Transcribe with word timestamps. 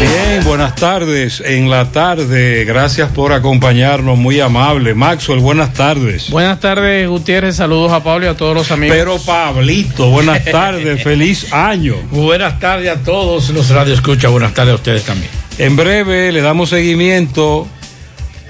Bien, 0.00 0.44
buenas 0.44 0.76
tardes. 0.76 1.42
En 1.44 1.68
la 1.68 1.90
tarde, 1.90 2.64
gracias 2.64 3.10
por 3.10 3.32
acompañarnos, 3.32 4.16
muy 4.16 4.38
amable. 4.38 4.94
Maxwell, 4.94 5.40
buenas 5.40 5.72
tardes. 5.72 6.30
Buenas 6.30 6.60
tardes, 6.60 7.08
Gutiérrez. 7.08 7.56
Saludos 7.56 7.90
a 7.90 8.02
Pablo 8.04 8.26
y 8.26 8.28
a 8.28 8.36
todos 8.36 8.54
los 8.54 8.70
amigos. 8.70 8.96
Pero 8.96 9.18
Pablito, 9.18 10.08
buenas 10.10 10.44
tardes, 10.52 11.02
feliz 11.02 11.52
año. 11.52 11.96
Buenas 12.12 12.60
tardes 12.60 12.90
a 12.90 13.02
todos 13.02 13.50
los 13.50 13.70
Radio 13.70 13.92
Escucha, 13.92 14.28
buenas 14.28 14.54
tardes 14.54 14.72
a 14.72 14.76
ustedes 14.76 15.04
también. 15.04 15.30
En 15.58 15.74
breve 15.74 16.30
le 16.30 16.42
damos 16.42 16.68
seguimiento 16.68 17.66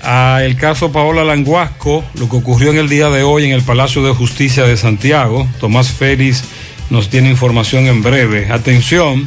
a 0.03 0.43
el 0.45 0.57
caso 0.57 0.93
Paola 0.93 1.25
Languasco, 1.25 2.05
lo 2.19 2.29
que 2.29 2.37
ocurrió 2.37 2.71
en 2.73 2.77
el 2.77 2.91
día 2.91 3.09
de 3.09 3.23
hoy 3.23 3.47
en 3.47 3.53
el 3.53 3.63
Palacio 3.63 4.05
de 4.05 4.13
Justicia 4.13 4.65
de 4.65 4.77
Santiago. 4.77 5.49
Tomás 5.61 5.89
Félix 5.89 6.45
nos 6.91 7.09
tiene 7.09 7.31
información 7.31 7.87
en 7.87 8.03
breve. 8.03 8.49
Atención 8.53 9.27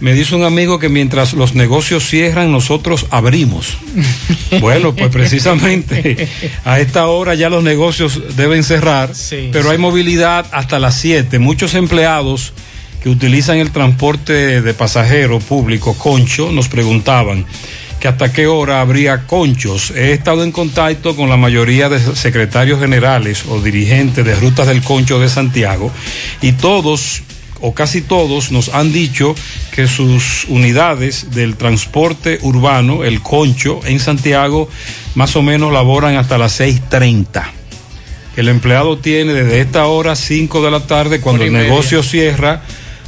me 0.00 0.12
dice 0.12 0.34
un 0.34 0.44
amigo 0.44 0.78
que 0.78 0.88
mientras 0.88 1.32
los 1.32 1.54
negocios 1.54 2.08
cierran, 2.08 2.52
nosotros 2.52 3.06
abrimos. 3.10 3.78
bueno, 4.60 4.94
pues 4.94 5.10
precisamente 5.10 6.28
a 6.64 6.78
esta 6.80 7.06
hora 7.06 7.34
ya 7.34 7.50
los 7.50 7.64
negocios 7.64 8.36
deben 8.36 8.62
cerrar, 8.62 9.10
pero 9.52 9.70
hay 9.70 9.78
movilidad 9.78 10.46
hasta 10.52 10.78
las 10.78 10.96
7. 10.96 11.38
Muchos 11.38 11.74
empleados 11.74 12.52
que 13.02 13.08
utilizan 13.08 13.58
el 13.58 13.70
transporte 13.70 14.60
de 14.60 14.74
pasajeros 14.74 15.44
público, 15.44 15.94
Concho, 15.94 16.50
nos 16.52 16.68
preguntaban 16.68 17.46
que 18.00 18.08
hasta 18.08 18.32
qué 18.32 18.46
hora 18.46 18.80
habría 18.80 19.26
conchos. 19.26 19.90
He 19.90 20.12
estado 20.12 20.44
en 20.44 20.52
contacto 20.52 21.16
con 21.16 21.28
la 21.28 21.36
mayoría 21.36 21.88
de 21.88 21.98
secretarios 22.16 22.80
generales 22.80 23.44
o 23.48 23.60
dirigentes 23.60 24.24
de 24.24 24.34
rutas 24.36 24.68
del 24.68 24.82
concho 24.82 25.18
de 25.18 25.28
Santiago 25.28 25.90
y 26.40 26.52
todos 26.52 27.22
o 27.60 27.74
casi 27.74 28.02
todos 28.02 28.52
nos 28.52 28.68
han 28.70 28.92
dicho 28.92 29.34
que 29.74 29.86
sus 29.86 30.44
unidades 30.48 31.30
del 31.32 31.56
transporte 31.56 32.38
urbano, 32.42 33.04
el 33.04 33.22
concho, 33.22 33.80
en 33.84 34.00
Santiago, 34.00 34.68
más 35.14 35.36
o 35.36 35.42
menos 35.42 35.72
laboran 35.72 36.16
hasta 36.16 36.38
las 36.38 36.60
6.30. 36.60 37.44
El 38.36 38.48
empleado 38.48 38.98
tiene 38.98 39.32
desde 39.32 39.60
esta 39.60 39.86
hora, 39.86 40.14
5 40.14 40.64
de 40.64 40.70
la 40.70 40.86
tarde, 40.86 41.20
cuando 41.20 41.44
el 41.44 41.52
negocio 41.52 42.02
cierra, 42.02 42.62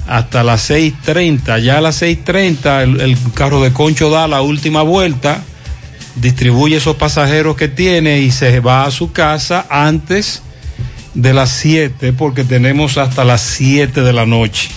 hasta 0.09 0.43
las 0.43 0.71
6.30. 0.71 1.63
Ya 1.63 1.79
a 1.79 1.81
las 1.81 2.03
6.30 2.03 2.83
el, 2.83 3.01
el 3.01 3.17
carro 3.35 3.63
de 3.63 3.73
concho 3.73 4.11
da 4.11 4.27
la 4.27 4.43
última 4.43 4.83
vuelta, 4.83 5.45
distribuye 6.17 6.77
esos 6.77 6.97
pasajeros 6.97 7.57
que 7.57 7.69
tiene 7.69 8.21
y 8.21 8.33
se 8.33 8.59
va 8.61 8.85
a 8.85 8.91
su 8.91 9.13
casa 9.13 9.67
antes 9.71 10.43
de 11.15 11.35
las 11.35 11.51
7 11.51 12.13
porque 12.13 12.45
tenemos 12.45 12.99
hasta 12.99 13.25
las 13.25 13.41
7 13.41 14.03
de 14.03 14.13
la 14.13 14.27
noche 14.27 14.71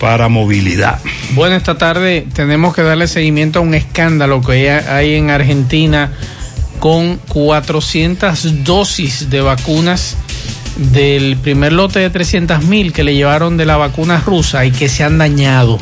para 0.00 0.28
movilidad. 0.28 1.00
Bueno, 1.32 1.56
esta 1.56 1.76
tarde 1.76 2.26
tenemos 2.32 2.74
que 2.74 2.82
darle 2.82 3.08
seguimiento 3.08 3.58
a 3.58 3.62
un 3.62 3.74
escándalo 3.74 4.40
que 4.40 4.70
hay 4.70 5.14
en 5.14 5.30
Argentina 5.30 6.12
con 6.78 7.16
400 7.16 8.64
dosis 8.64 9.30
de 9.30 9.40
vacunas 9.40 10.16
del 10.76 11.36
primer 11.36 11.72
lote 11.72 11.98
de 11.98 12.10
300 12.10 12.62
mil 12.64 12.92
que 12.92 13.02
le 13.02 13.14
llevaron 13.14 13.56
de 13.56 13.66
la 13.66 13.76
vacuna 13.76 14.22
rusa 14.24 14.64
y 14.64 14.70
que 14.70 14.88
se 14.88 15.02
han 15.02 15.18
dañado. 15.18 15.78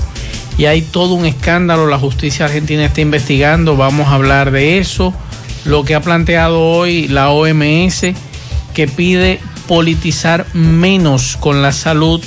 Y 0.59 0.65
hay 0.65 0.81
todo 0.81 1.15
un 1.15 1.27
escándalo, 1.27 1.87
la 1.87 1.99
justicia 1.99 2.47
argentina 2.47 2.87
está 2.87 3.03
investigando, 3.03 3.77
vamos 3.77 4.09
a 4.09 4.15
hablar 4.15 4.51
de 4.51 4.79
eso. 4.79 5.13
Lo 5.67 5.85
que 5.85 5.95
ha 5.95 6.01
planteado 6.01 6.63
hoy 6.63 7.09
la 7.09 7.29
OMS, 7.29 8.07
que 8.73 8.89
pide 8.89 9.41
politizar 9.67 10.47
menos 10.53 11.37
con 11.39 11.63
la 11.63 11.73
salud. 11.73 12.23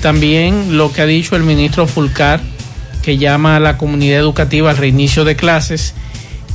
También 0.00 0.76
lo 0.76 0.92
que 0.92 1.02
ha 1.02 1.06
dicho 1.06 1.36
el 1.36 1.42
ministro 1.42 1.86
Fulcar, 1.86 2.40
que 3.02 3.18
llama 3.18 3.56
a 3.56 3.60
la 3.60 3.76
comunidad 3.78 4.20
educativa 4.20 4.70
al 4.70 4.76
reinicio 4.76 5.24
de 5.24 5.36
clases. 5.36 5.94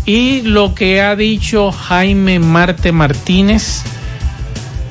Y 0.06 0.42
lo 0.42 0.76
que 0.76 1.02
ha 1.02 1.16
dicho 1.16 1.72
Jaime 1.72 2.40
Marte 2.40 2.92
Martínez, 2.92 3.82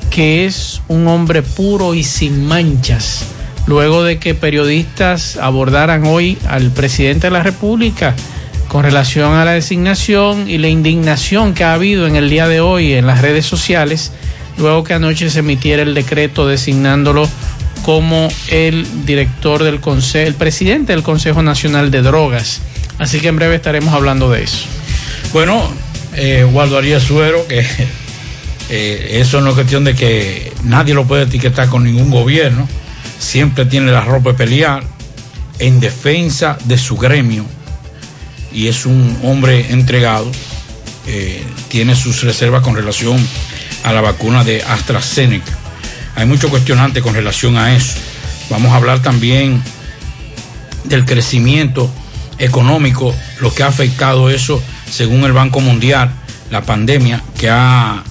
que 0.09 0.45
es 0.45 0.81
un 0.87 1.07
hombre 1.07 1.41
puro 1.41 1.93
y 1.93 2.03
sin 2.03 2.45
manchas, 2.45 3.25
luego 3.67 4.03
de 4.03 4.19
que 4.19 4.35
periodistas 4.35 5.37
abordaran 5.37 6.05
hoy 6.05 6.37
al 6.47 6.71
presidente 6.71 7.27
de 7.27 7.31
la 7.31 7.43
República 7.43 8.15
con 8.67 8.83
relación 8.83 9.33
a 9.33 9.45
la 9.45 9.51
designación 9.51 10.49
y 10.49 10.57
la 10.57 10.67
indignación 10.67 11.53
que 11.53 11.63
ha 11.63 11.73
habido 11.73 12.07
en 12.07 12.15
el 12.15 12.29
día 12.29 12.47
de 12.47 12.59
hoy 12.59 12.93
en 12.93 13.07
las 13.07 13.21
redes 13.21 13.45
sociales 13.45 14.11
luego 14.57 14.83
que 14.83 14.93
anoche 14.93 15.29
se 15.29 15.39
emitiera 15.39 15.83
el 15.83 15.93
decreto 15.93 16.47
designándolo 16.47 17.29
como 17.83 18.29
el 18.49 19.05
director 19.05 19.63
del 19.63 19.79
consejo, 19.79 20.27
el 20.27 20.33
presidente 20.33 20.93
del 20.93 21.03
Consejo 21.03 21.43
Nacional 21.43 21.91
de 21.91 22.01
Drogas. 22.01 22.61
Así 22.97 23.19
que 23.19 23.27
en 23.27 23.35
breve 23.35 23.55
estaremos 23.55 23.93
hablando 23.93 24.31
de 24.31 24.43
eso. 24.43 24.65
Bueno, 25.33 25.69
eh, 26.15 26.45
Waldo 26.45 26.77
Arias 26.77 27.03
Suero, 27.03 27.45
que 27.47 27.65
eh, 28.69 29.19
eso 29.19 29.41
no 29.41 29.49
es 29.49 29.55
cuestión 29.55 29.83
de 29.83 29.93
que 29.93 30.51
nadie 30.63 30.93
lo 30.93 31.05
puede 31.05 31.23
etiquetar 31.23 31.69
con 31.69 31.83
ningún 31.83 32.09
gobierno, 32.09 32.67
siempre 33.19 33.65
tiene 33.65 33.91
la 33.91 34.01
ropa 34.01 34.31
de 34.31 34.37
pelear 34.37 34.83
en 35.59 35.79
defensa 35.79 36.57
de 36.65 36.77
su 36.77 36.97
gremio 36.97 37.45
y 38.51 38.67
es 38.67 38.85
un 38.85 39.17
hombre 39.23 39.71
entregado, 39.71 40.31
eh, 41.07 41.43
tiene 41.67 41.95
sus 41.95 42.23
reservas 42.23 42.63
con 42.63 42.75
relación 42.75 43.17
a 43.85 43.93
la 43.93 44.01
vacuna 44.01 44.43
de 44.43 44.63
AstraZeneca. 44.63 45.53
Hay 46.15 46.25
mucho 46.25 46.49
cuestionante 46.49 47.01
con 47.01 47.13
relación 47.13 47.55
a 47.55 47.75
eso. 47.75 47.93
Vamos 48.49 48.71
a 48.71 48.77
hablar 48.77 49.01
también 49.01 49.61
del 50.85 51.05
crecimiento 51.05 51.89
económico, 52.39 53.15
lo 53.39 53.53
que 53.53 53.63
ha 53.63 53.67
afectado 53.67 54.29
eso 54.29 54.61
según 54.89 55.23
el 55.23 55.33
Banco 55.33 55.61
Mundial, 55.61 56.11
la 56.49 56.63
pandemia 56.63 57.21
que 57.37 57.49
ha 57.49 58.03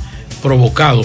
provocado 0.42 1.04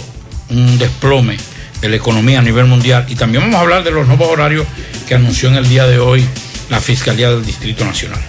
un 0.50 0.77
desplome 0.77 1.38
de 1.81 1.89
la 1.89 1.95
economía 1.95 2.39
a 2.39 2.44
nivel 2.44 2.66
mundial. 2.66 3.06
Y 3.10 3.16
también 3.16 3.44
vamos 3.44 3.57
a 3.57 3.62
hablar 3.62 3.83
de 3.83 3.92
los 3.92 4.07
nuevos 4.07 4.30
horarios 4.30 4.68
que 5.07 5.16
anunció 5.16 5.50
en 5.50 5.56
el 5.56 5.68
día 5.68 5.88
de 5.88 6.00
hoy 6.00 6.24
la 6.69 6.80
Fiscalía 6.80 7.31
del 7.31 7.44
Distrito 7.44 7.86
Nacional. 7.86 8.29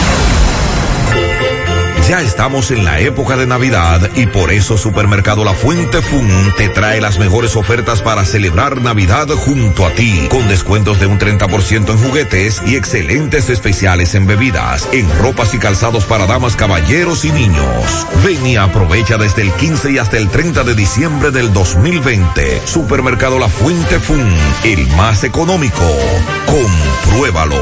Ya 2.07 2.21
estamos 2.21 2.71
en 2.71 2.83
la 2.83 2.99
época 2.99 3.37
de 3.37 3.45
Navidad 3.45 4.09
y 4.15 4.25
por 4.25 4.51
eso 4.51 4.77
Supermercado 4.77 5.45
La 5.45 5.53
Fuente 5.53 6.01
Fun 6.01 6.27
te 6.57 6.67
trae 6.67 6.99
las 6.99 7.19
mejores 7.19 7.55
ofertas 7.55 8.01
para 8.01 8.25
celebrar 8.25 8.81
Navidad 8.81 9.27
junto 9.29 9.85
a 9.85 9.91
ti, 9.91 10.27
con 10.29 10.47
descuentos 10.47 10.99
de 10.99 11.05
un 11.05 11.19
30% 11.19 11.89
en 11.89 11.97
juguetes 11.97 12.61
y 12.65 12.75
excelentes 12.75 13.49
especiales 13.49 14.15
en 14.15 14.25
bebidas, 14.27 14.89
en 14.91 15.09
ropas 15.19 15.53
y 15.53 15.59
calzados 15.59 16.05
para 16.05 16.25
damas, 16.25 16.55
caballeros 16.55 17.23
y 17.23 17.31
niños. 17.31 18.07
Ven 18.25 18.45
y 18.45 18.57
aprovecha 18.57 19.17
desde 19.17 19.43
el 19.43 19.51
15 19.53 19.91
y 19.91 19.97
hasta 19.97 20.17
el 20.17 20.29
30 20.29 20.63
de 20.63 20.75
diciembre 20.75 21.31
del 21.31 21.53
2020. 21.53 22.61
Supermercado 22.65 23.39
La 23.39 23.47
Fuente 23.47 23.99
Fun, 23.99 24.27
el 24.63 24.87
más 24.95 25.23
económico. 25.23 25.85
Compruébalo. 26.45 27.61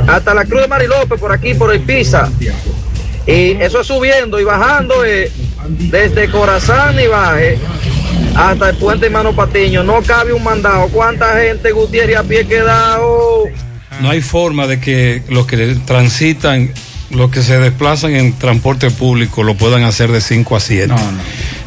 hasta 0.08 0.34
la 0.34 0.44
Cruz 0.44 0.62
de 0.62 0.68
Marilope, 0.68 1.18
por 1.18 1.30
aquí, 1.30 1.54
por 1.54 1.72
el 1.72 1.82
Pisa. 1.82 2.32
Y 3.28 3.52
eso 3.62 3.82
es 3.82 3.86
subiendo 3.86 4.40
y 4.40 4.44
bajando 4.44 5.04
eh, 5.04 5.30
desde 5.68 6.28
Corazán 6.28 6.96
Nivaje 6.96 7.60
hasta 8.34 8.70
el 8.70 8.76
puente 8.76 9.10
Mano 9.10 9.34
Patiño. 9.34 9.82
No 9.82 10.02
cabe 10.02 10.32
un 10.32 10.42
mandado. 10.42 10.88
¿Cuánta 10.88 11.40
gente 11.40 11.72
Gutiérrez 11.72 12.16
a 12.16 12.22
pie 12.22 12.46
quedado? 12.46 13.44
No 14.00 14.10
hay 14.10 14.20
forma 14.20 14.66
de 14.66 14.80
que 14.80 15.22
los 15.28 15.46
que 15.46 15.76
transitan, 15.86 16.72
los 17.10 17.30
que 17.30 17.42
se 17.42 17.58
desplazan 17.58 18.14
en 18.14 18.32
transporte 18.38 18.90
público 18.90 19.42
lo 19.42 19.54
puedan 19.54 19.84
hacer 19.84 20.10
de 20.10 20.20
5 20.20 20.56
a 20.56 20.60
7. 20.60 20.86
No, 20.88 20.96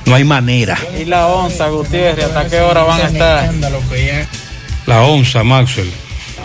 no. 0.06 0.16
hay 0.16 0.24
manera. 0.24 0.78
¿Y 1.00 1.06
la 1.06 1.28
onza, 1.28 1.70
Gutiérrez? 1.70 2.26
¿Hasta 2.26 2.50
qué 2.50 2.60
hora 2.60 2.84
van 2.84 3.02
a 3.02 3.06
estar? 3.06 3.52
La 4.86 5.04
onza, 5.04 5.44
Maxwell. 5.44 5.92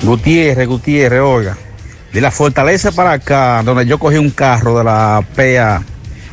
Gutiérrez, 0.02 0.69
Gutiérrez, 0.69 1.21
oiga. 1.21 1.57
De 2.12 2.21
la 2.21 2.30
fortaleza 2.30 2.90
para 2.90 3.12
acá, 3.12 3.62
donde 3.64 3.87
yo 3.87 3.99
cogí 3.99 4.16
un 4.16 4.30
carro 4.30 4.78
de 4.78 4.85
la 4.85 5.25
PEA, 5.37 5.83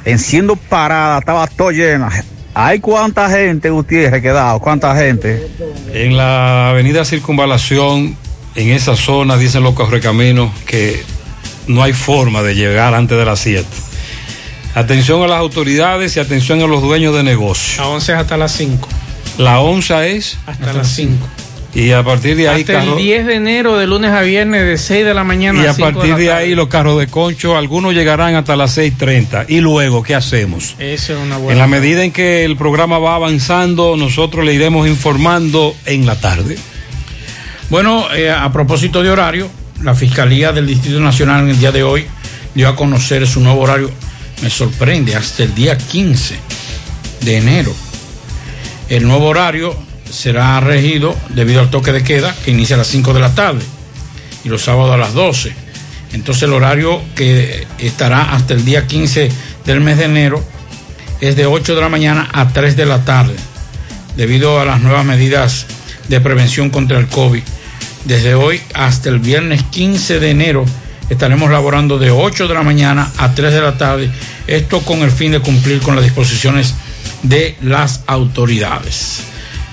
enciendo 0.06 0.56
parada, 0.56 1.20
estaba 1.20 1.46
todo 1.48 1.72
llena. 1.72 2.10
¿Hay 2.60 2.80
cuánta 2.80 3.30
gente, 3.30 3.70
Gutiérrez, 3.70 4.20
quedado? 4.20 4.60
¿Cuánta 4.60 4.96
gente? 4.96 5.48
En 5.94 6.18
la 6.18 6.72
avenida 6.72 7.06
Circunvalación, 7.06 8.18
en 8.56 8.70
esa 8.72 8.96
zona, 8.96 9.38
dicen 9.38 9.62
los 9.62 9.76
correcaminos, 9.76 10.52
que 10.66 11.04
no 11.68 11.84
hay 11.84 11.94
forma 11.94 12.42
de 12.42 12.56
llegar 12.56 12.96
antes 12.96 13.16
de 13.16 13.26
las 13.26 13.38
7. 13.42 13.64
Atención 14.74 15.22
a 15.22 15.28
las 15.28 15.38
autoridades 15.38 16.18
y 16.18 16.20
atención 16.20 16.60
a 16.64 16.66
los 16.66 16.82
dueños 16.82 17.14
de 17.14 17.22
negocios. 17.22 17.78
La 17.78 17.90
11 17.90 18.12
es 18.12 18.18
hasta 18.18 18.38
las 18.38 18.52
5. 18.54 18.90
La 19.38 19.60
11 19.60 20.16
es 20.16 20.40
hasta, 20.48 20.74
las 20.74 20.88
5. 20.88 21.28
Y 21.74 21.92
a 21.92 22.04
partir 22.04 22.36
de 22.36 22.50
ahí. 22.50 22.62
Hasta 22.62 22.84
el 22.84 22.96
10 22.96 23.26
de 23.26 23.36
enero, 23.36 23.78
de 23.78 23.88
lunes 23.88 24.12
a 24.12 24.22
viernes, 24.22 24.66
de 24.66 24.78
6 24.78 25.06
de 25.06 25.14
la 25.14 25.24
mañana 25.24 25.64
y 25.64 25.68
a, 25.68 25.74
partir 25.74 26.16
de, 26.16 26.32
ahí, 26.32 26.56
los 26.56 26.70
carros 26.70 27.00
de 27.00 27.08
concho, 27.08 27.58
algunos 27.58 27.94
llegarán 27.94 28.36
hasta 28.36 28.56
las 28.56 28.78
6:30. 28.78 29.46
Y 29.48 29.60
luego, 29.60 30.02
¿qué 30.02 30.16
hacemos? 30.16 30.76
Esa 30.80 31.14
es 31.14 31.20
una 31.20 31.38
buena. 31.38 31.54
En 31.54 31.60
la 31.60 31.68
medida 31.68 32.04
en 32.04 32.12
que 32.12 32.46
el 32.46 32.58
programa 32.58 33.00
va 33.00 33.16
avanzando, 33.16 33.96
nosotros 33.98 34.46
le 34.46 34.54
iremos 34.54 34.88
informando 34.88 35.76
en 35.86 36.06
la 36.06 36.20
tarde. 36.20 36.58
Bueno, 37.70 38.08
eh, 38.16 38.32
a 38.32 38.52
propósito 38.52 39.04
de 39.04 39.10
horario, 39.10 39.50
la 39.84 39.94
Fiscalía 39.94 40.52
del 40.52 40.68
Distrito 40.68 41.00
Nacional 41.00 41.44
en 41.44 41.50
el 41.50 41.60
día 41.60 41.72
de 41.72 41.84
hoy 41.84 42.08
dio 42.56 42.70
a 42.70 42.76
conocer 42.76 43.28
su 43.28 43.42
nuevo 43.42 43.62
horario. 43.62 43.92
Me 44.42 44.50
sorprende, 44.50 45.16
hasta 45.16 45.44
el 45.44 45.54
día 45.54 45.78
15 45.78 46.36
de 47.22 47.38
enero. 47.38 47.74
El 48.90 49.06
nuevo 49.06 49.28
horario 49.28 49.87
será 50.12 50.60
regido 50.60 51.16
debido 51.30 51.60
al 51.60 51.70
toque 51.70 51.92
de 51.92 52.04
queda 52.04 52.36
que 52.44 52.52
inicia 52.52 52.76
a 52.76 52.80
las 52.80 52.88
5 52.88 53.14
de 53.14 53.20
la 53.20 53.34
tarde 53.36 53.62
y 54.44 54.50
los 54.50 54.64
sábados 54.64 54.94
a 54.94 54.98
las 54.98 55.14
12. 55.14 55.54
Entonces 56.14 56.44
el 56.44 56.54
horario 56.54 57.02
que 57.16 57.68
estará 57.80 58.34
hasta 58.34 58.54
el 58.54 58.64
día 58.64 58.88
15 58.88 59.30
del 59.66 59.82
mes 59.82 59.98
de 59.98 60.06
enero 60.06 60.44
es 61.20 61.36
de 61.36 61.46
8 61.46 61.76
de 61.76 61.82
la 61.82 61.90
mañana 61.90 62.30
a 62.32 62.50
3 62.50 62.76
de 62.78 62.86
la 62.86 63.04
tarde, 63.04 63.36
debido 64.16 64.60
a 64.60 64.66
las 64.66 64.82
nuevas 64.82 65.06
medidas 65.06 65.66
de 66.08 66.22
prevención 66.22 66.70
contra 66.70 66.98
el 66.98 67.08
COVID. 67.08 67.44
Desde 68.06 68.36
hoy 68.36 68.62
hasta 68.74 69.10
el 69.10 69.20
viernes 69.20 69.64
15 69.64 70.20
de 70.20 70.30
enero 70.30 70.66
estaremos 71.10 71.52
laborando 71.52 72.00
de 72.00 72.12
8 72.12 72.48
de 72.48 72.54
la 72.54 72.64
mañana 72.64 73.12
a 73.18 73.34
3 73.34 73.54
de 73.54 73.62
la 73.62 73.78
tarde, 73.78 74.10
esto 74.48 74.82
con 74.82 75.00
el 75.00 75.12
fin 75.12 75.34
de 75.34 75.40
cumplir 75.40 75.80
con 75.82 75.96
las 75.96 76.04
disposiciones 76.04 76.74
de 77.24 77.58
las 77.62 78.02
autoridades. 78.08 79.24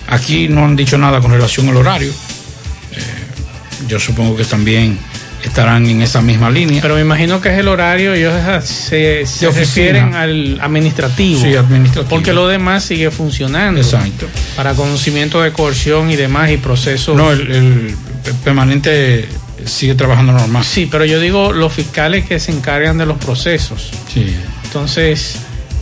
Aquí 0.09 0.49
no 0.49 0.65
han 0.65 0.77
dicho 0.77 0.99
nada 0.99 1.21
con 1.21 1.31
relación 1.31 1.69
al 1.69 1.77
horario. 1.77 2.11
Eh, 2.11 3.87
yo 3.89 3.99
supongo 3.99 4.37
que 4.37 4.45
también 4.45 4.99
estarán 5.43 5.87
en 5.87 6.03
esa 6.03 6.21
misma 6.21 6.51
línea. 6.51 6.81
Pero 6.81 6.95
me 6.95 7.03
imagino 7.03 7.41
que 7.41 7.51
es 7.51 7.59
el 7.59 7.69
horario, 7.69 8.15
ellos 8.15 8.33
se, 8.65 9.27
se 9.27 9.51
refieren 9.51 10.15
al 10.15 10.59
administrativo. 10.61 11.41
Sí, 11.41 11.55
administrativo. 11.55 12.09
Porque 12.09 12.33
lo 12.33 12.49
demás 12.49 12.85
sigue 12.85 13.11
funcionando. 13.11 13.81
Exacto. 13.81 14.27
Para 14.57 14.75
conocimiento 14.75 15.43
de 15.43 15.53
coerción 15.53 16.11
y 16.11 16.17
demás 16.17 16.51
y 16.51 16.57
procesos. 16.57 17.17
No, 17.17 17.31
el, 17.33 17.51
el 17.51 17.95
permanente 18.43 19.29
sigue 19.67 19.95
trabajando 19.95 20.33
normal. 20.33 20.65
Sí, 20.65 20.89
pero 20.91 21.05
yo 21.05 21.21
digo 21.21 21.53
los 21.53 21.73
fiscales 21.73 22.27
que 22.27 22.41
se 22.41 22.53
encargan 22.53 22.99
de 22.99 23.07
los 23.07 23.19
procesos. 23.19 23.91
Sí. 24.13 24.35
Entonces, 24.65 25.37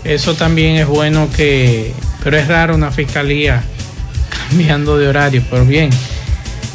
eso 0.05 0.35
también 0.35 0.77
es 0.77 0.87
bueno 0.87 1.29
que. 1.35 1.93
Pero 2.23 2.39
es 2.39 2.47
raro 2.47 2.75
una 2.75 2.91
fiscalía 2.91 3.63
cambiando 4.53 4.99
de 4.99 5.09
horario, 5.09 5.43
pero 5.49 5.65
bien. 5.65 5.89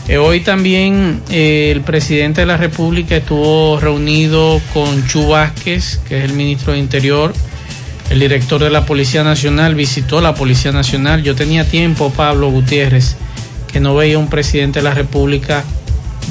Eh, 0.07 0.17
hoy 0.17 0.39
también 0.39 1.21
eh, 1.29 1.69
el 1.71 1.81
presidente 1.81 2.41
de 2.41 2.47
la 2.47 2.57
República 2.57 3.17
estuvo 3.17 3.79
reunido 3.79 4.59
con 4.73 5.05
Chu 5.05 5.27
Vázquez, 5.27 5.99
que 6.09 6.17
es 6.17 6.23
el 6.23 6.33
ministro 6.33 6.73
de 6.73 6.79
Interior, 6.79 7.33
el 8.09 8.19
director 8.19 8.63
de 8.63 8.71
la 8.71 8.83
Policía 8.87 9.23
Nacional, 9.23 9.75
visitó 9.75 10.21
la 10.21 10.33
Policía 10.33 10.71
Nacional. 10.71 11.21
Yo 11.21 11.35
tenía 11.35 11.69
tiempo, 11.69 12.09
Pablo 12.09 12.49
Gutiérrez, 12.49 13.15
que 13.71 13.79
no 13.79 13.93
veía 13.93 14.17
un 14.17 14.27
presidente 14.27 14.79
de 14.79 14.83
la 14.83 14.95
República 14.95 15.63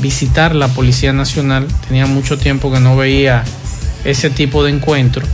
visitar 0.01 0.53
la 0.53 0.67
Policía 0.67 1.13
Nacional. 1.13 1.69
Tenía 1.87 2.07
mucho 2.07 2.39
tiempo 2.39 2.73
que 2.73 2.81
no 2.81 2.97
veía 2.97 3.45
ese 4.05 4.31
tipo 4.31 4.65
de 4.65 4.73
encuentro. 4.73 5.25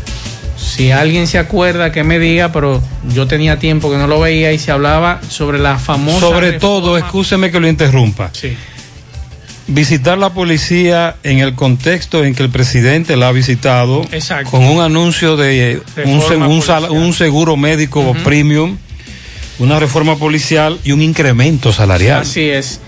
Si 0.63 0.91
alguien 0.91 1.27
se 1.27 1.39
acuerda 1.39 1.91
que 1.93 2.05
me 2.05 2.19
diga, 2.19 2.53
pero 2.53 2.81
yo 3.13 3.27
tenía 3.27 3.59
tiempo 3.59 3.91
que 3.91 3.99
no 3.99 4.07
lo 4.07 4.21
veía 4.21 4.53
y 4.53 4.59
se 4.59 4.71
hablaba 4.71 5.21
sobre 5.29 5.59
la 5.59 5.79
famosa. 5.79 6.21
Sobre 6.21 6.53
todo, 6.53 6.97
escúcheme 6.97 7.51
que 7.51 7.61
lo 7.61 7.69
interrumpa. 7.69 8.31
Sí. 8.33 8.57
Visitar 9.67 10.19
la 10.19 10.31
policía 10.31 11.17
en 11.23 11.39
el 11.39 11.55
contexto 11.55 12.25
en 12.25 12.35
que 12.35 12.43
el 12.43 12.51
presidente 12.51 13.17
la 13.17 13.29
ha 13.29 13.33
visitado, 13.33 14.03
Exacto. 14.13 14.51
con 14.51 14.65
un 14.65 14.81
anuncio 14.81 15.37
de 15.37 15.81
un, 16.05 16.05
Reforma 16.21 16.49
un 16.49 16.63
sal- 16.63 16.83
policial. 16.87 17.05
un 17.07 17.15
seguro 17.15 17.57
médico 17.57 18.15
premium, 18.25 18.77
una 19.59 19.79
reforma 19.79 20.17
policial 20.17 20.79
y 20.85 20.93
un 20.93 21.01
incremento 21.03 21.73
salarial. 21.73 22.23
Así 22.23 22.49
es. 22.49 22.81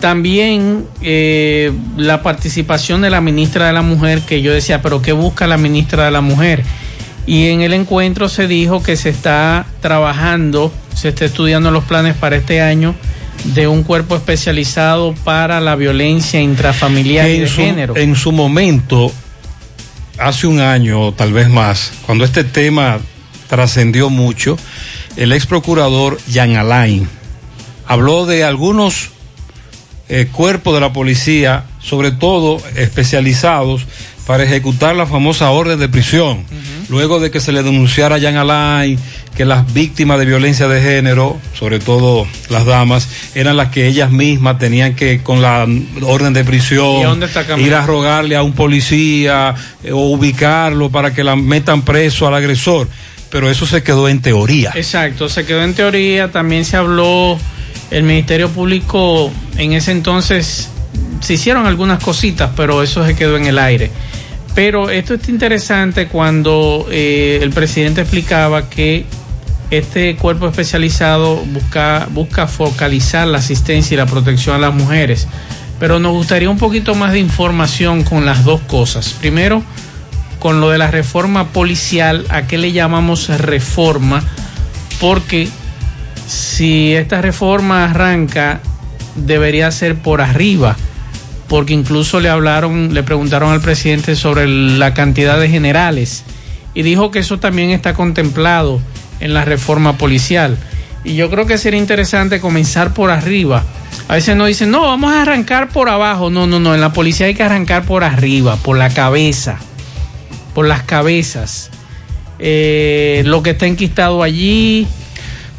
También 0.00 0.84
eh, 1.02 1.72
la 1.96 2.22
participación 2.22 3.02
de 3.02 3.10
la 3.10 3.20
ministra 3.20 3.66
de 3.68 3.72
la 3.72 3.82
Mujer, 3.82 4.20
que 4.22 4.42
yo 4.42 4.52
decía, 4.52 4.82
pero 4.82 5.00
¿qué 5.02 5.12
busca 5.12 5.46
la 5.46 5.56
ministra 5.56 6.04
de 6.06 6.10
la 6.10 6.20
Mujer? 6.20 6.64
Y 7.26 7.48
en 7.48 7.60
el 7.60 7.72
encuentro 7.72 8.28
se 8.28 8.46
dijo 8.46 8.82
que 8.82 8.96
se 8.96 9.08
está 9.10 9.66
trabajando, 9.80 10.72
se 10.94 11.08
está 11.08 11.24
estudiando 11.24 11.70
los 11.70 11.84
planes 11.84 12.14
para 12.14 12.36
este 12.36 12.60
año 12.60 12.94
de 13.44 13.68
un 13.68 13.82
cuerpo 13.82 14.16
especializado 14.16 15.14
para 15.24 15.60
la 15.60 15.76
violencia 15.76 16.40
intrafamiliar 16.40 17.28
y 17.28 17.40
de 17.40 17.48
su, 17.48 17.56
género. 17.56 17.96
en 17.96 18.16
su 18.16 18.32
momento, 18.32 19.12
hace 20.18 20.46
un 20.46 20.60
año 20.60 21.12
tal 21.12 21.32
vez 21.32 21.48
más, 21.48 21.92
cuando 22.06 22.24
este 22.24 22.44
tema 22.44 22.98
trascendió 23.48 24.08
mucho, 24.08 24.56
el 25.16 25.32
ex 25.32 25.46
procurador 25.46 26.18
Jan 26.32 26.56
Alain 26.56 27.08
habló 27.86 28.26
de 28.26 28.44
algunos 28.44 29.10
eh, 30.08 30.28
cuerpos 30.30 30.74
de 30.74 30.80
la 30.80 30.92
policía, 30.92 31.64
sobre 31.80 32.12
todo 32.12 32.60
especializados 32.76 33.86
para 34.26 34.44
ejecutar 34.44 34.96
la 34.96 35.06
famosa 35.06 35.50
orden 35.50 35.78
de 35.78 35.88
prisión. 35.88 36.44
Luego 36.88 37.18
de 37.20 37.30
que 37.30 37.40
se 37.40 37.52
le 37.52 37.62
denunciara 37.62 38.16
a 38.16 38.20
Jan 38.20 38.36
Alain 38.36 38.98
que 39.36 39.44
las 39.44 39.72
víctimas 39.74 40.18
de 40.18 40.24
violencia 40.24 40.66
de 40.66 40.80
género, 40.80 41.38
sobre 41.54 41.78
todo 41.78 42.26
las 42.48 42.64
damas, 42.64 43.08
eran 43.34 43.56
las 43.56 43.68
que 43.68 43.86
ellas 43.86 44.10
mismas 44.10 44.58
tenían 44.58 44.94
que, 44.94 45.22
con 45.22 45.42
la 45.42 45.66
orden 46.02 46.32
de 46.32 46.40
¿Y 46.40 46.42
a 46.42 46.46
prisión, 46.46 47.22
ir 47.58 47.74
a 47.74 47.84
rogarle 47.84 48.36
a 48.36 48.42
un 48.42 48.52
policía 48.52 49.54
eh, 49.84 49.92
o 49.92 50.10
ubicarlo 50.10 50.90
para 50.90 51.12
que 51.12 51.22
la 51.22 51.36
metan 51.36 51.82
preso 51.82 52.26
al 52.26 52.34
agresor. 52.34 52.88
Pero 53.30 53.50
eso 53.50 53.66
se 53.66 53.82
quedó 53.82 54.08
en 54.08 54.22
teoría. 54.22 54.72
Exacto, 54.74 55.28
se 55.28 55.44
quedó 55.44 55.62
en 55.62 55.74
teoría, 55.74 56.30
también 56.30 56.64
se 56.64 56.76
habló, 56.76 57.38
el 57.90 58.02
Ministerio 58.04 58.48
Público 58.48 59.30
en 59.58 59.72
ese 59.72 59.92
entonces 59.92 60.70
se 61.20 61.34
hicieron 61.34 61.66
algunas 61.66 62.02
cositas, 62.02 62.50
pero 62.56 62.82
eso 62.82 63.04
se 63.04 63.14
quedó 63.14 63.36
en 63.36 63.46
el 63.46 63.58
aire. 63.58 63.90
Pero 64.56 64.88
esto 64.88 65.12
es 65.12 65.28
interesante 65.28 66.08
cuando 66.08 66.88
eh, 66.90 67.40
el 67.42 67.50
presidente 67.50 68.00
explicaba 68.00 68.70
que 68.70 69.04
este 69.70 70.16
cuerpo 70.16 70.48
especializado 70.48 71.36
busca, 71.36 72.08
busca 72.10 72.46
focalizar 72.46 73.28
la 73.28 73.36
asistencia 73.36 73.94
y 73.94 73.98
la 73.98 74.06
protección 74.06 74.56
a 74.56 74.58
las 74.58 74.74
mujeres. 74.74 75.28
Pero 75.78 75.98
nos 75.98 76.12
gustaría 76.12 76.48
un 76.48 76.56
poquito 76.56 76.94
más 76.94 77.12
de 77.12 77.18
información 77.18 78.02
con 78.02 78.24
las 78.24 78.44
dos 78.44 78.62
cosas. 78.62 79.10
Primero, 79.20 79.62
con 80.38 80.62
lo 80.62 80.70
de 80.70 80.78
la 80.78 80.90
reforma 80.90 81.48
policial, 81.48 82.24
¿a 82.30 82.46
qué 82.46 82.56
le 82.56 82.72
llamamos 82.72 83.28
reforma? 83.28 84.24
Porque 84.98 85.50
si 86.26 86.94
esta 86.94 87.20
reforma 87.20 87.84
arranca, 87.84 88.60
debería 89.16 89.70
ser 89.70 89.96
por 89.96 90.22
arriba, 90.22 90.76
porque 91.48 91.74
incluso 91.74 92.20
le 92.20 92.28
hablaron, 92.28 92.94
le 92.94 93.02
preguntaron 93.02 93.52
al 93.52 93.60
presidente 93.60 94.16
sobre 94.16 94.46
la 94.46 94.94
cantidad 94.94 95.38
de 95.38 95.48
generales 95.48 96.24
y 96.74 96.82
dijo 96.82 97.10
que 97.10 97.20
eso 97.20 97.38
también 97.38 97.70
está 97.70 97.94
contemplado 97.94 98.80
en 99.20 99.32
la 99.32 99.44
reforma 99.44 99.96
policial. 99.96 100.58
Y 101.04 101.14
yo 101.14 101.30
creo 101.30 101.46
que 101.46 101.56
sería 101.56 101.78
interesante 101.78 102.40
comenzar 102.40 102.92
por 102.92 103.10
arriba. 103.10 103.64
A 104.08 104.14
veces 104.14 104.36
nos 104.36 104.48
dicen, 104.48 104.70
no, 104.70 104.82
vamos 104.82 105.12
a 105.12 105.22
arrancar 105.22 105.68
por 105.68 105.88
abajo. 105.88 106.30
No, 106.30 106.46
no, 106.46 106.58
no, 106.58 106.74
en 106.74 106.80
la 106.80 106.92
policía 106.92 107.26
hay 107.26 107.34
que 107.34 107.44
arrancar 107.44 107.84
por 107.84 108.02
arriba, 108.02 108.56
por 108.56 108.76
la 108.76 108.90
cabeza, 108.90 109.58
por 110.52 110.66
las 110.66 110.82
cabezas. 110.82 111.70
Eh, 112.38 113.22
lo 113.24 113.42
que 113.42 113.50
está 113.50 113.66
enquistado 113.66 114.22
allí. 114.22 114.86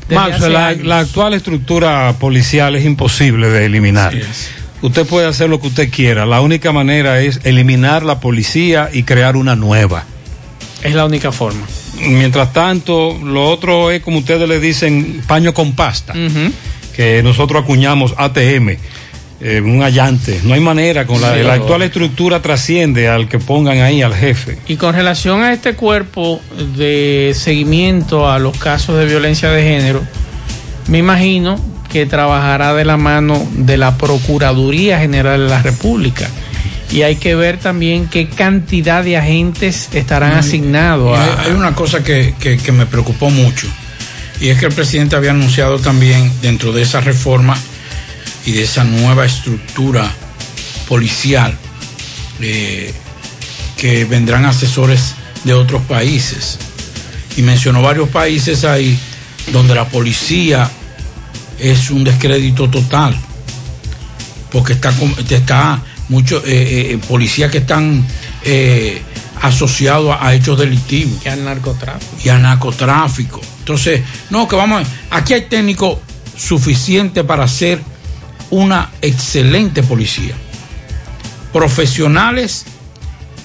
Max, 0.10 0.40
la, 0.42 1.00
actual 1.00 1.34
estructura 1.34 2.14
policial 2.20 2.76
es 2.76 2.86
imposible 2.86 3.50
de 3.50 3.66
eliminar. 3.66 4.14
Usted 4.82 5.06
puede 5.08 5.28
hacer 5.28 5.50
lo 5.50 5.60
que 5.60 5.68
usted 5.68 5.90
quiera. 5.90 6.26
La 6.26 6.42
única 6.42 6.72
manera 6.72 7.20
es 7.22 7.40
eliminar 7.44 8.04
la 8.04 8.20
policía 8.20 8.90
y 8.94 9.04
crear 9.04 9.36
una 9.36 9.56
nueva. 9.56 10.04
Es 10.84 10.94
la 10.94 11.06
única 11.06 11.32
forma. 11.32 11.66
Mientras 12.00 12.54
tanto, 12.54 13.18
lo 13.24 13.50
otro 13.50 13.90
es 13.90 14.02
como 14.04 14.20
ustedes 14.20 14.48
le 14.48 14.60
dicen, 14.60 15.24
paño 15.28 15.54
con 15.54 15.74
pasta, 15.74 16.14
que 16.96 17.24
nosotros 17.24 17.64
acuñamos 17.64 18.14
ATM, 18.18 18.78
eh, 19.42 19.62
un 19.62 19.82
allante. 19.82 20.42
No 20.44 20.54
hay 20.54 20.60
manera, 20.60 21.08
con 21.08 21.20
la, 21.22 21.34
Sí. 21.36 21.42
la 21.44 21.54
actual 21.54 21.82
estructura 21.82 22.40
trasciende 22.44 23.08
al 23.08 23.28
que 23.28 23.40
pongan 23.40 23.80
ahí 23.80 24.04
al 24.04 24.14
jefe. 24.14 24.60
Y 24.68 24.76
con 24.76 24.94
relación 24.94 25.42
a 25.42 25.54
este 25.54 25.74
cuerpo 25.74 26.40
de 26.76 27.34
seguimiento 27.36 28.30
a 28.30 28.38
los 28.38 28.56
casos 28.60 28.98
de 29.00 29.08
violencia 29.08 29.50
de 29.50 29.64
género, 29.64 30.04
me 30.88 31.00
imagino 31.00 31.60
que 31.98 32.06
trabajará 32.06 32.74
de 32.76 32.86
la 32.86 32.96
mano 32.98 33.48
de 33.54 33.76
la 33.78 33.98
Procuraduría 33.98 35.00
General 35.00 35.40
de 35.40 35.50
la 35.50 35.62
República. 35.64 36.28
Y 36.92 37.02
hay 37.02 37.16
que 37.16 37.34
ver 37.36 37.58
también 37.58 38.08
qué 38.08 38.30
cantidad 38.30 39.04
de 39.04 39.18
agentes 39.18 39.90
estarán 39.94 40.34
asignados. 40.34 41.18
Y 41.18 41.20
a- 41.20 41.42
hay, 41.42 41.48
hay 41.48 41.52
una 41.54 41.74
cosa 41.74 42.04
que, 42.04 42.36
que- 42.40 42.58
que 42.58 42.72
me 42.72 42.86
preocupó 42.86 43.30
mucho, 43.32 43.68
y 44.40 44.50
es 44.50 44.60
que 44.60 44.68
el 44.68 44.74
presidente 44.74 45.16
había 45.16 45.32
anunciado 45.32 45.80
también 45.80 46.32
dentro 46.42 46.72
de 46.72 46.84
esa 46.84 47.02
reforma 47.02 47.58
y 48.46 48.52
de 48.52 48.62
esa 48.64 48.84
nueva 48.84 49.26
estructura 49.26 50.08
policial 50.88 51.58
eh, 52.42 52.94
que 53.76 54.06
vendrán 54.06 54.46
asesores 54.46 55.16
de 55.44 55.54
otros 55.54 55.82
países. 55.84 56.60
Y 57.36 57.42
mencionó 57.42 57.82
varios 57.82 58.10
países 58.10 58.64
ahí 58.66 58.98
donde 59.52 59.74
la 59.76 59.86
policía 59.90 60.70
es 61.60 61.90
un 61.90 62.04
descrédito 62.04 62.70
total, 62.70 63.16
porque 64.52 64.74
está, 64.74 64.94
está 65.30 65.82
muchos 66.10 66.44
eh, 66.46 66.92
eh, 66.94 67.00
policías 67.08 67.52
que 67.52 67.60
están 67.60 68.06
eh, 68.44 69.02
asociados 69.42 70.16
a, 70.16 70.26
a 70.28 70.34
hechos 70.36 70.58
delictivos. 70.60 71.26
Y 71.26 71.30
al 71.30 71.44
narcotráfico. 71.44 72.16
Y 72.24 72.30
al 72.30 72.42
narcotráfico. 72.42 73.42
Entonces, 73.60 74.02
no, 74.30 74.48
que 74.48 74.56
vamos, 74.56 74.84
a- 75.12 75.18
aquí 75.18 75.34
hay 75.34 75.42
técnicos 75.44 76.00
suficientes 76.38 77.24
para 77.24 77.44
hacer 77.44 77.82
una 78.52 78.92
excelente 79.02 79.84
policía. 79.84 80.34
Profesionales 81.52 82.66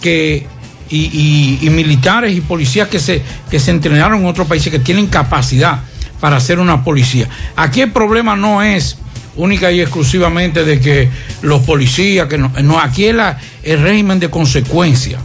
que 0.00 0.46
y, 0.90 0.96
y- 0.98 1.58
y 1.62 1.70
militares 1.70 2.36
y 2.36 2.40
policías 2.42 2.88
que 2.88 2.98
se, 3.00 3.22
que 3.50 3.58
se 3.58 3.70
entrenaron 3.70 4.20
en 4.20 4.26
otros 4.26 4.46
países 4.46 4.70
que 4.70 4.78
tienen 4.78 5.06
capacidad 5.06 5.80
para 6.22 6.36
hacer 6.36 6.60
una 6.60 6.84
policía. 6.84 7.26
Aquí 7.56 7.80
el 7.80 7.90
problema 7.90 8.36
no 8.36 8.62
es 8.62 8.96
única 9.34 9.72
y 9.72 9.80
exclusivamente 9.80 10.62
de 10.62 10.78
que 10.78 11.08
los 11.42 11.62
policías, 11.62 12.28
que 12.28 12.38
no, 12.38 12.48
no, 12.62 12.78
aquí 12.78 13.06
es 13.06 13.16
el 13.64 13.82
régimen 13.82 14.20
de 14.20 14.30
consecuencia. 14.30 15.18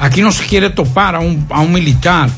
Aquí 0.00 0.20
no 0.20 0.32
se 0.32 0.46
quiere 0.46 0.70
topar 0.70 1.14
a 1.14 1.20
un, 1.20 1.72
militar 1.72 2.28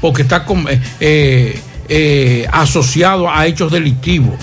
porque 0.00 0.22
está 0.22 0.46
eh, 0.68 0.80
eh, 1.00 1.60
eh, 1.88 2.48
asociado 2.52 3.28
a 3.28 3.44
hechos 3.44 3.72
delictivos. 3.72 4.36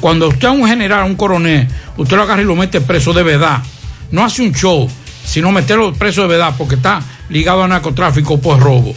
Cuando 0.00 0.28
usted 0.28 0.46
a 0.46 0.52
un 0.52 0.68
general, 0.68 1.06
un 1.06 1.16
coronel, 1.16 1.66
usted 1.96 2.16
lo 2.16 2.22
agarra 2.22 2.42
y 2.42 2.44
lo 2.44 2.54
mete 2.54 2.80
preso 2.80 3.12
de 3.14 3.24
verdad. 3.24 3.60
No 4.12 4.24
hace 4.24 4.42
un 4.42 4.52
show, 4.52 4.88
sino 5.24 5.50
meterlo 5.50 5.92
preso 5.92 6.22
de 6.22 6.28
verdad 6.28 6.54
porque 6.56 6.76
está 6.76 7.02
ligado 7.30 7.64
a 7.64 7.66
narcotráfico 7.66 8.40
por 8.40 8.60
robo. 8.60 8.94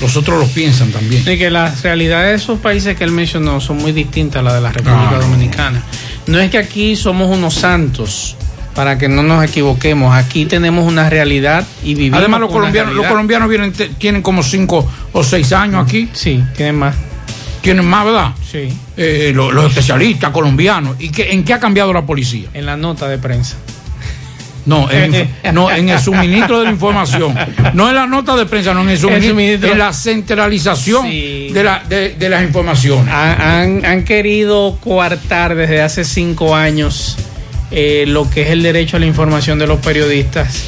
Los 0.00 0.16
otros 0.16 0.38
lo 0.38 0.46
piensan 0.46 0.90
también. 0.92 1.22
Y 1.22 1.38
que 1.38 1.50
las 1.50 1.82
realidades 1.82 2.28
de 2.30 2.34
esos 2.36 2.58
países 2.60 2.96
que 2.96 3.04
él 3.04 3.12
mencionó 3.12 3.60
son 3.60 3.78
muy 3.78 3.92
distintas 3.92 4.40
a 4.40 4.42
las 4.42 4.54
de 4.54 4.60
la 4.60 4.72
República 4.72 5.08
Claro. 5.08 5.24
Dominicana. 5.24 5.82
No 6.26 6.38
es 6.38 6.50
que 6.50 6.58
aquí 6.58 6.96
somos 6.96 7.34
unos 7.34 7.54
santos, 7.54 8.36
para 8.74 8.98
que 8.98 9.08
no 9.08 9.22
nos 9.22 9.42
equivoquemos. 9.42 10.14
Aquí 10.14 10.44
tenemos 10.44 10.86
una 10.86 11.08
realidad 11.08 11.66
y 11.82 11.94
vivimos. 11.94 12.18
Además, 12.18 12.40
los 12.40 12.50
colombianos, 12.52 12.94
los 12.94 13.06
colombianos 13.06 13.48
vienen, 13.48 13.72
tienen 13.98 14.20
como 14.22 14.42
cinco 14.42 14.86
o 15.12 15.24
seis 15.24 15.52
años 15.52 15.86
aquí. 15.86 16.10
Sí, 16.12 16.42
tienen 16.56 16.76
más. 16.76 16.94
Tienen 17.62 17.86
más, 17.86 18.04
¿verdad? 18.04 18.32
Sí. 18.52 18.68
Eh, 18.98 19.32
los, 19.34 19.52
los 19.52 19.64
especialistas 19.66 20.30
colombianos. 20.30 20.96
¿Y 21.00 21.08
qué, 21.08 21.32
en 21.32 21.42
qué 21.42 21.54
ha 21.54 21.58
cambiado 21.58 21.92
la 21.92 22.02
policía? 22.04 22.48
En 22.52 22.66
la 22.66 22.76
nota 22.76 23.08
de 23.08 23.18
prensa. 23.18 23.56
No, 24.66 24.90
en, 24.90 25.28
no, 25.54 25.70
en 25.70 25.88
el 25.88 25.98
suministro 26.00 26.58
de 26.58 26.64
la 26.66 26.70
información. 26.72 27.34
No 27.74 27.88
en 27.88 27.94
la 27.94 28.06
nota 28.06 28.34
de 28.36 28.46
prensa, 28.46 28.74
no 28.74 28.82
en 28.82 28.90
el 28.90 28.98
suministro. 28.98 29.30
suministro. 29.30 29.72
En 29.72 29.78
la 29.78 29.92
centralización 29.92 31.06
Sí. 31.08 31.50
de, 31.52 31.62
la, 31.64 31.82
de, 31.88 32.10
de 32.14 32.28
las 32.28 32.42
informaciones. 32.42 33.12
Han, 33.14 33.40
han- 33.40 33.84
han 33.86 34.04
querido 34.04 34.76
coartar 34.82 35.54
desde 35.54 35.80
hace 35.82 36.04
cinco 36.04 36.54
años 36.56 37.16
eh, 37.70 38.04
lo 38.08 38.28
que 38.30 38.42
es 38.42 38.50
el 38.50 38.62
derecho 38.62 38.96
a 38.96 39.00
la 39.00 39.06
información 39.06 39.58
de 39.58 39.66
los 39.66 39.78
periodistas, 39.80 40.64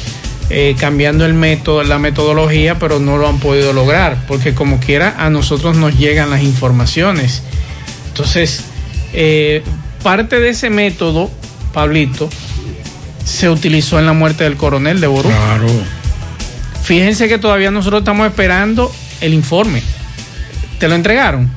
eh, 0.49 0.75
cambiando 0.79 1.25
el 1.25 1.33
método, 1.33 1.83
la 1.83 1.99
metodología, 1.99 2.79
pero 2.79 2.99
no 2.99 3.17
lo 3.17 3.27
han 3.27 3.39
podido 3.39 3.71
lograr, 3.73 4.17
porque 4.27 4.53
como 4.53 4.79
quiera 4.79 5.15
a 5.17 5.29
nosotros 5.29 5.77
nos 5.77 5.97
llegan 5.97 6.29
las 6.29 6.41
informaciones. 6.43 7.43
Entonces, 8.09 8.63
eh, 9.13 9.61
parte 10.03 10.39
de 10.39 10.49
ese 10.49 10.69
método, 10.69 11.29
Pablito, 11.73 12.29
se 13.23 13.49
utilizó 13.49 13.99
en 13.99 14.05
la 14.05 14.13
muerte 14.13 14.43
del 14.43 14.55
coronel 14.55 14.99
de 15.01 15.07
Ború. 15.07 15.29
Claro. 15.29 15.67
Fíjense 16.83 17.27
que 17.27 17.37
todavía 17.37 17.71
nosotros 17.71 18.01
estamos 18.01 18.27
esperando 18.27 18.91
el 19.21 19.33
informe. 19.33 19.81
¿Te 20.79 20.87
lo 20.87 20.95
entregaron? 20.95 21.49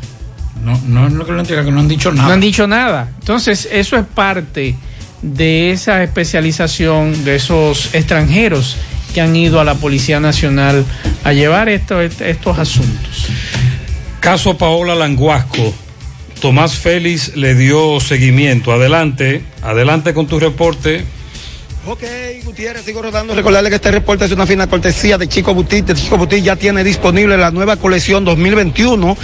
No, 0.62 0.80
no 0.86 1.06
es 1.06 1.12
lo 1.12 1.24
que 1.26 1.32
lo 1.32 1.40
entrega, 1.40 1.64
que 1.64 1.70
no 1.70 1.80
han 1.80 1.88
dicho 1.88 2.12
nada. 2.12 2.28
No 2.28 2.34
han 2.34 2.40
dicho 2.40 2.66
nada. 2.66 3.08
Entonces, 3.20 3.68
eso 3.72 3.96
es 3.96 4.04
parte 4.04 4.76
de 5.22 5.70
esa 5.72 6.02
especialización 6.02 7.24
de 7.24 7.36
esos 7.36 7.94
extranjeros 7.94 8.76
que 9.14 9.20
han 9.20 9.34
ido 9.36 9.60
a 9.60 9.64
la 9.64 9.74
Policía 9.74 10.20
Nacional 10.20 10.84
a 11.24 11.32
llevar 11.32 11.68
esto- 11.68 12.00
estos 12.00 12.58
asuntos. 12.58 13.26
Caso 14.20 14.56
Paola 14.58 14.94
Languasco. 14.94 15.74
Tomás 16.40 16.74
Félix 16.74 17.36
le 17.36 17.54
dio 17.54 18.00
seguimiento. 18.00 18.72
Adelante, 18.72 19.42
adelante 19.62 20.12
con 20.14 20.26
tu 20.26 20.40
reporte. 20.40 21.04
Ok, 21.84 22.04
Gutiérrez, 22.44 22.84
sigo 22.84 23.02
rodando. 23.02 23.34
Recordarle 23.34 23.68
que 23.68 23.74
este 23.74 23.90
reporte 23.90 24.24
es 24.24 24.30
una 24.30 24.46
fina 24.46 24.68
cortesía 24.68 25.18
de 25.18 25.28
Chico 25.28 25.52
Butit. 25.52 25.92
Chico 25.94 26.16
Butit 26.16 26.44
ya 26.44 26.54
tiene 26.54 26.84
disponible 26.84 27.36
la 27.36 27.50
nueva 27.50 27.74
colección 27.76 28.24
2021. 28.24 29.16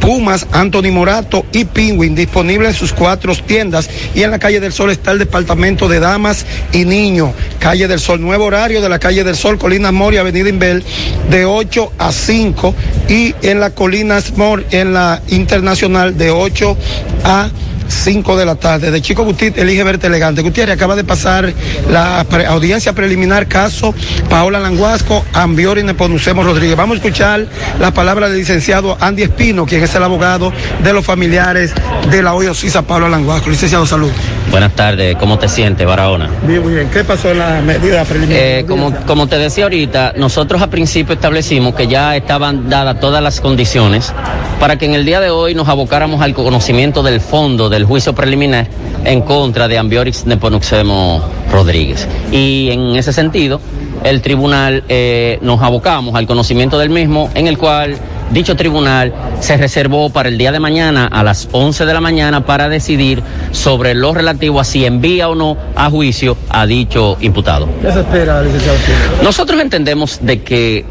Pumas, 0.00 0.44
Anthony 0.50 0.90
Morato 0.90 1.46
y 1.52 1.66
Penguin 1.66 2.16
disponible 2.16 2.66
en 2.66 2.74
sus 2.74 2.92
cuatro 2.92 3.32
tiendas. 3.36 3.88
Y 4.12 4.24
en 4.24 4.32
la 4.32 4.40
calle 4.40 4.58
del 4.58 4.72
Sol 4.72 4.90
está 4.90 5.12
el 5.12 5.20
departamento 5.20 5.86
de 5.86 6.00
damas 6.00 6.46
y 6.72 6.84
niños. 6.84 7.30
Calle 7.60 7.86
del 7.86 8.00
Sol, 8.00 8.20
nuevo 8.20 8.46
horario 8.46 8.82
de 8.82 8.88
la 8.88 8.98
calle 8.98 9.22
del 9.22 9.36
Sol, 9.36 9.56
Colinas 9.56 9.92
Mori, 9.92 10.16
Avenida 10.16 10.48
Inbel, 10.48 10.82
de 11.30 11.44
8 11.44 11.92
a 11.96 12.10
5. 12.10 12.74
Y 13.08 13.36
en 13.42 13.60
la 13.60 13.70
Colinas 13.70 14.36
Mori, 14.36 14.64
en 14.72 14.94
la 14.94 15.22
Internacional, 15.28 16.18
de 16.18 16.32
8 16.32 16.76
a 17.22 17.50
5 17.54 17.69
de 17.90 18.46
la 18.46 18.54
tarde. 18.54 18.90
De 18.90 19.02
Chico 19.02 19.24
Butit, 19.24 19.58
elige 19.58 19.82
verte 19.82 20.06
elegante. 20.06 20.42
Gutiérrez 20.42 20.76
acaba 20.76 20.94
de 20.96 21.04
pasar 21.04 21.52
la 21.90 22.24
pre- 22.28 22.46
audiencia 22.46 22.92
preliminar 22.92 23.46
caso 23.46 23.94
Paola 24.28 24.58
Languasco, 24.60 25.24
Ambiori 25.32 25.82
Neponucemo 25.82 26.42
Rodríguez. 26.42 26.76
Vamos 26.76 26.94
a 26.94 26.96
escuchar 26.98 27.46
la 27.80 27.90
palabra 27.92 28.28
del 28.28 28.38
licenciado 28.38 28.96
Andy 29.00 29.24
Espino, 29.24 29.66
quien 29.66 29.82
es 29.82 29.94
el 29.94 30.02
abogado 30.02 30.52
de 30.82 30.92
los 30.92 31.04
familiares 31.04 31.74
de 32.10 32.22
la 32.22 32.32
hoy 32.34 32.46
Ocisa 32.46 32.82
Paola 32.82 33.08
Languasco. 33.08 33.50
Licenciado, 33.50 33.84
salud. 33.84 34.10
Buenas 34.50 34.72
tardes, 34.74 35.16
¿cómo 35.16 35.38
te 35.38 35.48
sientes, 35.48 35.86
Barahona? 35.86 36.30
Bien, 36.46 36.62
muy 36.62 36.74
bien. 36.74 36.88
¿Qué 36.90 37.04
pasó 37.04 37.30
en 37.30 37.38
la 37.38 37.60
medida 37.60 38.04
preliminar? 38.04 38.42
Eh, 38.42 38.64
como, 38.66 38.94
como 39.06 39.26
te 39.26 39.36
decía 39.38 39.64
ahorita, 39.64 40.14
nosotros 40.16 40.62
a 40.62 40.68
principio 40.68 41.14
establecimos 41.14 41.74
que 41.74 41.86
ya 41.86 42.16
estaban 42.16 42.68
dadas 42.68 42.98
todas 43.00 43.22
las 43.22 43.40
condiciones 43.40 44.12
para 44.58 44.76
que 44.76 44.86
en 44.86 44.94
el 44.94 45.04
día 45.04 45.20
de 45.20 45.30
hoy 45.30 45.54
nos 45.54 45.68
abocáramos 45.68 46.20
al 46.22 46.34
conocimiento 46.34 47.02
del 47.02 47.20
fondo 47.20 47.68
del 47.68 47.79
juicio 47.84 48.14
preliminar 48.14 48.66
en 49.04 49.22
contra 49.22 49.68
de 49.68 49.78
Ambiorix 49.78 50.26
Neponuxemo 50.26 51.22
Rodríguez. 51.50 52.06
Y 52.32 52.70
en 52.70 52.96
ese 52.96 53.12
sentido, 53.12 53.60
el 54.04 54.22
tribunal 54.22 54.84
eh, 54.88 55.38
nos 55.42 55.62
abocamos 55.62 56.14
al 56.14 56.26
conocimiento 56.26 56.78
del 56.78 56.90
mismo, 56.90 57.30
en 57.34 57.46
el 57.46 57.58
cual 57.58 57.96
dicho 58.30 58.56
tribunal 58.56 59.12
se 59.40 59.56
reservó 59.56 60.10
para 60.10 60.28
el 60.28 60.38
día 60.38 60.52
de 60.52 60.60
mañana 60.60 61.06
a 61.06 61.22
las 61.22 61.48
11 61.52 61.84
de 61.84 61.92
la 61.92 62.00
mañana 62.00 62.46
para 62.46 62.68
decidir 62.68 63.22
sobre 63.52 63.94
lo 63.94 64.14
relativo 64.14 64.60
a 64.60 64.64
si 64.64 64.84
envía 64.84 65.28
o 65.28 65.34
no 65.34 65.56
a 65.74 65.90
juicio 65.90 66.36
a 66.48 66.66
dicho 66.66 67.16
imputado. 67.20 67.68
¿Qué 67.82 67.92
se 67.92 68.00
espera, 68.00 68.42
licenciado? 68.42 68.78
Nosotros 69.22 69.60
entendemos 69.60 70.18
de 70.22 70.42
que 70.42 70.84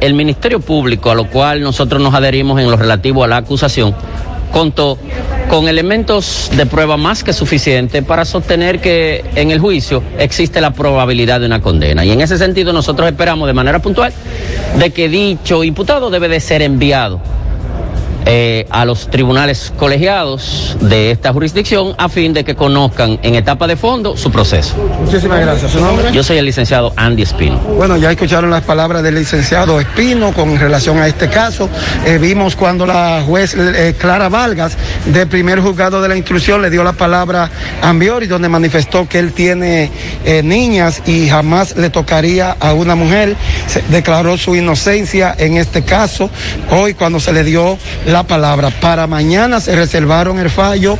el 0.00 0.14
Ministerio 0.14 0.60
Público, 0.60 1.10
a 1.10 1.14
lo 1.14 1.28
cual 1.28 1.62
nosotros 1.62 2.00
nos 2.00 2.14
adherimos 2.14 2.60
en 2.60 2.70
lo 2.70 2.76
relativo 2.76 3.24
a 3.24 3.26
la 3.26 3.38
acusación, 3.38 3.94
contó 4.56 4.96
con 5.50 5.68
elementos 5.68 6.50
de 6.56 6.64
prueba 6.64 6.96
más 6.96 7.22
que 7.22 7.34
suficientes 7.34 8.02
para 8.02 8.24
sostener 8.24 8.80
que 8.80 9.22
en 9.34 9.50
el 9.50 9.60
juicio 9.60 10.02
existe 10.18 10.62
la 10.62 10.70
probabilidad 10.70 11.40
de 11.40 11.46
una 11.46 11.60
condena. 11.60 12.06
Y 12.06 12.10
en 12.10 12.22
ese 12.22 12.38
sentido 12.38 12.72
nosotros 12.72 13.06
esperamos 13.06 13.46
de 13.48 13.52
manera 13.52 13.80
puntual 13.80 14.14
de 14.78 14.90
que 14.92 15.10
dicho 15.10 15.62
imputado 15.62 16.08
debe 16.08 16.28
de 16.28 16.40
ser 16.40 16.62
enviado 16.62 17.20
eh, 18.28 18.66
a 18.70 18.84
los 18.84 19.08
tribunales 19.08 19.72
colegiados 19.78 20.76
de 20.80 21.12
esta 21.12 21.32
jurisdicción 21.32 21.94
a 21.96 22.08
fin 22.08 22.32
de 22.32 22.42
que 22.42 22.56
conozcan 22.56 23.20
en 23.22 23.36
etapa 23.36 23.68
de 23.68 23.76
fondo 23.76 24.16
su 24.16 24.32
proceso. 24.32 24.74
Muchísimas 25.04 25.40
gracias. 25.40 25.70
¿Su 25.70 25.80
nombre? 25.80 26.10
Yo 26.12 26.24
soy 26.24 26.38
el 26.38 26.44
licenciado 26.44 26.92
Andy 26.96 27.22
Espino. 27.22 27.58
Bueno, 27.58 27.96
ya 27.96 28.10
escucharon 28.10 28.50
las 28.50 28.64
palabras 28.64 29.04
del 29.04 29.14
licenciado 29.14 29.78
Espino 29.78 30.32
con 30.32 30.58
relación 30.58 30.98
a 30.98 31.06
este 31.06 31.28
caso. 31.28 31.68
Eh, 32.04 32.18
vimos 32.18 32.56
cuando 32.56 32.84
la 32.84 33.22
juez 33.24 33.54
eh, 33.54 33.94
Clara 33.96 34.28
Vargas, 34.28 34.76
del 35.04 35.28
primer 35.28 35.60
juzgado 35.60 36.02
de 36.02 36.08
la 36.08 36.16
instrucción, 36.16 36.60
le 36.62 36.70
dio 36.70 36.82
la 36.82 36.94
palabra 36.94 37.48
a 37.80 37.88
Ambiori, 37.90 38.26
donde 38.26 38.48
manifestó 38.48 39.08
que 39.08 39.20
él 39.20 39.34
tiene 39.34 39.92
niñas 40.42 41.00
y 41.06 41.28
jamás 41.28 41.76
le 41.76 41.90
tocaría 41.90 42.56
a 42.58 42.72
una 42.72 42.96
mujer. 42.96 43.36
Se 43.68 43.82
declaró 43.82 44.36
su 44.36 44.56
inocencia 44.56 45.32
en 45.38 45.58
este 45.58 45.82
caso. 45.82 46.28
Hoy, 46.72 46.94
cuando 46.94 47.20
se 47.20 47.32
le 47.32 47.44
dio 47.44 47.78
la 48.15 48.15
palabra, 48.22 48.70
para 48.70 49.06
mañana 49.06 49.60
se 49.60 49.74
reservaron 49.76 50.38
el 50.38 50.50
fallo 50.50 50.98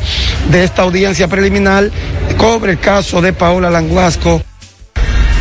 de 0.51 0.65
esta 0.65 0.83
audiencia 0.83 1.29
preliminar. 1.29 1.91
Cobre 2.37 2.73
el 2.73 2.79
caso 2.81 3.21
de 3.21 3.33
Paola 3.33 3.71
Languasco. 3.71 4.43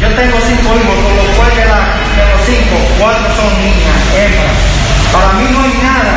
Yo 0.01 0.07
tengo 0.09 0.37
cinco 0.45 0.75
hijos, 0.75 0.95
con 1.03 1.15
los 1.15 1.35
cuales 1.35 1.55
de, 1.57 1.65
la- 1.65 1.95
los 2.35 2.41
cinco, 2.45 2.75
cuatro 2.99 3.27
son 3.35 3.51
niñas, 3.63 3.99
hembras. 4.15 4.57
Para 5.11 5.33
mí 5.39 5.45
no 5.51 5.59
hay 5.63 5.73
nada 5.81 6.15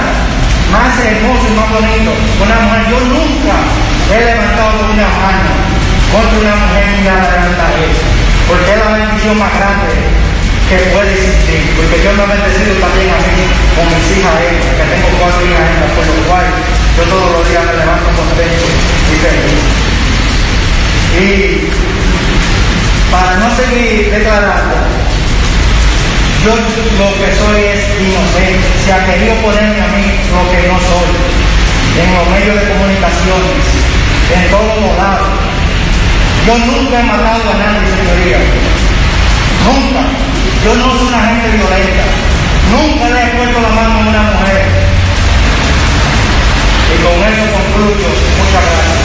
más 0.73 0.99
hermoso 0.99 1.47
y 1.49 1.57
más 1.57 1.69
bonito 1.71 2.11
una 2.43 2.59
mujer. 2.61 2.83
Yo 2.91 2.99
nunca 3.07 3.55
he 4.13 4.25
levantado 4.25 4.79
una 4.93 5.09
mano 5.09 5.51
contra 6.13 6.39
una 6.39 6.57
mujer 6.67 6.85
ni 6.97 7.05
la 7.05 7.15
levantaré, 7.23 7.87
porque 8.49 8.71
es 8.73 8.79
la 8.79 8.91
bendición 8.99 9.39
más 9.39 9.53
grande 9.55 9.95
que 10.69 10.77
puede 10.93 11.13
existir, 11.17 11.65
porque 11.81 11.97
Dios 11.97 12.13
me 12.13 12.23
ha 12.23 12.27
bendecido 12.29 12.77
también 12.77 13.09
a 13.09 13.19
mí, 13.25 13.41
con 13.73 13.89
mis 13.89 14.05
hijas 14.13 14.37
hembras, 14.37 14.77
que 14.77 14.85
tengo 14.85 15.09
cuatro 15.17 15.41
hijas 15.49 15.65
hembras, 15.65 15.93
por 15.97 16.05
lo 16.05 16.17
cual 16.29 16.45
yo 16.93 17.03
todos 17.09 17.29
los 17.41 17.49
días 17.49 17.65
me 17.65 17.73
levanto 17.73 18.09
contento 18.13 18.67
y 19.09 19.17
feliz. 19.25 19.65
Y 21.17 21.73
para 23.09 23.41
no 23.41 23.49
seguir 23.57 24.13
declarando, 24.13 24.77
yo 26.45 26.53
lo 26.53 27.09
que 27.17 27.33
soy 27.33 27.61
es 27.73 27.81
inocente. 27.97 28.69
Se 28.85 28.93
ha 28.93 29.07
querido 29.09 29.35
ponerme 29.41 29.81
a 29.81 29.89
mí 29.89 30.21
lo 30.29 30.43
que 30.53 30.69
no 30.69 30.77
soy. 30.85 31.17
En 31.97 32.15
los 32.15 32.29
medios 32.29 32.61
de 32.61 32.69
comunicaciones, 32.77 33.65
en 34.37 34.51
todos 34.51 34.77
los 34.85 34.97
lados. 35.01 35.33
Yo 36.47 36.59
nunca 36.59 37.01
he 37.01 37.03
matado 37.05 37.43
a 37.51 37.57
nadie, 37.57 37.89
señoría. 37.89 38.39
Nunca. 39.65 40.28
Yo 40.65 40.75
no 40.75 40.99
soy 40.99 41.09
una 41.09 41.27
gente 41.27 41.49
violenta. 41.57 42.05
Nunca 42.71 43.09
le 43.09 43.23
he 43.23 43.27
puesto 43.37 43.61
la 43.61 43.69
mano 43.69 43.95
a 43.95 43.99
una 43.99 44.23
mujer. 44.23 44.63
Y 46.95 47.03
con 47.03 47.13
eso 47.33 47.43
concluyo. 47.53 48.09
Muchas 48.39 48.63
gracias. 48.65 48.99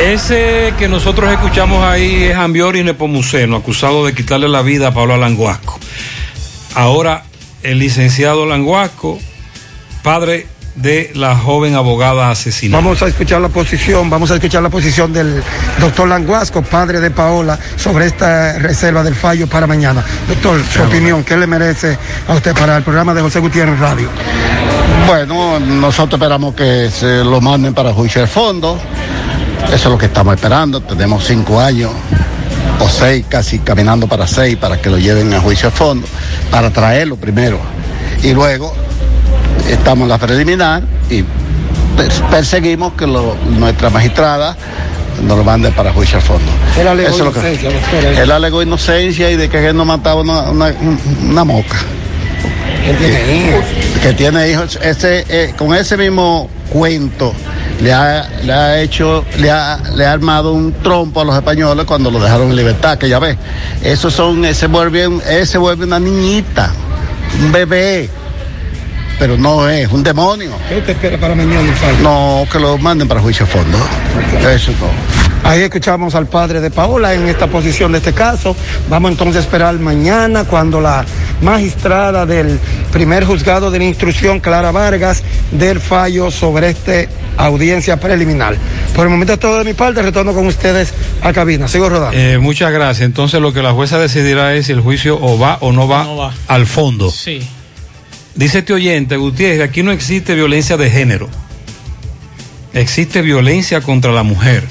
Ese 0.00 0.74
que 0.78 0.88
nosotros 0.88 1.32
escuchamos 1.32 1.84
ahí 1.84 2.24
es 2.24 2.36
Ambiori 2.36 2.84
Nepomuceno, 2.84 3.56
acusado 3.56 4.04
de 4.04 4.14
quitarle 4.14 4.48
la 4.48 4.62
vida 4.62 4.88
a 4.88 4.94
Pablo 4.94 5.16
Languasco. 5.16 5.78
Ahora, 6.74 7.24
el 7.62 7.78
licenciado 7.78 8.46
Languasco, 8.46 9.18
padre 10.02 10.46
de 10.74 11.12
la 11.14 11.36
joven 11.36 11.74
abogada 11.74 12.30
asesinada. 12.30 12.82
Vamos 12.82 13.02
a 13.02 13.06
escuchar 13.06 13.40
la 13.40 13.48
posición, 13.48 14.10
vamos 14.10 14.30
a 14.30 14.34
escuchar 14.34 14.62
la 14.62 14.70
posición 14.70 15.12
del 15.12 15.42
doctor 15.80 16.08
Languasco, 16.08 16.62
padre 16.62 17.00
de 17.00 17.10
Paola, 17.10 17.58
sobre 17.76 18.06
esta 18.06 18.58
reserva 18.58 19.02
del 19.02 19.14
fallo 19.14 19.46
para 19.46 19.66
mañana. 19.66 20.04
Doctor, 20.28 20.60
su 20.64 20.82
opinión, 20.82 21.22
¿qué 21.22 21.36
le 21.36 21.46
merece 21.46 21.96
a 22.28 22.34
usted 22.34 22.54
para 22.54 22.76
el 22.76 22.82
programa 22.82 23.14
de 23.14 23.22
José 23.22 23.38
Gutiérrez 23.38 23.78
Radio? 23.78 24.08
Bueno, 25.06 25.60
nosotros 25.60 26.20
esperamos 26.20 26.54
que 26.54 26.90
se 26.90 27.22
lo 27.22 27.40
manden 27.40 27.74
para 27.74 27.92
juicio 27.92 28.20
de 28.20 28.26
fondo. 28.26 28.78
Eso 29.66 29.74
es 29.74 29.84
lo 29.84 29.98
que 29.98 30.06
estamos 30.06 30.34
esperando. 30.34 30.80
Tenemos 30.80 31.24
cinco 31.24 31.60
años 31.60 31.90
o 32.80 32.88
seis, 32.88 33.24
casi 33.28 33.60
caminando 33.60 34.06
para 34.08 34.26
seis, 34.26 34.56
para 34.56 34.80
que 34.80 34.90
lo 34.90 34.98
lleven 34.98 35.32
a 35.34 35.40
juicio 35.40 35.70
de 35.70 35.76
fondo, 35.76 36.06
para 36.50 36.70
traerlo 36.70 37.16
primero. 37.16 37.60
Y 38.22 38.32
luego 38.32 38.74
estamos 39.68 40.04
en 40.04 40.08
la 40.10 40.18
preliminar 40.18 40.82
y 41.10 41.22
pers- 41.96 42.28
perseguimos 42.30 42.92
que 42.94 43.06
lo- 43.06 43.36
nuestra 43.58 43.90
magistrada 43.90 44.56
nos 45.26 45.38
lo 45.38 45.44
mande 45.44 45.70
para 45.70 45.92
juicio 45.92 46.18
de 46.18 46.24
fondo. 46.24 46.50
Él 46.78 46.88
alegó 46.88 47.08
Eso 47.08 47.18
es 47.18 47.24
lo 47.24 47.32
que- 47.32 47.38
inocencia, 47.54 47.70
¿eh? 47.70 48.22
Él 48.22 48.30
alegó 48.30 48.62
inocencia 48.62 49.30
y 49.30 49.36
de 49.36 49.48
que 49.48 49.66
él 49.68 49.76
no 49.76 49.84
mataba 49.84 50.20
una, 50.22 50.42
una, 50.50 50.74
una 51.22 51.44
moca. 51.44 51.76
Él 52.86 52.96
tiene 52.98 53.36
hijos. 53.48 53.64
Que 54.02 54.12
tiene 54.12 54.50
hijos. 54.50 54.78
Ese, 54.82 55.24
eh, 55.28 55.54
con 55.56 55.74
ese 55.74 55.96
mismo 55.96 56.50
cuento 56.70 57.32
le 57.80 57.92
ha, 57.92 58.28
le 58.42 58.52
ha 58.52 58.80
hecho, 58.80 59.24
le 59.38 59.50
ha, 59.50 59.78
le 59.94 60.04
ha 60.04 60.12
armado 60.12 60.52
un 60.52 60.72
trompo 60.82 61.20
a 61.22 61.24
los 61.24 61.34
españoles 61.34 61.86
cuando 61.86 62.10
lo 62.10 62.20
dejaron 62.20 62.50
en 62.50 62.56
libertad, 62.56 62.98
que 62.98 63.08
ya 63.08 63.18
ves. 63.18 63.36
Esos 63.82 64.12
son, 64.12 64.44
ese 64.44 64.66
vuelve, 64.66 65.08
ese 65.30 65.56
vuelve 65.56 65.84
una 65.86 65.98
niñita, 65.98 66.70
un 67.42 67.52
bebé. 67.52 68.10
Pero 69.24 69.38
no 69.38 69.66
es, 69.70 69.90
un 69.90 70.02
demonio. 70.02 70.50
¿Qué 70.68 70.76
usted 70.76 70.92
espera 70.92 71.16
para 71.16 71.34
mañana, 71.34 71.74
padre? 71.80 71.96
No, 72.02 72.46
que 72.52 72.58
lo 72.58 72.76
manden 72.76 73.08
para 73.08 73.22
juicio 73.22 73.46
a 73.46 73.48
fondo. 73.48 73.78
Eso 74.40 74.70
es 74.70 74.76
todo. 74.76 74.90
Ahí 75.44 75.62
escuchamos 75.62 76.14
al 76.14 76.26
padre 76.26 76.60
de 76.60 76.70
Paola 76.70 77.14
en 77.14 77.26
esta 77.26 77.46
posición 77.46 77.92
de 77.92 77.98
este 77.98 78.12
caso. 78.12 78.54
Vamos 78.90 79.12
entonces 79.12 79.36
a 79.36 79.40
esperar 79.40 79.78
mañana 79.78 80.44
cuando 80.44 80.78
la 80.78 81.06
magistrada 81.40 82.26
del 82.26 82.60
primer 82.92 83.24
juzgado 83.24 83.70
de 83.70 83.78
la 83.78 83.84
instrucción, 83.86 84.40
Clara 84.40 84.72
Vargas, 84.72 85.22
del 85.52 85.80
fallo 85.80 86.30
sobre 86.30 86.68
esta 86.68 87.06
audiencia 87.38 87.98
preliminar. 87.98 88.58
Por 88.94 89.06
el 89.06 89.10
momento 89.10 89.32
es 89.32 89.40
todo 89.40 89.56
de 89.56 89.64
mi 89.64 89.72
parte, 89.72 90.02
retorno 90.02 90.34
con 90.34 90.46
ustedes 90.46 90.92
a 91.22 91.32
cabina. 91.32 91.66
Sigo 91.66 91.88
rodando. 91.88 92.14
Eh, 92.14 92.36
muchas 92.36 92.70
gracias. 92.70 93.06
Entonces 93.06 93.40
lo 93.40 93.54
que 93.54 93.62
la 93.62 93.72
jueza 93.72 93.98
decidirá 93.98 94.52
es 94.52 94.66
si 94.66 94.72
el 94.72 94.82
juicio 94.82 95.18
o 95.18 95.38
va 95.38 95.56
o 95.62 95.72
no 95.72 95.88
va, 95.88 96.30
al 96.46 96.66
fondo. 96.66 97.10
Sí. 97.10 97.40
Dice 98.34 98.58
este 98.58 98.72
oyente, 98.72 99.16
Gutiérrez, 99.16 99.60
aquí 99.60 99.82
no 99.82 99.92
existe 99.92 100.34
violencia 100.34 100.76
de 100.76 100.90
género. 100.90 101.28
Existe 102.72 103.22
violencia 103.22 103.80
contra 103.80 104.10
la 104.12 104.24
mujer. 104.24 104.64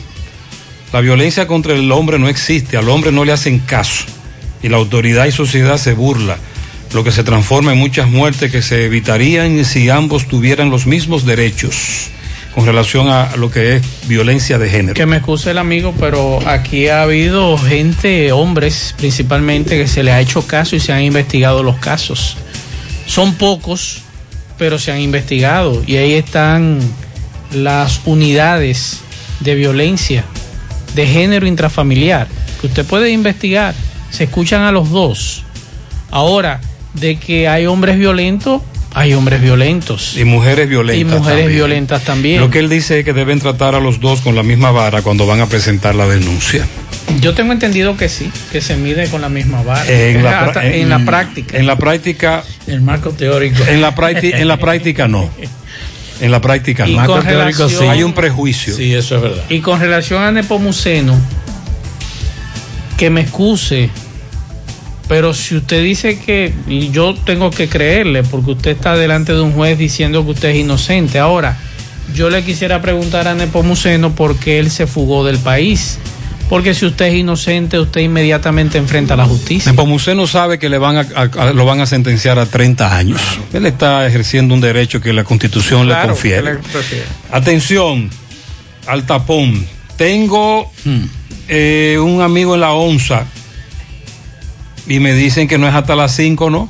La 0.92 1.00
violencia 1.00 1.48
contra 1.48 1.74
el 1.74 1.90
hombre 1.92 2.20
no 2.20 2.28
existe, 2.28 2.76
al 2.76 2.90
hombre 2.90 3.14
no 3.14 3.24
le 3.24 3.32
hacen 3.32 3.60
caso. 3.60 4.04
Y 4.62 4.68
la 4.68 4.78
autoridad 4.78 5.26
y 5.26 5.32
sociedad 5.32 5.78
se 5.78 5.94
burla, 5.94 6.38
lo 6.94 7.06
que 7.06 7.12
se 7.12 7.24
transforma 7.24 7.72
en 7.72 7.80
muchas 7.80 8.10
muertes 8.10 8.52
que 8.52 8.62
se 8.62 8.86
evitarían 8.86 9.64
si 9.64 9.90
ambos 9.90 10.28
tuvieran 10.28 10.70
los 10.70 10.86
mismos 10.86 11.26
derechos 11.26 12.10
con 12.54 12.66
relación 12.66 13.10
a 13.10 13.36
lo 13.38 13.50
que 13.50 13.78
es 13.78 14.08
violencia 14.08 14.60
de 14.60 14.70
género. 14.70 14.94
Que 14.94 15.06
me 15.06 15.18
excuse 15.18 15.50
el 15.50 15.58
amigo, 15.58 15.94
pero 16.00 16.40
aquí 16.48 16.88
ha 16.88 17.04
habido 17.04 17.58
gente, 17.58 18.32
hombres 18.32 18.94
principalmente, 18.98 19.78
que 19.78 19.88
se 19.88 20.04
le 20.04 20.12
ha 20.12 20.22
hecho 20.22 20.46
caso 20.46 20.76
y 20.76 20.80
se 20.80 20.94
han 20.94 21.02
investigado 21.02 21.64
los 21.64 21.78
casos. 21.78 22.38
Son 23.06 23.36
pocos, 23.36 24.02
pero 24.58 24.80
se 24.80 24.92
han 24.92 25.00
investigado. 25.00 25.84
Y 25.86 25.98
ahí 25.98 26.14
están 26.14 26.80
las 27.52 28.02
unidades 28.06 29.02
de 29.40 29.56
violencia 29.56 30.24
de 30.96 31.08
género 31.08 31.48
intrafamiliar, 31.48 32.28
que 32.62 32.68
usted 32.68 32.86
puede 32.86 33.10
investigar. 33.12 33.74
Se 34.12 34.26
escuchan 34.26 34.62
a 34.62 34.72
los 34.72 34.90
dos. 34.92 35.44
Ahora, 36.12 36.62
de 36.94 37.18
que 37.18 37.48
hay 37.48 37.66
hombres 37.66 37.98
violentos, 37.98 38.62
hay 38.96 39.14
hombres 39.14 39.42
violentos. 39.42 40.16
Y 40.18 40.24
mujeres 40.24 40.70
violentas. 40.70 41.02
Y 41.02 41.06
mujeres 41.06 41.40
también. 41.40 41.56
violentas 41.56 42.04
también. 42.04 42.40
Lo 42.42 42.50
que 42.50 42.60
él 42.60 42.70
dice 42.70 43.00
es 43.00 43.06
que 43.06 43.14
deben 43.14 43.40
tratar 43.40 43.76
a 43.76 43.80
los 43.80 44.00
dos 44.00 44.22
con 44.22 44.36
la 44.36 44.44
misma 44.44 44.72
vara 44.72 45.02
cuando 45.02 45.26
van 45.26 45.42
a 45.42 45.48
presentar 45.48 45.96
la 45.96 46.08
denuncia. 46.08 46.66
Yo 47.20 47.34
tengo 47.34 47.54
entendido 47.54 47.98
que 47.98 48.08
sí, 48.10 48.32
que 48.52 48.62
se 48.62 48.76
mide 48.78 49.08
con 49.10 49.22
la 49.22 49.30
misma 49.30 49.62
vara. 49.62 49.86
En 49.92 50.24
la, 50.24 50.46
Hasta- 50.46 50.66
en 50.66 50.90
la 50.90 51.00
práctica. 51.00 51.58
En 51.58 51.66
la 51.68 51.76
práctica. 51.78 52.44
El 52.68 52.82
marco 52.82 53.12
teórico. 53.12 53.64
En 53.68 53.82
la 53.82 53.94
práctica, 53.94 54.38
en 54.38 54.48
la 54.48 54.58
práctica 54.58 55.08
no. 55.08 55.30
En 56.22 56.32
la 56.32 56.40
práctica 56.40 56.88
Y 56.88 56.96
no. 56.96 57.06
con 57.06 57.24
relación- 57.26 57.90
Hay 57.90 58.04
un 58.04 58.14
prejuicio. 58.14 58.76
Sí, 58.76 58.94
eso 58.94 59.18
es 59.18 59.22
verdad. 59.22 59.44
Y 59.50 59.60
con 59.60 59.80
relación 59.80 60.24
a 60.24 60.32
Nepomuceno, 60.32 61.20
que 62.98 63.10
me 63.10 63.22
excuse, 63.22 63.90
pero 65.14 65.32
si 65.36 65.56
usted 65.58 65.84
dice 65.84 66.18
que, 66.18 66.52
y 66.68 66.90
yo 66.90 67.14
tengo 67.14 67.52
que 67.52 67.70
creerle, 67.70 68.24
porque 68.24 68.50
usted 68.52 68.72
está 68.72 68.96
delante 68.96 69.32
de 69.32 69.42
un 69.42 69.52
juez 69.52 69.78
diciendo 69.78 70.26
que 70.26 70.32
usted 70.32 70.50
es 70.50 70.56
inocente. 70.56 71.20
Ahora, 71.20 71.56
yo 72.16 72.32
le 72.32 72.44
quisiera 72.44 72.82
preguntar 72.82 73.28
a 73.28 73.36
Nepomuceno 73.36 74.16
por 74.16 74.38
qué 74.38 74.58
él 74.58 74.72
se 74.72 74.88
fugó 74.88 75.24
del 75.24 75.38
país. 75.38 76.00
Porque 76.50 76.74
si 76.74 76.88
usted 76.88 77.06
es 77.10 77.14
inocente, 77.14 77.78
usted 77.80 78.02
inmediatamente 78.02 78.80
enfrenta 78.80 79.14
a 79.14 79.18
la 79.18 79.26
justicia. 79.26 79.72
Nepomuceno 79.72 80.26
sabe 80.26 80.58
que 80.58 80.68
le 80.68 80.80
van 80.80 80.98
a, 80.98 81.02
a- 81.16 81.44
a- 81.50 81.54
lo 81.54 81.64
van 81.64 81.80
a 81.80 81.86
sentenciar 81.86 82.40
a 82.40 82.48
30 82.48 82.98
años. 82.98 83.22
Él 83.54 83.68
está 83.68 84.08
ejerciendo 84.08 84.56
un 84.56 84.62
derecho 84.62 85.00
que 85.00 85.14
la 85.14 85.24
Constitución 85.24 85.88
le 85.88 85.94
confiere. 86.02 86.56
le. 86.56 86.60
Atención 87.32 88.10
al 88.88 89.06
tapón. 89.06 89.64
Tengo 89.96 90.72
Hmm. 90.84 91.06
eh, 91.50 92.00
un 92.02 92.22
amigo 92.22 92.56
en 92.56 92.62
la 92.62 92.72
onza 92.74 93.26
y 94.88 95.00
me 95.00 95.14
dicen 95.14 95.48
que 95.48 95.58
no 95.58 95.68
es 95.68 95.74
hasta 95.74 95.96
las 95.96 96.16
5, 96.16 96.50
¿no? 96.50 96.70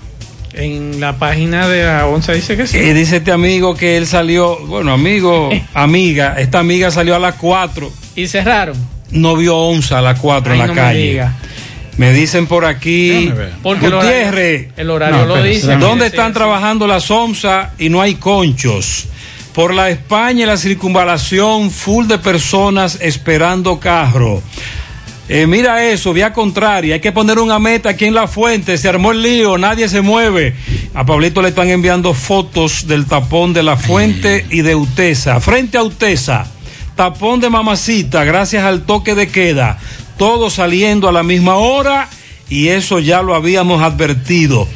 En 0.54 1.00
la 1.00 1.18
página 1.18 1.68
de 1.68 1.84
la 1.84 2.06
ONSA 2.06 2.34
dice 2.34 2.56
que 2.56 2.68
sí. 2.68 2.78
Y 2.78 2.94
dice 2.94 3.18
este 3.18 3.32
amigo 3.32 3.76
que 3.76 3.98
él 3.98 4.06
salió, 4.06 4.58
bueno, 4.68 4.94
amigo, 4.94 5.50
amiga, 5.74 6.36
esta 6.38 6.60
amiga 6.60 6.92
salió 6.92 7.16
a 7.16 7.20
las 7.20 7.36
4. 7.36 7.92
Y 8.16 8.28
cerraron. 8.28 8.76
No 9.10 9.36
vio 9.36 9.58
onza 9.58 10.00
a 10.00 10.02
las 10.02 10.20
4 10.20 10.54
en 10.54 10.60
la 10.60 10.68
no 10.68 10.74
me 10.76 10.82
calle. 10.82 11.00
diga. 11.00 11.34
Me 11.98 12.12
dicen 12.14 12.48
por 12.48 12.66
aquí, 12.66 13.32
Porque 13.62 13.86
el 13.86 13.94
horario- 13.94 14.10
Gutiérrez, 14.26 14.68
el 14.78 14.90
horario 14.90 15.26
lo 15.26 15.42
dice. 15.44 15.76
¿Dónde 15.78 16.08
están 16.08 16.30
sí. 16.30 16.34
trabajando 16.36 16.88
las 16.88 17.10
OMSA 17.12 17.74
y 17.78 17.90
no 17.90 18.02
hay 18.02 18.16
conchos? 18.16 19.06
Por 19.54 19.74
la 19.76 19.92
España 19.92 20.44
y 20.44 20.46
la 20.48 20.58
circunvalación, 20.58 21.70
full 21.70 22.08
de 22.08 22.18
personas 22.18 22.98
esperando 23.02 23.80
carro. 23.80 24.42
Eh, 25.30 25.48
mira 25.48 25.86
eso, 25.86 26.12
vía 26.12 26.34
contraria, 26.34 26.96
hay 26.96 27.00
que 27.00 27.14
poner 27.14 27.40
una 27.40 27.58
meta 27.58 27.90
aquí 27.90 28.06
en 28.06 28.14
la 28.14 28.28
fuente, 28.28 28.78
se 28.78 28.90
armó 28.90 29.14
el 29.14 29.22
lío, 29.22 29.58
nadie 29.58 29.88
se 29.88 30.02
mueve. 30.02 30.54
A 30.94 31.06
Pablito 31.06 31.42
le 31.42 31.50
están 31.50 31.70
enviando 31.70 32.14
fotos 32.14 32.88
del 32.88 33.06
tapón 33.06 33.54
de 33.54 33.64
la 33.64 33.78
fuente 33.78 34.46
y 34.50 34.62
de 34.62 34.76
Utesa. 34.76 35.40
Frente 35.40 35.78
a 35.78 35.84
Utesa, 35.84 36.46
tapón 36.96 37.40
de 37.40 37.50
mamacita, 37.50 38.26
gracias 38.26 38.66
al 38.66 38.84
toque 38.84 39.16
de 39.16 39.30
queda, 39.30 39.80
todos 40.18 40.56
saliendo 40.56 41.08
a 41.08 41.14
la 41.14 41.24
misma 41.24 41.56
hora 41.56 42.10
y 42.50 42.68
eso 42.68 43.00
ya 43.00 43.22
lo 43.22 43.34
habíamos 43.34 43.82
advertido. 43.82 44.68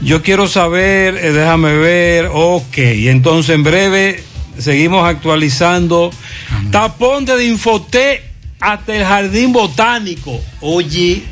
Yo 0.00 0.22
quiero 0.22 0.48
saber, 0.48 1.14
eh, 1.16 1.30
déjame 1.30 1.74
ver, 1.74 2.30
ok, 2.32 2.78
entonces 2.78 3.54
en 3.54 3.64
breve 3.64 4.24
seguimos 4.56 5.06
actualizando. 5.06 6.10
Tapón 6.70 7.26
de 7.26 7.44
Infoté 7.44 8.29
hasta 8.60 8.94
el 8.94 9.04
jardín 9.04 9.52
botánico. 9.52 10.40
Oye. 10.60 11.24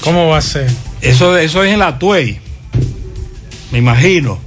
¿Cómo 0.00 0.28
va 0.28 0.38
a 0.38 0.42
ser? 0.42 0.70
Eso, 1.00 1.36
eso 1.36 1.64
es 1.64 1.72
en 1.72 1.78
la 1.78 1.98
Tuey. 1.98 2.38
Me 3.72 3.78
imagino. 3.78 4.38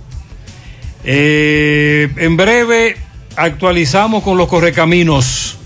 Eh, 1.04 2.10
en 2.18 2.38
breve 2.38 2.98
actualizamos 3.36 4.24
con 4.24 4.38
los 4.38 4.48
correcaminos. 4.48 5.58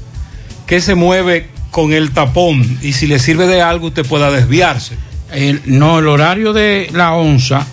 ¿Qué 0.68 0.82
se 0.82 0.96
mueve 0.96 1.50
con 1.72 1.94
el 1.94 2.12
tapón? 2.12 2.80
Y 2.82 2.94
si 2.94 3.08
le 3.08 3.20
sirve 3.20 3.48
de 3.48 3.62
algo, 3.62 3.88
usted 3.88 4.06
pueda 4.06 4.32
desviarse. 4.32 4.96
El- 5.32 5.62
no, 5.66 6.00
el 6.00 6.08
horario 6.08 6.54
de 6.54 6.90
la 6.94 7.14
onza 7.14 7.66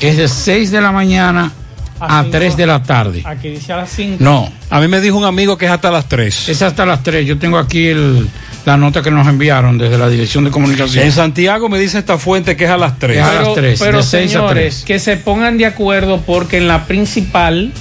es 0.00 0.16
de 0.16 0.28
6 0.28 0.70
de 0.70 0.80
la 0.80 0.92
mañana 0.92 1.52
a 2.00 2.24
3 2.30 2.56
de 2.56 2.66
la 2.66 2.82
tarde. 2.82 3.22
Aquí 3.24 3.48
dice 3.50 3.72
a 3.72 3.76
las 3.78 3.90
5. 3.90 4.16
No. 4.20 4.50
A 4.70 4.80
mí 4.80 4.88
me 4.88 5.00
dijo 5.00 5.16
un 5.18 5.24
amigo 5.24 5.56
que 5.58 5.66
es 5.66 5.70
hasta 5.72 5.90
las 5.90 6.08
3. 6.08 6.48
Es 6.48 6.62
hasta 6.62 6.86
las 6.86 7.02
3. 7.02 7.26
Yo 7.26 7.38
tengo 7.38 7.58
aquí 7.58 7.88
el- 7.88 8.28
la 8.66 8.76
nota 8.76 9.02
que 9.02 9.10
nos 9.10 9.26
enviaron 9.26 9.78
desde 9.78 9.96
la 9.98 10.08
Dirección 10.08 10.44
de 10.44 10.50
Comunicación. 10.50 11.04
En 11.04 11.12
Santiago 11.12 11.68
me 11.68 11.78
dice 11.78 11.98
esta 11.98 12.18
fuente 12.18 12.56
que 12.56 12.64
es 12.64 12.70
a 12.70 12.76
las 12.76 12.98
3. 12.98 13.18
Es 13.18 13.22
a 13.22 13.26
las 13.32 13.38
Pero, 13.42 13.54
3, 13.54 13.80
pero 13.80 13.96
de 13.98 14.02
6 14.04 14.30
a 14.30 14.32
señores, 14.34 14.74
3. 14.76 14.84
que 14.84 14.98
se 14.98 15.16
pongan 15.16 15.56
de 15.58 15.66
acuerdo 15.66 16.20
porque 16.26 16.58
en 16.58 16.68
la 16.68 16.86
principal, 16.86 17.72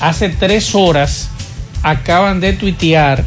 hace 0.00 0.28
tres 0.30 0.74
horas, 0.74 1.30
acaban 1.82 2.40
de 2.40 2.52
tuitear 2.54 3.24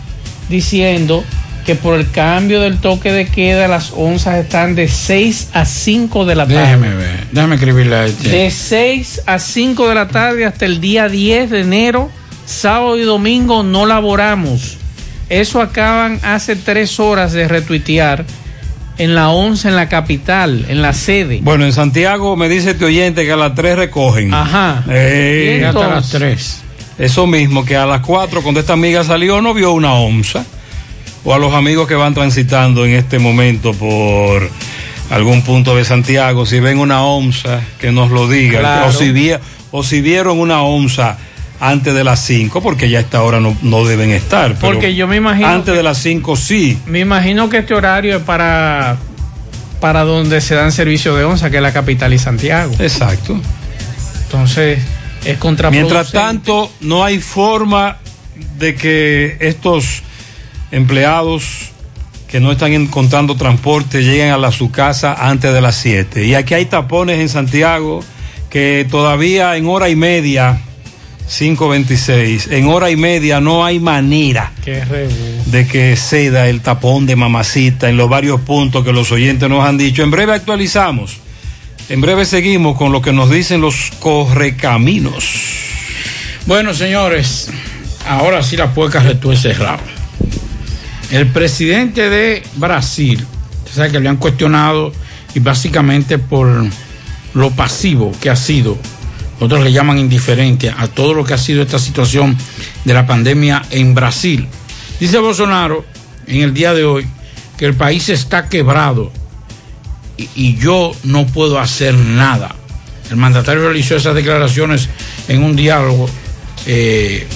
diciendo 0.49 1.23
que 1.65 1.75
por 1.75 1.97
el 1.97 2.09
cambio 2.11 2.59
del 2.61 2.77
toque 2.79 3.11
de 3.11 3.27
queda 3.27 3.67
las 3.67 3.91
onzas 3.95 4.35
están 4.37 4.75
de 4.75 4.87
6 4.87 5.49
a 5.53 5.65
5 5.65 6.25
de 6.25 6.35
la 6.35 6.45
tarde. 6.45 6.61
Déjeme 6.61 6.95
ver, 6.95 7.27
déjame 7.31 7.55
escribirle 7.55 7.95
a 7.95 8.05
este. 8.05 8.29
De 8.29 8.51
6 8.51 9.21
a 9.25 9.39
5 9.39 9.87
de 9.89 9.95
la 9.95 10.07
tarde 10.07 10.45
hasta 10.45 10.65
el 10.65 10.81
día 10.81 11.07
10 11.07 11.49
de 11.49 11.61
enero, 11.61 12.09
sábado 12.45 12.97
y 12.97 13.03
domingo 13.03 13.63
no 13.63 13.85
laboramos. 13.85 14.77
Eso 15.29 15.61
acaban 15.61 16.19
hace 16.23 16.55
tres 16.55 16.99
horas 16.99 17.31
de 17.31 17.47
retuitear 17.47 18.25
en 18.97 19.15
la 19.15 19.29
11 19.29 19.69
en 19.69 19.75
la 19.75 19.89
capital, 19.89 20.65
en 20.67 20.81
la 20.81 20.93
sede. 20.93 21.39
Bueno, 21.41 21.65
en 21.65 21.73
Santiago 21.73 22.35
me 22.35 22.49
dice 22.49 22.71
este 22.71 22.85
oyente 22.85 23.25
que 23.25 23.31
a 23.31 23.37
las 23.37 23.55
3 23.55 23.77
recogen. 23.77 24.33
Ajá. 24.33 24.83
Eh, 24.89 25.63
hasta 25.65 25.79
las 25.87 26.11
entonces- 26.13 26.19
3. 26.19 26.59
Eso 26.99 27.25
mismo, 27.25 27.65
que 27.65 27.75
a 27.75 27.85
las 27.87 28.01
4 28.01 28.43
cuando 28.43 28.59
esta 28.59 28.73
amiga 28.73 29.03
salió 29.03 29.41
no 29.41 29.53
vio 29.53 29.71
una 29.71 29.93
onza. 29.93 30.45
O 31.25 31.33
a 31.33 31.37
los 31.39 31.53
amigos 31.53 31.87
que 31.87 31.95
van 31.95 32.13
transitando 32.13 32.85
en 32.85 32.93
este 32.95 33.17
momento 33.19 33.73
por 33.73 34.49
algún 35.09 35.41
punto 35.43 35.75
de 35.75 35.85
Santiago, 35.85 36.45
si 36.45 36.59
ven 36.59 36.79
una 36.79 37.03
onza, 37.03 37.61
que 37.79 37.91
nos 37.91 38.11
lo 38.11 38.27
digan. 38.27 38.61
Claro. 38.61 38.87
O, 38.87 38.91
si 38.91 39.11
vi- 39.11 39.33
o 39.71 39.83
si 39.83 40.01
vieron 40.01 40.39
una 40.39 40.63
onza 40.63 41.17
antes 41.59 41.93
de 41.93 42.03
las 42.03 42.19
5, 42.25 42.61
porque 42.61 42.89
ya 42.89 42.97
a 42.97 43.01
esta 43.01 43.21
hora 43.23 43.39
no, 43.39 43.55
no 43.61 43.85
deben 43.85 44.11
estar. 44.11 44.55
pero 44.55 44.73
Porque 44.73 44.95
yo 44.95 45.07
me 45.07 45.15
imagino 45.15 45.47
Antes 45.47 45.71
que- 45.71 45.77
de 45.77 45.83
las 45.83 45.97
5 45.99 46.35
sí. 46.35 46.77
Me 46.87 46.99
imagino 46.99 47.47
que 47.49 47.59
este 47.59 47.73
horario 47.73 48.17
es 48.17 48.23
para, 48.23 48.97
para 49.79 50.03
donde 50.03 50.41
se 50.41 50.55
dan 50.55 50.71
servicios 50.73 51.17
de 51.17 51.23
onza, 51.23 51.49
que 51.49 51.57
es 51.57 51.63
la 51.63 51.71
capital 51.71 52.11
y 52.13 52.17
Santiago. 52.19 52.73
Exacto. 52.79 53.39
Entonces, 54.25 54.79
es 55.23 55.37
contraproducente. 55.37 55.93
Mientras 55.93 56.11
tanto, 56.11 56.71
no 56.81 57.03
hay 57.05 57.19
forma 57.19 57.97
de 58.57 58.75
que 58.75 59.37
estos 59.39 60.03
empleados 60.73 61.69
que 62.27 62.39
no 62.39 62.51
están 62.51 62.73
encontrando 62.73 63.35
transporte 63.35 64.01
lleguen 64.01 64.31
a 64.31 64.37
la, 64.37 64.51
su 64.51 64.71
casa 64.71 65.13
antes 65.13 65.53
de 65.53 65.61
las 65.61 65.75
7. 65.75 66.25
Y 66.25 66.33
aquí 66.33 66.55
hay 66.55 66.65
tapones 66.65 67.19
en 67.19 67.29
Santiago 67.29 68.03
que 68.49 68.87
todavía 68.89 69.55
en 69.55 69.67
hora 69.67 69.87
y 69.89 69.95
media, 69.95 70.59
5.26, 71.29 72.51
en 72.51 72.67
hora 72.67 72.89
y 72.89 72.95
media 72.95 73.39
no 73.39 73.63
hay 73.63 73.79
manera 73.79 74.51
de 75.45 75.67
que 75.67 75.95
ceda 75.95 76.49
el 76.49 76.61
tapón 76.61 77.05
de 77.05 77.15
mamacita 77.15 77.87
en 77.87 77.95
los 77.95 78.09
varios 78.09 78.41
puntos 78.41 78.83
que 78.83 78.91
los 78.91 79.11
oyentes 79.11 79.47
nos 79.47 79.63
han 79.63 79.77
dicho. 79.77 80.01
En 80.01 80.09
breve 80.09 80.33
actualizamos. 80.33 81.17
En 81.87 82.01
breve 82.01 82.25
seguimos 82.25 82.77
con 82.77 82.91
lo 82.91 82.99
que 82.99 83.13
nos 83.13 83.29
dicen 83.29 83.61
los 83.61 83.91
correcaminos. 83.99 85.23
Bueno, 86.47 86.73
señores, 86.73 87.51
ahora 88.07 88.41
sí 88.41 88.57
la 88.57 88.73
puerca 88.73 89.01
retuerce 89.01 89.53
cerrado. 89.53 89.92
El 91.11 91.27
presidente 91.27 92.09
de 92.09 92.43
Brasil, 92.55 93.25
usted 93.59 93.73
sabe 93.73 93.91
que 93.91 93.99
le 93.99 94.09
han 94.09 94.17
cuestionado 94.17 94.91
y 95.35 95.39
básicamente 95.39 96.17
por 96.17 96.65
lo 97.33 97.51
pasivo 97.51 98.11
que 98.21 98.29
ha 98.29 98.35
sido, 98.35 98.77
otros 99.39 99.63
le 99.63 99.71
llaman 99.71 99.99
indiferente 99.99 100.73
a 100.75 100.87
todo 100.87 101.13
lo 101.13 101.23
que 101.23 101.33
ha 101.33 101.37
sido 101.37 101.61
esta 101.61 101.79
situación 101.79 102.37
de 102.85 102.93
la 102.93 103.05
pandemia 103.05 103.63
en 103.71 103.93
Brasil. 103.93 104.47
Dice 104.99 105.17
Bolsonaro 105.17 105.85
en 106.27 106.41
el 106.41 106.53
día 106.53 106.73
de 106.73 106.83
hoy 106.83 107.05
que 107.57 107.65
el 107.65 107.73
país 107.75 108.09
está 108.09 108.49
quebrado 108.49 109.11
y, 110.17 110.29
y 110.35 110.55
yo 110.55 110.93
no 111.03 111.25
puedo 111.27 111.59
hacer 111.59 111.93
nada. 111.95 112.55
El 113.09 113.17
mandatario 113.17 113.63
realizó 113.63 113.95
esas 113.95 114.15
declaraciones 114.15 114.89
en 115.27 115.43
un 115.43 115.55
diálogo 115.55 116.09
eh, 116.65 117.27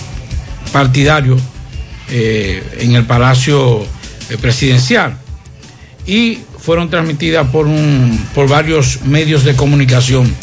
partidario 0.72 1.38
eh, 2.10 2.64
en 2.80 2.96
el 2.96 3.06
Palacio 3.06 3.82
eh, 4.30 4.38
Presidencial 4.40 5.18
y 6.06 6.40
fueron 6.60 6.90
transmitidas 6.90 7.48
por, 7.50 7.66
un, 7.66 8.28
por 8.34 8.48
varios 8.50 9.02
medios 9.04 9.44
de 9.44 9.56
comunicación. 9.56 10.34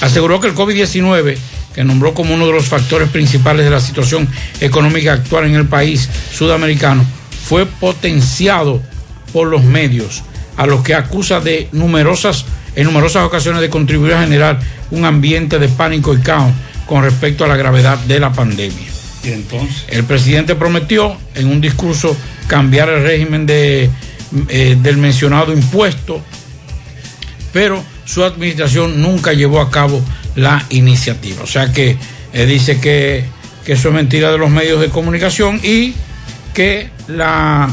Aseguró 0.00 0.40
que 0.40 0.48
el 0.48 0.54
COVID-19, 0.54 1.36
que 1.74 1.84
nombró 1.84 2.14
como 2.14 2.34
uno 2.34 2.46
de 2.46 2.52
los 2.52 2.66
factores 2.66 3.08
principales 3.08 3.64
de 3.64 3.70
la 3.70 3.80
situación 3.80 4.28
económica 4.60 5.12
actual 5.12 5.46
en 5.46 5.54
el 5.54 5.66
país 5.66 6.08
sudamericano, 6.32 7.04
fue 7.48 7.66
potenciado 7.66 8.80
por 9.32 9.48
los 9.48 9.64
medios, 9.64 10.22
a 10.56 10.66
los 10.66 10.82
que 10.82 10.94
acusa 10.94 11.40
de 11.40 11.68
numerosas, 11.72 12.44
en 12.76 12.84
numerosas 12.84 13.24
ocasiones 13.24 13.60
de 13.60 13.70
contribuir 13.70 14.14
a 14.14 14.22
generar 14.22 14.60
un 14.90 15.04
ambiente 15.04 15.58
de 15.58 15.68
pánico 15.68 16.14
y 16.14 16.20
caos 16.20 16.52
con 16.86 17.02
respecto 17.02 17.44
a 17.44 17.48
la 17.48 17.56
gravedad 17.56 17.98
de 17.98 18.20
la 18.20 18.32
pandemia. 18.32 18.91
Y 19.24 19.30
entonces. 19.30 19.84
El 19.88 20.04
presidente 20.04 20.54
prometió 20.54 21.16
en 21.34 21.46
un 21.48 21.60
discurso 21.60 22.16
cambiar 22.48 22.88
el 22.88 23.02
régimen 23.02 23.46
de, 23.46 23.88
eh, 24.48 24.76
del 24.82 24.96
mencionado 24.96 25.52
impuesto, 25.52 26.20
pero 27.52 27.82
su 28.04 28.24
administración 28.24 29.00
nunca 29.00 29.32
llevó 29.32 29.60
a 29.60 29.70
cabo 29.70 30.02
la 30.34 30.64
iniciativa. 30.70 31.42
O 31.42 31.46
sea 31.46 31.72
que 31.72 31.96
eh, 32.32 32.46
dice 32.46 32.80
que, 32.80 33.24
que 33.64 33.74
eso 33.74 33.88
es 33.88 33.94
mentira 33.94 34.32
de 34.32 34.38
los 34.38 34.50
medios 34.50 34.80
de 34.80 34.88
comunicación 34.88 35.60
y 35.62 35.94
que 36.54 36.90
la, 37.08 37.70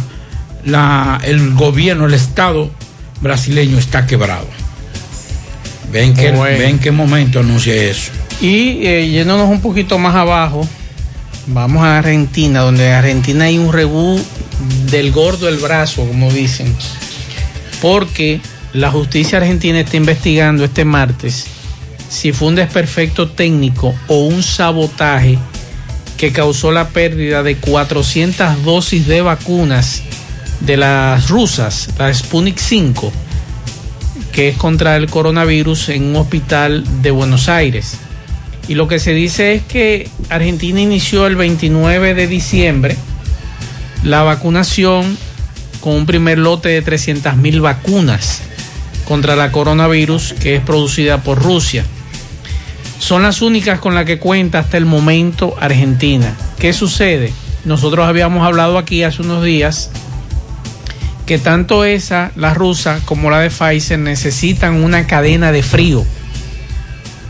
la, 0.65 1.19
el 1.23 1.53
gobierno, 1.55 2.05
el 2.05 2.13
Estado 2.13 2.69
brasileño 3.21 3.77
está 3.77 4.05
quebrado. 4.05 4.47
Ven 5.91 6.13
que, 6.13 6.31
Bueno. 6.31 6.59
ven 6.59 6.77
qué 6.79 6.91
momento 6.91 7.39
anuncia 7.39 7.73
eso. 7.73 8.11
Y 8.41 8.85
eh, 8.85 9.09
yéndonos 9.09 9.49
un 9.49 9.59
poquito 9.61 9.97
más 9.97 10.15
abajo, 10.15 10.67
vamos 11.49 11.83
a 11.83 11.99
Argentina, 11.99 12.61
donde 12.61 12.87
en 12.87 12.93
Argentina 12.93 13.45
hay 13.45 13.57
un 13.57 13.71
rebú 13.71 14.19
del 14.89 15.11
gordo 15.11 15.47
el 15.47 15.57
brazo, 15.57 16.05
como 16.05 16.31
dicen, 16.31 16.75
porque 17.81 18.41
la 18.73 18.91
justicia 18.91 19.37
argentina 19.37 19.79
está 19.79 19.97
investigando 19.97 20.63
este 20.63 20.85
martes 20.85 21.47
si 22.09 22.33
fue 22.33 22.47
un 22.47 22.55
desperfecto 22.55 23.29
técnico 23.29 23.93
o 24.07 24.25
un 24.25 24.41
sabotaje 24.41 25.37
que 26.17 26.33
causó 26.33 26.71
la 26.71 26.89
pérdida 26.89 27.43
de 27.43 27.55
400 27.55 28.65
dosis 28.65 29.07
de 29.07 29.21
vacunas 29.21 30.01
de 30.59 30.75
las 30.75 31.29
rusas, 31.29 31.89
la 31.97 32.13
Sputnik 32.13 32.57
5, 32.57 33.13
que 34.33 34.49
es 34.49 34.57
contra 34.57 34.97
el 34.97 35.09
coronavirus 35.09 35.89
en 35.89 36.03
un 36.03 36.15
hospital 36.17 36.83
de 37.01 37.11
Buenos 37.11 37.47
Aires. 37.47 37.97
Y 38.69 38.75
lo 38.75 38.87
que 38.87 38.99
se 38.99 39.13
dice 39.13 39.55
es 39.55 39.63
que 39.63 40.07
Argentina 40.29 40.79
inició 40.79 41.25
el 41.25 41.35
29 41.35 42.13
de 42.13 42.27
diciembre 42.27 42.95
la 44.03 44.21
vacunación 44.21 45.17
con 45.81 45.93
un 45.93 46.05
primer 46.05 46.37
lote 46.37 46.69
de 46.69 46.83
300 46.83 47.35
mil 47.35 47.61
vacunas 47.61 48.43
contra 49.05 49.35
la 49.35 49.51
coronavirus 49.51 50.33
que 50.33 50.55
es 50.55 50.61
producida 50.61 51.23
por 51.23 51.41
Rusia. 51.41 51.83
Son 52.99 53.23
las 53.23 53.41
únicas 53.41 53.79
con 53.79 53.95
las 53.95 54.05
que 54.05 54.19
cuenta 54.19 54.59
hasta 54.59 54.77
el 54.77 54.85
momento 54.85 55.55
Argentina. 55.59 56.37
¿Qué 56.59 56.71
sucede? 56.71 57.33
Nosotros 57.65 58.07
habíamos 58.07 58.45
hablado 58.45 58.77
aquí 58.77 59.01
hace 59.01 59.23
unos 59.23 59.43
días 59.43 59.89
que 61.25 61.39
tanto 61.39 61.85
esa, 61.85 62.31
la 62.35 62.53
rusa, 62.53 62.99
como 63.05 63.31
la 63.31 63.39
de 63.39 63.49
Pfizer 63.49 63.97
necesitan 63.97 64.83
una 64.83 65.07
cadena 65.07 65.51
de 65.51 65.63
frío. 65.63 66.05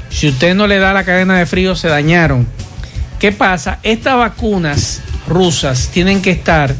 Si 0.09 0.27
usted 0.27 0.55
no 0.55 0.67
le 0.67 0.79
da 0.79 0.93
la 0.93 1.05
cadena 1.05 1.37
de 1.37 1.45
frío, 1.45 1.75
se 1.75 1.87
dañaron. 1.87 2.47
¿Qué 3.19 3.31
pasa? 3.31 3.79
Estas 3.83 4.15
vacunas 4.17 5.01
rusas 5.27 5.89
tienen 5.93 6.21
que 6.21 6.31
estar 6.31 6.73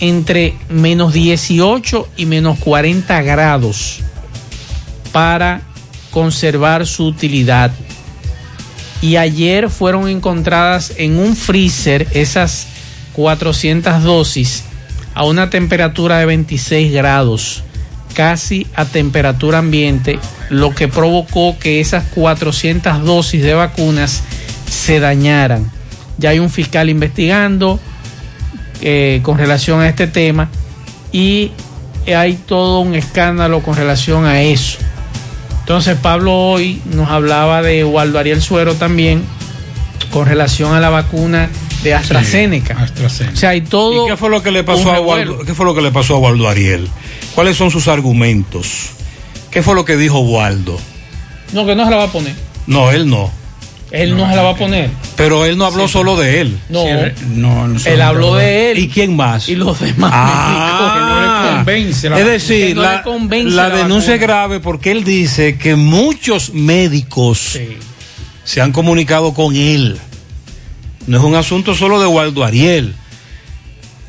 entre 0.00 0.54
menos 0.68 1.12
18 1.12 2.08
y 2.16 2.26
menos 2.26 2.58
40 2.58 3.22
grados 3.22 4.00
para 5.12 5.62
conservar 6.10 6.86
su 6.86 7.06
utilidad. 7.06 7.70
Y 9.02 9.16
ayer 9.16 9.70
fueron 9.70 10.08
encontradas 10.08 10.92
en 10.96 11.18
un 11.18 11.36
freezer 11.36 12.06
esas 12.12 12.66
400 13.12 14.02
dosis 14.02 14.64
a 15.14 15.24
una 15.24 15.50
temperatura 15.50 16.18
de 16.18 16.26
26 16.26 16.92
grados, 16.92 17.64
casi 18.20 18.66
a 18.74 18.84
temperatura 18.84 19.60
ambiente, 19.60 20.18
lo 20.50 20.74
que 20.74 20.88
provocó 20.88 21.58
que 21.58 21.80
esas 21.80 22.04
400 22.14 23.02
dosis 23.02 23.42
de 23.42 23.54
vacunas 23.54 24.22
se 24.70 25.00
dañaran. 25.00 25.70
Ya 26.18 26.28
hay 26.28 26.38
un 26.38 26.50
fiscal 26.50 26.90
investigando 26.90 27.80
eh, 28.82 29.20
con 29.22 29.38
relación 29.38 29.80
a 29.80 29.88
este 29.88 30.06
tema 30.06 30.50
y 31.12 31.52
hay 32.14 32.34
todo 32.34 32.80
un 32.80 32.94
escándalo 32.94 33.62
con 33.62 33.74
relación 33.74 34.26
a 34.26 34.42
eso. 34.42 34.76
Entonces 35.60 35.96
Pablo 35.96 36.36
hoy 36.36 36.82
nos 36.92 37.08
hablaba 37.08 37.62
de 37.62 37.84
Waldo 37.84 38.18
Ariel 38.18 38.42
Suero 38.42 38.74
también 38.74 39.22
con 40.12 40.26
relación 40.26 40.74
a 40.74 40.80
la 40.80 40.90
vacuna 40.90 41.48
de 41.82 41.94
AstraZeneca. 41.94 42.76
Sí, 42.76 42.82
AstraZeneca. 42.82 43.34
O 43.34 43.36
sea, 43.36 43.50
hay 43.50 43.60
todo. 43.62 44.06
¿Y 44.06 44.10
qué 44.10 44.16
fue 44.16 44.30
lo 44.30 44.42
que 44.42 44.50
le 44.50 44.64
pasó 44.64 44.92
a 44.92 45.00
Waldo, 45.00 45.40
qué 45.40 45.54
fue 45.54 45.66
lo 45.66 45.74
que 45.74 45.82
le 45.82 45.90
pasó 45.90 46.16
a 46.16 46.18
Waldo 46.18 46.48
Ariel? 46.48 46.88
¿Cuáles 47.34 47.56
son 47.56 47.70
sus 47.70 47.88
argumentos? 47.88 48.90
¿Qué 49.50 49.62
fue 49.62 49.74
lo 49.74 49.84
que 49.84 49.96
dijo 49.96 50.20
Waldo? 50.20 50.78
No, 51.52 51.66
que 51.66 51.74
no 51.74 51.84
se 51.84 51.90
la 51.90 51.96
va 51.96 52.04
a 52.04 52.12
poner. 52.12 52.34
No, 52.66 52.90
él 52.90 53.08
no. 53.08 53.32
Él 53.90 54.16
no, 54.16 54.28
se 54.30 54.36
la 54.36 54.42
va 54.42 54.50
a 54.50 54.54
poner. 54.54 54.88
Pero 55.16 55.44
él 55.44 55.58
no 55.58 55.64
habló 55.64 55.88
solo 55.88 56.16
de 56.16 56.40
él. 56.40 56.58
No, 56.68 56.84
no, 57.34 57.66
no 57.66 57.80
él 57.84 58.00
habló 58.00 58.36
de 58.36 58.70
él. 58.70 58.78
¿Y 58.78 58.88
quién 58.88 59.16
más? 59.16 59.48
Y 59.48 59.56
los 59.56 59.80
demás. 59.80 60.12
Ah, 60.14 60.92
que 60.94 61.00
no 61.00 61.50
le 61.50 61.56
convence 61.56 62.08
la 62.10 62.20
es 62.20 62.26
decir, 62.26 62.76
no 62.76 62.82
la, 62.82 62.96
le 62.98 63.02
convence 63.02 63.50
la 63.50 63.68
la 63.68 63.76
denuncia 63.78 64.14
es 64.14 64.20
grave 64.20 64.60
porque 64.60 64.92
él 64.92 65.02
dice 65.02 65.58
que 65.58 65.74
muchos 65.74 66.54
médicos 66.54 67.58
se 68.44 68.60
han 68.60 68.70
comunicado 68.70 69.34
con 69.34 69.56
él. 69.56 69.98
No 71.06 71.18
es 71.18 71.24
un 71.24 71.34
asunto 71.34 71.74
solo 71.74 72.00
de 72.00 72.06
Waldo 72.06 72.44
Ariel. 72.44 72.94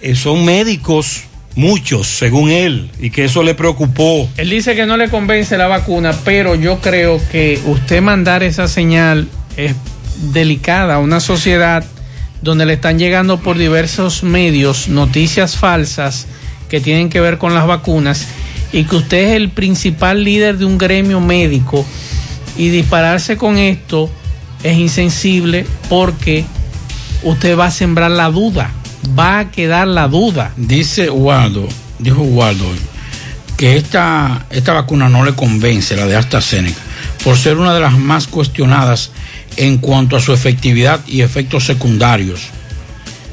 Eh, 0.01 0.15
son 0.15 0.45
médicos, 0.45 1.23
muchos, 1.55 2.07
según 2.07 2.49
él, 2.49 2.89
y 2.99 3.11
que 3.11 3.25
eso 3.25 3.43
le 3.43 3.55
preocupó. 3.55 4.29
Él 4.37 4.49
dice 4.49 4.75
que 4.75 4.85
no 4.85 4.97
le 4.97 5.09
convence 5.09 5.57
la 5.57 5.67
vacuna, 5.67 6.13
pero 6.25 6.55
yo 6.55 6.79
creo 6.79 7.21
que 7.31 7.59
usted 7.65 8.01
mandar 8.01 8.43
esa 8.43 8.67
señal 8.67 9.27
es 9.57 9.75
delicada 10.33 10.95
a 10.95 10.99
una 10.99 11.19
sociedad 11.19 11.83
donde 12.41 12.65
le 12.65 12.73
están 12.73 12.97
llegando 12.97 13.39
por 13.39 13.57
diversos 13.57 14.23
medios 14.23 14.87
noticias 14.87 15.57
falsas 15.57 16.27
que 16.69 16.79
tienen 16.79 17.09
que 17.09 17.19
ver 17.19 17.37
con 17.37 17.53
las 17.53 17.67
vacunas 17.67 18.27
y 18.73 18.85
que 18.85 18.95
usted 18.95 19.29
es 19.29 19.35
el 19.35 19.49
principal 19.49 20.23
líder 20.23 20.57
de 20.57 20.65
un 20.65 20.77
gremio 20.77 21.19
médico 21.19 21.85
y 22.57 22.69
dispararse 22.69 23.37
con 23.37 23.57
esto 23.57 24.09
es 24.63 24.77
insensible 24.77 25.65
porque 25.89 26.45
usted 27.23 27.57
va 27.57 27.65
a 27.65 27.71
sembrar 27.71 28.11
la 28.11 28.29
duda, 28.29 28.71
va 29.17 29.39
a 29.39 29.51
quedar 29.51 29.87
la 29.87 30.07
duda. 30.07 30.51
Dice 30.57 31.09
Waldo, 31.09 31.67
dijo 31.99 32.21
Waldo 32.21 32.65
que 33.57 33.77
esta, 33.77 34.45
esta 34.49 34.73
vacuna 34.73 35.07
no 35.07 35.23
le 35.23 35.33
convence, 35.33 35.95
la 35.95 36.07
de 36.07 36.15
AstraZeneca, 36.15 36.79
por 37.23 37.37
ser 37.37 37.57
una 37.57 37.73
de 37.75 37.79
las 37.79 37.93
más 37.97 38.25
cuestionadas 38.27 39.11
en 39.57 39.77
cuanto 39.77 40.15
a 40.17 40.19
su 40.19 40.33
efectividad 40.33 40.99
y 41.07 41.21
efectos 41.21 41.65
secundarios. 41.65 42.41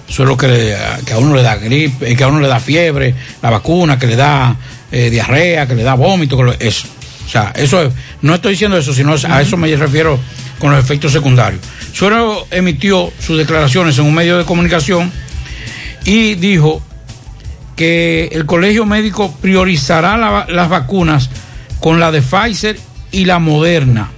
Eso 0.07 0.23
es 0.25 0.29
lo 0.29 0.37
que, 0.37 0.49
le- 0.49 0.77
que 1.07 1.13
a 1.15 1.19
uno 1.19 1.35
le 1.35 1.43
da 1.43 1.57
gripe, 1.57 2.15
que 2.15 2.25
a 2.25 2.29
uno 2.29 2.41
le 2.41 2.49
da 2.49 2.61
fiebre, 2.61 3.15
la 3.43 3.51
vacuna, 3.51 3.99
que 3.99 4.07
le 4.07 4.17
da 4.17 4.55
eh, 4.91 5.09
diarrea, 5.11 5.67
que 5.67 5.75
le 5.75 5.83
da 5.83 5.95
vómito, 5.95 6.37
que 6.37 6.43
lo- 6.43 6.53
eso. 6.59 6.87
O 7.27 7.31
sea, 7.31 7.53
eso 7.57 7.83
es- 7.83 7.93
no 8.23 8.35
estoy 8.35 8.53
diciendo 8.53 8.77
eso, 8.77 8.93
sino 8.93 9.15
a 9.29 9.41
eso 9.43 9.57
me 9.57 9.75
refiero 9.77 10.19
con 10.59 10.73
los 10.73 10.83
efectos 10.83 11.13
secundarios. 11.13 11.61
Suero 11.99 12.47
emitió 12.53 13.13
sus 13.19 13.37
declaraciones 13.39 13.99
en 13.99 14.05
un 14.05 14.15
medio 14.15 14.39
de 14.39 14.45
comunicación 14.45 15.11
y 16.05 16.37
dijo 16.37 16.81
que 17.75 18.29
el 18.31 18.47
colegio 18.47 18.87
médico 18.87 19.35
priorizará 19.41 20.17
la- 20.17 20.47
las 20.49 20.69
vacunas 20.69 21.29
con 21.81 21.99
la 21.99 22.13
de 22.13 22.23
Pfizer 22.23 22.79
y 23.11 23.25
la 23.25 23.41
Moderna 23.41 24.11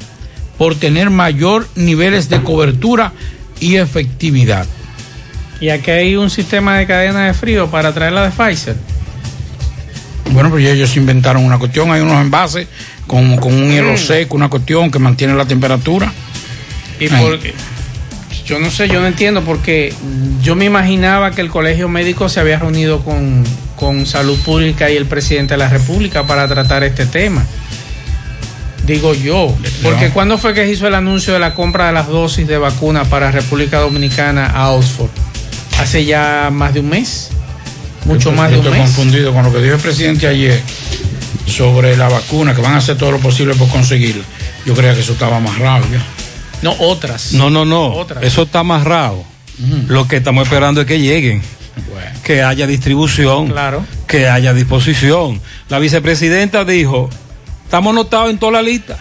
por 0.58 0.74
tener 0.74 1.08
mayor 1.08 1.66
niveles 1.74 2.28
de 2.28 2.42
cobertura 2.42 3.12
y 3.60 3.76
efectividad. 3.76 4.66
Y 5.58 5.70
aquí 5.70 5.90
hay 5.90 6.16
un 6.16 6.28
sistema 6.28 6.76
de 6.76 6.86
cadena 6.86 7.24
de 7.28 7.32
frío 7.32 7.70
para 7.70 7.94
traer 7.94 8.12
la 8.12 8.24
de 8.24 8.30
Pfizer. 8.30 8.76
Bueno, 10.32 10.50
pues 10.50 10.66
ellos 10.66 10.94
inventaron 10.98 11.44
una 11.46 11.58
cuestión, 11.58 11.90
hay 11.90 12.02
unos 12.02 12.20
envases 12.20 12.66
con, 13.06 13.38
con 13.38 13.54
un 13.54 13.70
hielo 13.70 13.96
seco, 13.96 14.36
una 14.36 14.48
cuestión 14.50 14.90
que 14.90 14.98
mantiene 14.98 15.32
la 15.34 15.46
temperatura. 15.46 16.12
Y 17.00 17.08
Ay. 17.12 17.22
por, 17.22 17.38
yo 18.46 18.58
no 18.58 18.70
sé, 18.70 18.88
yo 18.88 19.00
no 19.00 19.06
entiendo 19.06 19.42
porque 19.42 19.92
yo 20.42 20.54
me 20.54 20.64
imaginaba 20.66 21.30
que 21.32 21.40
el 21.40 21.48
colegio 21.50 21.88
médico 21.88 22.28
se 22.28 22.40
había 22.40 22.58
reunido 22.58 23.00
con, 23.02 23.44
con 23.76 24.06
salud 24.06 24.38
pública 24.40 24.90
y 24.90 24.96
el 24.96 25.06
presidente 25.06 25.54
de 25.54 25.58
la 25.58 25.68
república 25.68 26.26
para 26.26 26.46
tratar 26.46 26.84
este 26.84 27.06
tema. 27.06 27.44
Digo 28.86 29.14
yo, 29.14 29.54
porque 29.82 30.08
No. 30.08 30.14
¿cuándo 30.14 30.38
fue 30.38 30.52
que 30.54 30.64
se 30.64 30.72
hizo 30.72 30.86
el 30.88 30.94
anuncio 30.94 31.32
de 31.32 31.38
la 31.38 31.54
compra 31.54 31.86
de 31.88 31.92
las 31.92 32.08
dosis 32.08 32.46
de 32.46 32.58
vacuna 32.58 33.04
para 33.04 33.30
República 33.30 33.78
Dominicana 33.78 34.46
a 34.46 34.70
Oxford? 34.70 35.10
Hace 35.78 36.04
ya 36.04 36.50
más 36.52 36.74
de 36.74 36.80
un 36.80 36.88
mes, 36.88 37.30
mucho 38.04 38.30
Yo- 38.30 38.36
más 38.36 38.50
yo 38.50 38.56
de 38.56 38.60
un 38.60 38.66
estoy 38.66 38.80
mes. 38.80 38.88
confundido 38.90 39.32
con 39.32 39.44
lo 39.44 39.52
que 39.52 39.60
dijo 39.60 39.74
el 39.76 39.80
presidente 39.80 40.26
ayer 40.26 40.60
sobre 41.46 41.96
la 41.96 42.08
vacuna, 42.08 42.54
que 42.54 42.62
van 42.62 42.74
a 42.74 42.78
hacer 42.78 42.96
todo 42.96 43.12
lo 43.12 43.18
posible 43.18 43.54
por 43.54 43.68
conseguirla. 43.68 44.24
Yo 44.66 44.74
creía 44.74 44.94
que 44.94 45.00
eso 45.00 45.12
estaba 45.12 45.36
amarrado 45.36 45.84
ya. 45.92 46.02
No, 46.62 46.74
otras. 46.78 47.32
No, 47.32 47.50
no, 47.50 47.64
no. 47.64 47.86
Otras. 47.94 48.22
Eso 48.22 48.42
está 48.42 48.60
amarrado. 48.60 49.24
Mm. 49.58 49.90
Lo 49.90 50.06
que 50.08 50.16
estamos 50.16 50.44
esperando 50.44 50.80
es 50.82 50.86
que 50.86 51.00
lleguen. 51.00 51.42
Que 52.24 52.42
haya 52.42 52.66
distribución. 52.66 53.48
Claro. 53.48 53.84
Que 54.06 54.28
haya 54.28 54.52
disposición. 54.52 55.40
La 55.68 55.78
vicepresidenta 55.78 56.64
dijo, 56.64 57.08
estamos 57.64 57.92
anotados 57.92 58.30
en 58.30 58.38
toda 58.38 58.52
la 58.52 58.62
lista. 58.62 58.98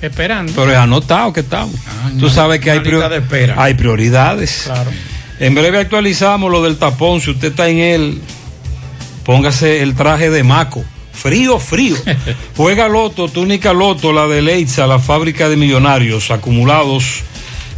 Esperando. 0.00 0.52
Pero 0.54 0.70
es 0.72 0.78
anotado 0.78 1.32
que 1.32 1.40
estamos. 1.40 1.76
Tú 2.18 2.26
una- 2.26 2.34
sabes 2.34 2.60
que 2.60 2.70
hay, 2.70 2.78
espera. 2.78 3.54
hay 3.62 3.74
prioridades. 3.74 4.62
Claro. 4.64 4.90
En 5.38 5.54
breve 5.54 5.78
actualizamos 5.78 6.50
lo 6.50 6.62
del 6.62 6.76
tapón. 6.78 7.20
Si 7.20 7.30
usted 7.30 7.48
está 7.48 7.68
en 7.68 7.78
él, 7.78 8.20
póngase 9.24 9.82
el 9.82 9.94
traje 9.94 10.30
de 10.30 10.42
maco. 10.42 10.84
Frío, 11.12 11.58
frío. 11.58 11.96
Juega 12.56 12.88
Loto, 12.88 13.28
túnica 13.28 13.72
Loto, 13.72 14.12
la 14.12 14.26
de 14.26 14.42
Leitza, 14.42 14.86
la 14.86 14.98
fábrica 14.98 15.48
de 15.48 15.56
millonarios 15.56 16.30
acumulados 16.30 17.22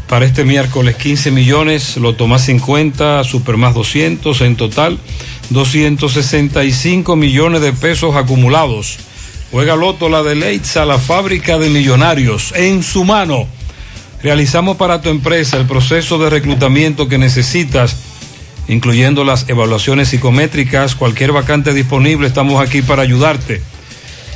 para 0.08 0.26
este 0.26 0.44
miércoles 0.44 0.96
15 0.96 1.30
millones, 1.30 1.96
Loto 1.96 2.26
más 2.26 2.44
50, 2.44 3.24
Super 3.24 3.56
más 3.56 3.74
200, 3.74 4.40
en 4.42 4.56
total 4.56 4.98
265 5.50 7.16
millones 7.16 7.60
de 7.60 7.72
pesos 7.72 8.16
acumulados. 8.16 8.98
Juega 9.50 9.76
Loto, 9.76 10.08
la 10.08 10.22
de 10.22 10.34
Leitza, 10.34 10.84
la 10.84 10.98
fábrica 10.98 11.58
de 11.58 11.70
millonarios 11.70 12.52
en 12.56 12.82
su 12.82 13.04
mano. 13.04 13.46
Realizamos 14.22 14.76
para 14.76 15.02
tu 15.02 15.10
empresa 15.10 15.58
el 15.58 15.66
proceso 15.66 16.18
de 16.18 16.30
reclutamiento 16.30 17.08
que 17.08 17.18
necesitas 17.18 17.96
incluyendo 18.68 19.24
las 19.24 19.48
evaluaciones 19.48 20.08
psicométricas. 20.08 20.94
Cualquier 20.94 21.32
vacante 21.32 21.72
disponible, 21.72 22.26
estamos 22.26 22.60
aquí 22.60 22.82
para 22.82 23.00
ayudarte. 23.02 23.62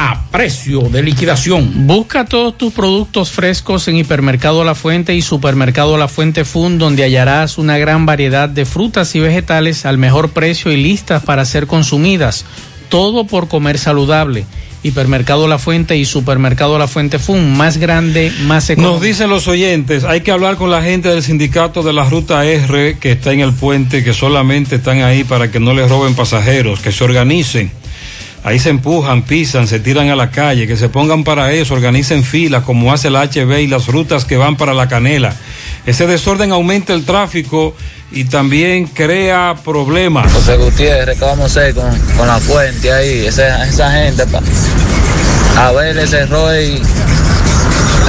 a 0.00 0.22
precio 0.30 0.82
de 0.82 1.02
liquidación. 1.02 1.88
Busca 1.88 2.24
todos 2.24 2.56
tus 2.56 2.72
productos 2.72 3.32
frescos 3.32 3.88
en 3.88 3.96
Hipermercado 3.96 4.62
La 4.62 4.76
Fuente 4.76 5.16
y 5.16 5.22
Supermercado 5.22 5.98
La 5.98 6.06
Fuente 6.06 6.44
Fun, 6.44 6.78
donde 6.78 7.02
hallarás 7.02 7.58
una 7.58 7.78
gran 7.78 8.06
variedad 8.06 8.48
de 8.48 8.64
frutas 8.64 9.16
y 9.16 9.18
vegetales 9.18 9.84
al 9.86 9.98
mejor 9.98 10.30
precio 10.30 10.70
y 10.70 10.76
listas 10.76 11.24
para 11.24 11.44
ser 11.44 11.66
consumidas. 11.66 12.44
Todo 12.88 13.26
por 13.26 13.48
comer 13.48 13.76
saludable. 13.76 14.46
Hipermercado 14.84 15.48
La 15.48 15.58
Fuente 15.58 15.96
y 15.96 16.04
Supermercado 16.04 16.78
La 16.78 16.86
Fuente 16.86 17.18
Fun, 17.18 17.56
más 17.56 17.78
grande, 17.78 18.32
más 18.42 18.70
económico. 18.70 19.00
Nos 19.00 19.02
dicen 19.02 19.28
los 19.28 19.48
oyentes, 19.48 20.04
hay 20.04 20.20
que 20.20 20.30
hablar 20.30 20.54
con 20.54 20.70
la 20.70 20.80
gente 20.80 21.08
del 21.08 21.24
sindicato 21.24 21.82
de 21.82 21.92
la 21.92 22.08
Ruta 22.08 22.44
R 22.44 22.98
que 23.00 23.10
está 23.10 23.32
en 23.32 23.40
el 23.40 23.52
puente, 23.52 24.04
que 24.04 24.12
solamente 24.12 24.76
están 24.76 25.02
ahí 25.02 25.24
para 25.24 25.50
que 25.50 25.58
no 25.58 25.74
les 25.74 25.90
roben 25.90 26.14
pasajeros, 26.14 26.78
que 26.78 26.92
se 26.92 27.02
organicen. 27.02 27.72
Ahí 28.48 28.58
se 28.58 28.70
empujan, 28.70 29.24
pisan, 29.24 29.68
se 29.68 29.78
tiran 29.78 30.08
a 30.08 30.16
la 30.16 30.30
calle, 30.30 30.66
que 30.66 30.78
se 30.78 30.88
pongan 30.88 31.22
para 31.22 31.52
eso, 31.52 31.74
organicen 31.74 32.24
filas 32.24 32.62
como 32.62 32.94
hace 32.94 33.10
la 33.10 33.22
HB 33.26 33.58
y 33.58 33.66
las 33.66 33.88
rutas 33.88 34.24
que 34.24 34.38
van 34.38 34.56
para 34.56 34.72
la 34.72 34.88
canela. 34.88 35.36
Ese 35.84 36.06
desorden 36.06 36.50
aumenta 36.50 36.94
el 36.94 37.04
tráfico 37.04 37.76
y 38.10 38.24
también 38.24 38.86
crea 38.86 39.54
problemas. 39.62 40.32
José 40.32 40.56
Gutiérrez, 40.56 41.18
¿qué 41.18 41.26
vamos 41.26 41.42
a 41.42 41.44
hacer 41.44 41.74
con, 41.74 41.90
con 42.16 42.26
la 42.26 42.38
fuente 42.38 42.90
ahí? 42.90 43.26
Esa, 43.26 43.68
esa 43.68 43.92
gente, 43.92 44.26
pa. 44.26 44.40
a 45.58 45.72
ver 45.72 45.98
ese 45.98 46.24
Roy, 46.24 46.80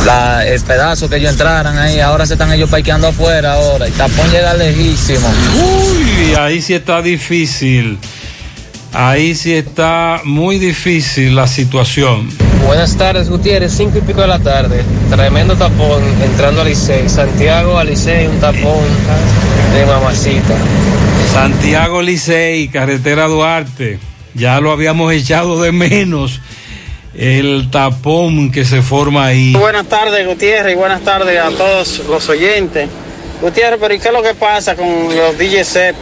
la, 0.06 0.48
el 0.48 0.62
pedazo 0.62 1.10
que 1.10 1.18
ellos 1.18 1.34
entraran 1.34 1.78
ahí, 1.78 2.00
ahora 2.00 2.26
se 2.26 2.36
están 2.36 2.50
ellos 2.54 2.70
parqueando 2.70 3.08
afuera 3.08 3.56
ahora, 3.56 3.90
y 3.90 3.92
tapón 3.92 4.32
llega 4.32 4.54
lejísimo. 4.54 5.28
Uy, 5.66 6.34
ahí 6.36 6.62
sí 6.62 6.76
está 6.76 7.02
difícil. 7.02 8.00
Ahí 8.94 9.36
sí 9.36 9.54
está 9.54 10.22
muy 10.24 10.58
difícil 10.58 11.36
la 11.36 11.48
situación. 11.48 12.30
Buenas 12.66 12.98
tardes, 12.98 13.30
Gutiérrez, 13.30 13.72
cinco 13.72 14.00
y 14.00 14.02
pico 14.02 14.22
de 14.22 14.28
la 14.28 14.40
tarde. 14.40 14.84
Tremendo 15.12 15.56
tapón 15.56 16.04
entrando 16.24 16.62
a 16.62 16.64
Licey. 16.64 17.08
Santiago 17.08 17.78
a 17.78 17.84
Licey, 17.84 18.28
un 18.28 18.40
tapón 18.40 18.84
de 19.74 19.86
mamacita. 19.86 20.56
Santiago 21.32 22.02
Licey, 22.02 22.68
carretera 22.70 23.28
Duarte. 23.28 24.00
Ya 24.34 24.60
lo 24.60 24.72
habíamos 24.72 25.14
echado 25.14 25.62
de 25.62 25.72
menos. 25.72 26.42
El 27.14 27.70
tapón 27.70 28.52
que 28.52 28.66
se 28.66 28.82
forma 28.82 29.26
ahí. 29.26 29.54
Buenas 29.54 29.88
tardes, 29.88 30.26
Gutiérrez, 30.26 30.74
y 30.74 30.78
buenas 30.78 31.02
tardes 31.02 31.40
a 31.40 31.50
todos 31.52 32.00
los 32.08 32.28
oyentes. 32.30 32.90
Gutiérrez, 33.42 33.80
pero 33.80 33.94
¿y 33.94 34.00
qué 34.00 34.08
es 34.08 34.14
lo 34.14 34.24
que 34.24 34.34
pasa 34.34 34.76
con 34.76 34.88
los 35.16 35.38
DJ 35.38 35.64
set 35.64 35.96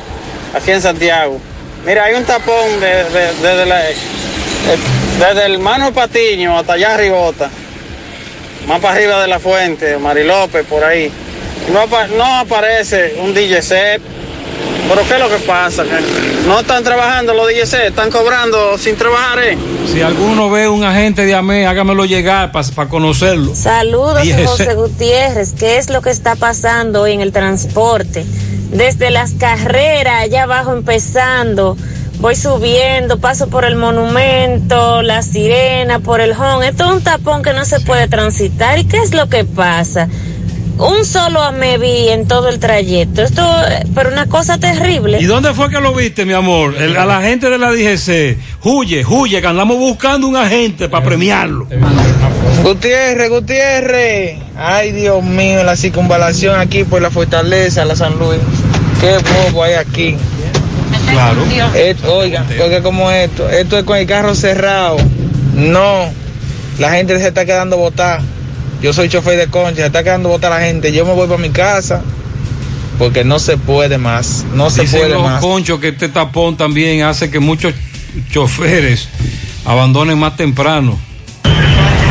aquí 0.53 0.71
en 0.71 0.81
Santiago? 0.81 1.39
Mira, 1.87 2.03
hay 2.03 2.15
un 2.15 2.25
tapón 2.25 2.79
desde, 2.81 3.33
desde, 3.41 3.65
la- 3.65 3.89
eh, 3.89 3.95
desde 5.19 5.45
el 5.45 5.57
Mano 5.59 5.93
Patiño 5.93 6.59
hasta 6.59 6.73
allá 6.73 6.95
arribota, 6.95 7.49
más 8.67 8.79
para 8.81 8.95
arriba 8.95 9.21
de 9.21 9.27
la 9.27 9.39
fuente, 9.39 9.97
Mari 9.97 10.25
López, 10.25 10.65
por 10.65 10.83
ahí. 10.83 11.09
No, 11.71 11.85
no 12.17 12.35
aparece 12.39 13.15
un 13.23 13.33
DJ 13.33 13.61
set. 13.61 14.01
¿Pero 14.89 15.01
qué 15.07 15.13
es 15.15 15.19
lo 15.19 15.29
que 15.29 15.37
pasa? 15.45 15.83
No 16.45 16.59
están 16.61 16.81
trabajando 16.83 17.33
los 17.33 17.47
DJ 17.47 17.65
set, 17.65 17.83
están 17.87 18.09
cobrando 18.09 18.77
sin 18.77 18.95
trabajar, 18.95 19.39
¿eh? 19.43 19.57
Si 19.91 20.01
alguno 20.01 20.49
ve 20.49 20.67
un 20.69 20.83
agente 20.83 21.25
de 21.25 21.35
AME, 21.35 21.67
hágamelo 21.67 22.05
llegar 22.05 22.51
para 22.51 22.89
conocerlo. 22.89 23.53
Saludos, 23.55 24.19
José 24.45 24.73
Gutiérrez. 24.75 25.53
¿Qué 25.57 25.77
es 25.77 25.89
lo 25.89 26.01
que 26.01 26.09
está 26.09 26.35
pasando 26.35 27.01
hoy 27.01 27.13
en 27.13 27.21
el 27.21 27.31
transporte? 27.33 28.25
Desde 28.71 29.09
las 29.11 29.31
carreras, 29.33 30.21
allá 30.23 30.43
abajo 30.43 30.73
empezando, 30.73 31.77
voy 32.19 32.35
subiendo, 32.35 33.17
paso 33.19 33.47
por 33.49 33.63
el 33.65 33.75
monumento, 33.75 35.01
la 35.01 35.21
sirena, 35.21 35.99
por 35.99 36.19
el 36.21 36.31
home. 36.33 36.67
Esto 36.67 36.85
es 36.85 36.91
un 36.91 37.01
tapón 37.03 37.43
que 37.43 37.53
no 37.53 37.63
se 37.65 37.79
puede 37.79 38.07
transitar. 38.07 38.77
¿Y 38.77 38.85
qué 38.85 38.97
es 38.97 39.13
lo 39.13 39.29
que 39.29 39.45
pasa? 39.45 40.07
Un 40.79 41.05
solo 41.05 41.41
AME 41.41 41.79
vi 41.79 42.09
en 42.09 42.27
todo 42.27 42.49
el 42.49 42.59
trayecto. 42.59 43.23
Esto, 43.23 43.43
pero 43.95 44.11
una 44.11 44.27
cosa 44.27 44.59
terrible. 44.59 45.19
¿Y 45.19 45.25
dónde 45.25 45.53
fue 45.55 45.71
que 45.71 45.79
lo 45.81 45.91
viste, 45.95 46.23
mi 46.23 46.33
amor? 46.33 46.75
El- 46.77 46.97
a 46.97 47.05
la 47.05 47.21
gente 47.21 47.49
de 47.49 47.57
la 47.57 47.71
DGC. 47.71 48.37
Huye, 48.63 49.03
huye, 49.07 49.41
que 49.41 49.47
andamos 49.47 49.77
buscando 49.77 50.27
un 50.27 50.35
agente 50.35 50.87
para 50.87 51.03
premiarlo. 51.03 51.67
Gutiérrez, 52.63 53.29
Gutiérrez. 53.29 54.37
Ay, 54.57 54.91
Dios 54.91 55.23
mío, 55.23 55.63
la 55.63 55.75
circunvalación 55.75 56.59
aquí 56.59 56.83
por 56.83 57.01
la 57.01 57.09
fortaleza, 57.09 57.85
la 57.85 57.95
San 57.95 58.17
Luis. 58.17 58.39
Qué 58.99 59.17
bobo 59.17 59.63
hay 59.63 59.73
aquí. 59.73 60.15
Claro. 61.11 61.43
Esto, 61.75 62.17
oiga, 62.17 62.45
porque 62.57 62.81
como 62.81 63.11
esto, 63.11 63.49
esto 63.49 63.77
es 63.77 63.83
con 63.83 63.97
el 63.97 64.05
carro 64.05 64.35
cerrado. 64.35 64.97
No, 65.55 66.09
la 66.79 66.91
gente 66.91 67.17
se 67.19 67.27
está 67.27 67.45
quedando 67.45 67.77
botada. 67.77 68.21
Yo 68.81 68.93
soy 68.93 69.09
chofer 69.09 69.37
de 69.37 69.47
concha, 69.47 69.77
se 69.77 69.85
está 69.87 70.03
quedando 70.03 70.29
botada 70.29 70.59
la 70.59 70.65
gente. 70.65 70.91
Yo 70.91 71.05
me 71.05 71.13
voy 71.13 71.27
para 71.27 71.41
mi 71.41 71.49
casa 71.49 72.01
porque 72.97 73.23
no 73.23 73.39
se 73.39 73.57
puede 73.57 73.97
más. 73.97 74.45
No 74.53 74.69
se 74.69 74.83
puede 74.83 75.09
los 75.09 75.23
más. 75.23 75.41
conchos 75.41 75.79
que 75.79 75.89
este 75.89 76.09
tapón 76.09 76.57
también 76.57 77.03
hace 77.03 77.29
que 77.29 77.39
muchos 77.39 77.73
choferes 78.31 79.07
abandonen 79.65 80.17
más 80.17 80.35
temprano. 80.35 80.99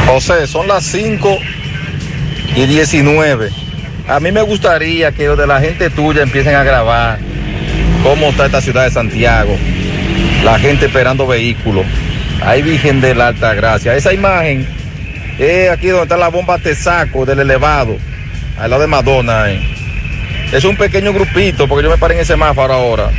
José, 0.07 0.47
son 0.47 0.69
las 0.69 0.85
5 0.85 1.39
y 2.55 2.67
19. 2.67 3.51
A 4.09 4.21
mí 4.21 4.31
me 4.31 4.43
gustaría 4.43 5.11
que 5.13 5.29
de 5.29 5.47
la 5.47 5.61
gente 5.61 5.91
tuya 5.91 6.23
empiecen 6.23 6.55
a 6.55 6.63
grabar 6.63 7.19
cómo 8.05 8.29
está 8.29 8.47
esta 8.47 8.61
ciudad 8.61 8.85
de 8.85 8.91
Santiago. 8.93 9.57
La 10.45 10.59
gente 10.59 10.87
esperando 10.87 11.27
vehículos. 11.27 11.85
Ahí 12.41 12.63
Virgen 12.63 13.01
de 13.01 13.15
la 13.15 13.29
Alta 13.29 13.55
Gracia. 13.55 13.97
Esa 13.97 14.13
imagen 14.13 14.67
es 15.39 15.71
aquí 15.71 15.89
donde 15.89 16.05
está 16.05 16.17
la 16.17 16.29
bomba 16.29 16.59
Tesaco 16.59 17.27
del 17.27 17.41
elevado, 17.41 17.97
al 18.59 18.71
lado 18.71 18.83
de 18.83 18.89
Madonna. 18.89 19.51
eh. 19.51 19.61
Es 20.53 20.65
un 20.65 20.77
pequeño 20.77 21.13
grupito, 21.13 21.67
porque 21.67 21.83
yo 21.83 21.91
me 21.91 21.99
paré 21.99 22.15
en 22.15 22.21
ese 22.21 22.35
semáforo 22.35 22.73
ahora. 22.73 23.11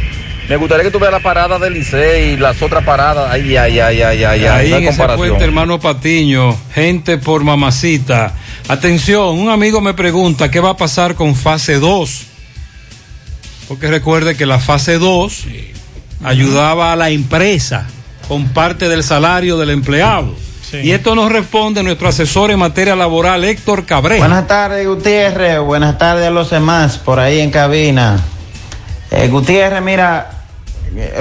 Me 0.49 0.55
gustaría 0.55 0.85
que 0.85 0.91
tú 0.91 0.99
veas 0.99 1.11
la 1.11 1.19
parada 1.19 1.59
del 1.59 1.73
Licey 1.73 2.33
y 2.33 2.37
las 2.37 2.61
otras 2.61 2.83
paradas. 2.85 3.29
Ay, 3.29 3.57
ay, 3.57 3.79
ay, 3.79 4.01
ay, 4.01 4.23
ay, 4.23 4.45
ay. 4.45 4.45
Ahí 4.45 4.73
en 4.73 4.87
ese 4.87 5.03
puente, 5.09 5.43
hermano 5.43 5.77
Patiño, 5.77 6.55
gente 6.73 7.17
por 7.17 7.43
mamacita. 7.43 8.33
Atención, 8.69 9.37
un 9.37 9.49
amigo 9.49 9.81
me 9.81 9.93
pregunta 9.93 10.49
qué 10.49 10.61
va 10.61 10.71
a 10.71 10.77
pasar 10.77 11.15
con 11.15 11.35
fase 11.35 11.79
2. 11.79 12.23
Porque 13.67 13.87
recuerde 13.87 14.37
que 14.37 14.45
la 14.45 14.59
fase 14.59 14.97
2 14.97 15.47
ayudaba 16.23 16.93
a 16.93 16.95
la 16.95 17.09
empresa 17.09 17.85
con 18.29 18.47
parte 18.49 18.87
del 18.87 19.03
salario 19.03 19.57
del 19.57 19.71
empleado. 19.71 20.33
Y 20.71 20.91
esto 20.91 21.13
nos 21.15 21.29
responde 21.29 21.83
nuestro 21.83 22.07
asesor 22.07 22.51
en 22.51 22.59
materia 22.59 22.95
laboral, 22.95 23.43
Héctor 23.43 23.85
Cabrera. 23.85 24.19
Buenas 24.19 24.47
tardes, 24.47 24.87
Gutiérrez. 24.87 25.59
Buenas 25.59 25.97
tardes 25.97 26.27
a 26.27 26.29
los 26.29 26.49
demás 26.49 26.97
por 26.97 27.19
ahí 27.19 27.39
en 27.39 27.51
cabina. 27.51 28.17
Eh, 29.11 29.27
Gutiérrez, 29.29 29.81
mira, 29.81 30.36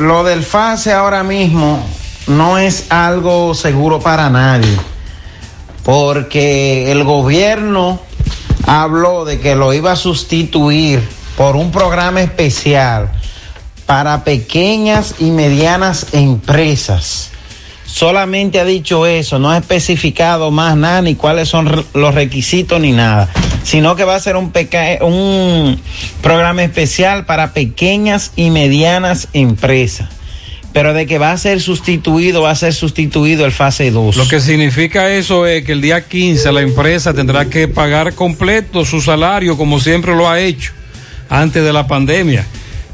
lo 0.00 0.24
del 0.24 0.42
FASE 0.42 0.92
ahora 0.92 1.22
mismo 1.22 1.84
no 2.26 2.58
es 2.58 2.86
algo 2.90 3.54
seguro 3.54 4.00
para 4.00 4.30
nadie, 4.30 4.76
porque 5.82 6.90
el 6.90 7.04
gobierno 7.04 8.00
habló 8.66 9.24
de 9.24 9.38
que 9.38 9.54
lo 9.54 9.72
iba 9.72 9.92
a 9.92 9.96
sustituir 9.96 11.06
por 11.36 11.56
un 11.56 11.70
programa 11.70 12.22
especial 12.22 13.12
para 13.86 14.24
pequeñas 14.24 15.14
y 15.18 15.30
medianas 15.30 16.08
empresas. 16.12 17.30
Solamente 17.96 18.60
ha 18.60 18.66
dicho 18.66 19.06
eso, 19.06 19.38
no 19.38 19.50
ha 19.50 19.56
especificado 19.56 20.50
más 20.50 20.76
nada 20.76 21.00
ni 21.00 21.14
cuáles 21.14 21.48
son 21.48 21.86
los 21.94 22.14
requisitos 22.14 22.78
ni 22.78 22.92
nada, 22.92 23.26
sino 23.62 23.96
que 23.96 24.04
va 24.04 24.16
a 24.16 24.20
ser 24.20 24.36
un, 24.36 25.80
programa 26.20 26.62
especial 26.62 27.24
para 27.24 27.54
pequeñas 27.54 28.32
y 28.36 28.50
medianas 28.50 29.28
empresas. 29.32 30.10
Pero 30.74 30.92
de 30.92 31.06
que 31.06 31.16
va 31.16 31.32
a 31.32 31.38
ser 31.38 31.62
sustituido, 31.62 32.42
va 32.42 32.50
a 32.50 32.54
ser 32.54 32.74
sustituido 32.74 33.46
el 33.46 33.52
fase 33.52 33.90
2. 33.90 34.16
Lo 34.16 34.28
que 34.28 34.40
significa 34.40 35.10
eso 35.10 35.46
es 35.46 35.64
que 35.64 35.72
el 35.72 35.80
día 35.80 36.06
15 36.06 36.52
la 36.52 36.60
empresa 36.60 37.14
tendrá 37.14 37.46
que 37.46 37.66
pagar 37.66 38.12
completo 38.12 38.84
su 38.84 39.00
salario 39.00 39.56
como 39.56 39.80
siempre 39.80 40.14
lo 40.14 40.28
ha 40.28 40.38
hecho 40.38 40.72
antes 41.30 41.64
de 41.64 41.72
la 41.72 41.86
pandemia. 41.86 42.44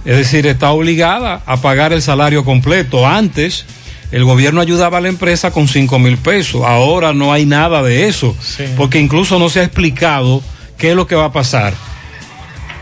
Es 0.04 0.16
decir, 0.16 0.46
está 0.46 0.70
obligada 0.70 1.42
a 1.44 1.56
pagar 1.56 1.92
el 1.92 2.02
salario 2.02 2.44
completo. 2.44 3.04
Antes, 3.04 3.66
el 4.12 4.24
gobierno 4.24 4.60
ayudaba 4.60 4.98
a 4.98 5.00
la 5.00 5.08
empresa 5.08 5.50
con 5.50 5.66
5 5.66 5.98
mil 5.98 6.18
pesos. 6.18 6.62
Ahora 6.64 7.14
no 7.14 7.32
hay 7.32 7.46
nada 7.46 7.82
de 7.82 8.08
eso, 8.08 8.36
porque 8.76 9.00
incluso 9.00 9.38
no 9.38 9.48
se 9.48 9.60
ha 9.60 9.64
explicado 9.64 10.42
qué 10.76 10.90
es 10.90 10.96
lo 10.96 11.06
que 11.06 11.14
va 11.14 11.26
a 11.26 11.32
pasar. 11.32 11.74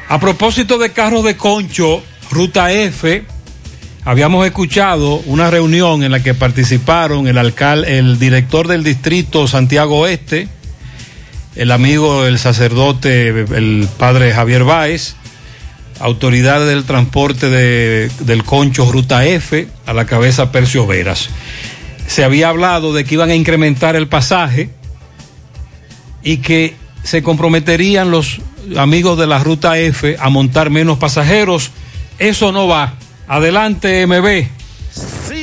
A 0.08 0.18
propósito 0.18 0.76
de 0.78 0.90
carros 0.90 1.24
de 1.24 1.36
concho, 1.36 2.02
Ruta 2.32 2.72
F, 2.72 3.24
habíamos 4.04 4.44
escuchado 4.44 5.22
una 5.26 5.50
reunión 5.50 6.02
en 6.02 6.10
la 6.10 6.20
que 6.20 6.34
participaron 6.34 7.28
el 7.28 7.38
alcalde, 7.38 7.98
el 7.98 8.18
director 8.18 8.66
del 8.66 8.82
distrito 8.82 9.46
Santiago 9.46 10.00
Oeste, 10.00 10.48
el 11.54 11.70
amigo 11.70 12.24
del 12.24 12.40
sacerdote, 12.40 13.28
el 13.28 13.88
padre 13.98 14.32
Javier 14.32 14.64
Báez, 14.64 15.14
autoridades 16.00 16.68
del 16.68 16.84
transporte 16.84 17.48
de, 17.48 18.10
del 18.20 18.44
Concho 18.44 18.90
Ruta 18.90 19.24
F, 19.26 19.68
a 19.86 19.92
la 19.92 20.06
cabeza 20.06 20.50
Percio 20.50 20.86
Veras. 20.86 21.28
Se 22.06 22.24
había 22.24 22.48
hablado 22.48 22.92
de 22.92 23.04
que 23.04 23.14
iban 23.14 23.30
a 23.30 23.34
incrementar 23.34 23.94
el 23.94 24.08
pasaje 24.08 24.70
y 26.22 26.38
que 26.38 26.74
se 27.02 27.22
comprometerían 27.22 28.10
los 28.10 28.40
amigos 28.76 29.18
de 29.18 29.26
la 29.26 29.38
Ruta 29.38 29.78
F 29.78 30.16
a 30.18 30.28
montar 30.28 30.70
menos 30.70 30.98
pasajeros. 30.98 31.70
Eso 32.18 32.52
no 32.52 32.66
va. 32.66 32.94
Adelante, 33.28 34.06
MB. 34.06 35.39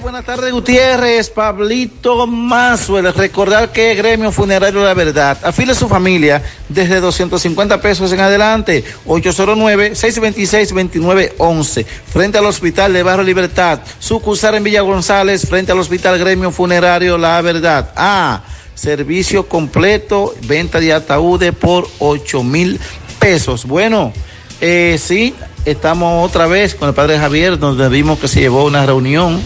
Buenas 0.00 0.24
tardes 0.24 0.52
Gutiérrez, 0.52 1.28
Pablito 1.28 2.24
Mazuel, 2.28 3.12
recordar 3.12 3.72
que 3.72 3.96
Gremio 3.96 4.30
Funerario 4.30 4.84
La 4.84 4.94
Verdad. 4.94 5.38
Afile 5.42 5.72
a 5.72 5.74
su 5.74 5.88
familia 5.88 6.40
desde 6.68 7.00
250 7.00 7.80
pesos 7.80 8.12
en 8.12 8.20
adelante, 8.20 8.84
809-626-2911, 9.06 11.84
frente 11.84 12.38
al 12.38 12.46
Hospital 12.46 12.92
de 12.92 13.02
Barrio 13.02 13.24
Libertad, 13.24 13.80
sucursal 13.98 14.54
en 14.54 14.62
Villa 14.62 14.82
González, 14.82 15.48
frente 15.48 15.72
al 15.72 15.80
Hospital 15.80 16.20
Gremio 16.20 16.52
Funerario 16.52 17.18
La 17.18 17.42
Verdad. 17.42 17.90
Ah, 17.96 18.44
servicio 18.74 19.48
completo, 19.48 20.32
venta 20.46 20.78
de 20.78 20.92
ataúdes 20.92 21.52
por 21.56 21.88
8 21.98 22.44
mil 22.44 22.78
pesos. 23.18 23.64
Bueno, 23.64 24.12
eh, 24.60 24.96
sí, 25.02 25.34
estamos 25.64 26.26
otra 26.28 26.46
vez 26.46 26.74
con 26.74 26.88
el 26.88 26.94
padre 26.94 27.18
Javier, 27.18 27.58
donde 27.58 27.88
vimos 27.88 28.18
que 28.18 28.28
se 28.28 28.40
llevó 28.40 28.64
una 28.64 28.86
reunión 28.86 29.40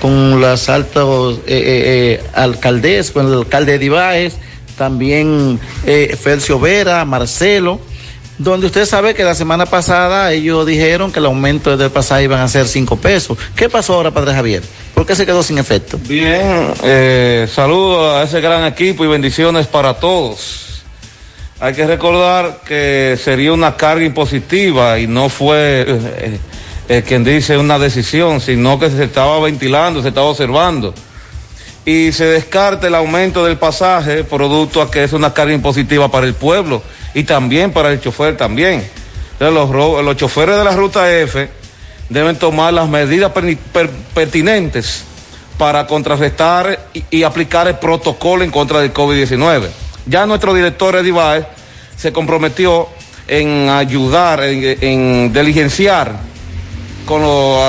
con 0.00 0.40
las 0.40 0.68
altas 0.68 1.04
eh, 1.04 1.42
eh, 1.46 2.20
eh, 2.20 2.22
alcaldes, 2.34 3.10
con 3.10 3.26
el 3.26 3.34
alcalde 3.34 3.78
de 3.78 4.30
también 4.76 5.58
eh, 5.84 6.16
Felcio 6.20 6.60
Vera, 6.60 7.04
Marcelo, 7.04 7.80
donde 8.38 8.66
usted 8.66 8.84
sabe 8.84 9.14
que 9.14 9.24
la 9.24 9.34
semana 9.34 9.66
pasada 9.66 10.32
ellos 10.32 10.66
dijeron 10.66 11.10
que 11.10 11.18
el 11.18 11.26
aumento 11.26 11.76
del 11.76 11.90
pasaje 11.90 12.24
iban 12.24 12.40
a 12.40 12.48
ser 12.48 12.68
cinco 12.68 12.96
pesos. 12.96 13.38
¿Qué 13.56 13.68
pasó 13.68 13.94
ahora, 13.94 14.10
padre 14.10 14.34
Javier? 14.34 14.62
¿Por 14.94 15.06
qué 15.06 15.14
se 15.14 15.24
quedó 15.24 15.42
sin 15.42 15.58
efecto? 15.58 15.98
Bien, 16.06 16.72
eh, 16.82 17.48
saludos 17.52 18.16
a 18.16 18.22
ese 18.24 18.40
gran 18.40 18.64
equipo 18.64 19.04
y 19.04 19.08
bendiciones 19.08 19.66
para 19.66 19.94
todos. 19.94 20.65
Hay 21.58 21.72
que 21.72 21.86
recordar 21.86 22.58
que 22.66 23.18
sería 23.22 23.52
una 23.52 23.76
carga 23.76 24.04
impositiva 24.04 24.98
y 24.98 25.06
no 25.06 25.30
fue 25.30 25.86
eh, 25.88 26.38
eh, 26.88 27.02
quien 27.06 27.24
dice 27.24 27.56
una 27.56 27.78
decisión, 27.78 28.42
sino 28.42 28.78
que 28.78 28.90
se 28.90 29.04
estaba 29.04 29.40
ventilando, 29.40 30.02
se 30.02 30.08
estaba 30.08 30.26
observando. 30.26 30.92
Y 31.86 32.12
se 32.12 32.26
descarta 32.26 32.88
el 32.88 32.94
aumento 32.94 33.42
del 33.44 33.56
pasaje 33.56 34.22
producto 34.24 34.82
a 34.82 34.90
que 34.90 35.04
es 35.04 35.14
una 35.14 35.32
carga 35.32 35.54
impositiva 35.54 36.10
para 36.10 36.26
el 36.26 36.34
pueblo 36.34 36.82
y 37.14 37.24
también 37.24 37.72
para 37.72 37.90
el 37.90 38.00
chofer 38.02 38.36
también. 38.36 38.86
Los, 39.40 39.70
los 39.70 40.16
choferes 40.16 40.58
de 40.58 40.64
la 40.64 40.72
ruta 40.72 41.10
F 41.10 41.48
deben 42.10 42.36
tomar 42.36 42.74
las 42.74 42.88
medidas 42.88 43.32
per, 43.32 43.56
per, 43.72 43.88
pertinentes 44.14 45.04
para 45.56 45.86
contrarrestar 45.86 46.88
y, 47.10 47.22
aplicar 47.22 47.66
el 47.66 47.76
protocolo 47.76 48.44
en 48.44 48.50
contra 48.50 48.80
del 48.80 48.92
COVID-19. 48.92 49.68
Ya 50.06 50.26
nuestro 50.26 50.54
director 50.54 50.96
Edivaez 50.96 51.44
se 51.96 52.12
comprometió 52.12 52.88
en 53.28 53.68
ayudar, 53.68 54.42
en, 54.44 54.78
en 54.80 55.32
diligenciar 55.32 56.12
con, 57.04 57.22
lo, 57.22 57.60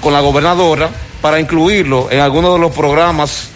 con 0.00 0.12
la 0.12 0.20
gobernadora 0.20 0.88
para 1.20 1.40
incluirlo 1.40 2.08
en 2.10 2.20
algunos 2.20 2.54
de 2.54 2.60
los 2.60 2.72
programas 2.72 3.48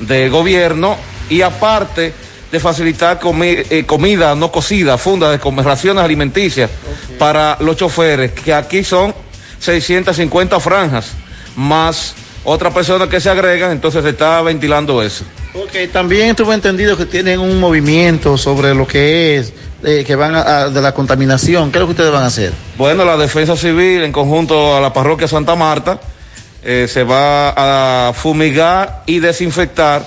de 0.00 0.28
gobierno 0.28 0.96
y 1.30 1.42
aparte 1.42 2.12
de 2.50 2.60
facilitar 2.60 3.18
comi 3.18 3.48
eh, 3.48 3.84
comida 3.86 4.34
no 4.34 4.52
cocida, 4.52 4.98
fundas 4.98 5.30
de 5.32 5.62
raciones 5.62 6.04
alimenticias 6.04 6.70
okay. 7.04 7.16
para 7.16 7.56
los 7.60 7.76
choferes, 7.76 8.32
que 8.32 8.52
aquí 8.52 8.84
son 8.84 9.14
650 9.58 10.60
franjas, 10.60 11.12
más 11.56 12.14
otra 12.44 12.70
persona 12.70 13.08
que 13.08 13.20
se 13.20 13.30
agregan, 13.30 13.72
entonces 13.72 14.02
se 14.04 14.10
está 14.10 14.42
ventilando 14.42 15.02
eso. 15.02 15.24
Ok, 15.54 15.92
también 15.92 16.30
estuvo 16.30 16.52
entendido 16.52 16.96
que 16.96 17.06
tienen 17.06 17.38
un 17.38 17.60
movimiento 17.60 18.36
sobre 18.36 18.74
lo 18.74 18.88
que 18.88 19.36
es, 19.36 19.52
eh, 19.84 20.02
que 20.04 20.16
van 20.16 20.34
a, 20.34 20.40
a, 20.40 20.68
de 20.68 20.80
la 20.82 20.92
contaminación. 20.92 21.70
¿Qué 21.70 21.78
es 21.78 21.80
lo 21.80 21.86
que 21.86 21.92
ustedes 21.92 22.10
van 22.10 22.24
a 22.24 22.26
hacer? 22.26 22.52
Bueno, 22.76 23.04
la 23.04 23.16
Defensa 23.16 23.56
Civil 23.56 24.02
en 24.02 24.10
conjunto 24.10 24.76
a 24.76 24.80
la 24.80 24.92
parroquia 24.92 25.28
Santa 25.28 25.54
Marta 25.54 26.00
eh, 26.64 26.88
se 26.88 27.04
va 27.04 28.08
a 28.08 28.12
fumigar 28.12 29.04
y 29.06 29.20
desinfectar 29.20 30.04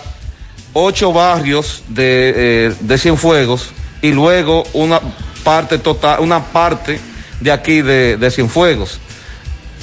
ocho 0.74 1.14
barrios 1.14 1.82
de, 1.88 2.34
eh, 2.36 2.74
de 2.82 2.98
Cienfuegos 2.98 3.70
y 4.02 4.12
luego 4.12 4.64
una 4.74 5.00
parte 5.46 5.78
total, 5.78 6.20
una 6.20 6.44
parte 6.44 7.00
de 7.40 7.52
aquí 7.52 7.82
de, 7.82 8.18
de 8.18 8.32
Cienfuegos. 8.32 9.00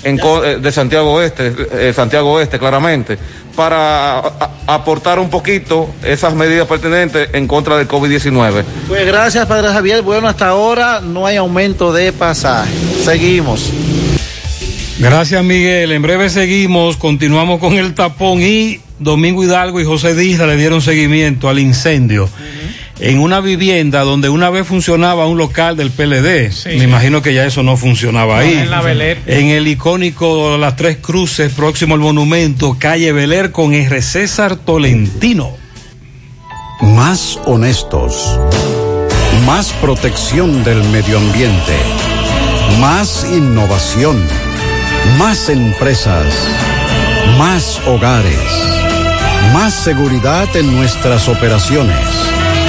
En, 0.04 0.20
de 0.62 0.72
Santiago 0.72 1.12
Oeste, 1.14 1.52
eh, 1.72 1.92
Santiago 1.94 2.32
Oeste 2.32 2.58
claramente, 2.58 3.18
para 3.56 4.18
a, 4.18 4.50
a 4.66 4.74
aportar 4.74 5.18
un 5.18 5.30
poquito 5.30 5.88
esas 6.04 6.34
medidas 6.34 6.68
pertinentes 6.68 7.30
en 7.32 7.46
contra 7.46 7.76
del 7.76 7.88
COVID-19. 7.88 8.64
Pues 8.88 9.06
gracias, 9.06 9.46
Padre 9.46 9.68
Javier. 9.68 10.02
Bueno, 10.02 10.28
hasta 10.28 10.48
ahora 10.48 11.00
no 11.00 11.26
hay 11.26 11.36
aumento 11.36 11.92
de 11.92 12.12
pasaje. 12.12 12.72
Seguimos. 13.04 13.70
Gracias, 14.98 15.42
Miguel. 15.42 15.90
En 15.92 16.02
breve 16.02 16.30
seguimos, 16.30 16.96
continuamos 16.96 17.58
con 17.58 17.74
el 17.74 17.94
tapón 17.94 18.40
y 18.40 18.80
Domingo 18.98 19.42
Hidalgo 19.42 19.80
y 19.80 19.84
José 19.84 20.14
Díaz 20.14 20.40
le 20.46 20.56
dieron 20.56 20.80
seguimiento 20.80 21.48
al 21.48 21.58
incendio. 21.58 22.28
En 23.04 23.18
una 23.18 23.40
vivienda 23.40 24.00
donde 24.00 24.30
una 24.30 24.48
vez 24.48 24.66
funcionaba 24.66 25.26
un 25.26 25.36
local 25.36 25.76
del 25.76 25.90
PLD. 25.90 26.50
Sí, 26.50 26.70
Me 26.70 26.84
imagino 26.84 27.20
que 27.20 27.34
ya 27.34 27.44
eso 27.44 27.62
no 27.62 27.76
funcionaba 27.76 28.36
no, 28.36 28.40
ahí. 28.40 28.54
En 28.54 28.70
la 28.70 28.80
Beler. 28.80 29.18
En 29.26 29.48
el 29.48 29.68
icónico 29.68 30.56
Las 30.56 30.74
Tres 30.76 30.96
Cruces, 31.02 31.52
próximo 31.52 31.94
al 31.94 32.00
monumento, 32.00 32.78
calle 32.78 33.12
Beler 33.12 33.52
con 33.52 33.74
R. 33.74 34.00
César 34.00 34.56
Tolentino. 34.56 35.50
Más 36.80 37.38
honestos. 37.44 38.40
Más 39.44 39.72
protección 39.82 40.64
del 40.64 40.82
medio 40.84 41.18
ambiente. 41.18 41.76
Más 42.80 43.26
innovación. 43.30 44.16
Más 45.18 45.50
empresas. 45.50 46.24
Más 47.36 47.82
hogares. 47.86 48.40
Más 49.52 49.74
seguridad 49.74 50.48
en 50.56 50.74
nuestras 50.74 51.28
operaciones. 51.28 52.24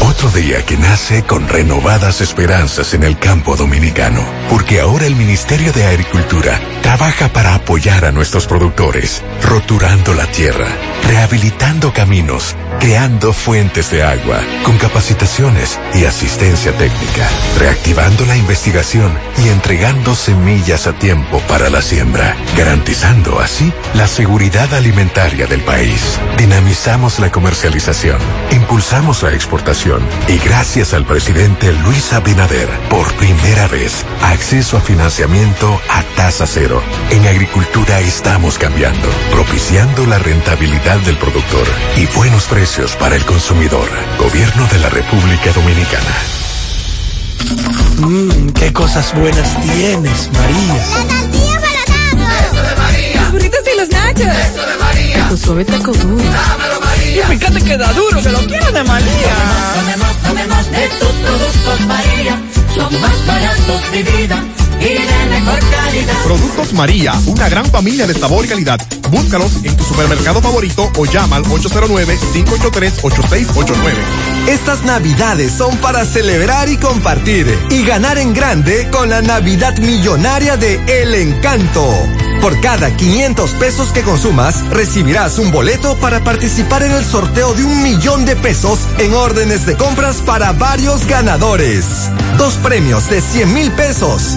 Otro 0.00 0.30
día 0.30 0.64
que 0.64 0.76
nace 0.76 1.24
con 1.24 1.48
renovadas 1.48 2.20
esperanzas 2.20 2.94
en 2.94 3.02
el 3.02 3.18
campo 3.18 3.56
dominicano, 3.56 4.24
porque 4.48 4.80
ahora 4.80 5.06
el 5.06 5.16
Ministerio 5.16 5.72
de 5.72 5.86
Agricultura 5.86 6.60
trabaja 6.82 7.28
para 7.28 7.54
apoyar 7.54 8.04
a 8.04 8.12
nuestros 8.12 8.46
productores, 8.46 9.22
roturando 9.42 10.14
la 10.14 10.26
tierra, 10.26 10.68
rehabilitando 11.06 11.92
caminos, 11.92 12.54
creando 12.78 13.32
fuentes 13.32 13.90
de 13.90 14.02
agua, 14.04 14.40
con 14.64 14.78
capacitaciones 14.78 15.78
y 15.94 16.04
asistencia 16.04 16.72
técnica, 16.72 17.28
reactivando 17.58 18.24
la 18.24 18.36
investigación 18.36 19.12
y 19.44 19.48
entregando 19.48 20.14
semillas 20.14 20.86
a 20.86 20.92
tiempo 20.92 21.40
para 21.48 21.70
la 21.70 21.82
siembra, 21.82 22.36
garantizando 22.56 23.40
así 23.40 23.72
la 23.94 24.06
seguridad 24.06 24.72
alimentaria 24.74 25.46
del 25.46 25.60
país. 25.60 26.18
Dinamizamos 26.36 27.18
la 27.18 27.30
comercialización, 27.30 28.18
impulsamos 28.52 29.22
la 29.22 29.32
exportación 29.32 29.87
y 30.28 30.36
gracias 30.38 30.92
al 30.92 31.06
presidente 31.06 31.72
Luis 31.72 32.12
Abinader, 32.12 32.68
por 32.90 33.10
primera 33.14 33.66
vez, 33.68 34.04
acceso 34.20 34.76
a 34.76 34.80
financiamiento 34.80 35.80
a 35.88 36.02
tasa 36.14 36.46
cero. 36.46 36.82
En 37.10 37.26
agricultura 37.26 37.98
estamos 38.00 38.58
cambiando, 38.58 39.08
propiciando 39.30 40.04
la 40.04 40.18
rentabilidad 40.18 40.98
del 40.98 41.16
productor 41.16 41.66
y 41.96 42.04
buenos 42.14 42.44
precios 42.44 42.96
para 42.96 43.16
el 43.16 43.24
consumidor. 43.24 43.88
Gobierno 44.18 44.66
de 44.66 44.78
la 44.78 44.90
República 44.90 45.52
Dominicana. 45.52 46.14
Mmm, 47.96 48.50
qué 48.50 48.70
cosas 48.74 49.14
buenas 49.14 49.58
tienes, 49.62 50.28
María. 50.32 50.84
La 51.08 52.20
para 52.20 52.44
Eso 52.44 52.62
de 52.62 52.76
María. 52.76 53.22
Los 53.22 53.32
burritos 53.32 53.60
y 53.72 53.78
los 53.78 53.88
nachos. 53.88 54.36
Eso 54.50 54.66
de 54.66 54.76
María. 54.76 55.28
Tu 55.30 55.36
suave 55.38 55.64
taco 55.64 55.92
duro. 55.92 56.24
Dámelo, 56.24 56.87
María. 57.08 57.34
Y 57.34 57.38
fíjate 57.38 57.62
que 57.62 57.76
da 57.76 57.92
duro, 57.92 58.22
que 58.22 58.30
lo 58.30 58.38
quiero 58.46 58.70
de 58.72 58.84
María. 58.84 59.34
Tomemos, 59.74 60.16
tomemos 60.22 60.70
de 60.70 60.88
tus 60.88 61.12
productos, 61.24 61.80
María. 61.86 62.42
Son 62.74 63.00
más 63.00 63.26
baratos 63.26 63.92
de 63.92 64.02
vida 64.02 64.44
y 64.80 64.84
de 64.84 65.26
mejor 65.30 65.58
calidad. 65.70 66.14
Productos 66.24 66.72
María, 66.72 67.14
una 67.26 67.48
gran 67.48 67.66
familia 67.66 68.04
de 68.06 68.14
sabor 68.14 68.44
y 68.44 68.48
calidad. 68.48 68.80
Búscalos 69.10 69.52
en 69.64 69.76
tu 69.76 69.84
supermercado 69.84 70.40
favorito 70.40 70.90
o 70.96 71.04
llama 71.06 71.36
al 71.36 71.44
809-583-8689. 71.44 73.74
Estas 74.48 74.82
navidades 74.84 75.52
son 75.52 75.76
para 75.78 76.04
celebrar 76.04 76.68
y 76.68 76.76
compartir 76.76 77.46
y 77.70 77.84
ganar 77.84 78.18
en 78.18 78.34
grande 78.34 78.88
con 78.90 79.08
la 79.08 79.22
Navidad 79.22 79.76
Millonaria 79.78 80.56
de 80.56 81.02
El 81.02 81.14
Encanto. 81.14 81.88
Por 82.40 82.60
cada 82.60 82.96
500 82.96 83.50
pesos 83.52 83.92
que 83.92 84.02
consumas, 84.02 84.64
recibirás 84.70 85.38
un 85.38 85.50
boleto 85.50 85.96
para 85.96 86.22
participar 86.22 86.84
en 86.84 86.92
el 86.92 87.04
sorteo 87.04 87.52
de 87.54 87.64
un 87.64 87.82
millón 87.82 88.24
de 88.24 88.36
pesos 88.36 88.78
en 88.98 89.12
órdenes 89.12 89.66
de 89.66 89.76
compras 89.76 90.22
para 90.24 90.52
varios 90.52 91.04
ganadores. 91.06 91.84
Dos 92.36 92.54
premios 92.54 93.10
de 93.10 93.20
100 93.20 93.52
mil 93.52 93.72
pesos, 93.72 94.36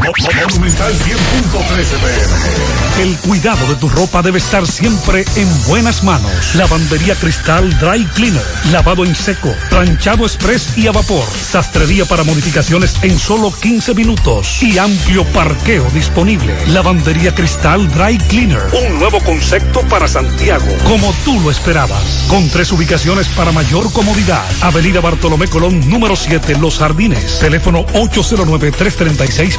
Monumental 0.00 0.92
100.13 0.94 1.98
pm. 1.98 3.02
El 3.02 3.16
cuidado 3.18 3.66
de 3.66 3.74
tu 3.76 3.88
ropa 3.88 4.22
debe 4.22 4.38
estar 4.38 4.66
siempre 4.66 5.24
en 5.36 5.48
buenas 5.66 6.02
manos. 6.02 6.54
Lavandería 6.54 7.14
Cristal 7.14 7.78
Dry 7.78 8.04
Cleaner. 8.06 8.42
Lavado 8.72 9.04
en 9.04 9.14
seco, 9.14 9.54
planchado 9.68 10.24
express 10.24 10.76
y 10.76 10.86
a 10.86 10.92
vapor. 10.92 11.24
Sastrería 11.24 12.04
para 12.06 12.24
modificaciones 12.24 12.96
en 13.02 13.18
solo 13.18 13.52
15 13.52 13.94
minutos. 13.94 14.62
Y 14.62 14.78
amplio 14.78 15.24
parqueo 15.26 15.86
disponible. 15.90 16.56
Lavandería 16.68 17.34
Cristal 17.34 17.88
Dry 17.90 18.18
Cleaner. 18.18 18.62
Un 18.86 18.98
nuevo 18.98 19.20
concepto 19.20 19.80
para 19.82 20.08
Santiago. 20.08 20.66
Como 20.84 21.12
tú 21.24 21.40
lo 21.40 21.50
esperabas. 21.50 22.24
Con 22.28 22.48
tres 22.48 22.72
ubicaciones 22.72 23.28
para 23.28 23.52
mayor 23.52 23.92
comodidad. 23.92 24.44
Avenida 24.62 25.00
Bartolomé 25.00 25.48
Colón, 25.48 25.88
número 25.88 26.16
7, 26.16 26.56
Los 26.58 26.78
Jardines. 26.78 27.38
Teléfono 27.38 27.84
809 27.94 28.72
336 28.72 29.58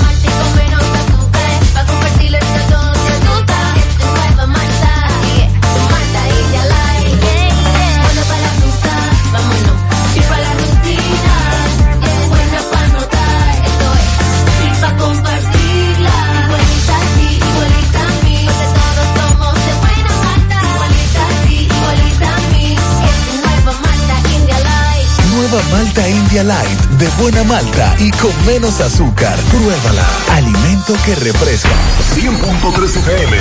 Light, 26.31 26.79
de 26.97 27.07
buena 27.21 27.43
malta 27.43 27.93
y 27.99 28.09
con 28.11 28.31
menos 28.45 28.79
azúcar. 28.79 29.37
Pruébala. 29.51 30.05
Alimento 30.31 30.95
que 31.05 31.13
refresca. 31.15 31.69
100.3 32.15 32.85
FM. 32.85 33.37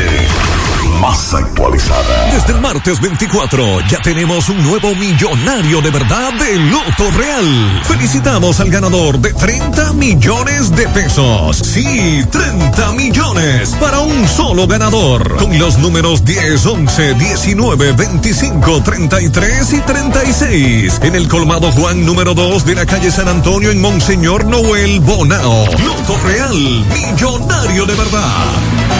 Más 1.01 1.32
actualizada. 1.32 2.32
Desde 2.32 2.53
el 2.53 2.61
martes 2.61 3.01
24 3.01 3.80
ya 3.88 4.01
tenemos 4.03 4.49
un 4.49 4.62
nuevo 4.62 4.95
millonario 4.97 5.80
de 5.80 5.91
verdad 5.91 6.32
de 6.32 6.57
Loto 6.59 7.11
Real. 7.16 7.80
Felicitamos 7.84 8.59
al 8.61 8.70
ganador 8.70 9.18
de 9.20 9.32
30 9.32 9.93
millones 9.93 10.74
de 10.74 10.88
pesos. 10.88 11.59
Sí, 11.59 12.24
30 12.30 12.93
millones 12.93 13.70
para 13.80 14.01
un 14.01 14.26
solo 14.26 14.66
ganador. 14.66 15.36
Con 15.36 15.57
los 15.59 15.78
números 15.78 16.24
10, 16.24 16.66
11, 16.66 17.14
19, 17.14 17.93
25, 17.93 18.82
33 18.82 19.72
y 19.72 19.80
36. 19.80 21.01
En 21.03 21.14
el 21.14 21.28
colmado 21.28 21.70
Juan 21.72 22.05
número 22.05 22.34
2 22.34 22.64
de 22.66 22.74
la 22.74 22.80
calle 22.87 23.11
San 23.11 23.28
Antonio 23.28 23.70
en 23.70 23.81
Monseñor 23.81 24.45
Noel 24.45 25.01
Bonao. 25.01 25.66
Loto 25.66 26.16
Real, 26.24 26.87
millonario 26.89 27.85
de 27.85 27.95
verdad. 27.95 28.99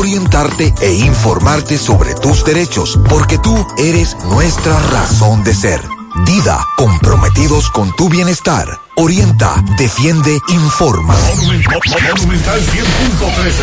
orientarte 0.00 0.72
e 0.80 0.94
informarte 0.94 1.76
sobre 1.76 2.14
tus 2.14 2.42
derechos, 2.42 2.98
porque 3.08 3.36
tú 3.36 3.66
eres 3.76 4.16
nuestra 4.30 4.78
razón 4.90 5.44
de 5.44 5.52
ser. 5.52 5.80
Dida, 6.24 6.58
comprometidos 6.76 7.70
con 7.70 7.94
tu 7.96 8.08
bienestar. 8.08 8.66
Orienta, 8.96 9.62
defiende, 9.76 10.38
informa. 10.48 11.14
Monumental 11.36 11.80
100.13 11.82 12.70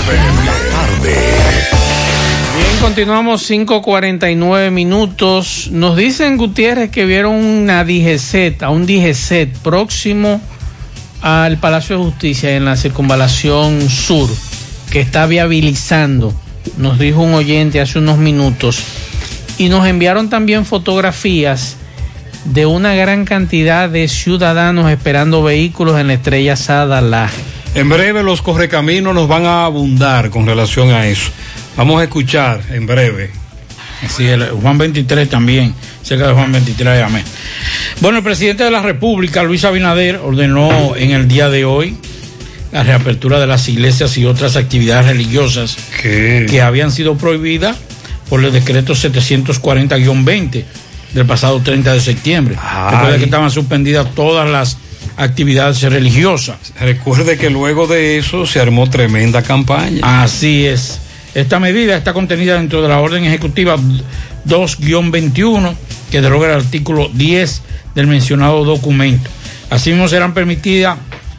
pm. 0.07 0.45
La 0.45 0.53
tarde. 0.71 1.15
Bien, 2.55 2.81
continuamos 2.81 3.49
5.49 3.49 4.69
minutos. 4.69 5.69
Nos 5.71 5.97
dicen 5.97 6.37
Gutiérrez 6.37 6.91
que 6.91 7.05
vieron 7.05 7.33
una 7.33 7.83
DGZ, 7.83 8.61
a 8.61 8.69
un 8.69 8.85
DGZ 8.85 9.59
próximo 9.63 10.39
al 11.21 11.57
Palacio 11.57 11.97
de 11.97 12.03
Justicia 12.03 12.55
en 12.55 12.65
la 12.65 12.77
circunvalación 12.77 13.89
sur, 13.89 14.29
que 14.91 15.01
está 15.01 15.25
viabilizando, 15.25 16.33
nos 16.77 16.99
dijo 16.99 17.21
un 17.21 17.33
oyente 17.33 17.81
hace 17.81 17.99
unos 17.99 18.17
minutos. 18.17 18.83
Y 19.57 19.69
nos 19.69 19.87
enviaron 19.87 20.29
también 20.29 20.65
fotografías 20.65 21.77
de 22.45 22.65
una 22.65 22.93
gran 22.95 23.25
cantidad 23.25 23.89
de 23.89 24.07
ciudadanos 24.07 24.89
esperando 24.91 25.43
vehículos 25.43 25.99
en 25.99 26.07
la 26.07 26.13
estrella 26.13 26.55
Sada 26.55 27.01
Laje. 27.01 27.41
En 27.75 27.89
breve 27.89 28.23
los 28.23 28.41
correcaminos 28.41 29.13
nos 29.13 29.27
van 29.27 29.45
a 29.45 29.65
abundar 29.65 30.29
con 30.29 30.45
relación 30.45 30.91
a 30.91 31.07
eso. 31.07 31.31
Vamos 31.75 31.99
a 31.99 32.03
escuchar 32.03 32.61
en 32.71 32.87
breve. 32.87 33.31
Sí, 34.09 34.25
el 34.25 34.45
Juan 34.49 34.77
23 34.77 35.27
también, 35.27 35.73
cerca 36.03 36.27
de 36.27 36.33
Juan 36.33 36.51
23, 36.51 37.03
amén. 37.03 37.23
Bueno, 37.99 38.19
el 38.19 38.23
presidente 38.23 38.63
de 38.63 38.71
la 38.71 38.81
República, 38.81 39.43
Luis 39.43 39.65
Abinader, 39.65 40.17
ordenó 40.17 40.95
en 40.95 41.11
el 41.11 41.27
día 41.27 41.49
de 41.49 41.65
hoy 41.65 41.97
la 42.71 42.83
reapertura 42.83 43.39
de 43.39 43.47
las 43.47 43.67
iglesias 43.69 44.17
y 44.17 44.25
otras 44.25 44.55
actividades 44.55 45.07
religiosas 45.07 45.77
que 46.01 46.61
habían 46.61 46.91
sido 46.91 47.17
prohibidas 47.17 47.77
por 48.29 48.43
el 48.43 48.51
decreto 48.51 48.93
740-20 48.93 50.63
del 51.13 51.25
pasado 51.25 51.61
30 51.61 51.93
de 51.93 52.01
septiembre. 52.01 52.55
Recuerda 52.55 53.17
que 53.17 53.25
estaban 53.25 53.51
suspendidas 53.51 54.13
todas 54.13 54.49
las 54.49 54.77
actividades 55.15 55.81
religiosas. 55.81 56.57
Recuerde 56.79 57.37
que 57.37 57.49
luego 57.49 57.87
de 57.87 58.17
eso 58.17 58.45
se 58.45 58.59
armó 58.59 58.89
tremenda 58.89 59.41
campaña. 59.41 60.23
Así 60.23 60.65
es. 60.65 60.99
Esta 61.33 61.59
medida 61.59 61.95
está 61.95 62.13
contenida 62.13 62.55
dentro 62.55 62.81
de 62.81 62.89
la 62.89 62.99
orden 62.99 63.23
ejecutiva 63.23 63.77
2-21 64.47 65.75
que 66.11 66.21
deroga 66.21 66.47
el 66.47 66.53
artículo 66.61 67.09
10 67.13 67.61
del 67.95 68.07
mencionado 68.07 68.63
documento. 68.63 69.29
Asimismo 69.69 70.07
serán 70.07 70.33
permitidas 70.33 70.97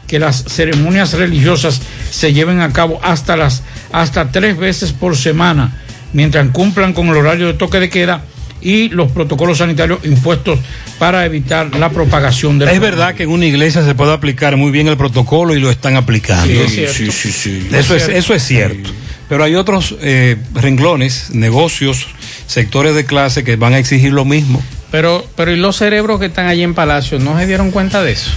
que 0.09 0.19
las 0.19 0.43
ceremonias 0.43 1.13
religiosas 1.13 1.81
se 2.09 2.33
lleven 2.33 2.59
a 2.61 2.73
cabo 2.73 2.99
hasta 3.03 3.37
las 3.37 3.61
hasta 3.91 4.31
tres 4.31 4.57
veces 4.57 4.91
por 4.91 5.15
semana 5.15 5.71
mientras 6.13 6.49
cumplan 6.49 6.93
con 6.93 7.07
el 7.09 7.15
horario 7.15 7.47
de 7.47 7.53
toque 7.53 7.79
de 7.79 7.89
queda 7.89 8.23
y 8.61 8.89
los 8.89 9.11
protocolos 9.11 9.59
sanitarios 9.59 9.99
impuestos 10.03 10.59
para 10.97 11.25
evitar 11.25 11.75
la 11.75 11.91
propagación 11.91 12.59
de 12.59 12.65
Es 12.73 12.79
verdad 12.79 13.13
que 13.13 13.23
en 13.23 13.29
una 13.29 13.45
iglesia 13.45 13.85
se 13.85 13.95
puede 13.95 14.11
aplicar 14.11 14.57
muy 14.57 14.71
bien 14.71 14.87
el 14.87 14.97
protocolo 14.97 15.55
y 15.55 15.59
lo 15.59 15.69
están 15.69 15.95
aplicando. 15.95 16.67
Sí, 16.67 16.83
es 16.83 16.91
sí, 16.91 17.11
sí. 17.11 17.69
Eso 17.71 17.95
es, 17.95 18.09
eso 18.09 18.33
es 18.33 18.43
cierto. 18.43 18.89
Pero 19.29 19.43
hay 19.43 19.55
otros 19.55 19.95
eh, 20.01 20.37
renglones, 20.55 21.29
negocios, 21.31 22.07
sectores 22.47 22.95
de 22.95 23.05
clase 23.05 23.43
que 23.43 23.55
van 23.55 23.73
a 23.73 23.77
exigir 23.77 24.11
lo 24.11 24.25
mismo. 24.25 24.61
Pero, 24.91 25.25
pero 25.35 25.51
¿y 25.51 25.57
los 25.57 25.77
cerebros 25.77 26.19
que 26.19 26.25
están 26.25 26.47
allí 26.47 26.63
en 26.63 26.73
Palacio 26.73 27.19
no 27.19 27.37
se 27.37 27.45
dieron 27.45 27.69
cuenta 27.69 28.03
de 28.03 28.13
eso? 28.13 28.31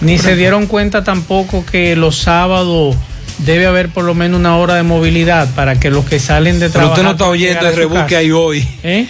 Ni 0.00 0.18
se 0.18 0.36
dieron 0.36 0.66
cuenta 0.66 1.02
tampoco 1.04 1.64
que 1.66 1.96
los 1.96 2.18
sábados 2.18 2.96
debe 3.38 3.66
haber 3.66 3.88
por 3.88 4.04
lo 4.04 4.14
menos 4.14 4.38
una 4.40 4.56
hora 4.56 4.74
de 4.74 4.82
movilidad 4.82 5.48
para 5.54 5.78
que 5.80 5.90
los 5.90 6.04
que 6.04 6.18
salen 6.20 6.58
de 6.60 6.66
Pero 6.70 6.72
trabajar... 6.72 6.92
usted 6.92 7.02
no 7.04 7.10
está 7.12 7.26
oyendo 7.28 7.68
el 7.68 7.76
rebú 7.76 8.06
que 8.06 8.16
hay 8.16 8.30
hoy. 8.30 8.66
¿Eh? 8.82 9.06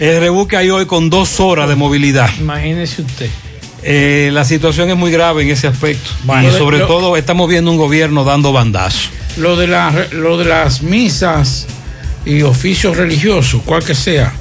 El 0.00 0.20
rebú 0.20 0.46
que 0.46 0.56
hay 0.56 0.70
hoy 0.70 0.86
con 0.86 1.10
dos 1.10 1.40
horas 1.40 1.68
de 1.68 1.74
movilidad. 1.74 2.30
Imagínese 2.38 3.02
usted. 3.02 3.28
Eh, 3.82 4.30
la 4.32 4.44
situación 4.44 4.90
es 4.90 4.96
muy 4.96 5.10
grave 5.10 5.42
en 5.42 5.50
ese 5.50 5.66
aspecto. 5.68 6.10
Bueno, 6.24 6.48
y 6.48 6.52
sobre 6.52 6.78
lo- 6.78 6.86
todo 6.86 7.16
estamos 7.16 7.48
viendo 7.48 7.70
un 7.70 7.76
gobierno 7.76 8.24
dando 8.24 8.52
bandazos. 8.52 9.10
Lo 9.38 9.56
de, 9.56 9.66
la- 9.68 10.06
lo 10.12 10.36
de 10.38 10.44
las 10.44 10.82
misas 10.82 11.66
y 12.24 12.42
oficios 12.42 12.96
religiosos, 12.96 13.62
cual 13.64 13.84
que 13.84 13.94
sea, 13.94 14.32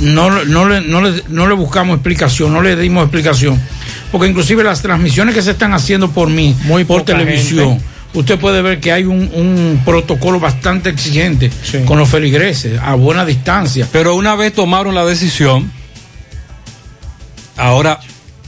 no, 0.00 0.30
no, 0.44 0.68
le, 0.68 0.80
no, 0.82 1.00
le, 1.00 1.22
no 1.28 1.46
le 1.46 1.54
buscamos 1.54 1.94
explicación, 1.96 2.52
no 2.52 2.60
le 2.62 2.76
dimos 2.76 3.02
explicación. 3.04 3.60
Porque 4.12 4.28
inclusive 4.28 4.62
las 4.62 4.82
transmisiones 4.82 5.34
que 5.34 5.42
se 5.42 5.50
están 5.52 5.72
haciendo 5.74 6.10
por 6.10 6.28
mí, 6.28 6.56
por 6.68 6.84
poca 6.86 7.04
televisión, 7.04 7.70
gente. 7.70 7.84
usted 8.14 8.38
puede 8.38 8.62
ver 8.62 8.80
que 8.80 8.92
hay 8.92 9.04
un, 9.04 9.30
un 9.34 9.82
protocolo 9.84 10.38
bastante 10.40 10.90
exigente 10.90 11.50
con 11.86 11.98
los 11.98 12.08
feligreses, 12.08 12.78
a 12.80 12.94
buena 12.94 13.24
distancia. 13.26 13.86
Pero 13.92 14.14
una 14.14 14.34
vez 14.36 14.52
tomaron 14.52 14.94
la 14.94 15.04
decisión, 15.04 15.70
ahora 17.56 17.98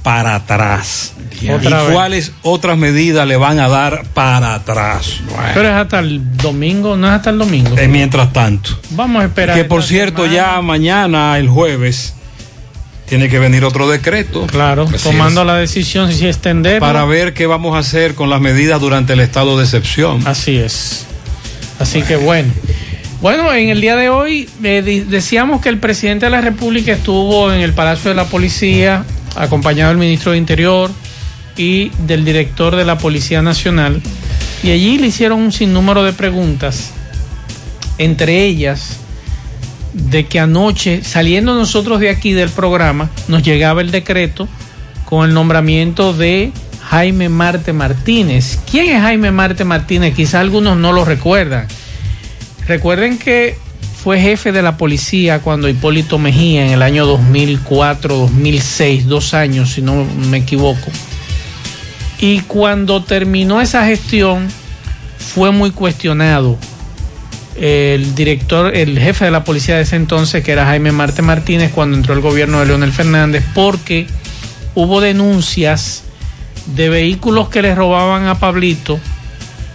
para 0.02 0.36
atrás. 0.36 1.12
Otra 1.54 1.82
¿Y 1.82 1.86
vez. 1.86 1.92
cuáles 1.92 2.32
otras 2.42 2.78
medidas 2.78 3.26
le 3.26 3.36
van 3.36 3.60
a 3.60 3.68
dar 3.68 4.04
para 4.14 4.54
atrás? 4.54 5.20
Pero 5.54 5.68
es 5.68 5.74
hasta 5.74 5.98
el 5.98 6.36
domingo, 6.36 6.96
no 6.96 7.06
es 7.08 7.12
hasta 7.12 7.30
el 7.30 7.38
domingo. 7.38 7.76
Eh, 7.76 7.88
mientras 7.88 8.32
tanto. 8.32 8.70
Vamos 8.90 9.22
a 9.22 9.26
esperar. 9.26 9.56
Que 9.56 9.64
por 9.64 9.82
cierto, 9.82 10.24
semana. 10.24 10.54
ya 10.56 10.62
mañana, 10.62 11.38
el 11.38 11.48
jueves, 11.48 12.14
tiene 13.08 13.28
que 13.28 13.38
venir 13.38 13.64
otro 13.64 13.88
decreto. 13.88 14.46
Claro, 14.46 14.86
tomando 15.02 15.40
es. 15.40 15.46
la 15.46 15.54
decisión 15.56 16.12
si 16.12 16.26
extender. 16.26 16.80
Para 16.80 17.04
ver 17.04 17.34
qué 17.34 17.46
vamos 17.46 17.74
a 17.74 17.78
hacer 17.78 18.14
con 18.14 18.30
las 18.30 18.40
medidas 18.40 18.80
durante 18.80 19.14
el 19.14 19.20
estado 19.20 19.58
de 19.58 19.64
excepción. 19.64 20.26
Así 20.26 20.56
es. 20.56 21.06
Así 21.78 22.02
que 22.02 22.16
bueno. 22.16 22.52
Bueno, 23.20 23.52
en 23.52 23.70
el 23.70 23.80
día 23.80 23.96
de 23.96 24.10
hoy 24.10 24.48
eh, 24.62 25.04
decíamos 25.08 25.60
que 25.60 25.68
el 25.68 25.78
presidente 25.78 26.26
de 26.26 26.30
la 26.30 26.40
República 26.40 26.92
estuvo 26.92 27.52
en 27.52 27.60
el 27.60 27.72
Palacio 27.72 28.10
de 28.10 28.14
la 28.14 28.26
Policía, 28.26 29.04
acompañado 29.34 29.88
del 29.88 29.98
ministro 29.98 30.32
de 30.32 30.38
Interior 30.38 30.90
y 31.56 31.90
del 32.06 32.24
director 32.24 32.76
de 32.76 32.84
la 32.84 32.98
Policía 32.98 33.42
Nacional, 33.42 34.00
y 34.62 34.70
allí 34.70 34.98
le 34.98 35.08
hicieron 35.08 35.40
un 35.40 35.50
sinnúmero 35.50 36.04
de 36.04 36.12
preguntas, 36.12 36.92
entre 37.98 38.44
ellas 38.44 38.98
de 39.98 40.26
que 40.26 40.40
anoche, 40.40 41.02
saliendo 41.04 41.54
nosotros 41.54 42.00
de 42.00 42.10
aquí 42.10 42.32
del 42.32 42.50
programa, 42.50 43.10
nos 43.28 43.42
llegaba 43.42 43.80
el 43.80 43.90
decreto 43.90 44.48
con 45.04 45.28
el 45.28 45.34
nombramiento 45.34 46.12
de 46.12 46.52
Jaime 46.82 47.28
Marte 47.28 47.72
Martínez. 47.72 48.58
¿Quién 48.70 48.90
es 48.90 49.02
Jaime 49.02 49.30
Marte 49.30 49.64
Martínez? 49.64 50.14
Quizá 50.14 50.40
algunos 50.40 50.76
no 50.76 50.92
lo 50.92 51.04
recuerdan. 51.04 51.66
Recuerden 52.66 53.18
que 53.18 53.56
fue 54.02 54.20
jefe 54.20 54.52
de 54.52 54.62
la 54.62 54.76
policía 54.76 55.40
cuando 55.40 55.68
Hipólito 55.68 56.18
Mejía 56.18 56.66
en 56.66 56.72
el 56.72 56.82
año 56.82 57.06
2004-2006, 57.18 59.02
dos 59.04 59.34
años 59.34 59.72
si 59.72 59.82
no 59.82 60.04
me 60.04 60.38
equivoco. 60.38 60.90
Y 62.20 62.40
cuando 62.40 63.02
terminó 63.02 63.60
esa 63.60 63.84
gestión 63.84 64.48
fue 65.18 65.50
muy 65.50 65.70
cuestionado 65.72 66.56
el 67.60 68.14
director, 68.14 68.74
el 68.76 68.98
jefe 68.98 69.24
de 69.26 69.30
la 69.30 69.44
policía 69.44 69.76
de 69.76 69.82
ese 69.82 69.96
entonces, 69.96 70.42
que 70.44 70.52
era 70.52 70.64
Jaime 70.66 70.92
Marte 70.92 71.22
Martínez, 71.22 71.72
cuando 71.74 71.96
entró 71.96 72.14
el 72.14 72.20
gobierno 72.20 72.60
de 72.60 72.66
Leonel 72.66 72.92
Fernández, 72.92 73.44
porque 73.54 74.06
hubo 74.74 75.00
denuncias 75.00 76.04
de 76.76 76.88
vehículos 76.88 77.48
que 77.48 77.62
le 77.62 77.74
robaban 77.74 78.26
a 78.26 78.38
Pablito, 78.38 79.00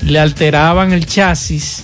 le 0.02 0.20
alteraban 0.20 0.94
el 0.94 1.06
chasis 1.06 1.84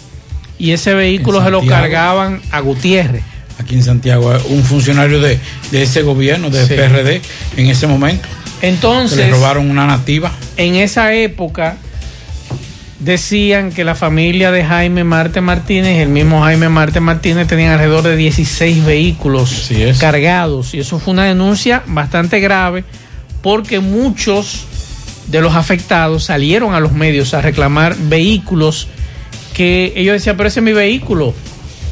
y 0.57 0.71
ese 0.71 0.93
vehículo 0.93 1.43
se 1.43 1.49
lo 1.49 1.65
cargaban 1.65 2.41
a 2.51 2.59
Gutiérrez. 2.59 3.23
Aquí 3.57 3.75
en 3.75 3.83
Santiago, 3.83 4.31
un 4.49 4.63
funcionario 4.63 5.19
de, 5.19 5.37
de 5.71 5.83
ese 5.83 6.01
gobierno, 6.01 6.49
del 6.49 6.65
Sí. 6.67 6.75
PRD, 6.75 7.21
en 7.57 7.67
ese 7.67 7.87
momento. 7.87 8.27
Entonces, 8.61 9.17
le 9.17 9.29
robaron 9.29 9.69
una 9.69 9.85
nativa. 9.85 10.31
en 10.57 10.75
esa 10.75 11.13
época 11.13 11.77
decían 12.99 13.71
que 13.71 13.83
la 13.83 13.95
familia 13.95 14.51
de 14.51 14.63
Jaime 14.63 15.03
Marte 15.03 15.41
Martínez, 15.41 15.99
el 15.99 16.09
mismo 16.09 16.43
Jaime 16.43 16.69
Marte 16.69 16.99
Martínez, 16.99 17.47
tenían 17.47 17.71
alrededor 17.71 18.03
de 18.03 18.15
16 18.15 18.85
vehículos 18.85 19.69
cargados. 19.99 20.73
Y 20.73 20.79
eso 20.79 20.99
fue 20.99 21.13
una 21.13 21.23
denuncia 21.25 21.83
bastante 21.87 22.39
grave 22.39 22.83
porque 23.41 23.79
muchos 23.79 24.65
de 25.27 25.41
los 25.41 25.55
afectados 25.55 26.25
salieron 26.25 26.73
a 26.73 26.79
los 26.79 26.91
medios 26.91 27.33
a 27.33 27.41
reclamar 27.41 27.95
vehículos 27.97 28.87
que 29.53 29.93
ellos 29.95 30.13
decían, 30.13 30.35
pero 30.37 30.49
ese 30.49 30.59
es 30.59 30.63
mi 30.63 30.73
vehículo. 30.73 31.33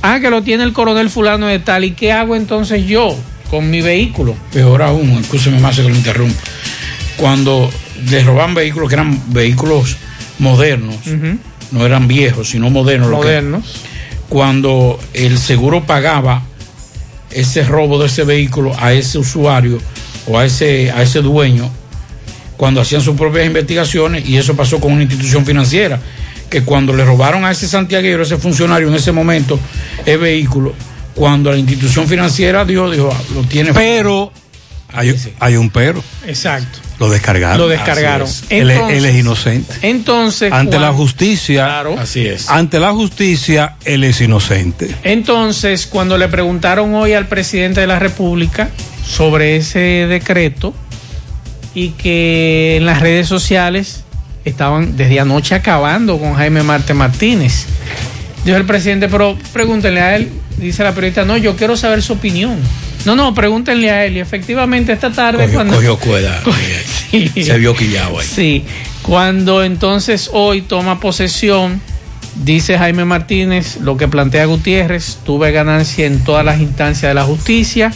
Ah, 0.01 0.20
que 0.20 0.30
lo 0.30 0.41
tiene 0.43 0.64
el 0.64 0.74
coronel 0.74 1.10
fulano 1.10 1.47
de 1.47 1.60
tal. 1.60 1.84
¿Y 1.84 1.91
qué 1.91 2.12
hago 2.12 2.36
entonces 2.36 2.86
yo 2.86 3.16
con 3.49 3.70
mi 3.70 3.82
vehículo? 3.82 4.36
Peor 4.53 4.82
aún, 4.82 5.12
escúcheme 5.12 5.60
más 5.60 5.76
que 5.76 5.84
lo 5.84 5.89
interrumpa. 5.89 6.39
Cuando 7.18 7.70
les 8.10 8.26
roban 8.26 8.53
vehículos 8.53 8.89
que 8.89 8.95
eran 8.95 9.20
vehículos 9.28 9.97
modernos, 10.39 10.95
no 11.71 11.85
eran 11.85 12.07
viejos, 12.07 12.49
sino 12.49 12.69
modernos. 12.69 13.09
lo 13.09 13.19
que- 13.19 13.27
Modernos. 13.27 13.63
cuando 14.29 14.99
el 15.13 15.38
seguro 15.38 15.83
pagaba 15.85 16.43
ese 17.31 17.63
robo 17.63 17.99
de 17.99 18.07
ese 18.07 18.23
vehículo 18.23 18.73
a 18.79 18.93
ese 18.93 19.17
usuario 19.17 19.79
o 20.27 20.38
a 20.38 20.45
ese, 20.45 20.91
a 20.91 21.01
ese 21.01 21.21
dueño, 21.21 21.69
cuando 22.57 22.81
hacían 22.81 23.01
sus 23.01 23.15
propias 23.15 23.45
investigaciones, 23.45 24.27
y 24.27 24.38
eso 24.38 24.55
pasó 24.55 24.79
con 24.79 24.91
una 24.93 25.03
institución 25.03 25.45
financiera, 25.45 25.99
que 26.49 26.63
cuando 26.63 26.93
le 26.93 27.03
robaron 27.05 27.45
a 27.45 27.51
ese 27.51 27.67
santiaguero, 27.67 28.23
ese 28.23 28.38
funcionario 28.38 28.88
en 28.88 28.95
ese 28.95 29.11
momento, 29.11 29.59
el 30.05 30.17
vehículo, 30.17 30.73
cuando 31.13 31.51
la 31.51 31.57
institución 31.57 32.07
financiera 32.07 32.63
dio, 32.65 32.89
dijo, 32.89 33.09
"Ah, 33.13 33.21
lo 33.35 33.41
tiene. 33.43 33.73
Pero 33.73 34.31
hay, 34.93 35.15
hay 35.39 35.55
un 35.55 35.69
pero. 35.69 36.03
Exacto. 36.25 36.79
Lo 36.99 37.09
descargaron. 37.09 37.57
Lo 37.59 37.67
descargaron. 37.67 38.27
Él, 38.49 38.71
es- 38.71 38.77
Entonces- 38.77 38.97
él 38.97 39.05
es 39.05 39.15
inocente. 39.15 39.73
Entonces, 39.83 40.51
Ante 40.51 40.79
la 40.79 40.91
justicia. 40.93 41.81
Así 41.99 42.25
es. 42.25 42.49
Ante 42.49 42.79
la 42.79 42.91
justicia, 42.91 43.75
él 43.85 44.03
es 44.03 44.19
inocente. 44.21 44.89
Entonces, 45.03 45.85
cuando 45.85 46.17
le 46.17 46.27
preguntaron 46.27 46.95
hoy 46.95 47.13
al 47.13 47.27
presidente 47.27 47.81
de 47.81 47.88
la 47.88 47.99
República 47.99 48.69
sobre 49.05 49.57
ese 49.57 49.79
decreto 50.09 50.73
y 51.75 51.89
que 51.89 52.77
en 52.77 52.85
las 52.85 52.99
redes 53.01 53.27
sociales 53.27 54.03
estaban 54.45 54.97
desde 54.97 55.19
anoche 55.19 55.53
acabando 55.53 56.17
con 56.17 56.33
Jaime 56.33 56.63
Marte 56.63 56.93
Martínez, 56.95 57.65
dijo 58.45 58.57
el 58.57 58.65
presidente, 58.65 59.07
pero 59.09 59.38
pregúntenle 59.53 60.01
a 60.01 60.15
él, 60.15 60.31
dice 60.57 60.83
la 60.83 60.93
periodista, 60.95 61.25
no, 61.25 61.38
yo 61.38 61.55
quiero 61.55 61.77
saber 61.77 62.01
su 62.01 62.13
opinión. 62.13 62.57
No, 63.06 63.16
no, 63.16 63.34
pregúntenle 63.34 63.89
a 63.89 64.06
él. 64.06 64.18
Y 64.18 64.20
efectivamente 64.20 64.91
esta 64.91 65.12
tarde 65.12 65.43
Cogió, 65.43 65.56
cuando... 65.56 65.76
cogió 65.76 65.98
cuerda. 65.98 66.41
Se 67.12 67.58
vio 67.58 67.76
quillado 67.76 68.20
ahí. 68.20 68.28
Sí, 68.28 68.66
cuando 69.02 69.64
entonces 69.64 70.30
hoy 70.34 70.62
toma 70.62 71.00
posesión, 71.00 71.82
dice 72.43 72.78
Jaime 72.78 73.06
Martínez, 73.06 73.78
lo 73.78 73.98
que 73.98 74.08
plantea 74.08 74.45
Gutiérrez, 74.45 75.20
tuve 75.26 75.52
ganancia 75.52 76.06
en 76.06 76.24
todas 76.24 76.43
las 76.43 76.60
instancias 76.60 77.10
de 77.10 77.14
la 77.14 77.24
justicia, 77.24 77.93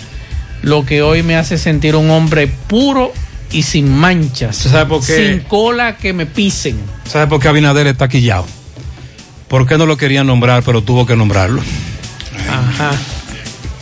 lo 0.61 0.85
que 0.85 1.01
hoy 1.01 1.23
me 1.23 1.35
hace 1.35 1.57
sentir 1.57 1.95
un 1.95 2.09
hombre 2.09 2.47
puro 2.47 3.11
y 3.51 3.63
sin 3.63 3.93
manchas, 3.93 4.55
¿Sabe 4.55 4.85
por 4.85 5.05
qué? 5.05 5.17
sin 5.17 5.39
cola 5.41 5.97
que 5.97 6.13
me 6.13 6.25
pisen. 6.25 6.79
¿Sabe 7.05 7.27
por 7.27 7.41
qué 7.41 7.49
Abinader 7.49 7.87
está 7.87 8.07
quillado? 8.07 8.45
¿Por 9.49 9.67
qué 9.67 9.77
no 9.77 9.85
lo 9.85 9.97
quería 9.97 10.23
nombrar, 10.23 10.63
pero 10.63 10.81
tuvo 10.81 11.05
que 11.05 11.17
nombrarlo? 11.17 11.61
Ajá. 12.49 12.91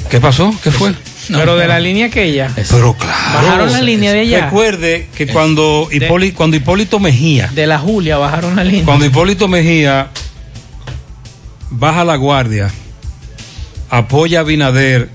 ¿Qué 0.09 0.19
pasó? 0.19 0.51
¿Qué 0.63 0.71
fue? 0.71 0.95
Pero 1.31 1.55
de 1.55 1.67
la 1.67 1.79
línea 1.79 2.09
que 2.09 2.23
ella. 2.23 2.51
Pero 2.55 2.93
claro. 2.93 3.33
Bajaron 3.33 3.71
la 3.71 3.81
línea 3.81 4.11
de 4.13 4.21
allá. 4.21 4.45
Recuerde 4.45 5.07
que 5.15 5.27
cuando, 5.27 5.87
Hipólito, 5.91 6.37
cuando 6.37 6.57
Hipólito 6.57 6.99
Mejía, 6.99 7.49
De 7.53 7.67
la 7.67 7.79
Julia 7.79 8.17
bajaron 8.17 8.55
la 8.55 8.63
línea. 8.63 8.85
cuando 8.85 9.05
Hipólito 9.05 9.47
Mejía 9.47 10.09
baja 11.69 12.03
la 12.03 12.15
guardia, 12.15 12.71
apoya 13.89 14.39
a 14.39 14.41
Abinader 14.41 15.09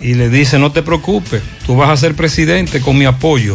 y 0.00 0.14
le 0.14 0.28
dice, 0.28 0.58
no 0.58 0.72
te 0.72 0.82
preocupes, 0.82 1.42
tú 1.66 1.76
vas 1.76 1.90
a 1.90 1.96
ser 1.96 2.14
presidente 2.14 2.80
con 2.80 2.96
mi 2.96 3.04
apoyo. 3.04 3.54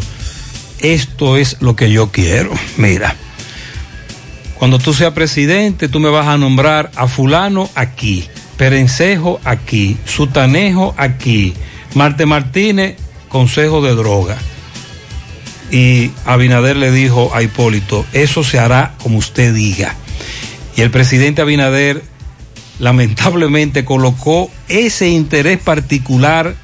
Esto 0.79 1.37
es 1.37 1.57
lo 1.61 1.75
que 1.75 1.91
yo 1.91 2.11
quiero. 2.11 2.51
Mira, 2.77 3.15
cuando 4.55 4.77
tú 4.77 4.93
seas 4.93 5.13
presidente, 5.13 5.89
tú 5.89 5.99
me 5.99 6.09
vas 6.09 6.27
a 6.27 6.37
nombrar 6.37 6.91
a 6.95 7.07
fulano 7.07 7.69
aquí, 7.75 8.27
Perencejo 8.57 9.39
aquí, 9.43 9.97
Sutanejo 10.05 10.93
aquí, 10.97 11.53
Marte 11.95 12.25
Martínez, 12.25 12.97
Consejo 13.29 13.81
de 13.81 13.95
Droga. 13.95 14.37
Y 15.71 16.11
Abinader 16.25 16.77
le 16.77 16.91
dijo 16.91 17.33
a 17.33 17.41
Hipólito, 17.41 18.05
eso 18.13 18.43
se 18.43 18.59
hará 18.59 18.93
como 19.01 19.17
usted 19.17 19.53
diga. 19.53 19.95
Y 20.75 20.81
el 20.81 20.91
presidente 20.91 21.41
Abinader 21.41 22.03
lamentablemente 22.79 23.85
colocó 23.85 24.51
ese 24.67 25.09
interés 25.09 25.57
particular 25.59 26.55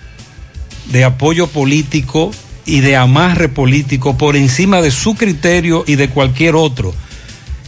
de 0.92 1.04
apoyo 1.06 1.48
político 1.48 2.32
y 2.66 2.82
de 2.82 2.98
amarre 2.98 3.50
político 3.50 4.18
por 4.18 4.36
encima 4.36 4.82
de 4.82 4.92
su 4.92 5.16
criterio 5.16 5.84
y 5.88 5.96
de 5.96 6.10
cualquier 6.10 6.56
otro. 6.56 6.94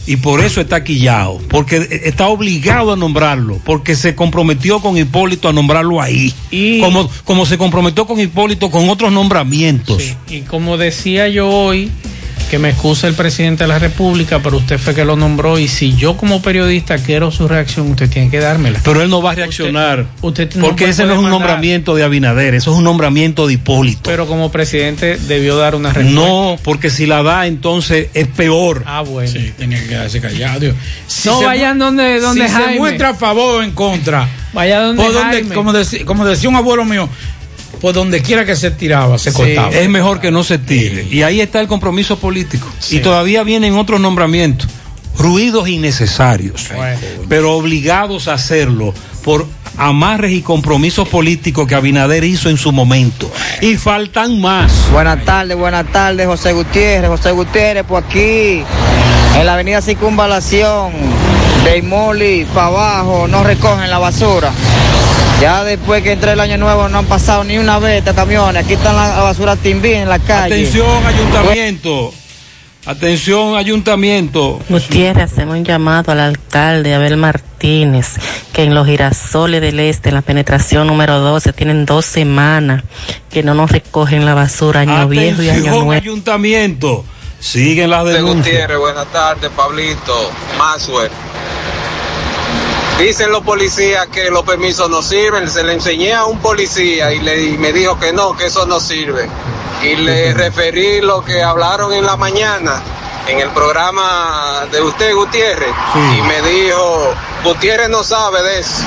Y 0.06 0.16
por 0.16 0.44
eso 0.44 0.60
está 0.60 0.84
quillado, 0.84 1.40
porque 1.48 2.00
está 2.04 2.28
obligado 2.28 2.92
a 2.92 2.96
nombrarlo, 2.96 3.58
porque 3.64 3.96
se 3.96 4.14
comprometió 4.14 4.80
con 4.80 4.98
Hipólito 4.98 5.48
a 5.48 5.52
nombrarlo 5.52 6.00
ahí. 6.00 6.34
Como, 6.80 7.08
como 7.24 7.46
se 7.46 7.56
comprometió 7.56 8.06
con 8.06 8.20
Hipólito 8.20 8.70
con 8.70 8.88
otros 8.90 9.12
nombramientos. 9.12 10.14
Y 10.28 10.40
como 10.42 10.76
decía 10.76 11.28
yo 11.28 11.48
hoy, 11.48 11.90
que 12.54 12.58
me 12.60 12.68
excusa 12.70 13.08
el 13.08 13.14
presidente 13.14 13.64
de 13.64 13.68
la 13.68 13.80
República, 13.80 14.38
pero 14.40 14.58
usted 14.58 14.78
fue 14.78 14.94
que 14.94 15.04
lo 15.04 15.16
nombró 15.16 15.58
y 15.58 15.66
si 15.66 15.96
yo 15.96 16.16
como 16.16 16.40
periodista 16.40 16.98
quiero 16.98 17.32
su 17.32 17.48
reacción, 17.48 17.90
usted 17.90 18.08
tiene 18.08 18.30
que 18.30 18.38
dármela. 18.38 18.78
Pero 18.84 19.02
él 19.02 19.10
no 19.10 19.20
va 19.20 19.32
a 19.32 19.34
reaccionar. 19.34 20.06
Usted 20.22 20.54
no 20.54 20.66
porque 20.66 20.84
ese 20.90 21.04
no 21.04 21.14
es 21.14 21.18
un 21.18 21.24
mandar- 21.24 21.40
nombramiento 21.40 21.96
de 21.96 22.04
Abinader, 22.04 22.54
eso 22.54 22.70
es 22.70 22.76
un 22.78 22.84
nombramiento 22.84 23.48
de 23.48 23.54
Hipólito. 23.54 24.02
Pero 24.04 24.28
como 24.28 24.52
presidente 24.52 25.16
debió 25.16 25.56
dar 25.56 25.74
una 25.74 25.92
respuesta. 25.92 26.20
No, 26.20 26.56
porque 26.62 26.90
si 26.90 27.06
la 27.06 27.24
da, 27.24 27.48
entonces 27.48 28.06
es 28.14 28.28
peor. 28.28 28.84
Ah, 28.86 29.00
bueno. 29.00 29.28
Sí, 29.32 29.52
tenía 29.58 29.80
que 29.80 29.88
quedarse 29.88 30.20
callado. 30.20 30.72
Si 31.08 31.28
no 31.28 31.40
se 31.40 31.46
vayan 31.46 31.76
donde, 31.80 32.20
donde 32.20 32.46
si 32.46 32.52
Jaime. 32.54 32.72
se 32.74 32.78
muestra 32.78 33.08
a 33.08 33.14
favor 33.14 33.56
o 33.58 33.62
en 33.64 33.72
contra, 33.72 34.28
Vaya 34.52 34.80
donde 34.80 35.02
donde- 35.02 35.20
Jaime. 35.42 36.04
como 36.04 36.24
decía 36.24 36.48
un 36.48 36.54
abuelo 36.54 36.84
mío, 36.84 37.08
por 37.80 37.92
donde 37.94 38.22
quiera 38.22 38.44
que 38.44 38.56
se 38.56 38.70
tiraba, 38.70 39.18
se 39.18 39.30
Sí, 39.30 39.36
cortaba. 39.36 39.70
es 39.70 39.88
mejor 39.88 40.20
que 40.20 40.30
no 40.30 40.44
se 40.44 40.58
tire. 40.58 41.06
Y 41.10 41.22
ahí 41.22 41.40
está 41.40 41.60
el 41.60 41.66
compromiso 41.68 42.18
político. 42.18 42.66
Y 42.90 42.98
todavía 43.00 43.42
vienen 43.42 43.76
otros 43.76 44.00
nombramientos. 44.00 44.68
Ruidos 45.16 45.68
innecesarios. 45.68 46.68
Pero 47.28 47.52
obligados 47.52 48.26
a 48.28 48.34
hacerlo 48.34 48.92
por 49.22 49.46
amarres 49.76 50.32
y 50.32 50.42
compromisos 50.42 51.08
políticos 51.08 51.66
que 51.68 51.74
Abinader 51.74 52.24
hizo 52.24 52.48
en 52.50 52.56
su 52.56 52.72
momento. 52.72 53.30
Y 53.60 53.76
faltan 53.76 54.40
más. 54.40 54.72
Buenas 54.92 55.24
tardes, 55.24 55.56
buenas 55.56 55.86
tardes, 55.92 56.26
José 56.26 56.52
Gutiérrez. 56.52 57.08
José 57.10 57.30
Gutiérrez, 57.32 57.84
por 57.84 58.02
aquí, 58.04 58.62
en 59.36 59.46
la 59.46 59.54
avenida 59.54 59.80
Circunvalación, 59.82 60.92
de 61.64 61.78
Imoli 61.78 62.44
para 62.52 62.66
abajo, 62.66 63.26
no 63.28 63.42
recogen 63.44 63.88
la 63.90 63.98
basura. 63.98 64.52
Ya 65.44 65.62
después 65.62 66.02
que 66.02 66.12
entré 66.12 66.32
el 66.32 66.40
año 66.40 66.56
nuevo 66.56 66.88
no 66.88 67.00
han 67.00 67.04
pasado 67.04 67.44
ni 67.44 67.58
una 67.58 67.78
vez 67.78 67.98
estos 67.98 68.14
camiones. 68.14 68.64
Aquí 68.64 68.72
están 68.72 68.96
la, 68.96 69.20
basura 69.20 69.56
timbí 69.56 69.92
en 69.92 70.08
la 70.08 70.18
calle. 70.18 70.54
Atención, 70.54 71.06
ayuntamiento. 71.06 72.14
Atención, 72.86 73.54
ayuntamiento. 73.54 74.58
Gutiérrez, 74.70 75.32
hacen 75.32 75.50
un 75.50 75.62
llamado 75.62 76.12
al 76.12 76.20
alcalde 76.20 76.94
Abel 76.94 77.18
Martínez, 77.18 78.14
que 78.54 78.62
en 78.62 78.74
los 78.74 78.86
girasoles 78.86 79.60
del 79.60 79.80
este, 79.80 80.08
en 80.08 80.14
la 80.14 80.22
penetración 80.22 80.86
número 80.86 81.18
12, 81.18 81.52
tienen 81.52 81.84
dos 81.84 82.06
semanas 82.06 82.82
que 83.28 83.42
no 83.42 83.52
nos 83.52 83.70
recogen 83.70 84.24
la 84.24 84.32
basura, 84.32 84.80
año 84.80 85.08
viejo 85.08 85.42
y 85.42 85.50
año 85.50 85.58
Atención, 85.58 85.74
nuevo. 85.74 85.92
ayuntamiento. 85.92 87.04
Siguen 87.38 87.90
las 87.90 88.06
denuncias. 88.06 88.46
Gutiérrez, 88.46 88.78
buenas 88.78 89.12
tardes, 89.12 89.50
Pablito, 89.54 90.30
Maxwell. 90.56 91.10
Dicen 92.98 93.32
los 93.32 93.42
policías 93.42 94.06
que 94.06 94.30
los 94.30 94.44
permisos 94.44 94.88
no 94.88 95.02
sirven. 95.02 95.50
Se 95.50 95.64
le 95.64 95.74
enseñé 95.74 96.12
a 96.14 96.24
un 96.24 96.38
policía 96.38 97.12
y, 97.12 97.20
le, 97.20 97.44
y 97.44 97.58
me 97.58 97.72
dijo 97.72 97.98
que 97.98 98.12
no, 98.12 98.36
que 98.36 98.46
eso 98.46 98.66
no 98.66 98.80
sirve. 98.80 99.28
Y 99.82 99.96
le 99.96 100.32
referí 100.32 101.00
lo 101.00 101.24
que 101.24 101.42
hablaron 101.42 101.92
en 101.92 102.06
la 102.06 102.16
mañana 102.16 102.82
en 103.28 103.40
el 103.40 103.50
programa 103.50 104.66
de 104.70 104.80
usted, 104.82 105.14
Gutiérrez. 105.14 105.72
Y 106.18 106.22
me 106.22 106.48
dijo, 106.48 107.14
Gutiérrez 107.42 107.88
no 107.88 108.02
sabe 108.02 108.42
de 108.42 108.60
eso. 108.60 108.84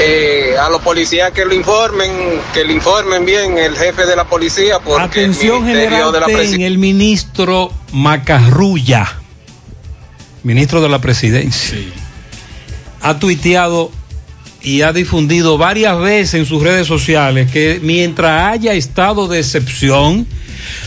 Eh, 0.00 0.56
a 0.60 0.70
los 0.70 0.80
policías 0.82 1.30
que 1.32 1.44
lo 1.44 1.52
informen, 1.54 2.40
que 2.54 2.64
le 2.64 2.72
informen 2.72 3.24
bien 3.24 3.58
el 3.58 3.76
jefe 3.76 4.06
de 4.06 4.16
la 4.16 4.24
policía, 4.24 4.78
porque 4.78 5.02
Atención 5.02 5.56
el 5.56 5.62
Ministerio 5.62 5.90
General 5.90 6.12
de 6.12 6.20
la 6.20 6.26
Ten, 6.26 6.36
Presidencia. 6.36 6.66
el 6.66 6.78
ministro 6.78 7.72
Macarrulla, 7.92 9.18
ministro 10.42 10.80
de 10.80 10.88
la 10.88 11.00
presidencia, 11.00 11.78
ha 13.00 13.18
tuiteado 13.18 13.90
y 14.60 14.82
ha 14.82 14.92
difundido 14.92 15.56
varias 15.56 15.98
veces 16.00 16.34
en 16.34 16.46
sus 16.46 16.62
redes 16.62 16.86
sociales 16.86 17.50
que 17.50 17.78
mientras 17.82 18.52
haya 18.52 18.72
estado 18.74 19.28
de 19.28 19.38
excepción, 19.38 20.26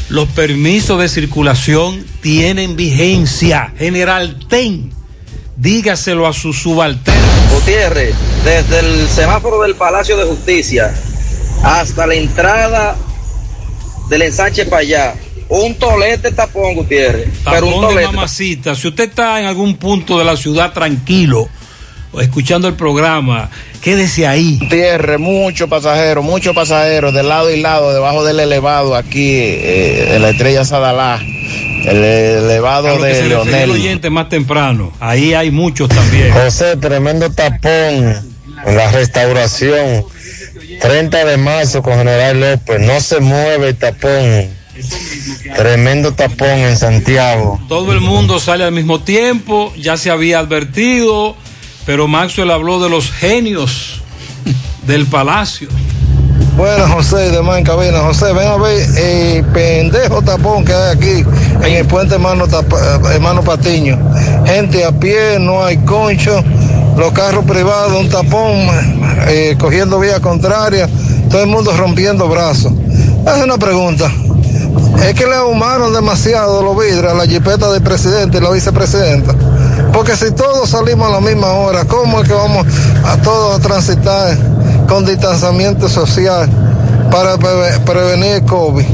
los 0.10 0.28
permisos 0.30 1.00
de 1.00 1.08
circulación 1.08 2.06
tienen 2.22 2.76
vigencia. 2.76 3.74
General 3.78 4.38
Ten, 4.50 4.92
dígaselo 5.56 6.28
a 6.28 6.34
sus 6.34 6.62
subalternos. 6.62 7.54
Gutiérrez, 7.54 8.14
desde 8.44 8.80
el 8.80 9.08
semáforo 9.10 9.62
del 9.62 9.76
Palacio 9.76 10.18
de 10.18 10.26
Justicia 10.26 10.94
hasta 11.64 12.06
la 12.08 12.16
entrada 12.16 12.96
del 14.10 14.24
ensanche 14.24 14.66
para 14.66 14.82
allá, 14.82 15.16
un 15.48 15.76
tolete 15.76 16.32
tapón, 16.32 16.76
Gutiérrez. 16.76 17.30
pero 17.46 17.68
un 17.68 17.74
Tapón 17.74 17.82
de 17.82 17.94
tolete. 17.96 18.08
mamacita. 18.14 18.76
Si 18.76 18.88
usted 18.88 19.10
está 19.10 19.40
en 19.40 19.46
algún 19.46 19.78
punto 19.78 20.18
de 20.20 20.26
la 20.26 20.36
ciudad 20.36 20.74
tranquilo, 20.74 21.48
escuchando 22.20 22.68
el 22.68 22.74
programa, 22.76 23.50
quédese 23.82 24.28
ahí. 24.28 24.60
Tierra, 24.70 25.18
muchos 25.18 25.70
pasajeros, 25.70 26.24
muchos 26.24 26.54
pasajeros 26.54 27.14
de 27.14 27.24
lado 27.24 27.50
y 27.52 27.60
lado, 27.62 27.94
debajo 27.94 28.24
del 28.24 28.40
elevado 28.40 28.96
aquí, 28.96 29.36
eh, 29.38 30.16
en 30.16 30.22
la 30.22 30.30
estrella 30.30 30.66
Sadalá, 30.66 31.20
el 31.22 32.04
elevado 32.04 33.02
de 33.02 33.16
se 33.16 33.22
refería 33.24 33.24
el 33.24 33.30
Leonel. 33.30 33.72
oyente 33.72 34.10
más 34.10 34.30
temprano. 34.30 34.92
Ahí 35.00 35.34
hay 35.34 35.52
muchos 35.52 35.90
también. 35.90 36.32
José, 36.32 36.78
tremendo 36.78 37.32
tapón 37.32 37.72
en 38.66 38.76
la 38.78 38.92
restauración. 38.92 40.06
30 40.82 41.26
de 41.26 41.38
marzo 41.38 41.82
con 41.84 41.98
General 41.98 42.40
López, 42.40 42.80
no 42.82 43.00
se 43.00 43.20
mueve 43.20 43.70
el 43.70 43.76
tapón. 43.76 44.50
Tremendo 45.56 46.14
tapón 46.14 46.50
en 46.50 46.78
Santiago. 46.78 47.60
Todo 47.68 47.92
el 47.94 48.00
mundo 48.00 48.40
sale 48.40 48.64
al 48.64 48.72
mismo 48.72 49.02
tiempo, 49.02 49.74
ya 49.78 49.98
se 49.98 50.10
había 50.10 50.40
advertido, 50.40 51.36
pero 51.86 52.08
Maxwell 52.08 52.52
habló 52.52 52.80
de 52.82 52.90
los 52.90 53.12
genios 53.12 54.02
del 54.86 55.06
palacio. 55.08 55.68
Bueno, 56.58 56.86
José, 56.88 57.32
demás 57.32 57.60
en 57.60 57.64
cabina. 57.64 58.00
José, 58.02 58.34
ven 58.34 58.48
a 58.48 58.58
ver 58.58 58.86
el 58.98 59.44
pendejo 59.46 60.22
tapón 60.22 60.66
que 60.66 60.74
hay 60.74 60.96
aquí 60.96 61.26
en 61.66 61.74
el 61.74 61.86
puente 61.88 62.16
hermano, 62.16 62.46
Tapa- 62.48 62.78
eh, 62.78 63.14
hermano 63.16 63.42
Patiño. 63.42 63.98
Gente 64.46 64.84
a 64.84 64.92
pie, 64.92 65.38
no 65.40 65.64
hay 65.64 65.78
concho, 65.78 66.44
los 66.98 67.12
carros 67.14 67.46
privados, 67.46 67.94
un 68.00 68.10
tapón 68.10 68.68
eh, 69.28 69.56
cogiendo 69.60 69.98
vía 70.00 70.20
contraria, 70.20 70.90
todo 71.30 71.42
el 71.42 71.48
mundo 71.48 71.72
rompiendo 71.76 72.28
brazos. 72.28 72.74
Es 73.26 73.44
una 73.44 73.58
pregunta. 73.58 74.12
Es 75.08 75.14
que 75.16 75.26
le 75.26 75.36
ahumaron 75.36 75.94
demasiado 75.94 76.62
los 76.62 76.78
vidrios 76.78 77.16
la 77.16 77.26
jipeta 77.26 77.72
del 77.72 77.82
presidente 77.82 78.38
y 78.38 78.42
la 78.42 78.52
vicepresidenta. 78.52 79.34
Porque 79.94 80.16
si 80.16 80.32
todos 80.32 80.70
salimos 80.70 81.08
a 81.10 81.12
la 81.12 81.22
misma 81.22 81.48
hora, 81.54 81.86
¿cómo 81.86 82.22
es 82.22 82.28
que 82.28 82.34
vamos 82.34 82.66
a 83.06 83.18
todos 83.18 83.60
transitar 83.62 84.38
con 84.88 85.06
distanciamiento 85.06 85.90
social 85.90 86.50
para 87.12 87.38
preve- 87.38 87.80
prevenir 87.86 88.34
el 88.36 88.46
COVID? 88.46 88.86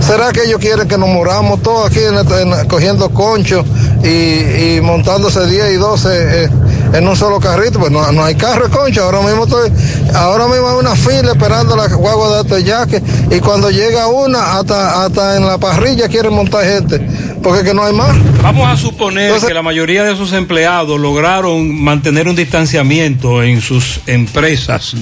¿Será 0.00 0.30
que 0.32 0.44
ellos 0.44 0.60
quieren 0.60 0.86
que 0.86 0.98
nos 0.98 1.08
moramos 1.08 1.62
todos 1.62 1.86
aquí 1.90 2.00
en 2.00 2.16
en- 2.16 2.68
cogiendo 2.68 3.08
conchos 3.10 3.64
y, 4.04 4.76
y 4.76 4.80
montándose 4.82 5.46
10 5.46 5.72
y 5.72 5.76
12 5.76 6.08
eh, 6.44 6.50
en 6.92 7.08
un 7.08 7.16
solo 7.16 7.40
carrito? 7.40 7.78
Pues 7.80 7.90
no, 7.90 8.12
no 8.12 8.22
hay 8.22 8.34
carro 8.34 8.68
concho. 8.70 9.02
Ahora 9.04 9.22
mismo 9.22 9.44
estoy, 9.44 9.72
ahora 10.14 10.46
mismo 10.48 10.68
hay 10.68 10.76
una 10.76 10.94
fila 10.94 11.32
esperando 11.32 11.74
la 11.76 11.88
guagua 11.88 12.42
de 12.42 12.44
Teyaque 12.48 13.02
y 13.30 13.40
cuando 13.40 13.70
llega 13.70 14.06
una, 14.08 14.58
hasta, 14.58 15.04
hasta 15.04 15.36
en 15.36 15.46
la 15.46 15.56
parrilla 15.58 16.08
quieren 16.08 16.34
montar 16.34 16.64
gente, 16.64 16.98
porque 17.46 17.62
que 17.62 17.74
no 17.74 17.84
hay 17.84 17.92
más. 17.92 18.16
Vamos 18.42 18.66
a 18.66 18.76
suponer 18.76 19.40
que 19.40 19.54
la 19.54 19.62
mayoría 19.62 20.02
de 20.02 20.12
esos 20.14 20.32
empleados 20.32 20.98
lograron 20.98 21.80
mantener 21.80 22.26
un 22.26 22.34
distanciamiento 22.34 23.40
en 23.40 23.60
sus 23.60 24.00
empresas. 24.08 24.96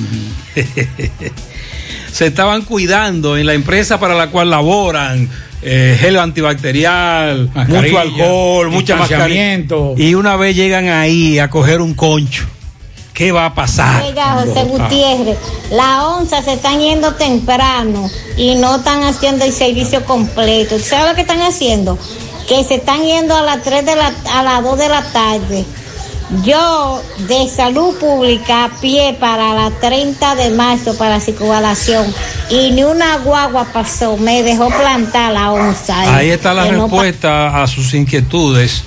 Se 2.12 2.26
estaban 2.26 2.60
cuidando 2.62 3.38
en 3.38 3.46
la 3.46 3.54
empresa 3.54 3.98
para 3.98 4.14
la 4.14 4.26
cual 4.28 4.50
laboran. 4.50 5.26
eh, 5.62 5.96
gel 5.98 6.18
antibacterial, 6.18 7.48
Mascarilla, 7.54 7.80
mucho 7.80 7.98
alcohol, 7.98 8.70
mucha 8.70 8.96
mascarilla. 8.96 9.26
distanciamiento. 9.26 9.94
Y 9.96 10.14
una 10.14 10.36
vez 10.36 10.54
llegan 10.54 10.88
ahí 10.88 11.38
a 11.38 11.48
coger 11.48 11.80
un 11.80 11.94
concho, 11.94 12.44
¿qué 13.14 13.32
va 13.32 13.46
a 13.46 13.54
pasar? 13.54 14.02
Oiga, 14.04 14.32
José. 14.44 14.64
Gutiérrez, 14.64 15.38
la 15.70 16.08
onza 16.08 16.42
se 16.42 16.52
están 16.52 16.78
yendo 16.80 17.14
temprano 17.14 18.10
y 18.36 18.56
no 18.56 18.76
están 18.76 19.02
haciendo 19.02 19.46
el 19.46 19.52
servicio 19.52 20.04
completo. 20.04 20.78
¿Sabes 20.78 21.08
lo 21.08 21.14
que 21.14 21.22
están 21.22 21.40
haciendo? 21.40 21.98
Que 22.48 22.64
se 22.64 22.76
están 22.76 23.02
yendo 23.02 23.36
a 23.36 23.42
las 23.42 23.62
3 23.62 23.84
de 23.86 23.96
la, 23.96 24.12
a 24.32 24.42
las 24.42 24.62
2 24.62 24.78
de 24.78 24.88
la 24.88 25.02
tarde. 25.12 25.64
Yo, 26.42 27.02
de 27.28 27.48
salud 27.48 27.96
pública, 27.98 28.64
a 28.64 28.80
pie 28.80 29.16
para 29.20 29.54
la 29.54 29.70
30 29.70 30.34
de 30.36 30.50
marzo 30.50 30.96
para 30.96 31.20
circunvalación 31.20 32.12
y 32.50 32.70
ni 32.70 32.82
una 32.82 33.18
guagua 33.18 33.66
pasó, 33.72 34.16
me 34.16 34.42
dejó 34.42 34.68
plantar 34.68 35.32
la 35.32 35.52
onza. 35.52 36.16
Ahí 36.16 36.30
está 36.30 36.54
la 36.54 36.64
no 36.64 36.82
respuesta 36.82 37.62
a 37.62 37.66
sus 37.66 37.92
inquietudes 37.94 38.84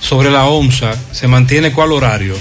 sobre 0.00 0.30
la 0.30 0.46
OMSA. 0.46 0.94
¿Se 1.12 1.28
mantiene 1.28 1.72
cuál 1.72 1.92
horario? 1.92 2.34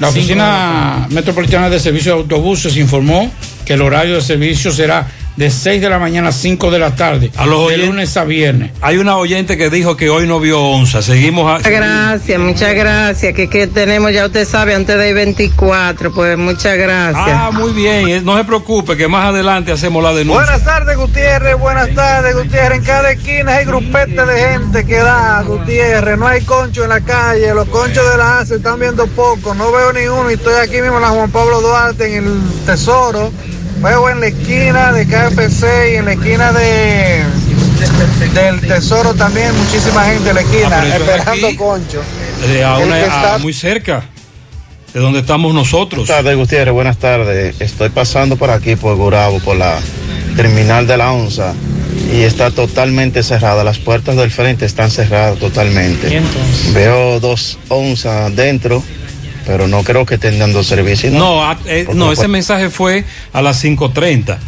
La 0.00 0.08
Oficina 0.08 1.06
Metropolitana 1.10 1.68
de 1.68 1.78
Servicios 1.78 2.16
de 2.16 2.22
Autobuses 2.22 2.76
informó 2.76 3.30
que 3.64 3.74
el 3.74 3.82
horario 3.82 4.14
de 4.14 4.22
servicio 4.22 4.72
será 4.72 5.06
de 5.40 5.50
6 5.50 5.80
de 5.80 5.88
la 5.88 5.98
mañana 5.98 6.28
a 6.28 6.32
5 6.32 6.70
de 6.70 6.78
la 6.78 6.94
tarde, 6.94 7.30
A 7.34 7.46
los 7.46 7.70
de 7.70 7.78
lunes 7.78 8.14
a 8.18 8.24
viernes. 8.24 8.72
Hay 8.82 8.98
una 8.98 9.16
oyente 9.16 9.56
que 9.56 9.70
dijo 9.70 9.96
que 9.96 10.10
hoy 10.10 10.26
no 10.26 10.38
vio 10.38 10.60
onza. 10.60 11.00
Seguimos 11.00 11.50
a... 11.50 11.56
Muchas 11.56 11.72
gracias, 11.72 12.38
muchas 12.38 12.74
gracias. 12.74 13.32
Que, 13.34 13.48
que 13.48 13.66
tenemos, 13.66 14.12
ya 14.12 14.26
usted 14.26 14.46
sabe, 14.46 14.74
antes 14.74 14.98
del 14.98 15.14
24, 15.14 16.12
pues 16.12 16.36
muchas 16.36 16.76
gracias. 16.76 17.26
Ah, 17.26 17.50
muy 17.54 17.72
bien. 17.72 18.06
eh, 18.10 18.20
No 18.22 18.36
se 18.36 18.44
preocupe 18.44 18.98
que 18.98 19.08
más 19.08 19.30
adelante 19.30 19.72
hacemos 19.72 20.02
la 20.02 20.12
denuncia. 20.12 20.44
Buenas 20.44 20.62
tardes, 20.62 20.96
Gutiérrez. 20.98 21.58
Buenas 21.58 21.88
tardes, 21.94 22.36
Gutiérrez. 22.36 22.78
En 22.80 22.84
cada 22.84 23.10
esquina 23.10 23.54
hay 23.54 23.64
grupete 23.64 24.26
de 24.26 24.40
gente 24.50 24.84
que 24.84 24.98
da, 24.98 25.42
Gutiérrez. 25.42 26.18
No 26.18 26.26
hay 26.26 26.42
concho 26.42 26.82
en 26.84 26.90
la 26.90 27.00
calle. 27.00 27.54
Los 27.54 27.66
conchos 27.68 28.04
de 28.10 28.18
la 28.18 28.40
A 28.40 28.44
se 28.46 28.56
están 28.56 28.78
viendo 28.78 29.06
poco. 29.06 29.54
No 29.54 29.72
veo 29.72 29.90
ni 29.94 30.06
uno. 30.06 30.30
Y 30.30 30.34
estoy 30.34 30.52
aquí 30.62 30.82
mismo 30.82 30.96
en 30.96 31.02
la 31.02 31.08
Juan 31.08 31.30
Pablo 31.30 31.62
Duarte, 31.62 32.14
en 32.14 32.26
el 32.26 32.40
Tesoro. 32.66 33.32
Veo 33.82 34.10
en 34.10 34.20
la 34.20 34.26
esquina 34.26 34.92
de 34.92 35.06
KFC 35.06 35.92
y 35.92 35.96
en 35.96 36.04
la 36.06 36.12
esquina 36.12 36.52
de 36.52 37.22
del 38.34 38.60
Tesoro 38.60 39.14
también 39.14 39.56
muchísima 39.56 40.04
gente 40.04 40.28
en 40.28 40.34
la 40.34 40.40
esquina 40.42 40.68
Ah, 40.70 40.80
pero 40.82 40.94
eso 40.94 41.04
es 41.04 41.10
esperando 41.18 41.46
aquí. 41.46 41.56
concho. 41.56 42.02
Eh, 42.48 42.62
a 42.62 42.78
una- 42.78 42.94
a- 42.96 43.00
está- 43.00 43.38
muy 43.38 43.52
cerca 43.52 44.04
de 44.92 45.00
donde 45.00 45.20
estamos 45.20 45.54
nosotros. 45.54 46.06
Buenas 46.06 46.22
tardes, 46.24 46.36
Gutiérrez. 46.36 46.74
Buenas 46.74 46.98
tardes. 46.98 47.56
Estoy 47.60 47.88
pasando 47.88 48.36
por 48.36 48.50
aquí, 48.50 48.76
por 48.76 48.96
Gurabo, 48.96 49.40
por 49.40 49.56
la 49.56 49.78
terminal 50.36 50.86
de 50.86 50.96
la 50.98 51.12
onza. 51.12 51.54
Y 52.12 52.22
está 52.22 52.50
totalmente 52.50 53.22
cerrada. 53.22 53.64
Las 53.64 53.78
puertas 53.78 54.16
del 54.16 54.30
frente 54.30 54.66
están 54.66 54.90
cerradas 54.90 55.38
totalmente. 55.38 56.20
Veo 56.74 57.18
dos 57.20 57.58
onzas 57.68 58.34
dentro, 58.36 58.82
pero 59.46 59.66
no 59.68 59.82
creo 59.82 60.04
que 60.06 60.14
estén 60.16 60.38
dando 60.38 60.62
servicio. 60.64 61.10
No, 61.10 61.50
eh, 61.66 61.86
no, 61.94 62.06
la 62.08 62.12
ese 62.12 62.28
mensaje 62.28 62.70
fue 62.70 63.04
a 63.32 63.42
las 63.42 63.62
5.30. 63.64 64.38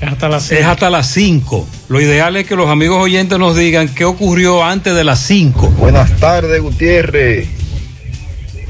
Es 0.00 0.08
hasta 0.08 0.28
las 0.28 0.50
Es 0.50 0.64
hasta 0.66 0.90
las 0.90 1.06
5. 1.08 1.66
Lo 1.88 2.00
ideal 2.00 2.36
es 2.36 2.46
que 2.46 2.56
los 2.56 2.68
amigos 2.68 3.02
oyentes 3.02 3.38
nos 3.38 3.56
digan 3.56 3.88
qué 3.88 4.04
ocurrió 4.04 4.62
antes 4.64 4.94
de 4.94 5.04
las 5.04 5.20
5. 5.20 5.68
Buenas 5.78 6.10
tardes, 6.18 6.60
Gutiérrez. 6.60 7.46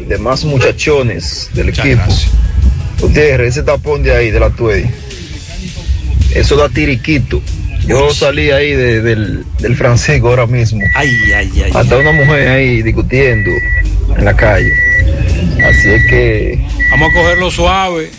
Y 0.01 0.05
demás 0.05 0.45
muchachones 0.45 1.49
del 1.55 1.71
equipo. 1.71 2.03
Gutiérrez, 3.01 3.51
ese 3.51 3.63
tapón 3.63 4.03
de 4.03 4.15
ahí, 4.15 4.31
de 4.31 4.41
la 4.41 4.51
Tuey. 4.51 4.85
Eso 6.35 6.57
da 6.57 6.69
tiriquito. 6.69 7.41
Yo 7.87 8.13
salí 8.15 8.51
ahí 8.51 8.73
de- 8.73 9.03
del, 9.03 9.45
del 9.59 9.77
Francisco 9.77 10.29
ahora 10.29 10.47
mismo. 10.47 10.81
Ay, 10.97 11.11
ay, 11.37 11.51
ay. 11.65 11.71
Hasta 11.75 11.99
una 11.99 12.13
mujer 12.13 12.49
ahí 12.49 12.83
discutiendo 12.83 13.51
en 14.17 14.25
la 14.25 14.35
calle. 14.35 14.71
Así 15.65 15.89
es 15.89 16.07
que. 16.09 16.67
Vamos 16.91 17.11
a 17.11 17.21
cogerlo 17.21 17.51
suave. 17.51 18.11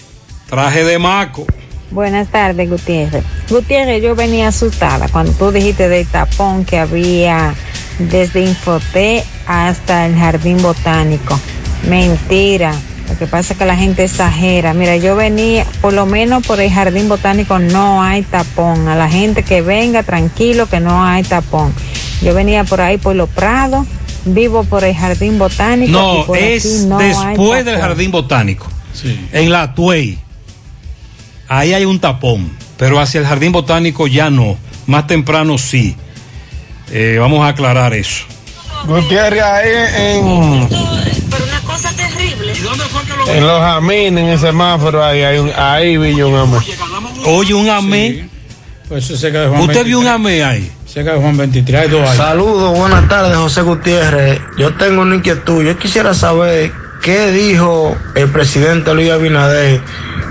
Traje 0.49 0.83
de 0.83 0.99
maco. 0.99 1.45
Buenas 1.91 2.27
tardes, 2.27 2.69
Gutiérrez. 2.69 3.23
Gutiérrez, 3.49 4.03
yo 4.03 4.15
venía 4.15 4.49
asustada 4.49 5.07
cuando 5.07 5.31
tú 5.33 5.51
dijiste 5.51 5.87
del 5.87 6.05
tapón 6.07 6.65
que 6.65 6.77
había 6.77 7.53
desde 7.99 8.41
Infoté 8.41 9.23
hasta 9.47 10.05
el 10.05 10.15
Jardín 10.15 10.61
Botánico. 10.61 11.39
Mentira. 11.87 12.73
Lo 13.07 13.17
que 13.17 13.27
pasa 13.27 13.53
es 13.53 13.59
que 13.59 13.65
la 13.65 13.75
gente 13.75 14.03
exagera. 14.03 14.73
Mira, 14.73 14.97
yo 14.97 15.15
venía, 15.15 15.65
por 15.79 15.93
lo 15.93 16.05
menos 16.05 16.45
por 16.45 16.59
el 16.59 16.71
Jardín 16.71 17.07
Botánico 17.07 17.59
no 17.59 18.01
hay 18.01 18.23
tapón. 18.23 18.87
A 18.87 18.95
la 18.95 19.07
gente 19.07 19.43
que 19.43 19.61
venga 19.61 20.03
tranquilo 20.03 20.67
que 20.67 20.79
no 20.79 21.03
hay 21.05 21.23
tapón. 21.23 21.73
Yo 22.21 22.33
venía 22.33 22.63
por 22.63 22.81
ahí 22.81 22.97
por 22.97 23.15
los 23.15 23.29
Prados, 23.29 23.85
vivo 24.25 24.63
por 24.63 24.83
el 24.83 24.95
Jardín 24.95 25.37
Botánico. 25.39 25.89
y 25.89 25.91
No, 25.91 26.35
es 26.35 26.85
no 26.85 26.97
después 26.97 27.63
del 27.65 27.79
jardín 27.79 28.11
botánico. 28.11 28.67
En 29.31 29.51
la 29.51 29.73
Tuey. 29.73 30.17
Ahí 31.47 31.73
hay 31.73 31.85
un 31.85 31.99
tapón. 31.99 32.51
Pero 32.77 32.99
hacia 32.99 33.21
el 33.21 33.27
jardín 33.27 33.51
botánico 33.51 34.07
ya 34.07 34.29
no. 34.29 34.57
Más 34.87 35.07
temprano 35.07 35.57
sí. 35.57 35.95
Eh, 36.91 37.17
vamos 37.19 37.45
a 37.45 37.49
aclarar 37.49 37.93
eso. 37.93 38.25
Gutiérrez, 38.85 39.41
ahí 39.41 39.69
en. 39.97 40.69
En 43.27 43.47
los 43.47 43.59
jamines, 43.59 44.23
en 44.23 44.29
el 44.29 44.39
semáforo, 44.39 45.03
ahí, 45.03 45.23
hay 45.23 45.37
un, 45.39 45.51
ahí 45.55 45.97
vi 45.97 46.15
yo 46.15 46.29
un 46.29 46.35
amor. 46.35 46.63
Oye, 47.25 47.53
un 47.53 47.69
amé. 47.69 48.29
Pues 48.87 49.09
¿Usted 49.09 49.31
vio 49.85 49.99
un 49.99 50.05
23. 50.05 50.07
amé 50.07 50.43
ahí? 50.43 50.71
De 50.95 51.03
Juan 51.03 51.35
23, 51.35 51.81
hay 51.81 51.89
dos 51.89 52.09
ahí. 52.09 52.15
Saludos, 52.15 52.77
buenas 52.77 53.09
tardes, 53.09 53.35
José 53.35 53.63
Gutiérrez. 53.63 54.39
Yo 54.57 54.75
tengo 54.75 55.01
una 55.01 55.15
inquietud. 55.15 55.61
Yo 55.61 55.77
quisiera 55.77 56.13
saber 56.13 56.71
¿qué 57.05 57.31
dijo 57.31 57.95
el 58.15 58.29
presidente 58.29 58.91
Luis 58.95 59.11
Abinader 59.11 59.79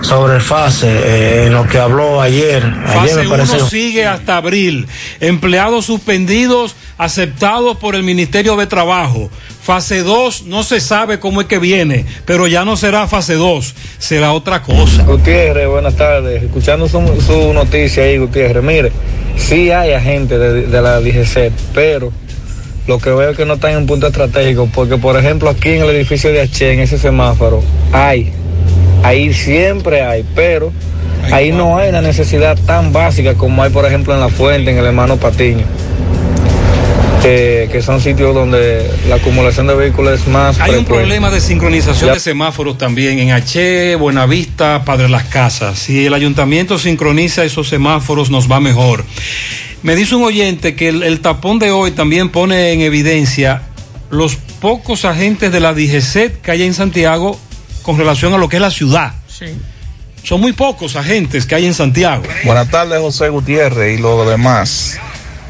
sobre 0.01 0.35
el 0.35 0.41
FASE 0.41 0.89
eh, 0.89 1.47
en 1.47 1.55
lo 1.55 1.69
que 1.69 1.79
habló 1.79 2.21
ayer? 2.21 2.65
Ayer 2.65 2.89
Fase 2.89 3.23
me 3.23 3.29
parece. 3.29 3.57
1 3.59 3.67
sigue 3.69 4.07
hasta 4.07 4.39
abril. 4.39 4.89
Empleados 5.21 5.87
suspendidos 5.87 6.75
aceptados 6.99 7.77
por 7.77 7.95
el 7.95 8.03
Ministerio 8.03 8.57
de 8.57 8.67
Trabajo. 8.67 9.31
Fase 9.63 10.03
2 10.03 10.47
no 10.47 10.65
se 10.65 10.81
sabe 10.81 11.21
cómo 11.21 11.41
es 11.41 11.47
que 11.47 11.61
viene, 11.61 12.07
pero 12.27 12.49
ya 12.49 12.65
no 12.65 12.77
será 12.77 13.07
fase 13.07 13.35
2, 13.35 13.75
será 13.99 14.33
otra 14.33 14.63
cosa. 14.63 15.05
Gutiérrez, 15.05 15.69
buenas 15.69 15.95
tardes. 15.95 16.43
Escuchando 16.43 16.89
su, 16.89 17.01
su 17.25 17.53
noticia 17.53 18.03
ahí, 18.03 18.19
Gutiérrez. 18.19 18.65
Mire, 18.65 18.93
sí 19.37 19.71
hay 19.71 19.93
agentes 19.93 20.41
de, 20.41 20.67
de 20.67 20.83
la 20.83 21.01
DGC, 21.01 21.53
pero 21.73 22.13
lo 22.87 22.99
que 22.99 23.11
veo 23.11 23.31
es 23.31 23.37
que 23.37 23.45
no 23.47 23.55
están 23.55 23.73
en 23.73 23.77
un 23.79 23.87
punto 23.87 24.07
estratégico, 24.07 24.69
porque 24.75 24.97
por 24.99 25.17
ejemplo 25.17 25.49
aquí 25.49 25.71
en 25.71 25.83
el 25.85 25.91
edificio 25.91 26.31
de 26.33 26.43
H, 26.43 26.73
en 26.73 26.81
ese 26.81 26.99
semáforo, 26.99 27.63
hay, 27.93 28.33
ahí 29.03 29.33
siempre 29.33 30.03
hay, 30.03 30.25
pero 30.35 30.73
ahí 31.33 31.51
no 31.53 31.79
hay 31.79 31.89
una 31.89 32.03
necesidad 32.03 32.59
tan 32.67 32.93
básica 32.93 33.35
como 33.35 33.63
hay 33.63 33.71
por 33.71 33.87
ejemplo 33.87 34.13
en 34.15 34.21
La 34.21 34.29
Fuente, 34.29 34.71
en 34.71 34.79
el 34.79 34.85
hermano 34.87 35.17
Patiño. 35.17 35.65
Que, 37.23 37.71
que 37.73 37.81
son 37.81 38.03
sitios 38.03 38.35
donde 38.35 38.87
la 39.09 39.15
acumulación 39.15 39.67
de 39.67 39.75
vehículos 39.75 40.21
es 40.21 40.29
más 40.29 40.61
Hay 40.61 40.75
un 40.75 40.85
problema 40.85 41.31
de 41.31 41.41
sincronización 41.41 42.09
Ya. 42.09 42.13
de 42.15 42.21
semáforos 42.21 42.77
también 42.77 43.19
en 43.19 43.31
H, 43.33 43.97
Buenavista, 43.97 44.85
Padre 44.85 45.09
Las 45.09 45.25
Casas. 45.25 45.79
Si 45.79 46.05
el 46.05 46.13
ayuntamiento 46.13 46.79
sincroniza 46.79 47.43
esos 47.43 47.67
semáforos 47.67 48.29
nos 48.29 48.51
va 48.53 48.61
mejor. 48.61 49.07
Me 49.85 49.95
dice 49.95 50.15
un 50.15 50.25
oyente 50.25 50.75
que 50.75 50.89
el, 50.89 51.03
el 51.03 51.21
tapón 51.21 51.59
de 51.59 51.71
hoy 51.71 51.91
también 51.91 52.31
pone 52.31 52.73
en 52.73 52.81
evidencia 52.81 53.61
los 54.11 54.37
pocos 54.37 55.05
agentes 55.05 55.53
de 55.53 55.61
la 55.61 55.75
DGCET 55.75 56.41
que 56.41 56.51
hay 56.51 56.63
en 56.63 56.73
Santiago 56.73 57.39
con 57.83 57.99
relación 57.99 58.33
a 58.33 58.39
lo 58.39 58.49
que 58.49 58.57
es 58.57 58.63
la 58.63 58.71
ciudad. 58.71 59.13
Sí. 59.29 59.45
Son 60.23 60.41
muy 60.41 60.55
pocos 60.55 60.97
agentes 60.97 61.45
que 61.45 61.55
hay 61.55 61.67
en 61.67 61.75
Santiago. 61.75 62.23
Buenas 62.45 62.71
tardes, 62.71 62.99
José 62.99 63.29
Gutiérrez 63.29 63.99
y 63.99 64.01
lo 64.03 64.25
demás. 64.29 64.99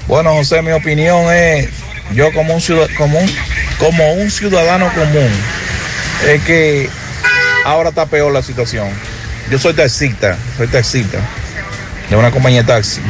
Bueno, 0.08 0.34
José, 0.34 0.62
mi 0.62 0.72
opinión 0.72 1.32
es, 1.32 1.68
yo 2.12 2.32
como 2.32 2.54
un, 2.54 2.60
ciudad- 2.60 2.88
como 2.98 3.16
un, 3.20 3.30
como 3.78 4.14
un 4.14 4.30
ciudadano 4.32 4.92
común, 4.94 5.30
es 6.28 6.42
que 6.42 6.88
ahora 7.64 7.90
está 7.90 8.06
peor 8.06 8.32
la 8.32 8.42
situación. 8.42 8.88
Yo 9.48 9.60
soy 9.60 9.74
taxista, 9.74 10.36
soy 10.56 10.66
taxista 10.66 11.18
de 12.10 12.16
una 12.16 12.32
compañía 12.32 12.62
de 12.62 12.66
taxi. 12.68 13.00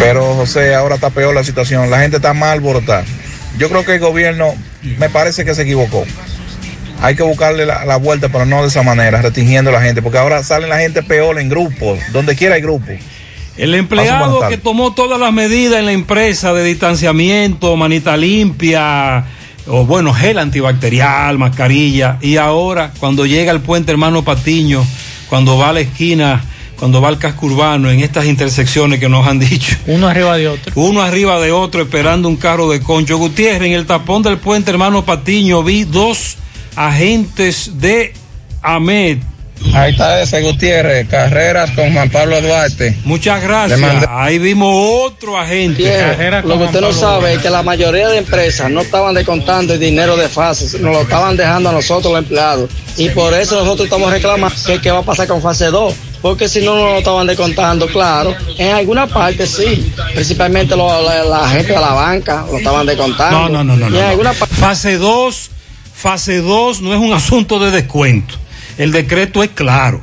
Pero 0.00 0.34
José, 0.34 0.74
ahora 0.74 0.94
está 0.94 1.10
peor 1.10 1.34
la 1.34 1.44
situación. 1.44 1.90
La 1.90 2.00
gente 2.00 2.16
está 2.16 2.32
mal 2.32 2.52
alborotada. 2.52 3.04
Yo 3.58 3.68
creo 3.68 3.84
que 3.84 3.96
el 3.96 4.00
gobierno 4.00 4.54
me 4.98 5.10
parece 5.10 5.44
que 5.44 5.54
se 5.54 5.62
equivocó. 5.62 6.06
Hay 7.02 7.14
que 7.14 7.22
buscarle 7.22 7.66
la, 7.66 7.84
la 7.84 7.96
vuelta, 7.96 8.30
pero 8.30 8.46
no 8.46 8.62
de 8.62 8.68
esa 8.68 8.82
manera, 8.82 9.20
restringiendo 9.20 9.68
a 9.70 9.74
la 9.74 9.82
gente, 9.82 10.00
porque 10.00 10.16
ahora 10.16 10.42
salen 10.42 10.70
la 10.70 10.78
gente 10.78 11.02
peor 11.02 11.38
en 11.38 11.50
grupos, 11.50 11.98
donde 12.12 12.34
quiera 12.34 12.54
hay 12.54 12.62
grupos. 12.62 12.94
El 13.58 13.74
empleado 13.74 14.48
que 14.48 14.56
tomó 14.56 14.94
todas 14.94 15.20
las 15.20 15.34
medidas 15.34 15.78
en 15.80 15.86
la 15.86 15.92
empresa 15.92 16.54
de 16.54 16.64
distanciamiento, 16.64 17.76
manita 17.76 18.16
limpia, 18.16 19.24
o 19.66 19.84
bueno, 19.84 20.14
gel 20.14 20.38
antibacterial, 20.38 21.36
mascarilla, 21.36 22.16
y 22.22 22.38
ahora 22.38 22.92
cuando 22.98 23.26
llega 23.26 23.52
al 23.52 23.60
puente 23.60 23.92
hermano 23.92 24.24
Patiño, 24.24 24.82
cuando 25.28 25.58
va 25.58 25.70
a 25.70 25.72
la 25.74 25.80
esquina, 25.80 26.42
cuando 26.80 27.00
va 27.00 27.08
al 27.08 27.18
casco 27.18 27.46
urbano, 27.46 27.90
en 27.90 28.00
estas 28.00 28.24
intersecciones 28.24 28.98
que 28.98 29.08
nos 29.08 29.24
han 29.26 29.38
dicho, 29.50 29.76
Uno 29.86 30.08
arriba 30.08 30.36
de 30.36 30.48
otro. 30.48 30.72
uno 30.74 31.02
arriba 31.02 31.38
de 31.40 31.52
otro 31.52 31.82
esperando 31.82 32.26
un 32.28 32.36
carro 32.36 32.68
de 32.70 32.80
concho. 32.80 33.16
Gutiérrez, 33.18 33.68
en 33.68 33.72
el 33.74 33.86
tapón 33.86 34.22
del 34.22 34.38
puente 34.38 34.70
hermano 34.72 35.04
Patiño 35.04 35.62
vi 35.62 35.84
dos 35.84 36.36
agentes 36.74 37.72
de 37.78 38.12
AMED. 38.62 39.18
Ahí 39.74 39.92
está 39.92 40.22
ese 40.22 40.40
Gutiérrez, 40.40 41.06
carreras 41.06 41.70
con 41.72 41.92
Juan 41.92 42.08
Pablo 42.08 42.40
Duarte. 42.40 42.96
Muchas 43.04 43.42
gracias. 43.42 43.78
mandé- 43.78 44.06
Ahí 44.08 44.38
vimos 44.38 44.72
otro 45.04 45.38
agente. 45.38 45.82
Lo 46.46 46.56
que 46.56 46.64
usted 46.64 46.80
no 46.80 46.94
sabe 46.94 47.34
es 47.34 47.40
que 47.42 47.50
la 47.50 47.62
mayoría 47.62 48.08
de 48.08 48.16
empresas 48.18 48.70
no 48.70 48.80
estaban 48.80 49.14
descontando 49.14 49.74
el 49.74 49.80
dinero 49.80 50.16
de 50.16 50.30
fase, 50.30 50.78
nos 50.78 50.94
lo 50.94 51.02
estaban 51.02 51.36
dejando 51.36 51.68
a 51.68 51.72
nosotros 51.72 52.10
los 52.10 52.22
empleados. 52.22 52.70
Y 52.96 53.10
por 53.10 53.34
eso 53.34 53.56
nosotros 53.56 53.84
estamos 53.84 54.10
reclamando 54.10 54.56
qué 54.82 54.90
va 54.90 55.00
a 55.00 55.02
pasar 55.02 55.26
con 55.28 55.42
fase 55.42 55.66
2. 55.66 55.94
Porque 56.22 56.48
si 56.48 56.60
no, 56.60 56.74
no 56.74 56.84
lo 56.92 56.98
estaban 56.98 57.26
descontando, 57.26 57.86
claro. 57.86 58.34
En 58.58 58.74
alguna 58.74 59.06
parte 59.06 59.46
sí, 59.46 59.90
principalmente 60.14 60.76
lo- 60.76 61.02
la, 61.02 61.24
la 61.24 61.48
gente 61.48 61.72
de 61.72 61.80
la 61.80 61.92
banca 61.94 62.44
lo 62.50 62.58
estaban 62.58 62.84
descontando. 62.86 63.48
No, 63.48 63.48
no, 63.48 63.64
no, 63.64 63.76
no. 63.76 63.88
No, 63.88 63.96
en 63.96 64.02
no. 64.02 64.08
alguna 64.08 64.32
parte 64.34 64.54
Fase 64.54 64.98
2, 64.98 65.50
fase 65.94 66.38
2 66.42 66.82
no 66.82 66.92
es 66.92 67.00
un 67.00 67.12
asunto 67.14 67.58
de 67.58 67.70
descuento. 67.70 68.34
El 68.76 68.92
decreto 68.92 69.42
es 69.42 69.50
claro. 69.50 70.02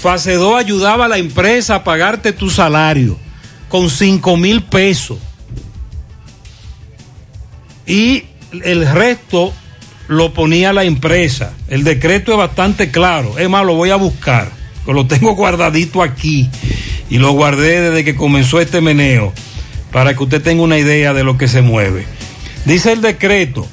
Fase 0.00 0.34
2 0.34 0.56
ayudaba 0.58 1.06
a 1.06 1.08
la 1.08 1.18
empresa 1.18 1.76
a 1.76 1.84
pagarte 1.84 2.32
tu 2.32 2.48
salario 2.50 3.18
con 3.68 3.90
5 3.90 4.36
mil 4.36 4.62
pesos. 4.62 5.18
Y 7.86 8.24
el 8.64 8.86
resto 8.86 9.52
lo 10.08 10.32
ponía 10.32 10.72
la 10.72 10.84
empresa. 10.84 11.52
El 11.68 11.82
decreto 11.84 12.32
es 12.32 12.38
bastante 12.38 12.90
claro. 12.90 13.38
Es 13.38 13.48
más, 13.48 13.64
lo 13.64 13.74
voy 13.74 13.90
a 13.90 13.96
buscar. 13.96 14.50
Lo 14.86 15.06
tengo 15.06 15.34
guardadito 15.34 16.02
aquí. 16.02 16.48
Y 17.08 17.18
lo 17.18 17.32
guardé 17.32 17.80
desde 17.80 18.04
que 18.04 18.16
comenzó 18.16 18.60
este 18.60 18.80
meneo. 18.80 19.32
Para 19.92 20.14
que 20.14 20.22
usted 20.22 20.42
tenga 20.42 20.62
una 20.62 20.78
idea 20.78 21.14
de 21.14 21.24
lo 21.24 21.38
que 21.38 21.48
se 21.48 21.62
mueve. 21.62 22.06
Dice 22.64 22.92
el 22.92 23.00
decreto. 23.00 23.66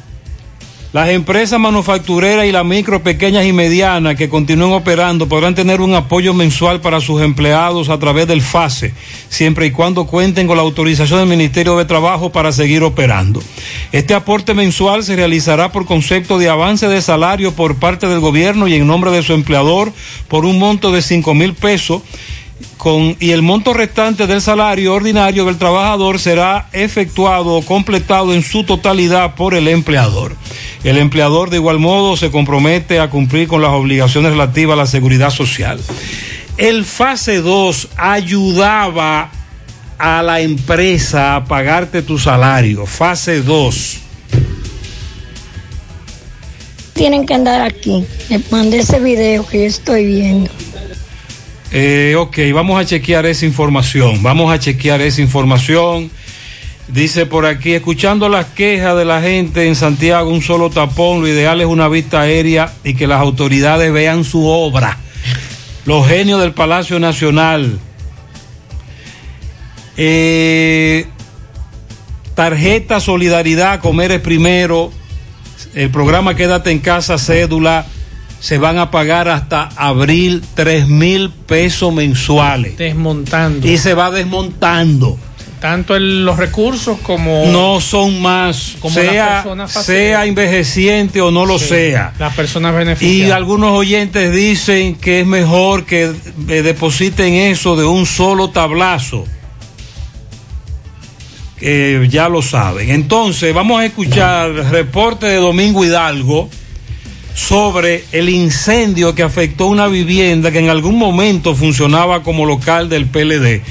Las 0.93 1.09
empresas 1.09 1.59
manufactureras 1.59 2.45
y 2.45 2.51
las 2.51 2.63
micro, 2.63 3.01
pequeñas 3.01 3.47
y 3.47 3.51
medianas 3.51 4.15
que 4.15 4.29
continúen 4.29 4.73
operando 4.73 5.27
podrán 5.27 5.55
tener 5.55 5.81
un 5.81 5.95
apoyo 5.95 6.35
mensual 6.35 6.81
para 6.81 7.01
sus 7.01 7.23
empleados 7.23 7.89
a 7.89 7.97
través 7.97 8.27
del 8.27 8.43
FASE, 8.43 8.93
siempre 9.27 9.65
y 9.65 9.71
cuando 9.71 10.05
cuenten 10.05 10.45
con 10.45 10.55
la 10.55 10.61
autorización 10.61 11.17
del 11.17 11.29
Ministerio 11.29 11.75
de 11.77 11.85
Trabajo 11.85 12.31
para 12.31 12.51
seguir 12.51 12.83
operando. 12.83 13.41
Este 13.91 14.13
aporte 14.13 14.53
mensual 14.53 15.03
se 15.03 15.15
realizará 15.15 15.71
por 15.71 15.87
concepto 15.87 16.37
de 16.37 16.49
avance 16.49 16.87
de 16.87 17.01
salario 17.01 17.53
por 17.53 17.77
parte 17.77 18.07
del 18.07 18.19
gobierno 18.19 18.67
y 18.67 18.75
en 18.75 18.85
nombre 18.85 19.09
de 19.09 19.23
su 19.23 19.33
empleador 19.33 19.91
por 20.27 20.45
un 20.45 20.59
monto 20.59 20.91
de 20.91 21.01
cinco 21.01 21.33
mil 21.33 21.55
pesos 21.55 22.03
y 23.19 23.31
el 23.31 23.41
monto 23.41 23.73
restante 23.73 24.27
del 24.27 24.41
salario 24.41 24.93
ordinario 24.93 25.45
del 25.45 25.57
trabajador 25.57 26.19
será 26.19 26.67
efectuado 26.73 27.55
o 27.55 27.65
completado 27.65 28.33
en 28.33 28.43
su 28.43 28.65
totalidad 28.65 29.35
por 29.35 29.53
el 29.53 29.69
empleador. 29.69 30.35
El 30.83 30.97
empleador 30.97 31.49
de 31.49 31.57
igual 31.57 31.79
modo 31.79 32.17
se 32.17 32.29
compromete 32.29 32.99
a 32.99 33.09
cumplir 33.09 33.47
con 33.47 33.61
las 33.61 33.71
obligaciones 33.71 34.31
relativas 34.31 34.73
a 34.73 34.81
la 34.81 34.85
seguridad 34.85 35.29
social. 35.29 35.79
El 36.57 36.83
fase 36.83 37.37
2 37.37 37.87
ayudaba 37.95 39.31
a 39.97 40.21
la 40.21 40.41
empresa 40.41 41.37
a 41.37 41.45
pagarte 41.45 42.01
tu 42.01 42.19
salario. 42.19 42.85
Fase 42.85 43.41
2. 43.41 43.97
Tienen 46.93 47.25
que 47.25 47.33
andar 47.33 47.61
aquí. 47.61 48.05
Me 48.29 48.41
mandé 48.51 48.79
ese 48.79 48.99
video 48.99 49.47
que 49.47 49.61
yo 49.61 49.65
estoy 49.65 50.05
viendo. 50.05 50.51
Eh, 51.75 52.13
ok, 52.15 52.37
vamos 52.53 52.79
a 52.79 52.85
chequear 52.85 53.25
esa 53.25 53.47
información. 53.47 54.21
Vamos 54.21 54.53
a 54.53 54.59
chequear 54.59 55.01
esa 55.01 55.21
información. 55.21 56.11
Dice 56.87 57.25
por 57.25 57.47
aquí, 57.47 57.73
escuchando 57.73 58.29
las 58.29 58.45
quejas 58.45 58.95
de 58.95 59.05
la 59.05 59.21
gente 59.21 59.67
en 59.67 59.75
Santiago, 59.75 60.29
un 60.29 60.43
solo 60.43 60.69
tapón, 60.69 61.21
lo 61.21 61.27
ideal 61.27 61.61
es 61.61 61.65
una 61.65 61.87
vista 61.87 62.21
aérea 62.21 62.71
y 62.83 62.93
que 62.93 63.07
las 63.07 63.19
autoridades 63.19 63.91
vean 63.91 64.23
su 64.23 64.45
obra. 64.45 64.99
Los 65.85 66.07
genios 66.07 66.41
del 66.41 66.53
Palacio 66.53 66.99
Nacional. 66.99 67.79
Eh, 69.97 71.07
tarjeta 72.35 72.99
Solidaridad, 72.99 73.79
comer 73.79 74.11
es 74.11 74.21
primero. 74.21 74.91
El 75.73 75.89
programa 75.89 76.35
Quédate 76.35 76.69
en 76.69 76.79
casa, 76.79 77.17
cédula. 77.17 77.87
Se 78.43 78.57
van 78.57 78.77
a 78.77 78.91
pagar 78.91 79.29
hasta 79.29 79.69
abril 79.77 80.43
tres 80.53 80.89
mil 80.89 81.29
pesos 81.29 81.93
mensuales. 81.93 82.75
Desmontando. 82.77 83.65
Y 83.65 83.77
se 83.77 83.93
va 83.93 84.11
desmontando. 84.11 85.17
Tanto 85.61 85.95
el- 85.95 86.25
los 86.25 86.35
recursos 86.35 86.99
como. 87.03 87.45
No 87.45 87.79
son 87.79 88.21
más, 88.21 88.73
Como 88.81 88.93
sea, 88.93 89.45
sea 89.69 90.25
envejeciente 90.25 91.21
o 91.21 91.31
no 91.31 91.45
lo 91.45 91.57
Sí, 91.57 91.67
sea. 91.69 92.13
Las 92.19 92.35
personas 92.35 92.73
Y 92.73 92.77
beneficiadas. 92.79 93.37
algunos 93.37 93.71
oyentes 93.71 94.33
dicen 94.33 94.95
que 94.95 95.21
es 95.21 95.25
mejor 95.25 95.85
que 95.85 96.11
eh, 96.49 96.61
depositen 96.63 97.35
eso 97.35 97.77
de 97.77 97.85
un 97.85 98.05
solo 98.05 98.49
tablazo. 98.49 99.23
Que 101.57 102.07
ya 102.11 102.27
lo 102.27 102.41
saben. 102.41 102.89
Entonces, 102.89 103.53
vamos 103.53 103.79
a 103.79 103.85
escuchar 103.85 104.49
el 104.49 104.69
reporte 104.69 105.27
de 105.27 105.37
Domingo 105.37 105.85
Hidalgo 105.85 106.49
sobre 107.33 108.03
el 108.11 108.29
incendio 108.29 109.15
que 109.15 109.23
afectó 109.23 109.67
una 109.67 109.87
vivienda 109.87 110.51
que 110.51 110.59
en 110.59 110.69
algún 110.69 110.97
momento 110.97 111.55
funcionaba 111.55 112.23
como 112.23 112.45
local 112.45 112.89
del 112.89 113.07
PLD. 113.07 113.61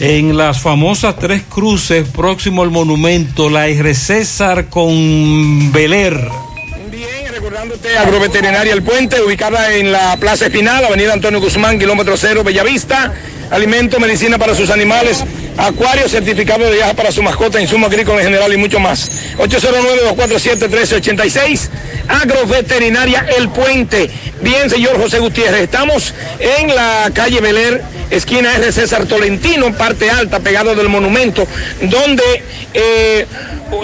En 0.00 0.36
las 0.36 0.60
famosas 0.60 1.16
Tres 1.16 1.42
Cruces, 1.48 2.08
próximo 2.08 2.62
al 2.62 2.70
monumento, 2.70 3.48
la 3.48 3.68
R. 3.68 3.94
César 3.94 4.66
con 4.68 5.72
Beler. 5.72 6.18
Bien, 6.90 7.32
recordando 7.32 7.74
Este 7.74 7.96
agroveterinaria 7.96 8.72
El 8.72 8.82
Puente, 8.82 9.20
ubicada 9.22 9.74
en 9.74 9.92
la 9.92 10.16
Plaza 10.18 10.46
Espinal, 10.46 10.84
Avenida 10.84 11.12
Antonio 11.12 11.40
Guzmán, 11.40 11.78
kilómetro 11.78 12.16
cero, 12.16 12.42
Bellavista. 12.44 13.12
Alimento, 13.50 14.00
medicina 14.00 14.38
para 14.38 14.54
sus 14.54 14.70
animales, 14.70 15.22
acuario, 15.56 16.08
certificado 16.08 16.64
de 16.64 16.74
viaje 16.76 16.94
para 16.94 17.10
su 17.12 17.22
mascota, 17.22 17.60
insumo 17.60 17.86
agrícola 17.86 18.20
en 18.20 18.26
general 18.26 18.52
y 18.52 18.56
mucho 18.56 18.80
más. 18.80 19.10
809-247-1386, 19.38 21.68
agroveterinaria 22.08 23.24
El 23.36 23.48
Puente. 23.48 24.10
Bien, 24.40 24.68
señor 24.68 25.00
José 25.00 25.20
Gutiérrez, 25.20 25.62
estamos 25.62 26.12
en 26.38 26.74
la 26.74 27.10
calle 27.14 27.40
Beler, 27.40 27.82
esquina 28.10 28.56
R. 28.56 28.72
César 28.72 29.06
Tolentino, 29.06 29.72
parte 29.72 30.10
alta, 30.10 30.40
pegado 30.40 30.74
del 30.74 30.88
monumento, 30.88 31.46
donde 31.82 32.42
eh, 32.74 33.24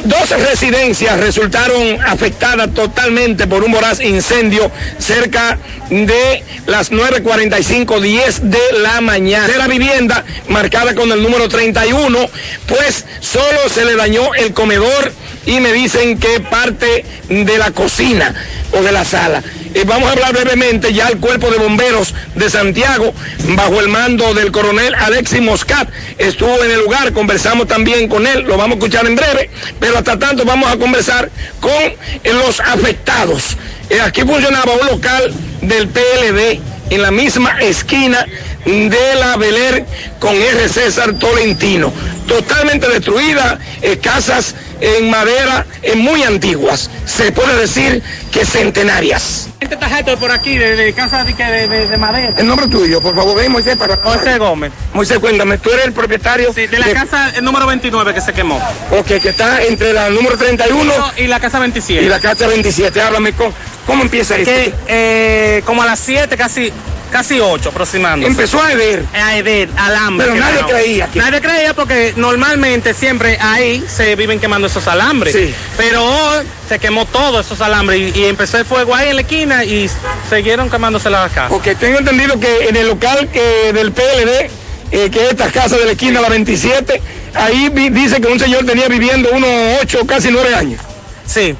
dos 0.04 0.30
residencias 0.30 1.18
resultaron 1.20 2.00
afectadas 2.02 2.72
totalmente 2.74 3.46
por 3.46 3.64
un 3.64 3.72
voraz 3.72 4.00
incendio 4.00 4.70
cerca 4.98 5.58
de 5.90 6.44
las 6.66 6.92
9.45, 6.92 8.00
10 8.00 8.50
de 8.50 8.58
la 8.82 9.00
mañana. 9.00 9.48
De 9.48 9.58
la 9.58 9.68
vivienda 9.68 10.24
marcada 10.48 10.94
con 10.94 11.10
el 11.10 11.22
número 11.22 11.48
31, 11.58 12.30
pues 12.68 13.04
solo 13.18 13.68
se 13.68 13.84
le 13.84 13.96
dañó 13.96 14.32
el 14.34 14.52
comedor 14.52 15.12
y 15.44 15.58
me 15.58 15.72
dicen 15.72 16.16
que 16.16 16.38
parte 16.38 17.04
de 17.28 17.58
la 17.58 17.72
cocina 17.72 18.32
o 18.70 18.80
de 18.80 18.92
la 18.92 19.04
sala. 19.04 19.42
Eh, 19.74 19.82
vamos 19.84 20.08
a 20.08 20.12
hablar 20.12 20.34
brevemente 20.34 20.92
ya 20.92 21.08
el 21.08 21.18
cuerpo 21.18 21.50
de 21.50 21.58
bomberos 21.58 22.14
de 22.36 22.48
Santiago, 22.48 23.12
bajo 23.56 23.80
el 23.80 23.88
mando 23.88 24.34
del 24.34 24.52
coronel 24.52 24.94
Alexis 24.94 25.40
Moscat, 25.40 25.88
estuvo 26.16 26.62
en 26.62 26.70
el 26.70 26.78
lugar, 26.78 27.12
conversamos 27.12 27.66
también 27.66 28.06
con 28.06 28.24
él, 28.24 28.42
lo 28.42 28.56
vamos 28.56 28.76
a 28.76 28.78
escuchar 28.78 29.06
en 29.06 29.16
breve, 29.16 29.50
pero 29.80 29.98
hasta 29.98 30.16
tanto 30.16 30.44
vamos 30.44 30.70
a 30.70 30.78
conversar 30.78 31.28
con 31.58 32.36
los 32.36 32.60
afectados. 32.60 33.56
Eh, 33.90 34.00
aquí 34.00 34.20
funcionaba 34.20 34.74
un 34.74 34.86
local 34.86 35.34
del 35.62 35.88
PLD 35.88 36.60
en 36.90 37.02
la 37.02 37.10
misma 37.10 37.60
esquina 37.60 38.24
de 38.64 39.14
la 39.18 39.36
Beler 39.36 39.84
con 40.18 40.34
R. 40.34 40.68
César 40.68 41.14
Tolentino. 41.14 41.92
Totalmente 42.26 42.88
destruida, 42.88 43.58
eh, 43.80 43.98
casas 43.98 44.54
en 44.80 45.10
madera 45.10 45.66
eh, 45.82 45.96
muy 45.96 46.22
antiguas, 46.22 46.90
se 47.06 47.32
puede 47.32 47.56
decir 47.56 48.02
que 48.30 48.44
centenarias. 48.44 49.48
Este 49.60 49.76
tarjeta 49.76 50.14
por 50.16 50.30
aquí, 50.30 50.56
de, 50.56 50.76
de 50.76 50.92
casa 50.92 51.24
de, 51.24 51.32
de, 51.32 51.68
de, 51.68 51.88
de 51.88 51.96
madera. 51.96 52.34
El 52.36 52.46
nombre 52.46 52.68
tuyo, 52.68 53.00
por 53.00 53.14
favor, 53.14 53.36
ven 53.36 53.50
Moisés 53.50 53.76
para... 53.76 53.96
José 53.96 54.38
Gómez. 54.38 54.72
Moisés, 54.92 55.18
cuéntame, 55.18 55.58
tú 55.58 55.70
eres 55.70 55.86
el 55.86 55.92
propietario... 55.92 56.52
Sí, 56.52 56.66
de 56.66 56.78
la 56.78 56.92
casa, 56.92 57.32
el 57.34 57.44
número 57.44 57.66
29 57.66 58.14
que 58.14 58.20
se 58.20 58.32
quemó. 58.32 58.56
Ok, 58.92 59.06
que 59.06 59.30
está 59.30 59.62
entre 59.64 59.92
la 59.92 60.10
número 60.10 60.36
31 60.36 60.92
y 61.16 61.26
la 61.26 61.40
casa 61.40 61.58
27. 61.58 62.04
y 62.04 62.08
la 62.08 62.20
casa 62.20 62.46
27. 62.46 63.00
Háblame, 63.00 63.32
¿cómo, 63.32 63.52
cómo 63.88 64.02
empieza 64.04 64.36
esto? 64.36 64.50
Que, 64.50 64.72
eh, 64.86 65.62
como 65.64 65.82
a 65.82 65.86
las 65.86 65.98
7, 65.98 66.36
casi 66.36 66.72
casi 67.10 67.40
8 67.40 67.70
aproximándose. 67.70 68.30
Empezó 68.30 68.62
a 68.62 68.70
herir. 68.70 69.02
A 69.14 69.34
herir, 69.34 69.70
alambre. 69.78 70.26
Pero 70.26 70.38
nadie 70.38 70.60
creía 70.68 71.06
que- 71.06 71.18
Nadie 71.18 71.40
creía 71.40 71.72
porque 71.72 72.12
normalmente 72.16 72.92
siempre 72.92 73.38
ahí 73.40 73.82
se 73.88 74.14
viven 74.14 74.38
quemando 74.38 74.66
esos 74.66 74.86
alambres. 74.86 75.32
Sí. 75.34 75.54
Pero 75.78 76.04
hoy 76.04 76.44
se 76.68 76.78
quemó 76.78 77.06
todos 77.06 77.46
esos 77.46 77.62
alambres 77.62 78.14
y, 78.14 78.20
y 78.20 78.24
empezó 78.26 78.58
el 78.58 78.66
fuego 78.66 78.94
ahí 78.94 79.08
en 79.08 79.16
la 79.16 79.22
esquina 79.22 79.64
y 79.64 79.90
siguieron 80.28 80.68
quemándose 80.68 81.08
las 81.08 81.32
casas. 81.32 81.48
Porque 81.50 81.74
tengo 81.74 81.98
entendido 81.98 82.38
que 82.38 82.68
en 82.68 82.76
el 82.76 82.86
local 82.88 83.26
que 83.32 83.72
del 83.72 83.90
PLD, 83.90 84.50
eh, 84.90 85.10
que 85.10 85.24
es 85.24 85.30
esta 85.30 85.50
casa 85.50 85.76
de 85.78 85.86
la 85.86 85.92
esquina, 85.92 86.20
la 86.20 86.28
27, 86.28 87.00
ahí 87.34 87.70
vi- 87.70 87.88
dice 87.88 88.20
que 88.20 88.28
un 88.28 88.38
señor 88.38 88.66
tenía 88.66 88.86
viviendo 88.88 89.30
unos 89.32 89.48
8, 89.82 90.00
casi 90.06 90.28
9 90.30 90.54
años. 90.54 90.80
Sí. 91.26 91.54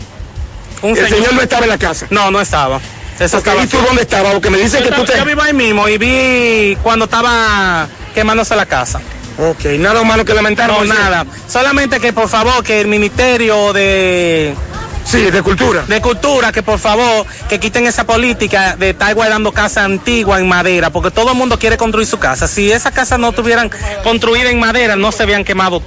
El 0.83 1.09
señor, 1.09 1.33
no 1.35 1.43
estaba 1.43 1.65
en 1.65 1.71
la 1.71 1.79
casa. 1.79 2.07
No, 2.11 2.31
no 2.31 2.41
estaba. 2.41 2.81
Eso 3.19 3.39
estaba 3.39 3.65
¿Y 3.65 3.67
tú 3.67 3.79
dónde 3.85 4.03
estabas? 4.03 4.33
Porque 4.33 4.51
me 4.51 4.59
dicen 4.59 4.81
yo, 4.85 4.91
que 4.91 4.95
tú 4.95 5.03
estaba- 5.03 5.13
te... 5.15 5.19
yo 5.19 5.25
vivo 5.25 5.43
ahí 5.43 5.53
mismo 5.53 5.89
y 5.89 5.99
vi 5.99 6.77
cuando 6.83 7.07
estaba 7.07 7.89
quemándose 8.15 8.55
la 8.55 8.67
casa. 8.67 9.01
Ok, 9.39 9.65
nada 9.79 10.01
humano 10.01 10.25
que 10.25 10.35
lamentar. 10.35 10.69
No, 10.69 10.85
nada. 10.85 11.25
Solamente 11.49 12.01
que 12.01 12.13
por 12.13 12.29
favor 12.29 12.63
que 12.65 12.81
el 12.81 12.87
Ministerio 12.89 13.73
de... 13.73 14.55
Sí, 15.05 15.31
de 15.31 15.43
cultura. 15.43 15.85
De 15.89 16.01
cultura, 16.03 16.53
que 16.53 16.63
por 16.63 16.79
favor 16.79 17.25
que 17.49 17.59
quiten 17.59 17.87
esa 17.87 18.05
política 18.05 18.77
de 18.77 18.91
estar 18.91 19.15
guardando 19.15 19.53
casa 19.53 19.85
antigua 19.85 20.39
en 20.39 20.47
madera, 20.47 20.91
porque 20.91 21.11
todo 21.11 21.31
el 21.33 21.37
mundo 21.39 21.59
quiere 21.59 21.79
construir 21.79 22.07
su 22.07 22.19
casa. 22.19 22.47
Si 22.47 22.71
esas 22.71 22.93
casas 22.93 23.19
no 23.19 23.31
estuvieran 23.31 23.71
construidas 24.05 24.53
en 24.53 24.61
madera, 24.61 24.97
no 24.97 25.11
se 25.11 25.23
habían 25.23 25.45
quemado 25.45 25.83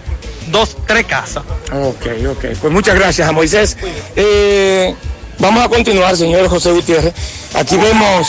dos, 0.48 0.78
tres 0.88 1.06
casas. 1.06 1.44
Ok, 1.72 2.08
ok. 2.30 2.46
Pues 2.60 2.74
muchas 2.74 2.96
gracias 2.96 3.28
a 3.28 3.32
Moisés. 3.32 3.78
Eh, 4.16 4.96
vamos 5.40 5.64
a 5.64 5.70
continuar, 5.70 6.16
señor 6.16 6.48
José 6.48 6.72
Gutiérrez. 6.72 7.14
Aquí 7.54 7.78
vemos 7.78 8.28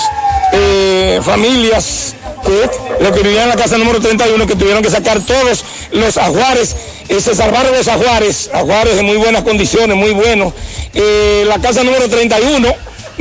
eh, 0.52 1.20
familias 1.22 2.14
que 2.44 3.02
lo 3.02 3.12
que 3.12 3.22
vivían 3.22 3.44
en 3.44 3.48
la 3.50 3.56
casa 3.56 3.78
número 3.78 4.00
31 4.00 4.46
que 4.46 4.56
tuvieron 4.56 4.82
que 4.82 4.90
sacar 4.90 5.20
todos 5.20 5.64
los 5.92 6.16
ajuares. 6.16 6.76
Eh, 7.08 7.20
se 7.20 7.34
salvaron 7.34 7.72
los 7.72 7.88
ajuares, 7.88 8.50
ajuares 8.52 8.98
en 8.98 9.06
muy 9.06 9.16
buenas 9.16 9.42
condiciones, 9.42 9.96
muy 9.96 10.12
buenos. 10.12 10.52
Eh, 10.94 11.44
la 11.46 11.58
casa 11.58 11.82
número 11.82 12.08
31 12.08 12.68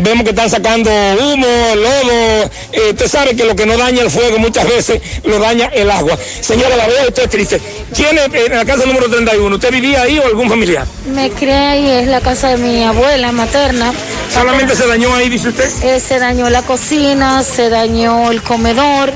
vemos 0.01 0.23
que 0.23 0.31
están 0.31 0.49
sacando 0.49 0.89
humo, 0.89 1.47
lodo. 1.75 2.51
Eh, 2.71 2.89
usted 2.89 3.07
sabe 3.07 3.35
que 3.35 3.45
lo 3.45 3.55
que 3.55 3.65
no 3.65 3.77
daña 3.77 4.01
el 4.01 4.11
fuego 4.11 4.37
muchas 4.39 4.67
veces 4.67 5.01
lo 5.23 5.39
daña 5.39 5.69
el 5.73 5.89
agua. 5.89 6.17
Señora, 6.41 6.75
la 6.75 6.87
veo 6.87 7.07
usted 7.07 7.29
triste. 7.29 7.61
¿Quién 7.95 8.17
es 8.17 8.33
en 8.33 8.55
la 8.55 8.65
casa 8.65 8.85
número 8.85 9.09
31? 9.09 9.55
¿Usted 9.55 9.71
vivía 9.71 10.03
ahí 10.03 10.19
o 10.19 10.25
algún 10.25 10.49
familiar? 10.49 10.85
Me 11.13 11.29
crié 11.29 11.53
ahí, 11.53 11.89
es 11.89 12.07
la 12.07 12.21
casa 12.21 12.49
de 12.49 12.57
mi 12.57 12.83
abuela 12.83 13.31
materna. 13.31 13.93
Solamente 14.33 14.75
se 14.75 14.87
dañó 14.87 15.13
ahí, 15.13 15.29
dice 15.29 15.49
usted. 15.49 15.69
Eh, 15.83 15.99
se 15.99 16.19
dañó 16.19 16.49
la 16.49 16.61
cocina, 16.61 17.43
se 17.43 17.69
dañó 17.69 18.31
el 18.31 18.41
comedor 18.41 19.11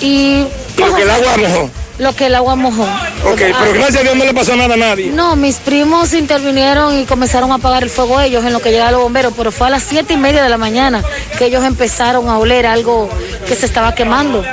y... 0.00 0.44
Lo 0.76 0.94
que 0.94 1.02
el 1.02 1.10
agua 1.10 1.36
mojó. 1.36 1.81
Lo 1.98 2.14
que 2.14 2.26
el 2.26 2.34
agua 2.34 2.56
mojó. 2.56 2.82
Ok, 2.82 3.38
pero 3.38 3.72
gracias 3.74 3.96
a 3.96 4.02
Dios 4.02 4.16
no 4.16 4.24
le 4.24 4.34
pasó 4.34 4.56
nada 4.56 4.74
a 4.74 4.76
nadie. 4.76 5.10
No, 5.10 5.36
mis 5.36 5.56
primos 5.56 6.14
intervinieron 6.14 6.98
y 6.98 7.04
comenzaron 7.04 7.52
a 7.52 7.56
apagar 7.56 7.82
el 7.82 7.90
fuego 7.90 8.20
ellos 8.20 8.44
en 8.44 8.52
lo 8.52 8.60
que 8.60 8.70
llegaron 8.70 8.94
los 8.94 9.02
bomberos, 9.02 9.34
pero 9.36 9.52
fue 9.52 9.66
a 9.66 9.70
las 9.70 9.82
siete 9.82 10.14
y 10.14 10.16
media 10.16 10.42
de 10.42 10.48
la 10.48 10.58
mañana 10.58 11.04
que 11.38 11.46
ellos 11.46 11.64
empezaron 11.64 12.28
a 12.28 12.38
oler 12.38 12.66
algo 12.66 13.08
que 13.46 13.54
se 13.54 13.66
estaba 13.66 13.94
quemando. 13.94 14.44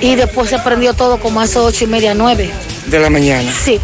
Y 0.00 0.14
después 0.14 0.48
se 0.50 0.58
prendió 0.58 0.94
todo 0.94 1.18
como 1.18 1.40
a 1.40 1.44
esas 1.44 1.58
ocho 1.58 1.84
y 1.84 1.88
media, 1.88 2.14
nueve. 2.14 2.50
De 2.86 2.98
la 2.98 3.10
mañana. 3.10 3.52
Sí. 3.64 3.80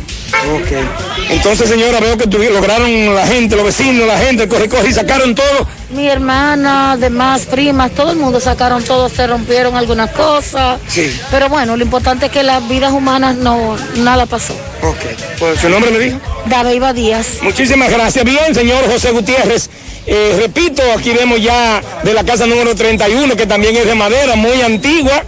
Ok. 0.52 1.30
Entonces, 1.30 1.68
señora, 1.68 2.00
veo 2.00 2.18
que 2.18 2.26
lograron 2.26 3.14
la 3.14 3.26
gente, 3.26 3.56
los 3.56 3.64
vecinos, 3.64 4.06
la 4.06 4.18
gente, 4.18 4.46
corre, 4.46 4.68
corre, 4.68 4.90
y 4.90 4.92
sacaron 4.92 5.34
todo. 5.34 5.66
Mi 5.90 6.08
hermana, 6.08 6.96
demás 6.98 7.46
primas, 7.46 7.92
todo 7.92 8.12
el 8.12 8.18
mundo 8.18 8.40
sacaron 8.40 8.82
todo, 8.82 9.08
se 9.08 9.26
rompieron 9.26 9.76
algunas 9.76 10.10
cosas. 10.10 10.80
Sí. 10.88 11.18
Pero 11.30 11.48
bueno, 11.48 11.76
lo 11.76 11.82
importante 11.82 12.26
es 12.26 12.32
que 12.32 12.42
las 12.42 12.66
vidas 12.68 12.92
humanas 12.92 13.36
no, 13.36 13.76
nada 13.96 14.26
pasó. 14.26 14.54
Ok. 14.82 15.18
Pues, 15.38 15.60
¿Su 15.60 15.68
nombre 15.68 15.90
me 15.90 15.98
dijo? 15.98 16.20
Dabeiba 16.46 16.92
Díaz. 16.92 17.38
Muchísimas 17.42 17.90
gracias. 17.90 18.24
Bien, 18.24 18.54
señor 18.54 18.84
José 18.90 19.12
Gutiérrez. 19.12 19.70
Eh, 20.06 20.36
repito, 20.38 20.82
aquí 20.96 21.10
vemos 21.10 21.40
ya 21.40 21.80
de 22.02 22.12
la 22.12 22.24
casa 22.24 22.46
número 22.46 22.74
31, 22.74 23.36
que 23.36 23.46
también 23.46 23.74
es 23.76 23.86
de 23.86 23.94
madera, 23.94 24.36
muy 24.36 24.60
antigua. 24.60 25.22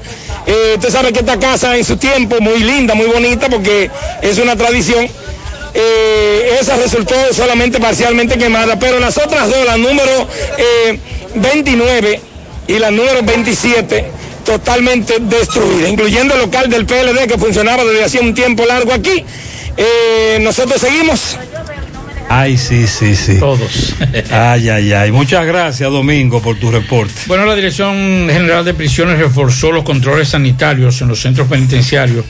Eh, 0.46 0.74
usted 0.76 0.90
sabe 0.90 1.12
que 1.12 1.20
esta 1.20 1.38
casa 1.38 1.76
en 1.76 1.84
su 1.84 1.96
tiempo, 1.96 2.40
muy 2.40 2.60
linda, 2.60 2.94
muy 2.94 3.06
bonita, 3.06 3.48
porque 3.48 3.90
es 4.22 4.38
una 4.38 4.56
tradición. 4.56 5.08
Eh, 5.74 6.58
esa 6.60 6.76
resultó 6.76 7.14
solamente 7.32 7.78
parcialmente 7.78 8.38
quemada, 8.38 8.78
pero 8.78 8.98
las 8.98 9.18
otras 9.18 9.50
dos, 9.50 9.66
la 9.66 9.76
número 9.76 10.26
eh, 10.56 10.98
29 11.34 12.20
y 12.68 12.78
la 12.78 12.90
número 12.90 13.22
27, 13.22 14.06
totalmente 14.44 15.16
destruida, 15.20 15.88
incluyendo 15.88 16.34
el 16.34 16.40
local 16.40 16.70
del 16.70 16.86
PLD 16.86 17.26
que 17.26 17.36
funcionaba 17.36 17.84
desde 17.84 18.04
hacía 18.04 18.20
un 18.22 18.34
tiempo 18.34 18.64
largo 18.64 18.92
aquí. 18.92 19.24
Eh, 19.76 20.38
nosotros 20.40 20.80
seguimos. 20.80 21.36
Ay, 22.28 22.56
sí, 22.56 22.86
sí, 22.86 23.14
sí. 23.14 23.38
Todos. 23.38 23.94
Ay, 24.30 24.68
ay, 24.68 24.92
ay. 24.92 25.12
Muchas 25.12 25.46
gracias, 25.46 25.90
Domingo, 25.90 26.42
por 26.42 26.56
tu 26.58 26.70
reporte. 26.70 27.14
Bueno, 27.26 27.44
la 27.46 27.54
Dirección 27.54 27.94
General 28.28 28.64
de 28.64 28.74
Prisiones 28.74 29.18
reforzó 29.18 29.70
los 29.70 29.84
controles 29.84 30.30
sanitarios 30.30 31.00
en 31.00 31.08
los 31.08 31.20
centros 31.20 31.48
penitenciarios 31.48 32.24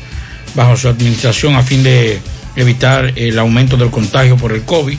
bajo 0.54 0.76
su 0.76 0.88
administración 0.88 1.56
a 1.56 1.62
fin 1.62 1.82
de 1.82 2.18
evitar 2.56 3.12
el 3.16 3.38
aumento 3.38 3.76
del 3.76 3.90
contagio 3.90 4.36
por 4.36 4.52
el 4.52 4.62
COVID. 4.62 4.98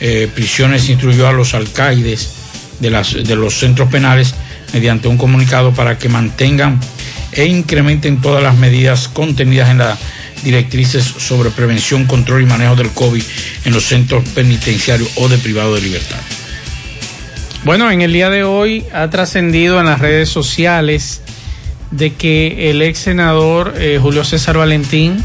Eh, 0.00 0.28
Prisiones 0.34 0.88
instruyó 0.88 1.28
a 1.28 1.32
los 1.32 1.54
alcaides 1.54 2.32
de, 2.80 2.90
las, 2.90 3.14
de 3.14 3.36
los 3.36 3.58
centros 3.58 3.88
penales 3.88 4.34
mediante 4.72 5.08
un 5.08 5.18
comunicado 5.18 5.72
para 5.72 5.98
que 5.98 6.08
mantengan 6.08 6.80
e 7.32 7.46
incrementen 7.46 8.20
todas 8.20 8.42
las 8.42 8.56
medidas 8.56 9.08
contenidas 9.08 9.70
en 9.70 9.78
las 9.78 9.98
directrices 10.42 11.04
sobre 11.04 11.50
prevención, 11.50 12.06
control 12.06 12.42
y 12.42 12.46
manejo 12.46 12.76
del 12.76 12.90
COVID 12.90 13.22
en 13.64 13.72
los 13.72 13.84
centros 13.84 14.28
penitenciarios 14.30 15.10
o 15.16 15.28
de 15.28 15.38
privado 15.38 15.74
de 15.74 15.82
libertad. 15.82 16.18
Bueno, 17.64 17.90
en 17.90 18.02
el 18.02 18.12
día 18.12 18.28
de 18.28 18.42
hoy 18.42 18.84
ha 18.92 19.08
trascendido 19.08 19.78
en 19.78 19.86
las 19.86 20.00
redes 20.00 20.28
sociales 20.28 21.22
de 21.92 22.14
que 22.14 22.70
el 22.70 22.82
ex 22.82 22.98
senador 22.98 23.74
eh, 23.78 23.98
Julio 24.02 24.24
César 24.24 24.56
Valentín 24.56 25.16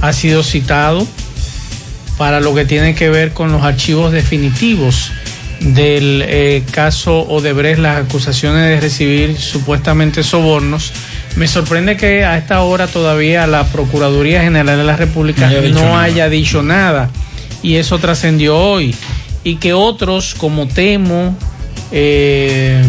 ha 0.00 0.12
sido 0.12 0.44
citado 0.44 1.06
para 2.18 2.40
lo 2.40 2.54
que 2.54 2.64
tiene 2.64 2.94
que 2.94 3.10
ver 3.10 3.32
con 3.32 3.50
los 3.50 3.62
archivos 3.62 4.12
definitivos 4.12 5.10
del 5.60 6.22
eh, 6.26 6.62
caso 6.70 7.20
Odebrecht, 7.20 7.78
las 7.78 8.04
acusaciones 8.04 8.62
de 8.62 8.80
recibir 8.80 9.38
supuestamente 9.38 10.22
sobornos. 10.22 10.92
Me 11.36 11.46
sorprende 11.46 11.98
que 11.98 12.24
a 12.24 12.38
esta 12.38 12.62
hora 12.62 12.86
todavía 12.86 13.46
la 13.46 13.64
Procuraduría 13.64 14.40
General 14.42 14.78
de 14.78 14.84
la 14.84 14.96
República 14.96 15.50
No 15.50 15.52
haya 15.52 15.60
dicho 15.60 15.74
no 15.74 15.84
nada. 15.84 16.02
haya 16.02 16.28
dicho 16.28 16.62
nada. 16.62 17.10
Y 17.62 17.76
eso 17.76 17.98
trascendió 17.98 18.56
hoy. 18.56 18.94
Y 19.44 19.56
que 19.56 19.74
otros 19.74 20.34
como 20.34 20.66
Temo, 20.66 21.36
eh, 21.92 22.82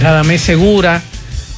Radamés 0.00 0.40
Segura, 0.42 1.02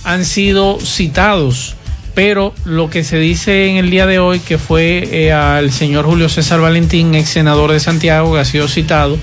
han 0.05 0.25
sido 0.27 0.79
citados. 0.81 1.77
Pero 2.15 2.53
lo 2.67 2.91
que 2.91 3.05
se 3.05 3.19
dice 3.19 3.71
en 3.71 3.77
el 3.77 3.91
día 3.91 4.07
de 4.07 4.19
hoy, 4.19 4.39
que 4.39 4.59
fue 4.59 5.09
eh, 5.11 5.33
al 5.33 5.73
señor 5.73 6.05
Julio 6.05 6.29
César 6.29 6.61
Valentín, 6.61 7.15
ex 7.15 7.31
senador 7.31 7.73
de 7.73 7.81
Santiago, 7.81 8.35
que 8.35 8.41
ha 8.41 8.45
sido 8.45 8.69
citado, 8.69 9.19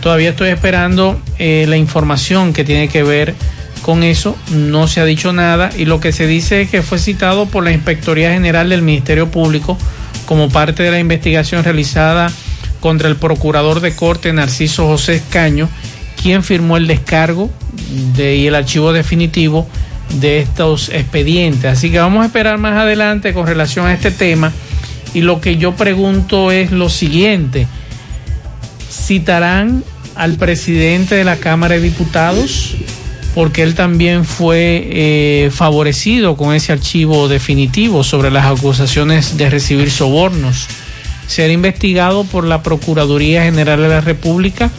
todavía 0.00 0.30
estoy 0.30 0.50
esperando 0.50 1.20
eh, 1.40 1.64
la 1.68 1.76
información 1.76 2.52
que 2.52 2.62
tiene 2.62 2.86
que 2.86 3.02
ver 3.02 3.34
con 3.34 3.59
eso. 3.98 4.36
No 4.50 4.88
se 4.88 5.00
ha 5.00 5.04
dicho 5.04 5.32
nada 5.32 5.70
y 5.76 5.84
lo 5.84 6.00
que 6.00 6.12
se 6.12 6.26
dice 6.26 6.62
es 6.62 6.70
que 6.70 6.82
fue 6.82 6.98
citado 6.98 7.46
por 7.46 7.64
la 7.64 7.72
Inspectoría 7.72 8.32
General 8.32 8.68
del 8.68 8.82
Ministerio 8.82 9.30
Público 9.30 9.76
como 10.26 10.48
parte 10.48 10.82
de 10.82 10.90
la 10.90 10.98
investigación 10.98 11.64
realizada 11.64 12.32
contra 12.80 13.08
el 13.08 13.16
procurador 13.16 13.80
de 13.80 13.94
corte 13.94 14.32
Narciso 14.32 14.86
José 14.86 15.16
Escaño, 15.16 15.68
quien 16.22 16.42
firmó 16.42 16.76
el 16.76 16.86
descargo 16.86 17.50
de, 18.16 18.36
y 18.36 18.46
el 18.46 18.54
archivo 18.54 18.92
definitivo 18.92 19.68
de 20.20 20.40
estos 20.40 20.88
expedientes. 20.88 21.64
Así 21.64 21.90
que 21.90 21.98
vamos 21.98 22.22
a 22.22 22.26
esperar 22.26 22.58
más 22.58 22.76
adelante 22.76 23.32
con 23.32 23.46
relación 23.46 23.86
a 23.86 23.94
este 23.94 24.10
tema. 24.10 24.52
Y 25.14 25.22
lo 25.22 25.40
que 25.40 25.56
yo 25.56 25.74
pregunto 25.74 26.52
es 26.52 26.70
lo 26.70 26.88
siguiente. 26.88 27.66
¿Citarán 28.90 29.84
al 30.14 30.36
presidente 30.36 31.16
de 31.16 31.24
la 31.24 31.36
Cámara 31.36 31.74
de 31.74 31.80
Diputados? 31.80 32.76
Porque 33.34 33.62
él 33.62 33.74
también 33.74 34.24
fue 34.24 34.88
eh, 34.90 35.50
favorecido 35.52 36.36
con 36.36 36.54
ese 36.54 36.72
archivo 36.72 37.28
definitivo 37.28 38.02
sobre 38.02 38.30
las 38.30 38.46
acusaciones 38.46 39.36
de 39.36 39.50
recibir 39.50 39.90
sobornos. 39.90 40.66
Será 41.26 41.52
investigado 41.52 42.24
por 42.24 42.44
la 42.44 42.62
Procuraduría 42.62 43.44
General 43.44 43.80
de 43.80 43.88
la 43.88 44.00
República. 44.00 44.70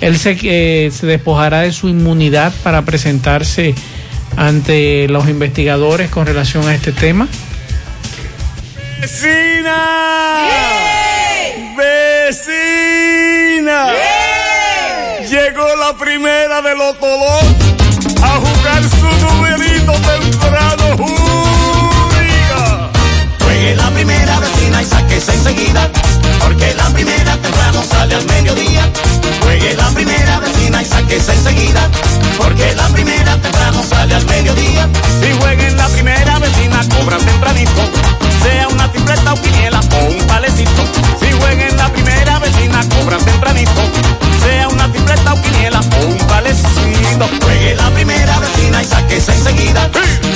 Él 0.00 0.18
se, 0.18 0.36
eh, 0.42 0.90
se 0.90 1.06
despojará 1.06 1.60
de 1.60 1.72
su 1.72 1.88
inmunidad 1.88 2.52
para 2.64 2.82
presentarse 2.82 3.74
ante 4.36 5.06
los 5.08 5.28
investigadores 5.28 6.10
con 6.10 6.26
relación 6.26 6.68
a 6.68 6.74
este 6.74 6.92
tema. 6.92 7.28
¡Vecina! 9.00 10.48
¡Vecina! 11.76 13.86
Llegó 15.28 15.76
la 15.76 15.96
primera 15.98 16.62
de 16.62 16.76
los 16.76 16.98
Tolón 16.98 17.75
a 18.22 18.40
jugar 18.40 18.82
su 18.82 19.08
numerito 19.24 19.92
temprano. 19.92 20.96
Juegue 23.40 23.76
la 23.76 23.90
primera 23.90 24.40
vecina 24.40 24.82
y 24.82 24.84
sáquese 24.84 25.32
enseguida, 25.32 25.90
porque 26.40 26.74
la 26.74 26.90
primera 26.90 27.36
temprano 27.36 27.82
sale 27.82 28.14
al 28.14 28.26
mediodía. 28.26 28.90
Juegue 29.42 29.74
la 29.74 29.88
primera 29.90 30.40
vecina 30.40 30.82
y 30.82 30.84
sáquese 30.84 31.32
enseguida, 31.32 31.88
porque 32.36 32.74
la 32.74 32.88
primera 32.88 33.36
temprano 33.36 33.82
sale 33.82 34.14
al 34.14 34.26
mediodía. 34.26 34.88
Si 35.20 35.32
jueguen 35.40 35.76
la 35.76 35.88
primera 35.88 36.38
vecina, 36.38 36.80
cobran 36.88 37.20
tempranito. 37.20 38.25
Sea 38.46 38.68
una 38.68 38.90
tripleta 38.92 39.32
o 39.32 39.42
quiniela 39.42 39.80
o 39.80 40.04
un 40.04 40.26
palecito. 40.28 40.82
Si 41.20 41.32
jueguen 41.32 41.76
la 41.76 41.88
primera 41.92 42.38
vecina, 42.38 42.80
cobran 42.88 43.24
tempranito. 43.24 43.82
Sea 44.44 44.68
una 44.68 44.88
tripleta 44.88 45.34
o 45.34 45.42
quiniela 45.42 45.80
o 45.80 46.06
un 46.06 46.18
palecito. 46.28 47.26
Juegue 47.42 47.74
la 47.74 47.90
primera 47.90 48.38
vecina 48.38 48.82
y 48.82 48.86
sáquese 48.86 49.32
enseguida, 49.32 49.90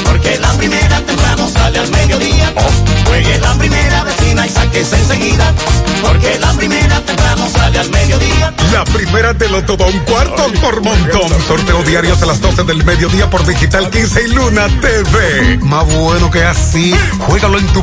porque 0.04 0.38
la 0.38 0.52
primera 0.54 1.00
temprano 1.02 1.48
sale 1.48 1.78
al 1.78 1.90
mediodía. 1.90 2.52
Juegue 3.06 3.38
la 3.38 3.54
primera 3.54 4.02
vecina 4.02 4.46
y 4.46 4.50
sáquese 4.50 4.96
enseguida, 4.96 5.54
porque 6.02 6.38
la 6.40 6.52
primera 6.54 7.00
temprano 7.00 7.48
sale 7.48 7.78
al 7.78 7.90
mediodía. 7.90 8.52
La 8.72 8.84
primera 8.84 9.34
te 9.34 9.48
lo 9.48 9.62
todo 9.64 9.86
un 9.86 9.98
cuarto 10.00 10.46
por 10.60 10.82
montón. 10.82 11.28
Sorteo 11.46 11.82
diarios 11.82 12.22
a 12.22 12.26
las 12.26 12.40
12 12.40 12.64
del 12.64 12.84
mediodía 12.84 13.28
por 13.28 13.44
Digital 13.44 13.90
15 13.90 14.22
y 14.22 14.28
Luna 14.28 14.68
TV. 14.80 15.58
Más 15.62 15.86
bueno 15.86 16.30
que 16.30 16.44
así, 16.44 16.94
juégalo 17.26 17.58
en 17.58 17.66
tu 17.68 17.82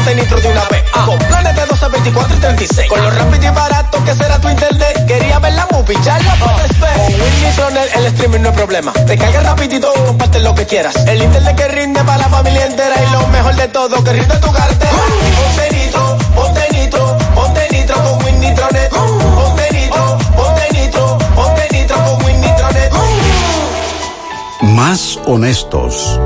Ponte 0.05 0.21
nitro 0.21 0.41
de 0.41 0.49
una 0.49 0.65
vez. 0.69 0.85
Con 1.07 1.19
planes 1.19 1.57
de 1.57 1.67
12, 1.67 1.89
24 1.89 2.37
y 2.37 2.41
36. 2.41 2.89
Con 2.89 3.03
lo 3.03 3.11
rápido 3.11 3.45
y 3.45 3.51
barato 3.55 4.05
que 4.05 4.15
será 4.15 4.39
tu 4.39 4.49
internet. 4.49 5.07
Quería 5.07 5.39
ver 5.39 5.55
la 5.55 5.67
movie, 5.71 5.97
ya 6.03 6.19
la 6.19 6.35
puedes 6.35 6.79
ver. 6.79 6.95
Con 6.95 7.07
Win 7.07 7.43
Nitronet 7.43 7.97
el 7.97 8.07
streaming 8.07 8.41
no 8.41 8.49
es 8.51 8.55
problema. 8.55 8.93
Te 8.93 9.17
carga 9.17 9.41
rapidito 9.41 9.93
comparte 10.07 10.41
lo 10.41 10.55
que 10.55 10.67
quieras. 10.67 10.95
El 11.07 11.23
internet 11.23 11.57
que 11.57 11.69
rinde 11.69 12.03
para 12.05 12.19
la 12.19 12.29
familia 12.29 12.67
entera. 12.67 12.95
Y 13.03 13.13
lo 13.13 13.27
mejor 13.29 13.57
de 13.57 13.69
todo, 13.69 14.05
que 14.05 14.13
rinde 14.13 14.37
tu 14.39 14.53
cartera. 14.53 14.93
Ponte 14.93 15.77
nitro, 15.77 16.19
ponte 16.35 16.69
nitro, 16.73 17.19
ponte 17.35 17.69
nitro 17.71 17.97
con 18.03 18.25
Win 18.25 18.41
Nitronet. 18.41 18.91
Ponte 18.91 19.73
nitro, 19.73 20.19
ponte 20.37 20.69
nitro, 20.73 21.19
ponte 21.35 21.69
nitro 21.73 21.97
con 21.97 22.25
Win 22.25 22.41
Nitronet. 22.41 22.93
Más 24.61 25.19
honestos. 25.27 26.21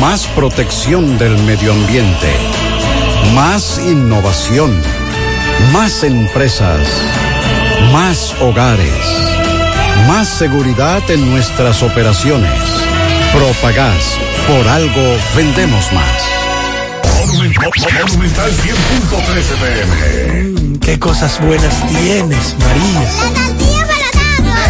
Más 0.00 0.26
protección 0.28 1.18
del 1.18 1.36
medio 1.38 1.72
ambiente. 1.72 2.67
Más 3.34 3.78
innovación. 3.78 4.74
Más 5.72 6.02
empresas. 6.02 6.80
Más 7.92 8.34
hogares. 8.40 8.92
Más 10.06 10.28
seguridad 10.28 11.02
en 11.10 11.30
nuestras 11.30 11.82
operaciones. 11.82 12.52
Propagás. 13.32 14.16
Por 14.46 14.66
algo 14.68 15.16
vendemos 15.36 15.92
más. 15.92 16.28
Monumental 17.26 18.50
100.13 18.52 19.56
pm. 19.60 20.78
Qué 20.80 20.98
cosas 20.98 21.38
buenas 21.40 21.86
tienes, 21.88 22.54
María. 22.58 23.02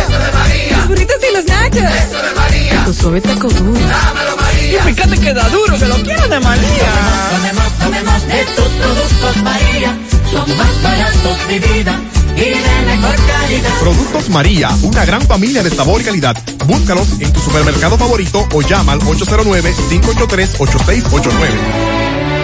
Eso 0.02 0.18
de 0.18 0.32
María. 0.32 0.76
Los 0.76 0.88
burritos 0.88 1.16
y 1.30 1.34
los 1.34 1.44
nachos. 1.46 1.82
Eso 1.82 2.22
de 2.22 2.34
María. 2.34 2.84
Tu 2.84 2.92
suave 2.94 3.20
taco 3.20 3.48
duro. 3.48 3.78
Dámelo, 3.78 4.37
María. 4.68 4.90
Y 4.90 4.94
fíjate 4.94 5.18
que 5.18 5.32
da 5.32 5.48
duro, 5.48 5.78
que 5.78 5.86
lo 5.86 5.96
quiero 5.96 6.28
de 6.28 6.38
María. 6.40 6.92
Tomemos, 7.30 7.72
tomemos 7.78 8.26
de 8.26 8.44
tus 8.56 8.68
productos, 8.68 9.36
María. 9.42 9.96
Son 10.30 10.56
más 10.56 10.82
baratos 10.82 11.48
de 11.48 11.58
vida. 11.58 11.98
Y 12.36 12.40
de 12.40 12.82
mejor 12.86 13.16
calidad. 13.26 13.70
Productos 13.80 14.28
María, 14.30 14.70
una 14.82 15.04
gran 15.04 15.22
familia 15.22 15.64
de 15.64 15.70
sabor 15.70 16.00
y 16.00 16.04
calidad. 16.04 16.36
Búscalos 16.66 17.08
en 17.18 17.32
tu 17.32 17.40
supermercado 17.40 17.98
favorito 17.98 18.46
o 18.52 18.62
llama 18.62 18.92
al 18.92 19.00
809-583-8689. 19.00 21.32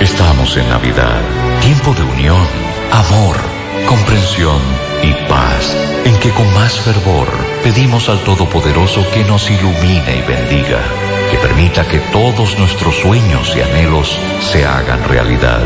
Estamos 0.00 0.56
en 0.56 0.68
Navidad, 0.68 1.22
tiempo 1.60 1.94
de 1.94 2.02
unión, 2.02 2.44
amor, 2.90 3.36
comprensión 3.86 4.60
y 5.04 5.12
paz, 5.28 5.76
en 6.04 6.18
que 6.18 6.30
con 6.30 6.52
más 6.54 6.80
fervor 6.80 7.28
pedimos 7.62 8.08
al 8.08 8.18
Todopoderoso 8.24 9.08
que 9.12 9.22
nos 9.24 9.48
ilumine 9.48 10.16
y 10.16 10.22
bendiga, 10.22 10.80
que 11.34 11.40
permita 11.40 11.84
que 11.88 11.98
todos 12.12 12.56
nuestros 12.60 12.94
sueños 12.94 13.56
y 13.56 13.60
anhelos 13.60 14.16
se 14.40 14.64
hagan 14.64 15.02
realidad. 15.02 15.60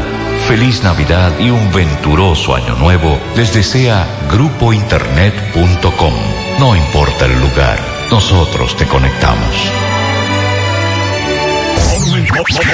feliz 0.47 0.83
Navidad 0.83 1.31
y 1.39 1.51
un 1.51 1.71
venturoso 1.71 2.55
año 2.55 2.75
nuevo 2.77 3.21
les 3.37 3.53
desea 3.53 4.07
grupointernet.com. 4.31 6.15
No 6.59 6.75
importa 6.75 7.27
el 7.27 7.39
lugar, 7.39 7.79
nosotros 8.11 8.77
te 8.79 8.87
conectamos. 8.87 9.71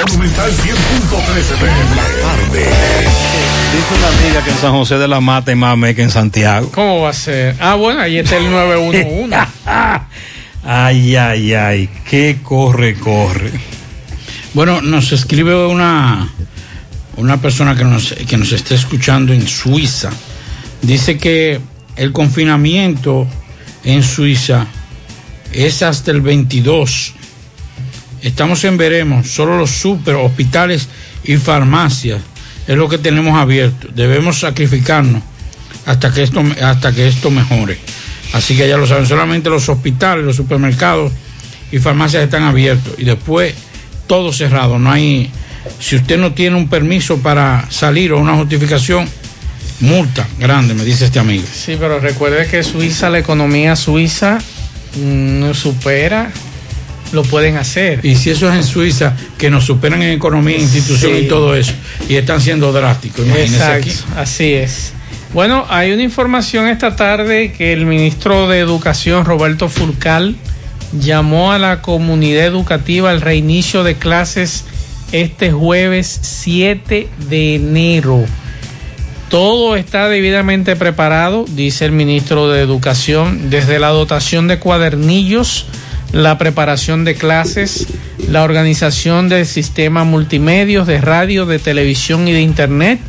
Monumental 0.07 0.51
100.13 0.51 1.57
pm. 1.57 1.95
La 1.95 2.07
tarde. 2.21 2.65
Dice 3.73 3.93
una 3.97 4.07
amiga 4.07 4.43
que 4.45 4.51
en 4.51 4.57
San 4.57 4.71
José 4.71 4.97
de 4.97 5.07
la 5.09 5.19
Mata 5.19 5.53
más 5.53 5.77
que 5.95 6.01
en 6.01 6.11
Santiago. 6.11 6.71
¿Cómo 6.73 7.01
va 7.01 7.09
a 7.09 7.13
ser? 7.13 7.57
Ah, 7.59 7.75
bueno, 7.75 7.99
ahí 7.99 8.19
está 8.19 8.37
el 8.37 8.49
911. 8.49 9.27
Ay, 10.65 11.15
ay, 11.15 11.53
ay, 11.53 11.89
qué 12.09 12.39
corre, 12.43 12.95
corre. 12.95 13.51
Bueno, 14.53 14.81
nos 14.81 15.11
escribe 15.11 15.67
una, 15.67 16.27
una 17.17 17.39
persona 17.39 17.75
que 17.75 17.83
nos, 17.83 18.13
que 18.13 18.37
nos 18.37 18.51
está 18.51 18.75
escuchando 18.75 19.31
en 19.31 19.47
Suiza. 19.47 20.09
Dice 20.81 21.17
que 21.17 21.59
el 21.95 22.11
confinamiento 22.11 23.27
en 23.83 24.03
Suiza 24.03 24.65
es 25.53 25.83
hasta 25.83 26.11
el 26.11 26.21
22. 26.21 27.13
Estamos 28.23 28.63
en 28.63 28.77
veremos, 28.77 29.27
solo 29.27 29.57
los 29.57 29.69
super, 29.69 30.15
hospitales 30.15 30.89
y 31.23 31.37
farmacias 31.37 32.21
es 32.67 32.75
lo 32.75 32.89
que 32.89 32.97
tenemos 32.97 33.37
abierto. 33.37 33.87
Debemos 33.93 34.39
sacrificarnos 34.39 35.21
hasta 35.85 36.11
que 36.11 36.23
esto, 36.23 36.43
hasta 36.61 36.91
que 36.93 37.07
esto 37.07 37.29
mejore. 37.29 37.77
Así 38.33 38.55
que 38.57 38.67
ya 38.67 38.77
lo 38.77 38.85
saben, 38.87 39.05
solamente 39.05 39.49
los 39.49 39.67
hospitales, 39.69 40.25
los 40.25 40.35
supermercados 40.35 41.11
y 41.71 41.79
farmacias 41.79 42.23
están 42.23 42.43
abiertos 42.43 42.93
y 42.97 43.05
después 43.05 43.53
todo 44.07 44.31
cerrado. 44.33 44.77
No 44.79 44.91
hay, 44.91 45.29
si 45.79 45.95
usted 45.95 46.17
no 46.17 46.33
tiene 46.33 46.55
un 46.57 46.67
permiso 46.67 47.17
para 47.19 47.65
salir 47.69 48.11
o 48.13 48.19
una 48.19 48.35
justificación, 48.35 49.07
multa 49.79 50.27
grande, 50.39 50.73
me 50.73 50.83
dice 50.85 51.05
este 51.05 51.19
amigo. 51.19 51.43
Sí, 51.53 51.75
pero 51.79 51.99
recuerde 51.99 52.47
que 52.47 52.63
Suiza, 52.63 53.09
la 53.09 53.19
economía 53.19 53.75
suiza 53.75 54.37
mm, 54.95 55.39
no 55.39 55.53
supera, 55.53 56.31
lo 57.11 57.23
pueden 57.23 57.55
hacer. 57.57 58.05
Y 58.05 58.15
si 58.15 58.29
eso 58.31 58.49
es 58.49 58.55
en 58.55 58.63
Suiza, 58.63 59.15
que 59.37 59.49
nos 59.49 59.65
superan 59.65 60.01
en 60.01 60.11
economía, 60.11 60.57
institución 60.57 61.13
Sí. 61.13 61.19
y 61.25 61.27
todo 61.27 61.55
eso, 61.55 61.73
y 62.09 62.15
están 62.15 62.41
siendo 62.41 62.71
drásticos, 62.73 63.25
imagínense 63.25 63.55
Exacto, 63.57 63.89
aquí. 63.89 64.19
así 64.19 64.53
es. 64.53 64.93
Bueno, 65.33 65.65
hay 65.69 65.91
una 65.91 66.03
información 66.03 66.67
esta 66.67 66.95
tarde 66.95 67.51
que 67.51 67.73
el 67.73 67.85
ministro 67.85 68.47
de 68.47 68.59
Educación, 68.59 69.25
Roberto 69.25 69.67
Furcal, 69.67 70.35
llamó 70.93 71.51
a 71.51 71.59
la 71.59 71.81
comunidad 71.81 72.45
educativa 72.45 73.09
al 73.09 73.21
reinicio 73.21 73.83
de 73.83 73.95
clases 73.95 74.65
este 75.11 75.51
jueves 75.51 76.19
7 76.21 77.09
de 77.29 77.55
enero. 77.55 78.23
Todo 79.29 79.75
está 79.75 80.07
debidamente 80.07 80.75
preparado, 80.75 81.45
dice 81.49 81.85
el 81.85 81.91
ministro 81.91 82.49
de 82.49 82.61
Educación, 82.61 83.49
desde 83.49 83.79
la 83.79 83.89
dotación 83.89 84.47
de 84.47 84.59
cuadernillos, 84.59 85.65
la 86.11 86.37
preparación 86.37 87.03
de 87.03 87.15
clases, 87.15 87.87
la 88.29 88.43
organización 88.43 89.27
del 89.27 89.45
sistema 89.45 90.03
multimedios, 90.03 90.87
de 90.87 91.01
radio, 91.01 91.45
de 91.45 91.59
televisión 91.59 92.27
y 92.27 92.31
de 92.31 92.41
internet, 92.41 92.99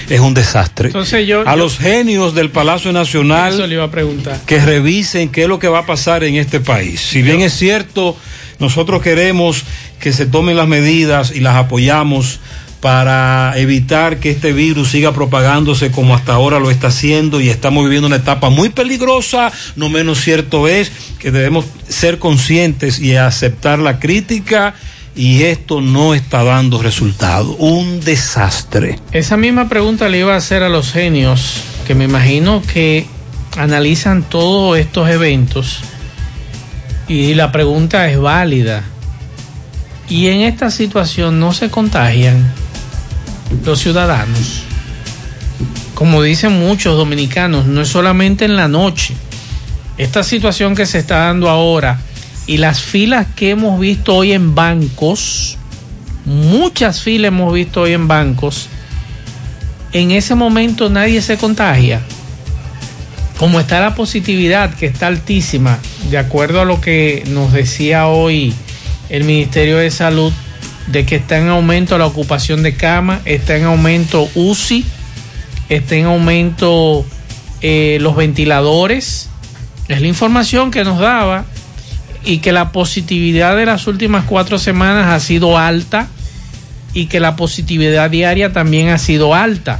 Es 0.09 0.21
un 0.21 0.33
desastre. 0.33 0.87
Entonces 0.87 1.27
yo- 1.27 1.41
a 1.47 1.51
yo- 1.51 1.57
los 1.57 1.77
genios 1.77 2.33
del 2.33 2.49
Palacio 2.49 2.91
Nacional 2.93 3.53
Eso 3.53 3.67
le 3.67 3.75
iba 3.75 3.83
a 3.83 3.91
preguntar. 3.91 4.39
que 4.45 4.59
revisen 4.59 5.29
qué 5.29 5.43
es 5.43 5.47
lo 5.49 5.59
que 5.59 5.67
va 5.67 5.79
a 5.79 5.85
pasar 5.85 6.23
en 6.23 6.35
este 6.35 6.59
país. 6.61 7.01
Si 7.01 7.21
bien 7.21 7.41
es 7.41 7.53
cierto, 7.53 8.15
nosotros 8.59 9.01
queremos 9.01 9.63
que 9.99 10.13
se 10.13 10.25
tomen 10.25 10.55
las 10.57 10.67
medidas 10.67 11.31
y 11.35 11.41
las 11.41 11.55
apoyamos 11.55 12.39
para 12.83 13.53
evitar 13.55 14.19
que 14.19 14.29
este 14.29 14.51
virus 14.51 14.89
siga 14.91 15.13
propagándose 15.13 15.89
como 15.89 16.15
hasta 16.15 16.33
ahora 16.33 16.59
lo 16.59 16.69
está 16.69 16.87
haciendo 16.87 17.39
y 17.39 17.47
estamos 17.47 17.85
viviendo 17.85 18.07
una 18.07 18.17
etapa 18.17 18.49
muy 18.49 18.67
peligrosa, 18.67 19.53
no 19.77 19.87
menos 19.87 20.19
cierto 20.19 20.67
es 20.67 20.91
que 21.17 21.31
debemos 21.31 21.63
ser 21.87 22.19
conscientes 22.19 22.99
y 22.99 23.15
aceptar 23.15 23.79
la 23.79 23.99
crítica 23.99 24.75
y 25.15 25.43
esto 25.43 25.79
no 25.79 26.13
está 26.13 26.43
dando 26.43 26.81
resultado, 26.81 27.55
un 27.55 28.01
desastre. 28.01 28.99
Esa 29.13 29.37
misma 29.37 29.69
pregunta 29.69 30.09
le 30.09 30.19
iba 30.19 30.33
a 30.33 30.37
hacer 30.37 30.61
a 30.61 30.67
los 30.67 30.91
genios, 30.91 31.61
que 31.87 31.95
me 31.95 32.03
imagino 32.03 32.61
que 32.61 33.05
analizan 33.57 34.23
todos 34.23 34.77
estos 34.77 35.09
eventos 35.09 35.79
y 37.07 37.33
la 37.33 37.49
pregunta 37.53 38.09
es 38.09 38.19
válida. 38.19 38.83
Y 40.09 40.27
en 40.27 40.41
esta 40.41 40.69
situación 40.69 41.39
no 41.39 41.53
se 41.53 41.69
contagian 41.69 42.61
los 43.65 43.79
ciudadanos. 43.79 44.63
Como 45.95 46.21
dicen 46.21 46.59
muchos 46.59 46.97
dominicanos, 46.97 47.65
no 47.65 47.81
es 47.81 47.89
solamente 47.89 48.45
en 48.45 48.55
la 48.55 48.67
noche. 48.67 49.13
Esta 49.97 50.23
situación 50.23 50.75
que 50.75 50.85
se 50.85 50.99
está 50.99 51.25
dando 51.25 51.49
ahora 51.49 51.99
y 52.47 52.57
las 52.57 52.81
filas 52.81 53.27
que 53.35 53.51
hemos 53.51 53.79
visto 53.79 54.15
hoy 54.15 54.33
en 54.33 54.55
bancos, 54.55 55.57
muchas 56.25 57.01
filas 57.01 57.29
hemos 57.29 57.53
visto 57.53 57.81
hoy 57.81 57.93
en 57.93 58.07
bancos, 58.07 58.67
en 59.93 60.11
ese 60.11 60.35
momento 60.35 60.89
nadie 60.89 61.21
se 61.21 61.37
contagia. 61.37 62.01
Como 63.37 63.59
está 63.59 63.79
la 63.79 63.95
positividad, 63.95 64.73
que 64.73 64.87
está 64.87 65.07
altísima, 65.07 65.77
de 66.09 66.17
acuerdo 66.17 66.61
a 66.61 66.65
lo 66.65 66.81
que 66.81 67.23
nos 67.27 67.53
decía 67.53 68.07
hoy 68.07 68.53
el 69.09 69.23
Ministerio 69.25 69.77
de 69.77 69.91
Salud, 69.91 70.33
de 70.87 71.05
que 71.05 71.15
está 71.15 71.37
en 71.37 71.47
aumento 71.47 71.97
la 71.97 72.05
ocupación 72.05 72.63
de 72.63 72.75
cama, 72.75 73.21
está 73.25 73.55
en 73.55 73.63
aumento 73.65 74.29
UCI, 74.35 74.85
está 75.69 75.95
en 75.95 76.05
aumento 76.05 77.05
eh, 77.61 77.97
los 78.01 78.15
ventiladores, 78.15 79.29
es 79.87 80.01
la 80.01 80.07
información 80.07 80.71
que 80.71 80.83
nos 80.83 80.99
daba 80.99 81.45
y 82.25 82.39
que 82.39 82.51
la 82.51 82.71
positividad 82.71 83.55
de 83.57 83.65
las 83.65 83.87
últimas 83.87 84.25
cuatro 84.25 84.57
semanas 84.57 85.07
ha 85.07 85.19
sido 85.19 85.57
alta 85.57 86.07
y 86.93 87.07
que 87.07 87.19
la 87.19 87.35
positividad 87.35 88.09
diaria 88.09 88.53
también 88.53 88.89
ha 88.89 88.97
sido 88.97 89.33
alta. 89.33 89.79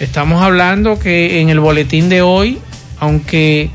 Estamos 0.00 0.42
hablando 0.42 0.98
que 0.98 1.40
en 1.40 1.48
el 1.48 1.60
boletín 1.60 2.08
de 2.08 2.22
hoy, 2.22 2.58
aunque 2.98 3.70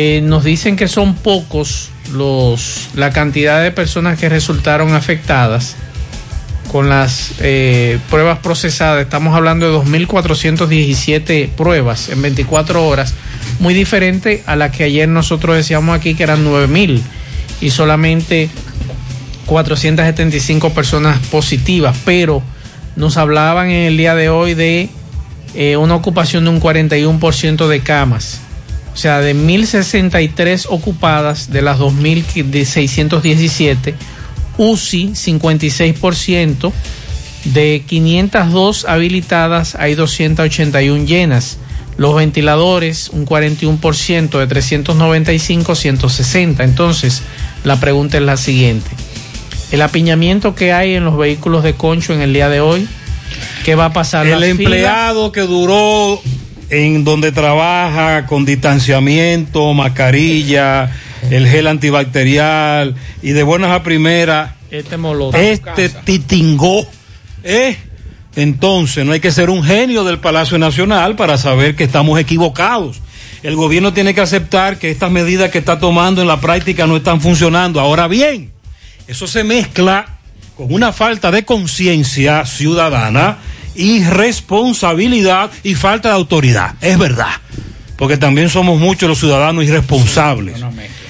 eh, 0.00 0.20
nos 0.20 0.44
dicen 0.44 0.76
que 0.76 0.86
son 0.86 1.16
pocos 1.16 1.90
los 2.12 2.88
la 2.94 3.10
cantidad 3.10 3.60
de 3.60 3.72
personas 3.72 4.16
que 4.16 4.28
resultaron 4.28 4.94
afectadas 4.94 5.74
con 6.70 6.88
las 6.88 7.32
eh, 7.40 7.98
pruebas 8.08 8.38
procesadas, 8.38 9.02
estamos 9.02 9.34
hablando 9.34 9.66
de 9.66 9.90
2.417 9.90 11.48
pruebas 11.48 12.10
en 12.10 12.22
24 12.22 12.86
horas, 12.86 13.14
muy 13.58 13.74
diferente 13.74 14.44
a 14.46 14.54
la 14.54 14.70
que 14.70 14.84
ayer 14.84 15.08
nosotros 15.08 15.56
decíamos 15.56 15.96
aquí 15.96 16.14
que 16.14 16.22
eran 16.22 16.46
9.000 16.46 17.00
y 17.60 17.70
solamente 17.70 18.50
475 19.46 20.74
personas 20.74 21.18
positivas, 21.26 21.96
pero 22.04 22.40
nos 22.94 23.16
hablaban 23.16 23.68
en 23.70 23.86
el 23.86 23.96
día 23.96 24.14
de 24.14 24.28
hoy 24.28 24.54
de 24.54 24.90
eh, 25.56 25.76
una 25.76 25.96
ocupación 25.96 26.44
de 26.44 26.50
un 26.50 26.60
41% 26.60 27.66
de 27.66 27.80
camas. 27.80 28.42
O 28.92 28.96
sea, 28.96 29.20
de 29.20 29.34
1.063 29.34 30.66
ocupadas 30.68 31.50
de 31.50 31.62
las 31.62 31.78
2.617, 31.78 33.94
UCI 34.56 35.10
56%, 35.10 36.72
de 37.44 37.84
502 37.86 38.84
habilitadas 38.86 39.76
hay 39.76 39.94
281 39.94 41.04
llenas. 41.04 41.58
Los 41.96 42.14
ventiladores, 42.14 43.08
un 43.08 43.26
41% 43.26 44.38
de 44.38 44.46
395, 44.46 45.74
160. 45.74 46.64
Entonces, 46.64 47.22
la 47.64 47.80
pregunta 47.80 48.18
es 48.18 48.22
la 48.22 48.36
siguiente. 48.36 48.88
El 49.72 49.82
apiñamiento 49.82 50.54
que 50.54 50.72
hay 50.72 50.94
en 50.94 51.04
los 51.04 51.16
vehículos 51.16 51.64
de 51.64 51.74
concho 51.74 52.14
en 52.14 52.20
el 52.20 52.32
día 52.32 52.48
de 52.48 52.60
hoy, 52.60 52.88
¿qué 53.64 53.74
va 53.74 53.86
a 53.86 53.92
pasar? 53.92 54.26
El 54.26 54.40
¿Las 54.40 54.48
empleado 54.48 55.32
que 55.32 55.42
duró 55.42 56.20
en 56.70 57.04
donde 57.04 57.32
trabaja 57.32 58.26
con 58.26 58.44
distanciamiento, 58.44 59.72
mascarilla, 59.74 60.90
el 61.30 61.48
gel 61.48 61.66
antibacterial 61.66 62.94
y 63.22 63.30
de 63.30 63.42
buenas 63.42 63.70
a 63.70 63.82
primeras, 63.82 64.52
Este 64.70 64.96
moloto. 64.96 65.36
este 65.36 65.88
titingó, 65.88 66.86
¿eh? 67.42 67.76
Entonces 68.36 69.04
no 69.04 69.12
hay 69.12 69.20
que 69.20 69.32
ser 69.32 69.50
un 69.50 69.64
genio 69.64 70.04
del 70.04 70.18
Palacio 70.18 70.58
Nacional 70.58 71.16
para 71.16 71.38
saber 71.38 71.74
que 71.74 71.84
estamos 71.84 72.20
equivocados. 72.20 73.00
El 73.42 73.56
gobierno 73.56 73.92
tiene 73.92 74.14
que 74.14 74.20
aceptar 74.20 74.78
que 74.78 74.90
estas 74.90 75.10
medidas 75.10 75.50
que 75.50 75.58
está 75.58 75.78
tomando 75.78 76.20
en 76.22 76.28
la 76.28 76.40
práctica 76.40 76.86
no 76.86 76.96
están 76.96 77.20
funcionando. 77.20 77.80
Ahora 77.80 78.06
bien, 78.08 78.52
eso 79.08 79.26
se 79.26 79.42
mezcla 79.42 80.18
con 80.56 80.72
una 80.72 80.92
falta 80.92 81.30
de 81.30 81.44
conciencia 81.44 82.44
ciudadana, 82.44 83.38
irresponsabilidad 83.78 85.50
y 85.62 85.74
falta 85.74 86.08
de 86.10 86.14
autoridad. 86.16 86.74
Es 86.80 86.98
verdad. 86.98 87.32
Porque 87.96 88.16
también 88.16 88.50
somos 88.50 88.78
muchos 88.78 89.08
los 89.08 89.18
ciudadanos 89.18 89.64
irresponsables. 89.64 90.62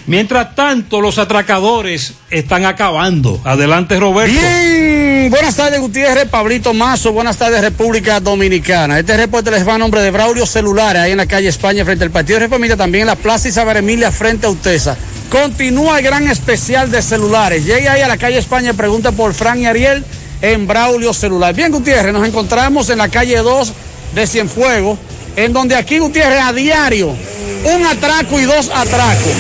Mientras 0.07 0.55
tanto, 0.55 1.03
los 1.03 1.19
atracadores 1.19 2.15
están 2.31 2.65
acabando. 2.65 3.43
Adelante, 3.45 4.01
Roberto. 4.01 4.33
Bien, 4.33 5.29
buenas 5.31 5.55
tardes 5.55 5.81
Gutiérrez, 5.81 6.27
Pablito 6.31 6.73
Mazo, 6.73 7.13
buenas 7.13 7.37
tardes 7.37 7.61
República 7.61 8.21
Dominicana. 8.21 8.99
Este 8.99 9.19
reporte 9.19 9.51
les 9.51 9.69
va 9.69 9.75
a 9.75 9.79
nombre 9.79 10.01
de 10.01 10.11
Braulio 10.11 10.47
Celulares, 10.47 11.03
ahí 11.03 11.11
en 11.11 11.19
la 11.19 11.27
calle 11.27 11.49
España, 11.49 11.85
frente 11.85 12.05
al 12.05 12.11
Partido 12.11 12.39
Reformista, 12.39 12.75
también 12.75 13.03
en 13.03 13.09
la 13.09 13.17
Plaza 13.17 13.49
Isabel 13.49 13.77
Emilia, 13.77 14.11
frente 14.11 14.47
a 14.47 14.51
Utesa. 14.51 14.97
Continúa 15.29 15.99
el 15.99 16.05
gran 16.05 16.27
especial 16.27 16.91
de 16.91 17.03
celulares. 17.03 17.67
Llegue 17.67 17.91
ahí 17.91 18.01
a 18.01 18.09
la 18.09 18.17
calle 18.17 18.39
España 18.39 18.71
y 18.71 18.73
pregunta 18.73 19.13
por 19.13 19.35
Fran 19.35 19.61
y 19.61 19.67
Ariel 19.67 20.07
en 20.43 20.67
Braulio 20.67 21.13
Celular. 21.13 21.55
Bien, 21.55 21.73
Gutiérrez, 21.73 22.13
nos 22.13 22.27
encontramos 22.27 22.89
en 22.91 22.99
la 22.99 23.09
calle 23.09 23.37
2 23.39 23.73
de 24.15 24.27
Cienfuegos, 24.27 24.99
en 25.37 25.53
donde 25.53 25.77
aquí, 25.77 25.99
Gutiérrez, 25.99 26.41
a 26.41 26.53
diario, 26.53 27.09
un 27.09 27.87
atraco 27.87 28.41
y 28.41 28.45
dos 28.45 28.71
atracos. 28.73 29.33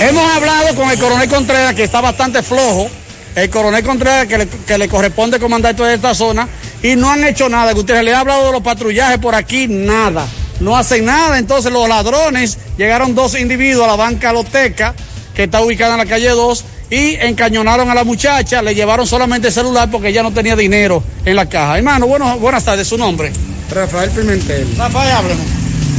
Hemos 0.00 0.30
hablado 0.32 0.74
con 0.74 0.90
el 0.90 0.98
coronel 0.98 1.28
Contreras, 1.28 1.74
que 1.74 1.84
está 1.84 2.00
bastante 2.00 2.42
flojo, 2.42 2.88
el 3.34 3.50
coronel 3.50 3.84
Contreras, 3.84 4.26
que 4.26 4.38
le, 4.38 4.48
que 4.48 4.78
le 4.78 4.88
corresponde 4.88 5.38
comandar 5.38 5.74
toda 5.74 5.92
esta 5.92 6.14
zona, 6.14 6.48
y 6.82 6.96
no 6.96 7.10
han 7.10 7.24
hecho 7.24 7.48
nada. 7.48 7.72
Gutiérrez 7.72 8.04
le 8.04 8.14
ha 8.14 8.20
hablado 8.20 8.46
de 8.46 8.52
los 8.52 8.62
patrullajes 8.62 9.18
por 9.18 9.34
aquí, 9.34 9.66
nada. 9.68 10.26
No 10.60 10.76
hacen 10.76 11.04
nada. 11.04 11.38
Entonces 11.38 11.72
los 11.72 11.88
ladrones, 11.88 12.58
llegaron 12.78 13.14
dos 13.14 13.38
individuos 13.38 13.84
a 13.84 13.88
la 13.88 13.96
banca 13.96 14.32
loteca, 14.32 14.94
que 15.36 15.44
está 15.44 15.60
ubicada 15.60 15.92
en 15.92 15.98
la 15.98 16.06
calle 16.06 16.30
2, 16.30 16.64
y 16.90 17.16
encañonaron 17.16 17.90
a 17.90 17.94
la 17.94 18.04
muchacha, 18.04 18.62
le 18.62 18.74
llevaron 18.74 19.06
solamente 19.06 19.48
el 19.48 19.54
celular 19.54 19.90
porque 19.90 20.08
ella 20.08 20.22
no 20.22 20.32
tenía 20.32 20.56
dinero 20.56 21.02
en 21.24 21.36
la 21.36 21.48
caja. 21.48 21.76
Hermano, 21.76 22.06
bueno, 22.06 22.38
buenas 22.38 22.64
tardes, 22.64 22.88
su 22.88 22.96
nombre. 22.96 23.32
Rafael 23.72 24.10
Pimentel. 24.10 24.66
Rafael, 24.76 25.12
háblenos. 25.12 25.46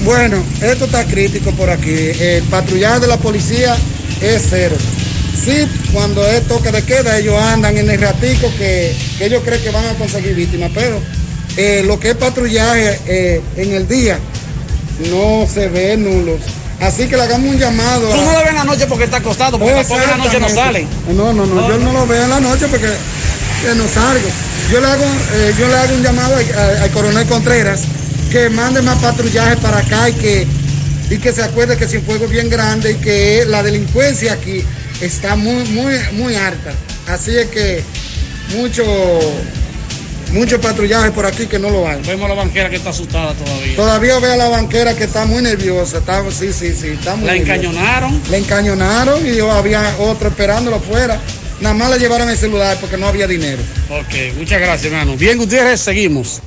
Bueno, 0.03 0.37
esto 0.61 0.85
está 0.85 1.05
crítico 1.05 1.51
por 1.51 1.69
aquí. 1.69 1.93
El 2.19 2.43
patrullaje 2.43 3.01
de 3.01 3.07
la 3.07 3.17
policía 3.17 3.75
es 4.21 4.47
cero. 4.49 4.75
Sí, 5.35 5.67
cuando 5.93 6.25
es 6.25 6.47
toque 6.47 6.71
de 6.71 6.81
queda, 6.83 7.17
ellos 7.17 7.35
andan 7.39 7.77
en 7.77 7.89
el 7.89 7.99
ratico 7.99 8.49
que, 8.57 8.95
que 9.17 9.25
ellos 9.25 9.43
creen 9.45 9.61
que 9.61 9.69
van 9.71 9.85
a 9.85 9.93
conseguir 9.93 10.35
víctimas, 10.35 10.71
pero 10.73 10.99
eh, 11.57 11.83
lo 11.85 11.99
que 11.99 12.11
es 12.11 12.15
patrullaje 12.15 12.99
eh, 13.07 13.41
en 13.55 13.73
el 13.73 13.87
día 13.87 14.19
no 15.11 15.45
se 15.51 15.67
ve 15.69 15.97
nulos. 15.97 16.41
Así 16.79 17.07
que 17.07 17.15
le 17.15 17.23
hagamos 17.23 17.53
un 17.53 17.59
llamado. 17.59 18.07
Tú 18.09 18.21
no 18.21 18.33
lo 18.33 18.39
ves 18.39 18.49
en 18.49 18.55
la 18.55 18.63
noche 18.63 18.85
porque 18.87 19.03
está 19.05 19.17
acostado, 19.17 19.57
porque 19.57 19.73
tampoco 19.73 20.01
en 20.01 20.09
la 20.09 20.17
noche 20.17 20.39
no 20.39 20.49
sale. 20.49 20.87
No, 21.15 21.33
no, 21.33 21.45
no, 21.45 21.67
yo 21.67 21.77
no 21.79 21.91
lo 21.91 22.05
veo 22.05 22.23
en 22.23 22.29
la 22.29 22.39
noche 22.39 22.67
porque 22.67 22.87
eh, 22.87 23.73
no 23.75 23.87
salgo. 23.87 24.27
Yo 24.71 24.79
le 24.79 24.87
hago, 24.87 25.05
eh, 25.33 25.53
yo 25.57 25.67
le 25.67 25.75
hago 25.75 25.95
un 25.95 26.03
llamado 26.03 26.35
al 26.35 26.91
coronel 26.91 27.25
Contreras 27.27 27.81
que 28.31 28.49
mande 28.49 28.81
más 28.81 28.97
patrullaje 28.99 29.57
para 29.57 29.79
acá 29.79 30.09
y 30.09 30.13
que, 30.13 30.47
y 31.09 31.17
que 31.17 31.31
se 31.31 31.43
acuerde 31.43 31.77
que 31.77 31.87
Cienfuegos 31.87 32.25
es 32.25 32.31
bien 32.31 32.49
grande 32.49 32.91
y 32.91 32.95
que 32.95 33.45
la 33.47 33.63
delincuencia 33.63 34.33
aquí 34.33 34.63
está 35.01 35.35
muy, 35.35 35.63
muy, 35.69 35.93
muy 36.13 36.35
alta. 36.35 36.73
Así 37.07 37.35
es 37.35 37.47
que 37.47 37.83
mucho, 38.55 38.83
mucho 40.31 40.59
patrullaje 40.59 41.11
por 41.11 41.25
aquí 41.25 41.45
que 41.47 41.59
no 41.59 41.69
lo 41.69 41.87
hay. 41.87 42.01
Vemos 42.03 42.25
a 42.25 42.29
la 42.29 42.35
banquera 42.35 42.69
que 42.69 42.75
está 42.77 42.89
asustada 42.89 43.33
todavía. 43.33 43.75
Todavía 43.75 44.19
veo 44.19 44.33
a 44.33 44.37
la 44.37 44.49
banquera 44.49 44.95
que 44.95 45.05
está 45.05 45.25
muy 45.25 45.41
nerviosa. 45.41 45.97
Está, 45.99 46.23
sí, 46.31 46.51
sí, 46.53 46.73
sí. 46.73 46.87
Está 46.89 47.15
muy 47.15 47.27
¿La 47.27 47.33
nerviosa. 47.33 47.55
encañonaron? 47.55 48.21
La 48.29 48.37
encañonaron 48.37 49.25
y 49.25 49.39
había 49.39 49.95
otro 49.99 50.29
esperándolo 50.29 50.77
afuera. 50.77 51.19
Nada 51.61 51.73
más 51.73 51.89
le 51.91 51.99
llevaron 51.99 52.29
el 52.29 52.37
celular 52.37 52.77
porque 52.79 52.97
no 52.97 53.07
había 53.07 53.27
dinero. 53.27 53.61
Ok, 53.89 54.37
muchas 54.37 54.59
gracias, 54.59 54.91
hermano. 54.91 55.15
Bien, 55.17 55.37
Gutiérrez, 55.37 55.79
seguimos. 55.81 56.41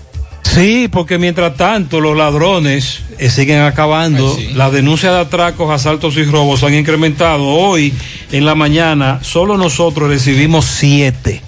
Sí, 0.55 0.89
porque 0.91 1.17
mientras 1.19 1.57
tanto 1.57 2.01
los 2.01 2.17
ladrones 2.17 3.01
eh, 3.19 3.31
siguen 3.31 3.61
acabando. 3.63 4.37
Las 4.55 4.73
denuncias 4.73 5.13
de 5.13 5.21
atracos, 5.21 5.71
asaltos 5.71 6.17
y 6.17 6.25
robos 6.25 6.65
han 6.65 6.75
incrementado. 6.75 7.45
Hoy 7.47 7.95
en 8.33 8.45
la 8.45 8.55
mañana 8.55 9.21
solo 9.23 9.57
nosotros 9.57 10.09
recibimos 10.09 10.65
siete. 10.65 11.43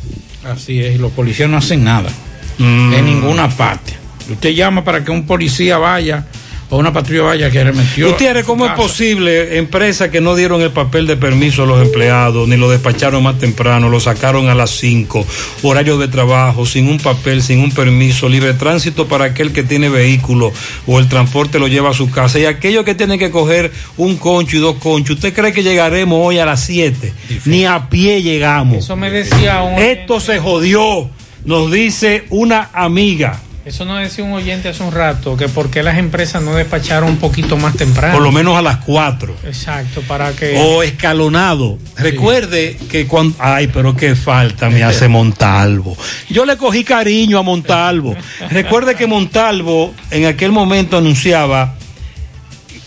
Así 0.44 0.81
es, 0.81 0.94
y 0.94 0.98
los 0.98 1.12
policías 1.12 1.48
no 1.48 1.56
hacen 1.56 1.85
nada. 1.85 2.10
Mm. 2.59 2.93
En 2.93 3.05
ninguna 3.06 3.48
parte. 3.48 3.94
Usted 4.31 4.51
llama 4.51 4.85
para 4.85 5.05
que 5.05 5.10
un 5.10 5.27
policía 5.27 5.78
vaya 5.78 6.27
o 6.73 6.78
una 6.78 6.90
patrulla 6.90 7.23
vaya 7.24 7.51
que 7.51 7.62
remetió. 7.62 8.09
Gutiérrez, 8.09 8.47
¿cómo 8.47 8.65
es 8.65 8.73
posible 8.73 9.59
empresas 9.59 10.09
que 10.09 10.23
no 10.23 10.35
dieron 10.35 10.62
el 10.62 10.70
papel 10.70 11.07
de 11.07 11.19
permiso 11.19 11.65
a 11.65 11.66
los 11.66 11.82
empleados, 11.82 12.49
ni 12.49 12.57
lo 12.57 12.70
despacharon 12.70 13.23
más 13.23 13.39
temprano, 13.39 13.90
lo 13.90 14.01
sacaron 14.01 14.49
a 14.49 14.55
las 14.55 14.70
5, 14.70 15.27
horario 15.65 15.99
de 15.99 16.09
trabajo, 16.09 16.65
sin 16.65 16.89
un 16.89 16.99
papel, 16.99 17.43
sin 17.43 17.59
un 17.59 17.73
permiso, 17.73 18.27
libre 18.27 18.55
tránsito 18.55 19.07
para 19.07 19.27
aquel 19.27 19.53
que 19.53 19.65
tiene 19.65 19.90
vehículo 19.90 20.51
o 20.86 20.99
el 20.99 21.11
transporte 21.11 21.59
lo 21.59 21.69
lleva 21.69 21.90
a 21.90 21.94
su 21.94 22.11
casa, 22.11 22.39
y 22.39 22.47
aquellos 22.47 22.86
que 22.86 22.94
tienen 22.94 23.19
que 23.19 23.31
coger 23.31 23.70
un 23.99 24.16
concho 24.16 24.57
y 24.57 24.61
dos 24.61 24.77
conchos, 24.77 25.16
¿usted 25.16 25.35
cree 25.35 25.53
que 25.53 25.62
llegaremos 25.62 26.20
hoy 26.23 26.39
a 26.39 26.47
las 26.47 26.65
7? 26.65 27.12
Ni 27.44 27.66
a 27.66 27.90
pie 27.90 28.23
llegamos. 28.23 28.78
Eso 28.78 28.97
me 28.97 29.11
decía 29.11 29.61
un 29.61 29.78
Esto 29.78 30.20
se 30.20 30.39
jodió, 30.39 31.11
nos 31.44 31.70
dice 31.70 32.24
una 32.31 32.70
amiga. 32.73 33.43
Eso 33.64 33.84
nos 33.84 34.01
decía 34.01 34.24
un 34.24 34.32
oyente 34.32 34.68
hace 34.68 34.82
un 34.82 34.90
rato, 34.90 35.36
que 35.36 35.48
por 35.48 35.70
qué 35.70 35.84
las 35.84 35.97
empresas 35.97 36.43
no 36.43 36.56
despacharon 36.56 37.10
un 37.10 37.18
poquito 37.18 37.56
más 37.56 37.76
temprano. 37.76 38.14
Por 38.14 38.22
lo 38.22 38.32
menos 38.32 38.56
a 38.56 38.62
las 38.62 38.78
4. 38.78 39.36
Exacto, 39.44 40.02
para 40.02 40.32
que... 40.32 40.59
o 40.59 40.82
escalonado. 40.82 41.78
Recuerde 41.97 42.76
que 42.90 43.06
cuando. 43.06 43.36
Ay, 43.39 43.68
pero 43.68 43.94
qué 43.94 44.16
falta 44.16 44.68
me 44.68 44.82
hace 44.82 45.06
Montalvo. 45.06 45.97
Yo 46.28 46.44
le 46.44 46.56
cogí 46.56 46.82
cariño 46.82 47.39
a 47.39 47.43
Montalvo. 47.43 48.16
Recuerde 48.51 48.97
que 48.97 49.06
Montalvo 49.06 49.94
en 50.10 50.26
aquel 50.26 50.51
momento 50.51 50.98
anunciaba 50.98 51.76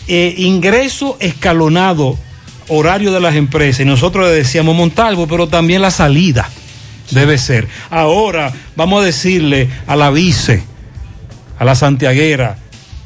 eh, 0.09 0.35
ingreso 0.39 1.15
escalonado, 1.21 2.17
horario 2.67 3.13
de 3.13 3.21
las 3.21 3.35
empresas. 3.35 3.79
Y 3.79 3.85
nosotros 3.85 4.25
le 4.27 4.35
decíamos 4.35 4.75
Montalvo, 4.75 5.25
pero 5.25 5.47
también 5.47 5.81
la 5.81 5.91
salida 5.91 6.49
debe 7.11 7.37
ser. 7.37 7.67
Ahora 7.89 8.53
vamos 8.75 9.01
a 9.01 9.05
decirle 9.05 9.69
a 9.87 9.95
la 9.95 10.11
vice, 10.11 10.63
a 11.57 11.65
la 11.65 11.75
santiaguera, 11.75 12.57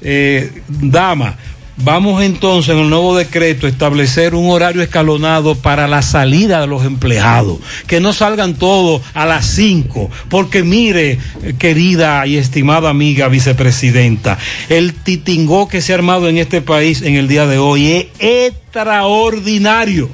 eh, 0.01 0.63
dama, 0.67 1.37
vamos 1.83 2.23
entonces 2.23 2.73
en 2.73 2.79
el 2.81 2.89
nuevo 2.89 3.15
decreto 3.15 3.65
a 3.65 3.69
establecer 3.69 4.35
un 4.35 4.49
horario 4.49 4.81
escalonado 4.81 5.55
para 5.55 5.87
la 5.87 6.01
salida 6.01 6.61
de 6.61 6.67
los 6.67 6.85
empleados, 6.85 7.59
que 7.87 7.99
no 7.99 8.13
salgan 8.13 8.55
todos 8.55 9.01
a 9.13 9.25
las 9.25 9.45
5, 9.47 10.09
porque 10.29 10.63
mire, 10.63 11.19
eh, 11.43 11.53
querida 11.57 12.25
y 12.27 12.37
estimada 12.37 12.89
amiga 12.89 13.27
vicepresidenta, 13.27 14.37
el 14.69 14.93
titingó 14.93 15.67
que 15.67 15.81
se 15.81 15.93
ha 15.93 15.95
armado 15.95 16.29
en 16.29 16.37
este 16.37 16.61
país 16.61 17.01
en 17.01 17.15
el 17.15 17.27
día 17.27 17.45
de 17.47 17.57
hoy 17.57 17.91
es 17.91 18.07
extraordinario. 18.19 20.09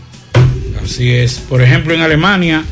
Así 0.83 1.11
es. 1.11 1.39
Por 1.39 1.61
ejemplo, 1.63 1.93
en 1.93 2.01
Alemania 2.01 2.63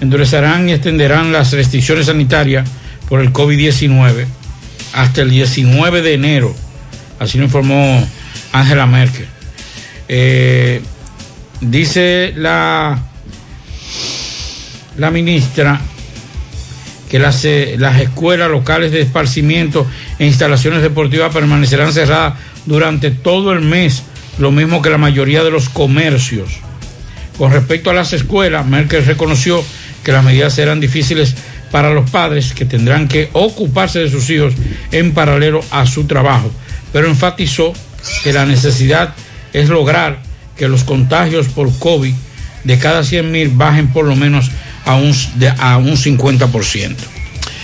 endurecerán 0.00 0.68
y 0.68 0.72
extenderán 0.72 1.32
las 1.32 1.52
restricciones 1.52 2.06
sanitarias 2.06 2.68
por 3.08 3.20
el 3.20 3.32
COVID-19 3.32 4.26
hasta 4.92 5.22
el 5.22 5.30
19 5.30 6.02
de 6.02 6.14
enero. 6.14 6.54
Así 7.18 7.38
lo 7.38 7.44
informó 7.44 8.06
Angela 8.52 8.86
Merkel. 8.86 9.26
Eh, 10.08 10.82
dice 11.60 12.32
la, 12.36 12.98
la 14.96 15.10
ministra 15.10 15.80
que 17.10 17.18
las, 17.18 17.44
eh, 17.44 17.74
las 17.78 18.00
escuelas 18.00 18.50
locales 18.50 18.92
de 18.92 19.02
esparcimiento 19.02 19.86
e 20.18 20.26
instalaciones 20.26 20.80
deportivas 20.80 21.32
permanecerán 21.32 21.92
cerradas 21.92 22.34
durante 22.66 23.10
todo 23.10 23.52
el 23.52 23.60
mes, 23.60 24.04
lo 24.38 24.52
mismo 24.52 24.80
que 24.80 24.90
la 24.90 24.98
mayoría 24.98 25.42
de 25.42 25.50
los 25.50 25.68
comercios. 25.68 26.60
Con 27.36 27.52
respecto 27.52 27.90
a 27.90 27.94
las 27.94 28.12
escuelas, 28.12 28.66
Merkel 28.66 29.04
reconoció 29.04 29.64
que 30.04 30.12
las 30.12 30.24
medidas 30.24 30.54
serán 30.54 30.80
difíciles 30.80 31.34
para 31.70 31.92
los 31.92 32.10
padres 32.10 32.52
que 32.52 32.64
tendrán 32.64 33.06
que 33.08 33.28
ocuparse 33.32 34.00
de 34.00 34.10
sus 34.10 34.28
hijos 34.30 34.54
en 34.92 35.12
paralelo 35.12 35.60
a 35.70 35.86
su 35.86 36.04
trabajo, 36.04 36.50
pero 36.92 37.06
enfatizó 37.08 37.72
que 38.24 38.32
la 38.32 38.46
necesidad 38.46 39.14
es 39.52 39.68
lograr 39.68 40.18
que 40.56 40.68
los 40.68 40.84
contagios 40.84 41.48
por 41.48 41.70
COVID 41.78 42.14
de 42.64 42.78
cada 42.78 43.04
100 43.04 43.30
mil 43.30 43.48
bajen 43.50 43.88
por 43.92 44.04
lo 44.04 44.16
menos 44.16 44.50
a 44.84 44.96
un, 44.96 45.14
de- 45.36 45.52
a 45.58 45.76
un 45.76 45.96
50%. 45.96 46.94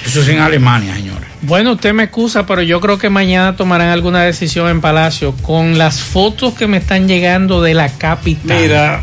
Eso 0.06 0.22
es 0.22 0.28
en 0.28 0.38
Alemania, 0.38 0.94
señores. 0.94 1.26
Bueno, 1.42 1.72
usted 1.72 1.92
me 1.92 2.04
excusa, 2.04 2.46
pero 2.46 2.62
yo 2.62 2.80
creo 2.80 2.96
que 2.98 3.10
mañana 3.10 3.56
tomarán 3.56 3.88
alguna 3.88 4.22
decisión 4.22 4.68
en 4.68 4.80
Palacio 4.80 5.32
con 5.42 5.78
las 5.78 6.00
fotos 6.00 6.54
que 6.54 6.66
me 6.68 6.76
están 6.76 7.08
llegando 7.08 7.60
de 7.60 7.74
la 7.74 7.88
capital. 7.88 8.60
Mira, 8.62 9.02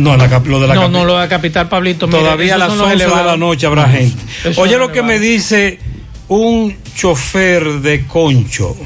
no, 0.00 0.16
la 0.16 0.28
cap- 0.28 0.46
lo 0.46 0.60
de 0.60 0.68
la 0.68 0.74
no, 0.74 0.80
capital. 0.82 1.00
no, 1.00 1.04
lo 1.06 1.14
de 1.14 1.20
la 1.20 1.28
capital, 1.28 1.68
Pablito. 1.68 2.08
Todavía 2.08 2.54
a 2.54 2.58
las 2.58 2.68
son 2.68 2.78
los 2.78 2.86
11 2.92 3.04
de 3.06 3.24
la 3.24 3.36
noche 3.36 3.66
habrá 3.66 3.88
gente. 3.88 4.16
Oye 4.56 4.76
lo 4.78 4.90
que 4.92 5.02
me 5.02 5.18
dice 5.18 5.78
un 6.28 6.76
chofer 6.96 7.64
de 7.80 8.06
concho. 8.06 8.76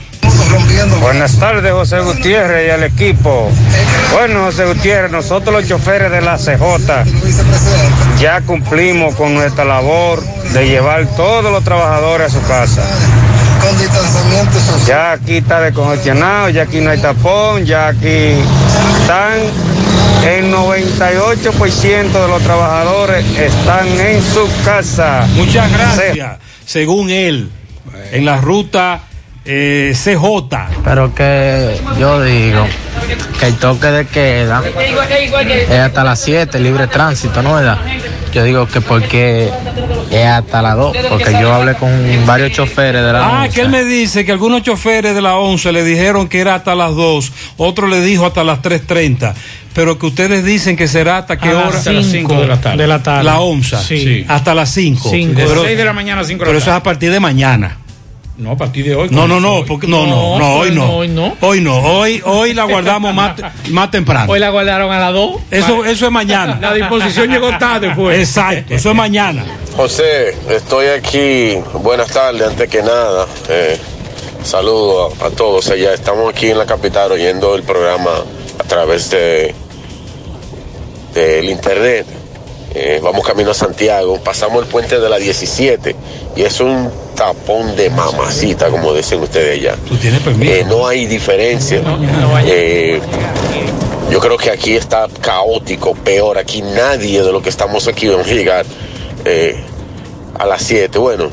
Buenas 1.00 1.38
tardes, 1.38 1.72
José 1.72 2.00
Gutiérrez 2.00 2.68
y 2.68 2.70
al 2.70 2.82
equipo. 2.84 3.50
Bueno, 4.12 4.44
José 4.44 4.64
Gutiérrez, 4.66 5.10
nosotros 5.10 5.54
los 5.54 5.68
choferes 5.68 6.10
de 6.10 6.20
la 6.20 6.36
CJ 6.36 7.04
ya 8.20 8.40
cumplimos 8.42 9.14
con 9.14 9.34
nuestra 9.34 9.64
labor 9.64 10.22
de 10.52 10.68
llevar 10.68 11.06
todos 11.16 11.50
los 11.50 11.64
trabajadores 11.64 12.28
a 12.34 12.40
su 12.40 12.46
casa. 12.46 12.82
Con 13.60 13.78
distanciamiento 13.78 14.52
social. 14.60 14.86
Ya 14.86 15.12
aquí 15.12 15.36
está 15.38 15.60
descongestionado, 15.60 16.50
ya 16.50 16.62
aquí 16.62 16.80
no 16.80 16.90
hay 16.90 16.98
tapón, 17.00 17.64
ya 17.64 17.88
aquí 17.88 18.34
están 19.00 19.40
el 20.26 20.52
98% 20.52 22.12
de 22.12 22.28
los 22.28 22.42
trabajadores 22.42 23.24
están 23.38 23.86
en 24.00 24.22
su 24.22 24.48
casa. 24.64 25.26
Muchas 25.34 25.70
gracias. 25.72 26.38
Según 26.64 27.10
él, 27.10 27.50
en 28.12 28.24
la 28.24 28.38
ruta 28.38 29.02
eh, 29.44 29.92
CJ. 29.94 30.56
Pero 30.84 31.14
que 31.14 31.76
yo 31.98 32.22
digo 32.22 32.66
que 33.38 33.46
el 33.46 33.54
toque 33.56 33.86
de 33.86 34.06
queda 34.06 34.62
es 35.46 35.78
hasta 35.78 36.02
las 36.02 36.20
7, 36.20 36.58
libre 36.58 36.88
tránsito, 36.88 37.42
¿no 37.42 37.54
verdad? 37.54 37.78
Yo 38.32 38.42
digo 38.42 38.66
que 38.66 38.80
porque 38.80 39.48
es 40.10 40.26
hasta 40.26 40.60
las 40.60 40.76
2, 40.76 40.96
porque 41.08 41.32
yo 41.40 41.52
hablé 41.54 41.74
con 41.74 41.90
varios 42.26 42.50
choferes 42.52 43.02
de 43.04 43.12
la 43.12 43.24
Ah, 43.24 43.42
11. 43.44 43.54
que 43.54 43.60
él 43.62 43.68
me 43.70 43.84
dice 43.84 44.24
que 44.24 44.32
algunos 44.32 44.62
choferes 44.62 45.14
de 45.14 45.22
la 45.22 45.36
11 45.36 45.72
le 45.72 45.84
dijeron 45.84 46.28
que 46.28 46.40
era 46.40 46.56
hasta 46.56 46.74
las 46.74 46.94
2, 46.94 47.32
otro 47.56 47.86
le 47.86 48.00
dijo 48.00 48.26
hasta 48.26 48.44
las 48.44 48.60
3.30, 48.60 49.32
pero 49.76 49.98
que 49.98 50.06
ustedes 50.06 50.42
dicen 50.42 50.74
que 50.74 50.88
será 50.88 51.18
hasta 51.18 51.36
qué 51.36 51.50
hora? 51.50 51.68
Hasta 51.68 51.92
las 51.92 52.06
cinco 52.06 52.32
de 52.40 52.46
la 52.46 52.58
tarde. 52.58 52.78
de 52.78 52.86
la 52.86 53.02
tarde. 53.02 53.24
La 53.24 53.40
11. 53.40 53.76
Sí. 53.84 54.24
Hasta 54.26 54.54
las 54.54 54.70
5. 54.70 55.10
Cinco. 55.10 55.38
De 55.38 55.46
seis 55.46 55.76
de 55.76 55.84
la 55.84 55.92
mañana 55.92 56.22
a 56.22 56.24
cinco 56.24 56.38
de 56.38 56.44
la 56.46 56.48
Pero 56.48 56.58
eso 56.58 56.64
es 56.64 56.64
tarde. 56.64 56.78
a 56.78 56.82
partir 56.82 57.12
de 57.12 57.20
mañana. 57.20 57.76
No, 58.38 58.52
a 58.52 58.56
partir 58.56 58.86
de 58.86 58.94
hoy. 58.94 59.08
No, 59.10 59.28
no, 59.28 59.38
no, 59.38 59.66
porque, 59.66 59.86
no, 59.86 60.06
no, 60.06 60.38
no, 60.38 60.54
hoy 60.54 60.70
no. 60.70 60.96
Hoy 60.96 61.08
no. 61.08 61.36
Hoy 61.42 61.60
no, 61.60 61.76
hoy, 61.76 62.22
hoy 62.24 62.54
la 62.54 62.64
guardamos 62.64 63.12
más, 63.12 63.34
más 63.68 63.90
temprano. 63.90 64.32
Hoy 64.32 64.38
la 64.38 64.48
guardaron 64.48 64.90
a 64.90 64.98
las 64.98 65.12
2. 65.12 65.40
Eso, 65.50 65.84
eso 65.84 66.06
es 66.06 66.12
mañana. 66.12 66.56
La 66.62 66.72
disposición 66.72 67.28
llegó 67.28 67.50
tarde, 67.58 67.92
pues. 67.94 68.18
Exacto, 68.18 68.74
eso 68.74 68.90
es 68.90 68.96
mañana. 68.96 69.44
José, 69.76 70.34
estoy 70.48 70.86
aquí. 70.86 71.58
Buenas 71.82 72.08
tardes, 72.08 72.48
antes 72.48 72.70
que 72.70 72.80
nada. 72.82 73.26
Eh, 73.50 73.76
saludo 74.42 75.12
a, 75.20 75.26
a 75.26 75.30
todos 75.32 75.68
allá. 75.68 75.92
Estamos 75.92 76.32
aquí 76.32 76.46
en 76.46 76.56
la 76.56 76.64
capital 76.64 77.12
oyendo 77.12 77.54
el 77.54 77.62
programa 77.62 78.12
a 78.58 78.64
través 78.64 79.10
de 79.10 79.54
del 81.16 81.48
internet. 81.48 82.06
Eh, 82.74 83.00
vamos 83.02 83.26
camino 83.26 83.50
a 83.50 83.54
Santiago. 83.54 84.20
Pasamos 84.22 84.62
el 84.62 84.68
puente 84.68 85.00
de 85.00 85.08
la 85.08 85.16
17 85.16 85.96
y 86.36 86.42
es 86.42 86.60
un 86.60 86.90
tapón 87.14 87.74
de 87.74 87.88
mamacita, 87.88 88.68
como 88.68 88.92
dicen 88.92 89.20
ustedes 89.20 89.58
allá. 89.58 89.76
Tú 89.88 89.96
tienes 89.96 90.20
permiso. 90.20 90.52
Eh, 90.52 90.64
no 90.68 90.86
hay 90.86 91.06
diferencia. 91.06 91.80
Eh, 92.44 93.00
yo 94.10 94.20
creo 94.20 94.36
que 94.36 94.50
aquí 94.50 94.76
está 94.76 95.08
caótico, 95.22 95.94
peor. 95.94 96.36
Aquí 96.36 96.60
nadie 96.60 97.22
de 97.22 97.32
los 97.32 97.42
que 97.42 97.48
estamos 97.48 97.88
aquí 97.88 98.08
vamos 98.08 98.28
a 98.28 98.34
llegar 98.34 98.66
a 100.38 100.46
las 100.46 100.62
7. 100.62 100.98
Bueno, 100.98 101.30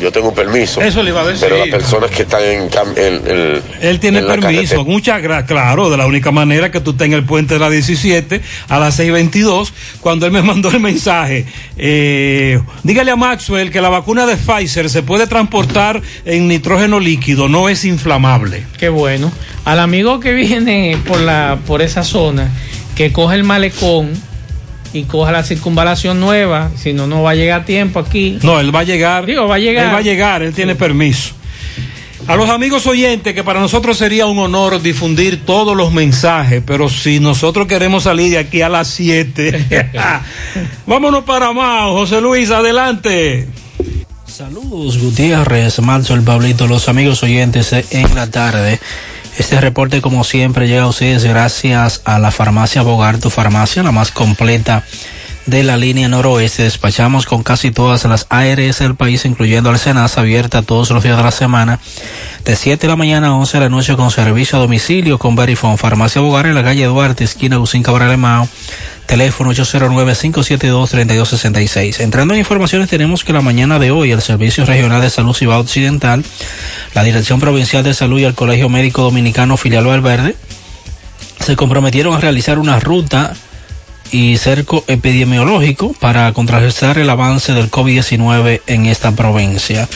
yo 0.00 0.12
tengo 0.12 0.28
un 0.30 0.34
permiso. 0.34 0.80
Eso 0.80 1.02
le 1.02 1.10
iba 1.10 1.22
a 1.22 1.26
decir. 1.26 1.46
Pero 1.48 1.58
las 1.58 1.68
personas 1.68 2.10
que 2.10 2.22
están 2.22 2.42
en, 2.42 2.62
en- 2.96 3.30
en- 3.30 3.62
Él 3.80 4.00
tiene 4.00 4.18
en 4.18 4.28
la 4.28 4.34
permiso, 4.36 4.84
muchas 4.84 5.22
gracias. 5.22 5.48
Claro, 5.48 5.90
de 5.90 5.96
la 5.96 6.06
única 6.06 6.30
manera 6.30 6.70
que 6.70 6.80
tú 6.80 6.90
estés 6.92 7.06
en 7.06 7.12
el 7.14 7.24
puente 7.24 7.54
de 7.54 7.60
la 7.60 7.70
17 7.70 8.40
a 8.68 8.78
las 8.78 8.98
6:22, 8.98 9.72
cuando 10.00 10.26
él 10.26 10.32
me 10.32 10.42
mandó 10.42 10.70
el 10.70 10.80
mensaje. 10.80 11.46
eh, 11.78 12.60
dígale 12.82 13.10
a 13.10 13.16
Maxwell 13.16 13.70
que 13.70 13.80
la 13.80 13.88
vacuna 13.88 14.26
de 14.26 14.36
Pfizer 14.36 14.88
se 14.90 15.02
puede 15.02 15.26
transportar 15.26 16.00
en 16.24 16.48
nitrógeno 16.48 17.00
líquido, 17.00 17.48
no 17.48 17.68
es 17.68 17.84
inflamable. 17.84 18.64
Qué 18.78 18.88
bueno. 18.88 19.30
Al 19.64 19.80
amigo 19.80 20.20
que 20.20 20.32
viene 20.32 20.96
por 21.06 21.20
la 21.20 21.58
por 21.66 21.82
esa 21.82 22.02
zona, 22.04 22.50
que 22.94 23.12
coge 23.12 23.34
el 23.36 23.44
malecón 23.44 24.10
y 24.96 25.04
coja 25.04 25.32
la 25.32 25.42
circunvalación 25.42 26.20
nueva, 26.20 26.70
si 26.76 26.92
no, 26.92 27.06
no 27.06 27.22
va 27.22 27.32
a 27.32 27.34
llegar 27.34 27.62
a 27.62 27.64
tiempo 27.64 27.98
aquí. 27.98 28.38
No, 28.42 28.60
él 28.60 28.74
va 28.74 28.80
a 28.80 28.84
llegar. 28.84 29.26
Digo, 29.26 29.46
va 29.46 29.56
a 29.56 29.58
llegar. 29.58 29.86
Él 29.86 29.94
va 29.94 29.98
a 29.98 30.02
llegar, 30.02 30.42
él 30.42 30.54
tiene 30.54 30.74
permiso. 30.74 31.34
A 32.26 32.34
los 32.34 32.50
amigos 32.50 32.86
oyentes, 32.88 33.34
que 33.34 33.44
para 33.44 33.60
nosotros 33.60 33.96
sería 33.96 34.26
un 34.26 34.38
honor 34.38 34.82
difundir 34.82 35.44
todos 35.44 35.76
los 35.76 35.92
mensajes, 35.92 36.60
pero 36.66 36.88
si 36.88 37.20
nosotros 37.20 37.68
queremos 37.68 38.02
salir 38.02 38.32
de 38.32 38.38
aquí 38.38 38.62
a 38.62 38.68
las 38.68 38.88
7, 38.88 39.90
vámonos 40.86 41.24
para 41.24 41.52
más. 41.52 41.84
José 41.90 42.20
Luis, 42.20 42.50
adelante. 42.50 43.46
Saludos 44.26 44.98
Gutiérrez, 44.98 45.78
Marzo, 45.80 46.14
el 46.14 46.22
Pablito, 46.22 46.66
los 46.66 46.88
amigos 46.88 47.22
oyentes 47.22 47.72
en 47.72 48.14
la 48.14 48.30
tarde. 48.30 48.80
Este 49.38 49.60
reporte 49.60 50.00
como 50.00 50.24
siempre 50.24 50.66
llega 50.66 50.84
a 50.84 50.88
ustedes 50.88 51.24
gracias 51.24 52.00
a 52.04 52.18
la 52.18 52.30
farmacia 52.30 52.82
Bogar, 52.82 53.18
tu 53.18 53.30
farmacia, 53.30 53.82
la 53.82 53.92
más 53.92 54.10
completa 54.10 54.82
de 55.46 55.62
la 55.62 55.76
línea 55.76 56.08
noroeste. 56.08 56.64
Despachamos 56.64 57.26
con 57.26 57.42
casi 57.42 57.70
todas 57.70 58.04
las 58.04 58.26
ARS 58.28 58.80
del 58.80 58.96
país, 58.96 59.24
incluyendo 59.24 59.70
el 59.70 59.78
Senasa, 59.78 60.20
abierta 60.20 60.60
todos 60.62 60.90
los 60.90 61.02
días 61.02 61.16
de 61.16 61.22
la 61.22 61.30
semana, 61.30 61.78
de 62.44 62.54
7 62.56 62.80
de 62.80 62.88
la 62.88 62.96
mañana 62.96 63.28
a 63.28 63.34
11 63.34 63.56
de 63.56 63.64
la 63.64 63.70
noche 63.70 63.96
con 63.96 64.10
servicio 64.10 64.58
a 64.58 64.60
domicilio 64.60 65.18
con 65.18 65.36
Verifone. 65.36 65.76
Farmacia 65.76 66.20
Bogar 66.20 66.46
en 66.46 66.54
la 66.54 66.64
calle 66.64 66.84
Duarte, 66.84 67.24
esquina 67.24 67.56
Lucín 67.56 67.82
Cabral 67.82 68.12
Emao, 68.12 68.48
teléfono 69.06 69.52
809-572-3266. 69.52 72.00
Entrando 72.00 72.34
en 72.34 72.40
informaciones, 72.40 72.90
tenemos 72.90 73.24
que 73.24 73.32
la 73.32 73.40
mañana 73.40 73.78
de 73.78 73.90
hoy 73.90 74.10
el 74.10 74.20
Servicio 74.22 74.66
Regional 74.66 75.00
de 75.00 75.10
Salud 75.10 75.34
Cibao 75.34 75.60
Occidental, 75.60 76.24
la 76.94 77.04
Dirección 77.04 77.40
Provincial 77.40 77.84
de 77.84 77.94
Salud 77.94 78.18
y 78.18 78.24
el 78.24 78.34
Colegio 78.34 78.68
Médico 78.68 79.02
Dominicano 79.02 79.56
Filial 79.56 79.86
Valverde 79.86 80.36
se 81.40 81.54
comprometieron 81.54 82.14
a 82.14 82.18
realizar 82.18 82.58
una 82.58 82.80
ruta 82.80 83.34
y 84.12 84.36
cerco 84.36 84.84
epidemiológico 84.86 85.94
para 86.00 86.32
contrarrestar 86.32 86.98
el 86.98 87.10
avance 87.10 87.52
del 87.52 87.70
COVID-19 87.70 88.60
en 88.66 88.86
esta 88.86 89.12
provincia. 89.12 89.88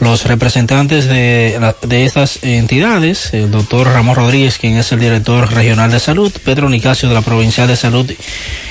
Los 0.00 0.24
representantes 0.24 1.06
de, 1.06 1.74
de 1.82 2.04
estas 2.04 2.42
entidades, 2.42 3.32
el 3.34 3.50
doctor 3.50 3.88
Ramón 3.88 4.16
Rodríguez, 4.16 4.58
quien 4.58 4.76
es 4.76 4.92
el 4.92 5.00
director 5.00 5.52
regional 5.52 5.90
de 5.90 6.00
salud, 6.00 6.32
Pedro 6.44 6.68
Nicasio 6.68 7.08
de 7.08 7.14
la 7.14 7.22
Provincial 7.22 7.68
de 7.68 7.76
Salud 7.76 8.10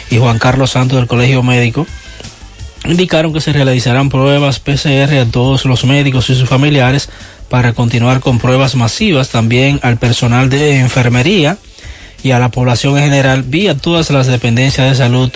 y 0.10 0.18
Juan 0.18 0.40
Carlos 0.40 0.72
Santos 0.72 0.98
del 0.98 1.08
Colegio 1.08 1.44
Médico, 1.44 1.86
indicaron 2.86 3.34
que 3.34 3.42
se 3.42 3.54
realizarán 3.54 4.10
pruebas 4.10 4.60
PCR 4.60 5.18
a 5.20 5.26
todos 5.32 5.66
los 5.66 5.86
médicos 5.86 6.30
y 6.30 6.36
sus 6.36 6.48
familiares 6.48 7.10
para 7.50 7.74
continuar 7.74 8.20
con 8.20 8.40
pruebas 8.40 8.76
masivas 8.76 9.30
también 9.30 9.80
al 9.84 9.98
personal 9.98 10.50
de 10.50 10.80
enfermería 10.80 11.58
y 12.26 12.32
a 12.32 12.40
la 12.40 12.50
población 12.50 12.98
en 12.98 13.04
general 13.04 13.44
vía 13.44 13.78
todas 13.78 14.10
las 14.10 14.26
dependencias 14.26 14.90
de 14.90 14.96
salud. 14.96 15.32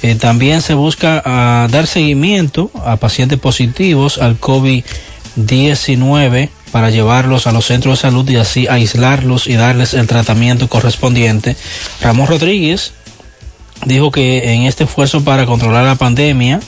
Eh, 0.00 0.14
también 0.14 0.62
se 0.62 0.72
busca 0.72 1.20
ah, 1.22 1.68
dar 1.70 1.86
seguimiento 1.86 2.70
a 2.82 2.96
pacientes 2.96 3.38
positivos 3.38 4.16
al 4.16 4.40
COVID-19 4.40 6.48
para 6.72 6.88
llevarlos 6.88 7.46
a 7.46 7.52
los 7.52 7.66
centros 7.66 7.98
de 7.98 8.02
salud 8.02 8.26
y 8.30 8.36
así 8.36 8.66
aislarlos 8.68 9.48
y 9.48 9.56
darles 9.56 9.92
el 9.92 10.06
tratamiento 10.06 10.70
correspondiente. 10.70 11.56
Ramón 12.00 12.28
Rodríguez 12.28 12.94
dijo 13.84 14.10
que 14.10 14.54
en 14.54 14.62
este 14.62 14.84
esfuerzo 14.84 15.24
para 15.24 15.44
controlar 15.44 15.84
la 15.84 15.96
pandemia 15.96 16.60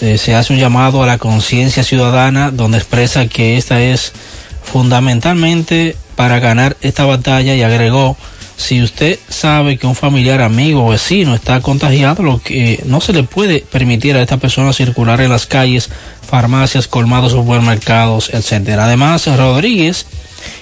eh, 0.00 0.16
se 0.16 0.34
hace 0.34 0.54
un 0.54 0.58
llamado 0.58 1.02
a 1.02 1.06
la 1.06 1.18
conciencia 1.18 1.84
ciudadana 1.84 2.50
donde 2.50 2.78
expresa 2.78 3.26
que 3.26 3.58
esta 3.58 3.82
es 3.82 4.14
fundamentalmente 4.62 5.96
para 6.16 6.38
ganar 6.38 6.78
esta 6.80 7.04
batalla 7.04 7.54
y 7.54 7.62
agregó 7.62 8.16
Si 8.56 8.82
usted 8.82 9.18
sabe 9.28 9.76
que 9.76 9.86
un 9.86 9.94
familiar, 9.94 10.40
amigo 10.40 10.86
o 10.86 10.90
vecino 10.90 11.34
está 11.34 11.60
contagiado, 11.60 12.22
lo 12.22 12.38
que 12.38 12.82
no 12.86 13.00
se 13.00 13.12
le 13.12 13.24
puede 13.24 13.60
permitir 13.60 14.16
a 14.16 14.22
esta 14.22 14.36
persona 14.36 14.72
circular 14.72 15.20
en 15.20 15.30
las 15.30 15.46
calles, 15.46 15.90
farmacias, 16.26 16.86
colmados, 16.86 17.32
supermercados, 17.32 18.30
etcétera. 18.32 18.84
Además, 18.84 19.26
Rodríguez 19.26 20.06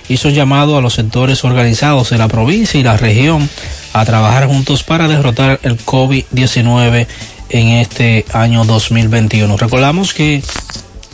hizo 0.09 0.31
llamado 0.31 0.77
a 0.77 0.81
los 0.81 0.95
sectores 0.95 1.45
organizados 1.45 2.11
de 2.11 2.19
la 2.19 2.29
provincia 2.29 2.79
y 2.81 2.83
la 2.83 2.97
región 2.97 3.49
a 3.93 4.05
trabajar 4.05 4.47
juntos 4.47 4.83
para 4.83 5.07
derrotar 5.07 5.61
el 5.63 5.79
COVID-19 5.79 7.07
en 7.51 7.69
este 7.69 8.25
año 8.33 8.65
2021. 8.65 9.57
Recordamos 9.57 10.15
que 10.15 10.43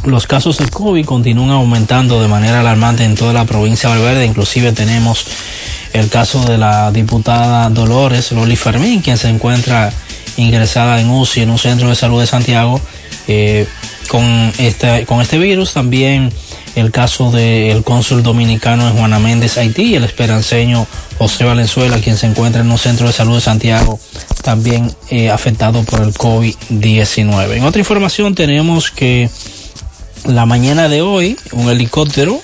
los 0.04 0.26
casos 0.26 0.58
de 0.58 0.68
COVID 0.68 1.04
continúan 1.04 1.50
aumentando 1.50 2.22
de 2.22 2.28
manera 2.28 2.60
alarmante 2.60 3.04
en 3.04 3.16
toda 3.16 3.32
la 3.32 3.44
provincia 3.44 3.90
de 3.90 3.96
Valverde, 3.96 4.26
inclusive 4.26 4.72
tenemos 4.72 5.26
el 5.92 6.08
caso 6.08 6.44
de 6.44 6.58
la 6.58 6.90
diputada 6.90 7.68
Dolores 7.70 8.32
Loli 8.32 8.56
Fermín, 8.56 9.00
quien 9.00 9.18
se 9.18 9.28
encuentra 9.28 9.92
ingresada 10.36 11.00
en 11.00 11.10
UCI 11.10 11.42
en 11.42 11.50
un 11.50 11.58
centro 11.58 11.88
de 11.88 11.94
salud 11.94 12.20
de 12.20 12.26
Santiago 12.26 12.80
eh, 13.26 13.66
con, 14.08 14.52
este, 14.58 15.04
con 15.06 15.20
este 15.20 15.38
virus. 15.38 15.72
También 15.72 16.32
el 16.74 16.90
caso 16.90 17.30
del 17.30 17.82
cónsul 17.82 18.22
dominicano 18.22 18.88
en 18.88 18.94
Juana 18.94 19.18
Méndez, 19.18 19.58
Haití, 19.58 19.82
y 19.82 19.94
el 19.96 20.04
esperanceño 20.04 20.86
José 21.18 21.44
Valenzuela, 21.44 21.98
quien 21.98 22.16
se 22.16 22.26
encuentra 22.26 22.62
en 22.62 22.70
un 22.70 22.78
centro 22.78 23.06
de 23.06 23.12
salud 23.12 23.34
de 23.34 23.40
Santiago, 23.40 23.98
también 24.42 24.94
eh, 25.10 25.30
afectado 25.30 25.82
por 25.82 26.00
el 26.02 26.14
COVID-19. 26.14 27.56
En 27.56 27.64
otra 27.64 27.80
información 27.80 28.34
tenemos 28.34 28.90
que 28.90 29.28
la 30.24 30.46
mañana 30.46 30.88
de 30.88 31.02
hoy 31.02 31.36
un 31.52 31.68
helicóptero 31.68 32.40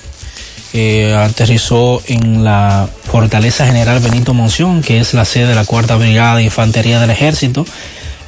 aterrizó 1.16 2.02
en 2.06 2.42
la 2.42 2.88
Fortaleza 3.05 3.64
General 3.64 4.01
Benito 4.01 4.34
Monción, 4.34 4.82
que 4.82 4.98
es 4.98 5.14
la 5.14 5.24
sede 5.24 5.46
de 5.46 5.55
la 5.55 5.64
Cuarta 5.64 5.94
Brigada 5.94 6.36
de 6.36 6.42
Infantería 6.42 6.98
del 6.98 7.10
Ejército. 7.10 7.64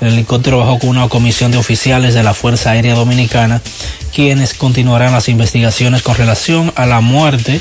El 0.00 0.08
helicóptero 0.08 0.58
bajó 0.58 0.78
con 0.78 0.90
una 0.90 1.08
comisión 1.08 1.50
de 1.50 1.58
oficiales 1.58 2.14
de 2.14 2.22
la 2.22 2.34
Fuerza 2.34 2.70
Aérea 2.70 2.94
Dominicana, 2.94 3.62
quienes 4.14 4.54
continuarán 4.54 5.12
las 5.12 5.28
investigaciones 5.28 6.02
con 6.02 6.16
relación 6.16 6.72
a 6.76 6.86
la 6.86 7.00
muerte 7.00 7.60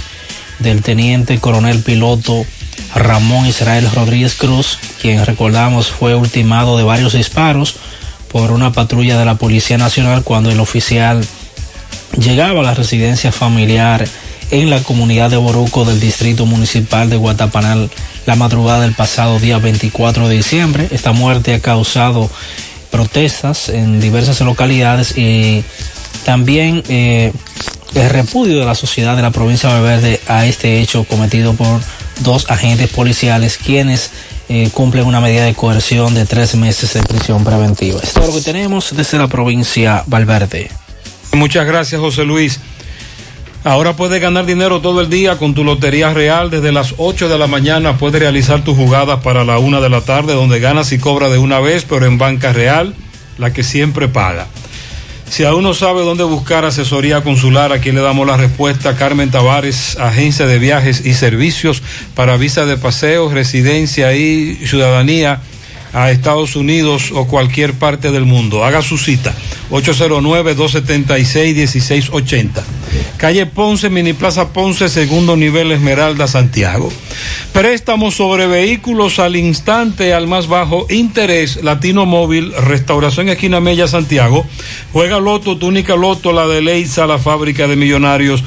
del 0.60 0.84
teniente 0.84 1.40
coronel 1.40 1.82
piloto 1.82 2.46
Ramón 2.94 3.48
Israel 3.48 3.90
Rodríguez 3.94 4.36
Cruz, 4.36 4.78
quien 5.02 5.26
recordamos 5.26 5.90
fue 5.90 6.14
ultimado 6.14 6.78
de 6.78 6.84
varios 6.84 7.14
disparos 7.14 7.76
por 8.32 8.52
una 8.52 8.72
patrulla 8.72 9.18
de 9.18 9.26
la 9.26 9.36
Policía 9.36 9.78
Nacional 9.78 10.24
cuando 10.24 10.52
el 10.52 10.60
oficial 10.60 11.26
llegaba 12.18 12.60
a 12.60 12.64
la 12.64 12.74
residencia 12.74 13.32
familiar 13.32 14.06
en 14.52 14.70
la 14.70 14.82
comunidad 14.84 15.30
de 15.30 15.38
Boruco 15.38 15.86
del 15.86 16.00
Distrito 16.00 16.46
Municipal 16.46 17.10
de 17.10 17.18
Guatapanal 17.18 17.90
la 18.26 18.36
madrugada 18.36 18.82
del 18.82 18.94
pasado 18.94 19.40
día 19.40 19.58
24 19.60 20.28
de 20.28 20.36
diciembre. 20.38 20.88
Esta 20.92 21.12
muerte 21.12 21.54
ha 21.54 21.60
causado 21.60 22.30
protestas 22.92 23.70
en 23.70 24.00
diversas 24.00 24.42
localidades 24.42 25.18
y 25.18 25.64
también 26.24 26.84
eh, 26.90 27.32
el 27.94 28.10
repudio 28.10 28.60
de 28.60 28.66
la 28.66 28.76
sociedad 28.76 29.16
de 29.16 29.22
la 29.22 29.32
provincia 29.32 29.70
de 29.70 29.76
Valverde 29.76 30.22
a 30.28 30.46
este 30.46 30.80
hecho 30.80 31.04
cometido 31.04 31.54
por 31.54 31.82
dos 32.22 32.50
agentes 32.50 32.90
policiales 32.90 33.58
quienes 33.58 34.12
eh, 34.48 34.70
cumplen 34.74 35.06
una 35.06 35.22
medida 35.22 35.46
de 35.46 35.54
coerción 35.54 36.14
de 36.14 36.26
tres 36.26 36.56
meses 36.56 36.94
de 36.94 37.04
prisión 37.04 37.44
preventiva. 37.44 38.00
Esto 38.02 38.22
es 38.22 38.28
lo 38.28 38.34
que 38.34 38.42
tenemos 38.42 38.96
desde 38.96 39.18
la 39.18 39.28
provincia 39.28 40.04
Valverde. 40.08 40.70
Muchas 41.34 41.66
gracias, 41.66 42.00
José 42.00 42.24
Luis. 42.24 42.60
Ahora 43.66 43.96
puedes 43.96 44.22
ganar 44.22 44.46
dinero 44.46 44.80
todo 44.80 45.02
el 45.02 45.10
día 45.10 45.40
con 45.40 45.56
tu 45.56 45.64
Lotería 45.64 46.14
Real. 46.14 46.52
Desde 46.52 46.72
las 46.72 46.94
8 46.98 47.28
de 47.28 47.40
la 47.40 47.48
mañana 47.48 47.98
puedes 47.98 48.22
realizar 48.22 48.64
tus 48.64 48.78
jugadas 48.78 49.22
para 49.22 49.44
la 49.44 49.58
1 49.58 49.82
de 49.82 49.90
la 49.90 50.02
tarde, 50.02 50.36
donde 50.36 50.60
ganas 50.60 50.92
y 50.92 51.00
cobras 51.00 51.32
de 51.32 51.40
una 51.40 51.60
vez, 51.60 51.84
pero 51.84 52.06
en 52.06 52.20
banca 52.20 52.54
real, 52.54 52.94
la 53.40 53.54
que 53.54 53.64
siempre 53.64 54.08
paga. 54.08 54.46
Si 55.28 55.46
aún 55.46 55.64
no 55.64 55.74
sabe 55.74 56.04
dónde 56.04 56.24
buscar 56.24 56.64
asesoría 56.64 57.24
consular, 57.24 57.74
aquí 57.74 57.92
le 57.92 58.02
damos 58.02 58.28
la 58.28 58.38
respuesta. 58.38 58.96
Carmen 58.96 59.32
Tavares, 59.32 59.98
agencia 59.98 60.46
de 60.46 60.60
viajes 60.60 61.04
y 61.04 61.16
servicios 61.16 61.82
para 62.14 62.38
visa 62.38 62.68
de 62.68 62.78
paseo, 62.78 63.32
residencia 63.34 64.14
y 64.14 64.58
ciudadanía 64.68 65.42
a 65.96 66.12
Estados 66.12 66.56
Unidos 66.58 67.12
o 67.14 67.26
cualquier 67.26 67.74
parte 67.74 68.12
del 68.12 68.26
mundo. 68.26 68.66
Haga 68.66 68.82
su 68.82 68.98
cita. 68.98 69.34
809-276-1680. 69.72 72.50
Calle 73.18 73.46
Ponce, 73.46 73.90
Mini 73.90 74.12
Plaza 74.12 74.52
Ponce, 74.52 74.90
segundo 74.90 75.38
nivel 75.38 75.72
Esmeralda, 75.72 76.28
Santiago. 76.28 76.92
Préstamos 77.54 78.16
sobre 78.16 78.46
vehículos 78.46 79.20
al 79.20 79.38
instante, 79.38 80.14
al 80.14 80.28
más 80.28 80.48
bajo 80.48 80.86
interés. 80.90 81.64
Latino 81.64 82.06
Móvil, 82.06 82.52
Restauración 82.52 83.30
Esquina 83.30 83.62
Mella, 83.62 83.88
Santiago. 83.88 84.46
Juega 84.92 85.22
Loto, 85.22 85.58
túnica 85.58 85.96
Loto, 85.96 86.34
la 86.34 86.46
de 86.46 86.62
Leitza, 86.62 87.08
la 87.08 87.20
fábrica 87.20 87.68
de 87.68 87.78
millonarios. 87.78 88.44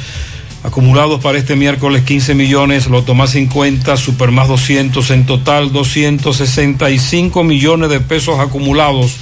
Acumulados 0.64 1.20
para 1.20 1.38
este 1.38 1.54
miércoles 1.54 2.02
15 2.02 2.34
millones, 2.34 2.88
Loto 2.88 3.14
más 3.14 3.30
50, 3.30 3.96
Super 3.96 4.32
más 4.32 4.48
200, 4.48 5.10
en 5.12 5.24
total 5.24 5.72
265 5.72 7.44
millones 7.44 7.90
de 7.90 8.00
pesos 8.00 8.40
acumulados. 8.40 9.16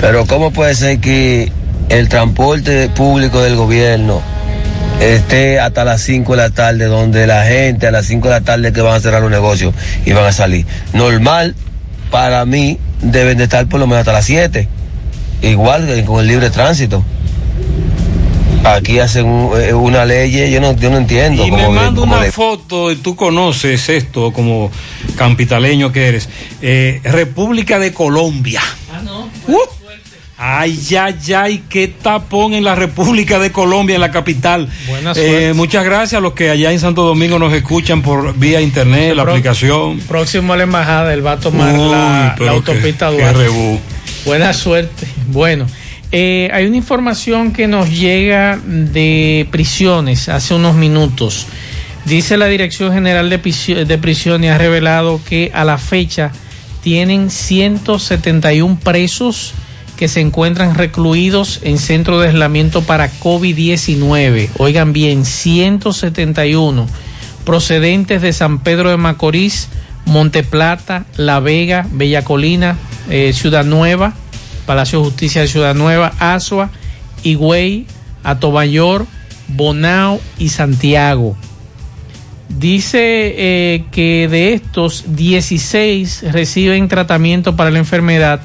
Pero 0.00 0.24
¿cómo 0.24 0.52
puede 0.52 0.74
ser 0.74 1.00
que 1.00 1.52
el 1.90 2.08
transporte 2.08 2.88
público 2.88 3.42
del 3.42 3.56
gobierno 3.56 4.22
esté 5.02 5.60
hasta 5.60 5.84
las 5.84 6.00
5 6.00 6.32
de 6.32 6.36
la 6.38 6.48
tarde, 6.48 6.86
donde 6.86 7.26
la 7.26 7.44
gente 7.44 7.88
a 7.88 7.90
las 7.90 8.06
5 8.06 8.26
de 8.26 8.34
la 8.36 8.40
tarde 8.40 8.72
que 8.72 8.80
van 8.80 8.94
a 8.94 9.00
cerrar 9.00 9.20
los 9.20 9.30
negocios 9.30 9.74
y 10.06 10.12
van 10.12 10.24
a 10.24 10.32
salir? 10.32 10.64
Normal, 10.94 11.54
para 12.10 12.46
mí, 12.46 12.78
deben 13.02 13.36
de 13.36 13.44
estar 13.44 13.66
por 13.66 13.80
lo 13.80 13.86
menos 13.86 13.98
hasta 13.98 14.14
las 14.14 14.24
7. 14.24 14.66
Igual 15.42 15.86
que 15.86 16.06
con 16.06 16.20
el 16.20 16.26
libre 16.26 16.48
tránsito. 16.48 17.04
Aquí 18.64 18.98
hacen 19.00 19.26
un- 19.26 19.60
eh, 19.60 19.74
una 19.74 20.04
ley, 20.04 20.50
yo 20.50 20.60
no, 20.60 20.76
yo 20.76 20.90
no 20.90 20.96
entiendo. 20.98 21.44
Y 21.46 21.50
me 21.50 21.68
manda 21.68 22.00
una 22.02 22.20
de- 22.20 22.30
foto, 22.32 22.92
y 22.92 22.96
tú 22.96 23.16
conoces 23.16 23.88
esto 23.88 24.32
como 24.32 24.70
campitaleño 25.16 25.90
que 25.92 26.06
eres. 26.08 26.28
Eh, 26.60 27.00
República 27.04 27.78
de 27.78 27.92
Colombia. 27.92 28.60
Uh. 29.48 29.56
Ay, 30.44 30.76
ay, 31.00 31.14
ay, 31.36 31.62
qué 31.68 31.86
tapón 31.86 32.52
en 32.54 32.64
la 32.64 32.74
República 32.74 33.38
de 33.38 33.52
Colombia, 33.52 33.94
en 33.94 34.00
la 34.00 34.10
capital. 34.10 34.68
Buena 34.88 35.12
Eh, 35.12 35.14
suerte. 35.14 35.52
muchas 35.54 35.84
gracias 35.84 36.18
a 36.18 36.20
los 36.20 36.32
que 36.32 36.50
allá 36.50 36.72
en 36.72 36.80
Santo 36.80 37.02
Domingo 37.04 37.38
nos 37.38 37.52
escuchan 37.52 38.02
por 38.02 38.36
vía 38.36 38.60
internet, 38.60 39.14
la 39.14 39.22
Pro- 39.22 39.32
aplicación. 39.32 40.00
Próximo 40.00 40.52
a 40.52 40.56
la 40.56 40.64
embajada, 40.64 41.14
él 41.14 41.24
va 41.24 41.32
a 41.32 41.36
tomar 41.38 41.72
Uy, 41.78 41.90
la, 41.90 42.36
la 42.40 42.50
autopista 42.52 43.10
qué- 43.10 43.16
qué 43.16 43.22
Duarte. 43.22 43.38
rebú. 43.40 43.78
Buena 44.24 44.52
suerte. 44.52 45.06
Bueno, 45.28 45.66
Eh, 46.12 46.50
hay 46.52 46.66
una 46.66 46.76
información 46.76 47.52
que 47.52 47.66
nos 47.66 47.90
llega 47.90 48.60
de 48.64 49.48
prisiones 49.50 50.28
hace 50.28 50.54
unos 50.54 50.74
minutos. 50.74 51.46
Dice 52.04 52.36
la 52.36 52.46
Dirección 52.46 52.92
General 52.92 53.30
de, 53.30 53.84
de 53.86 53.98
Prisiones 53.98 54.50
ha 54.50 54.58
revelado 54.58 55.20
que 55.26 55.50
a 55.54 55.64
la 55.64 55.78
fecha 55.78 56.30
tienen 56.82 57.30
171 57.30 58.78
presos 58.82 59.54
que 59.96 60.08
se 60.08 60.20
encuentran 60.20 60.74
recluidos 60.74 61.60
en 61.62 61.78
centro 61.78 62.20
de 62.20 62.28
aislamiento 62.28 62.82
para 62.82 63.10
COVID-19. 63.10 64.50
Oigan 64.58 64.92
bien, 64.92 65.24
171 65.24 66.88
procedentes 67.46 68.20
de 68.20 68.32
San 68.32 68.58
Pedro 68.58 68.90
de 68.90 68.96
Macorís, 68.96 69.68
Monte 70.04 70.42
Plata, 70.42 71.06
La 71.16 71.40
Vega, 71.40 71.86
Bella 71.90 72.24
Colina, 72.24 72.76
eh, 73.08 73.32
Ciudad 73.32 73.64
Nueva, 73.64 74.14
Palacio 74.66 74.98
de 74.98 75.04
Justicia 75.06 75.42
de 75.42 75.48
Ciudad 75.48 75.74
Nueva, 75.74 76.12
Asua, 76.18 76.70
Higüey, 77.22 77.86
Atomayor, 78.24 79.06
Bonao 79.48 80.20
y 80.38 80.48
Santiago. 80.48 81.36
Dice 82.48 83.34
eh, 83.36 83.84
que 83.90 84.28
de 84.28 84.52
estos 84.52 85.04
16 85.08 86.32
reciben 86.32 86.88
tratamiento 86.88 87.56
para 87.56 87.70
la 87.70 87.78
enfermedad, 87.78 88.40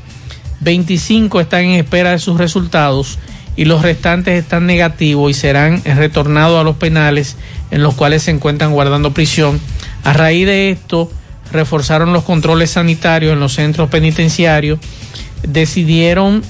25 0.62 1.42
están 1.42 1.66
en 1.66 1.72
espera 1.72 2.12
de 2.12 2.20
sus 2.20 2.38
resultados 2.38 3.20
y 3.56 3.66
los 3.66 3.82
restantes 3.82 4.42
están 4.42 4.66
negativos 4.66 5.32
y 5.32 5.34
serán 5.34 5.84
retornados 5.84 6.60
a 6.60 6.64
los 6.64 6.78
penales 6.78 7.36
en 7.72 7.84
los 7.84 7.96
cuales 7.96 8.24
se 8.24 8.32
encuentran 8.32 8.72
guardando 8.72 9.14
prisión. 9.14 9.60
A 10.04 10.14
raíz 10.14 10.46
de 10.46 10.70
esto, 10.70 11.12
reforzaron 11.52 12.14
los 12.14 12.24
controles 12.24 12.72
sanitarios 12.72 13.34
en 13.34 13.40
los 13.40 13.54
centros 13.54 13.90
penitenciarios, 13.90 14.80
decidieron 15.48 16.44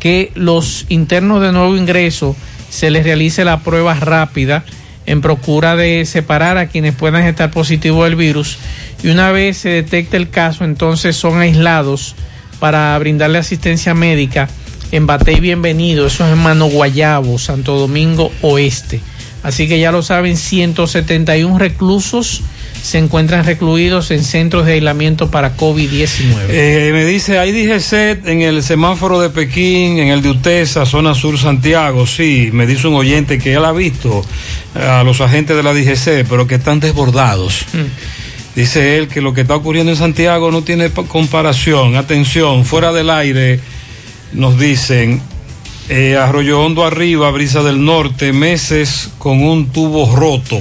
que 0.00 0.32
los 0.34 0.86
internos 0.88 1.40
de 1.40 1.52
nuevo 1.52 1.76
ingreso 1.76 2.36
se 2.70 2.90
les 2.90 3.04
realice 3.04 3.44
la 3.44 3.60
prueba 3.60 3.94
rápida 3.94 4.64
en 5.06 5.20
procura 5.20 5.76
de 5.76 6.04
separar 6.04 6.58
a 6.58 6.68
quienes 6.68 6.94
puedan 6.94 7.24
estar 7.24 7.50
positivos 7.50 8.04
del 8.04 8.16
virus 8.16 8.58
y 9.02 9.08
una 9.08 9.32
vez 9.32 9.58
se 9.58 9.70
detecte 9.70 10.16
el 10.16 10.28
caso 10.28 10.64
entonces 10.64 11.16
son 11.16 11.40
aislados 11.40 12.14
para 12.60 12.98
brindarle 12.98 13.38
asistencia 13.38 13.94
médica 13.94 14.48
en 14.90 15.06
Batey 15.06 15.40
Bienvenido, 15.40 16.06
eso 16.06 16.24
es 16.24 16.32
en 16.32 16.38
Mano 16.38 16.66
Guayabo, 16.66 17.38
Santo 17.38 17.78
Domingo 17.78 18.32
Oeste. 18.40 19.00
Así 19.42 19.68
que 19.68 19.78
ya 19.78 19.92
lo 19.92 20.02
saben, 20.02 20.36
171 20.36 21.58
reclusos 21.58 22.42
se 22.88 22.96
encuentran 22.98 23.44
recluidos 23.44 24.10
en 24.10 24.24
centros 24.24 24.64
de 24.64 24.72
aislamiento 24.72 25.30
para 25.30 25.56
COVID-19. 25.56 26.46
Eh, 26.48 26.90
me 26.94 27.04
dice, 27.04 27.38
hay 27.38 27.52
DGC 27.52 28.26
en 28.26 28.40
el 28.40 28.62
semáforo 28.62 29.20
de 29.20 29.28
Pekín, 29.28 29.98
en 29.98 30.08
el 30.08 30.22
de 30.22 30.30
Utesa, 30.30 30.86
zona 30.86 31.14
sur 31.14 31.38
Santiago. 31.38 32.06
Sí, 32.06 32.48
me 32.52 32.66
dice 32.66 32.88
un 32.88 32.94
oyente 32.94 33.38
que 33.38 33.52
él 33.52 33.64
ha 33.66 33.72
visto 33.72 34.24
a 34.74 35.02
los 35.04 35.20
agentes 35.20 35.54
de 35.54 35.62
la 35.62 35.74
DGC, 35.74 36.26
pero 36.28 36.46
que 36.46 36.54
están 36.54 36.80
desbordados. 36.80 37.66
Dice 38.56 38.96
él 38.96 39.08
que 39.08 39.20
lo 39.20 39.34
que 39.34 39.42
está 39.42 39.54
ocurriendo 39.54 39.92
en 39.92 39.98
Santiago 39.98 40.50
no 40.50 40.62
tiene 40.62 40.88
pa- 40.88 41.04
comparación. 41.04 41.94
Atención, 41.96 42.64
fuera 42.64 42.90
del 42.92 43.10
aire 43.10 43.60
nos 44.32 44.58
dicen, 44.58 45.20
eh, 45.90 46.16
Arroyo 46.16 46.60
Hondo 46.62 46.84
arriba, 46.84 47.30
Brisa 47.30 47.62
del 47.62 47.84
Norte, 47.84 48.32
meses 48.32 49.10
con 49.18 49.42
un 49.42 49.68
tubo 49.70 50.16
roto 50.16 50.58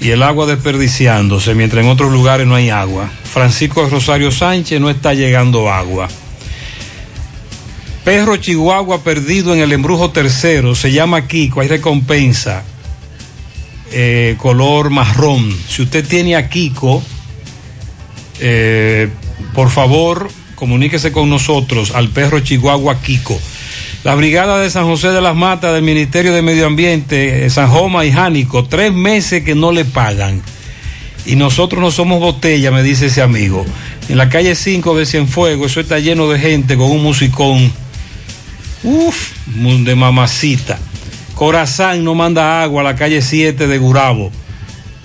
y 0.00 0.10
el 0.10 0.22
agua 0.22 0.46
desperdiciándose, 0.46 1.54
mientras 1.54 1.84
en 1.84 1.90
otros 1.90 2.10
lugares 2.10 2.46
no 2.46 2.54
hay 2.54 2.70
agua. 2.70 3.10
Francisco 3.24 3.86
Rosario 3.88 4.30
Sánchez 4.30 4.80
no 4.80 4.88
está 4.88 5.12
llegando 5.12 5.70
agua. 5.70 6.08
Perro 8.04 8.36
Chihuahua 8.38 9.04
perdido 9.04 9.54
en 9.54 9.60
el 9.60 9.72
embrujo 9.72 10.10
tercero, 10.10 10.74
se 10.74 10.90
llama 10.90 11.28
Kiko, 11.28 11.60
hay 11.60 11.68
recompensa, 11.68 12.64
eh, 13.92 14.36
color 14.38 14.88
marrón. 14.88 15.54
Si 15.68 15.82
usted 15.82 16.06
tiene 16.08 16.34
a 16.34 16.48
Kiko, 16.48 17.02
eh, 18.40 19.08
por 19.54 19.68
favor, 19.68 20.30
comuníquese 20.54 21.12
con 21.12 21.28
nosotros 21.28 21.90
al 21.94 22.08
perro 22.08 22.40
Chihuahua 22.40 23.00
Kiko. 23.02 23.38
La 24.02 24.14
Brigada 24.14 24.58
de 24.58 24.70
San 24.70 24.86
José 24.86 25.08
de 25.08 25.20
las 25.20 25.36
Matas 25.36 25.74
del 25.74 25.82
Ministerio 25.82 26.32
de 26.32 26.40
Medio 26.40 26.66
Ambiente, 26.66 27.44
eh, 27.44 27.50
San 27.50 27.68
Joma 27.68 28.06
y 28.06 28.12
Jánico, 28.12 28.64
tres 28.64 28.94
meses 28.94 29.44
que 29.44 29.54
no 29.54 29.72
le 29.72 29.84
pagan. 29.84 30.40
Y 31.26 31.36
nosotros 31.36 31.82
no 31.82 31.90
somos 31.90 32.18
botella, 32.18 32.70
me 32.70 32.82
dice 32.82 33.06
ese 33.06 33.20
amigo. 33.20 33.66
En 34.08 34.16
la 34.16 34.30
calle 34.30 34.54
5 34.54 34.96
de 34.96 35.04
Cienfuegos, 35.04 35.72
eso 35.72 35.80
está 35.80 35.98
lleno 35.98 36.30
de 36.30 36.38
gente 36.38 36.78
con 36.78 36.90
un 36.90 37.02
musicón. 37.02 37.70
Uf, 38.82 39.32
de 39.44 39.94
mamacita. 39.94 40.78
Corazán 41.34 42.02
no 42.02 42.14
manda 42.14 42.62
agua 42.62 42.80
a 42.80 42.84
la 42.84 42.96
calle 42.96 43.20
7 43.20 43.66
de 43.66 43.78
Gurabo. 43.78 44.32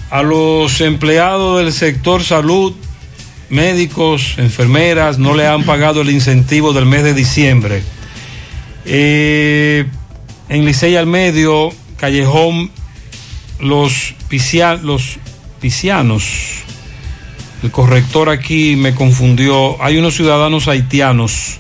A 0.09 0.23
los 0.23 0.80
empleados 0.80 1.59
del 1.59 1.73
sector 1.73 2.23
salud, 2.23 2.73
médicos, 3.49 4.35
enfermeras, 4.38 5.19
no 5.19 5.34
le 5.34 5.47
han 5.47 5.63
pagado 5.63 5.99
el 5.99 6.11
incentivo 6.11 6.72
del 6.72 6.85
mes 6.85 7.03
de 7.03 7.13
diciembre. 7.13 7.84
Eh, 8.86 9.86
en 10.49 10.66
Licey 10.66 10.95
al 10.95 11.07
Medio, 11.07 11.72
Callejón, 11.98 12.72
los, 13.60 14.14
los 14.84 15.18
pisianos, 15.60 16.64
el 17.64 17.72
corrector 17.72 18.30
aquí 18.30 18.76
me 18.76 18.94
confundió, 18.94 19.82
hay 19.84 19.98
unos 19.98 20.16
ciudadanos 20.16 20.68
haitianos 20.68 21.57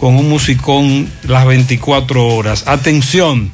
con 0.00 0.16
un 0.16 0.28
musicón 0.28 1.10
las 1.22 1.46
24 1.46 2.26
horas. 2.26 2.64
Atención, 2.66 3.52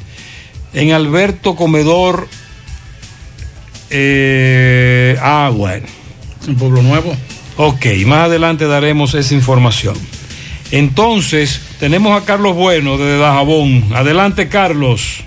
en 0.72 0.92
Alberto 0.92 1.54
Comedor, 1.54 2.28
eh, 3.90 5.18
ah, 5.20 5.50
bueno. 5.54 5.86
En 6.46 6.56
Pueblo 6.56 6.82
Nuevo. 6.82 7.14
Ok, 7.58 7.84
más 8.06 8.26
adelante 8.26 8.66
daremos 8.66 9.14
esa 9.14 9.34
información. 9.34 9.94
Entonces, 10.72 11.60
tenemos 11.78 12.20
a 12.20 12.24
Carlos 12.24 12.56
Bueno 12.56 12.96
de 12.96 13.18
Dajabón. 13.18 13.84
Adelante, 13.94 14.48
Carlos. 14.48 15.22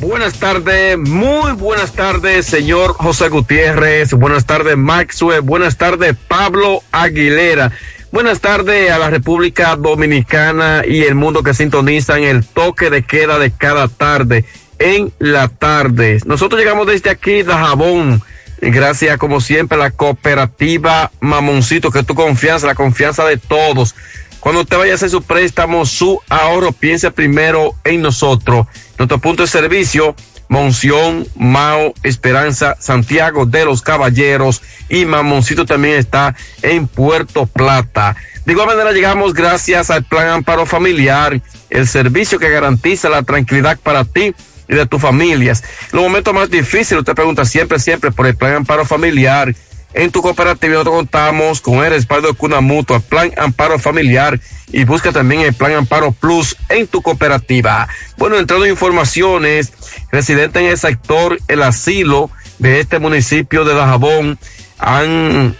Buenas 0.00 0.34
tardes, 0.34 0.98
muy 0.98 1.52
buenas 1.52 1.92
tardes, 1.92 2.46
señor 2.46 2.94
José 2.94 3.28
Gutiérrez. 3.28 4.12
Buenas 4.12 4.44
tardes, 4.44 4.76
Maxwell. 4.76 5.40
Buenas 5.40 5.76
tardes, 5.76 6.16
Pablo 6.28 6.82
Aguilera. 6.90 7.72
Buenas 8.10 8.40
tardes 8.40 8.90
a 8.90 8.98
la 8.98 9.10
República 9.10 9.76
Dominicana 9.76 10.82
y 10.86 11.02
el 11.02 11.14
mundo 11.14 11.44
que 11.44 11.54
sintonizan 11.54 12.24
el 12.24 12.44
toque 12.44 12.90
de 12.90 13.02
queda 13.02 13.38
de 13.38 13.52
cada 13.52 13.86
tarde 13.86 14.44
en 14.80 15.12
la 15.20 15.46
tarde. 15.46 16.18
Nosotros 16.26 16.60
llegamos 16.60 16.88
desde 16.88 17.10
aquí, 17.10 17.42
Dajabón. 17.44 18.20
Gracias, 18.60 19.16
como 19.18 19.40
siempre, 19.40 19.76
a 19.78 19.80
la 19.80 19.90
cooperativa 19.92 21.12
Mamoncito, 21.20 21.92
que 21.92 22.00
es 22.00 22.06
tu 22.06 22.16
confianza, 22.16 22.66
la 22.66 22.74
confianza 22.74 23.24
de 23.24 23.36
todos. 23.36 23.94
Cuando 24.40 24.62
usted 24.62 24.78
vaya 24.78 24.92
a 24.92 24.94
hacer 24.94 25.10
su 25.10 25.22
préstamo, 25.22 25.84
su 25.84 26.20
ahorro, 26.28 26.72
piense 26.72 27.10
primero 27.10 27.74
en 27.84 28.02
nosotros. 28.02 28.66
Nuestro 28.98 29.18
punto 29.18 29.42
de 29.42 29.48
servicio, 29.48 30.14
Monción, 30.48 31.26
Mao, 31.36 31.92
Esperanza, 32.02 32.76
Santiago 32.78 33.46
de 33.46 33.64
los 33.64 33.82
Caballeros 33.82 34.62
y 34.88 35.04
Mamoncito 35.04 35.66
también 35.66 35.96
está 35.96 36.34
en 36.62 36.88
Puerto 36.88 37.46
Plata. 37.46 38.16
De 38.46 38.52
igual 38.52 38.68
manera 38.68 38.92
llegamos 38.92 39.34
gracias 39.34 39.90
al 39.90 40.04
Plan 40.04 40.28
Amparo 40.28 40.64
Familiar, 40.64 41.40
el 41.68 41.86
servicio 41.86 42.38
que 42.38 42.48
garantiza 42.48 43.10
la 43.10 43.22
tranquilidad 43.22 43.78
para 43.78 44.04
ti 44.04 44.34
y 44.68 44.74
de 44.74 44.86
tus 44.86 45.02
familias. 45.02 45.62
Los 45.92 46.02
momentos 46.02 46.32
más 46.32 46.50
difíciles, 46.50 47.00
usted 47.00 47.14
pregunta 47.14 47.44
siempre, 47.44 47.78
siempre 47.78 48.10
por 48.10 48.26
el 48.26 48.36
Plan 48.36 48.54
Amparo 48.54 48.86
Familiar. 48.86 49.54
En 49.94 50.10
tu 50.10 50.20
cooperativa 50.20 50.74
nosotros 50.74 50.96
contamos 50.96 51.60
con 51.60 51.84
el 51.84 51.90
respaldo 51.90 52.28
de 52.28 52.34
Cuna 52.34 52.60
Mutua, 52.60 53.00
Plan 53.00 53.32
Amparo 53.36 53.78
Familiar 53.78 54.38
y 54.70 54.84
busca 54.84 55.12
también 55.12 55.40
el 55.40 55.54
Plan 55.54 55.72
Amparo 55.72 56.12
Plus 56.12 56.56
en 56.68 56.86
tu 56.86 57.00
cooperativa. 57.00 57.88
Bueno, 58.16 58.36
entrando 58.36 58.66
en 58.66 58.72
informaciones, 58.72 59.72
residentes 60.12 60.62
en 60.62 60.68
el 60.68 60.78
sector 60.78 61.38
El 61.48 61.62
Asilo 61.62 62.30
de 62.58 62.80
este 62.80 62.98
municipio 62.98 63.64
de 63.64 63.74
Dajabón 63.74 64.38
han 64.78 65.56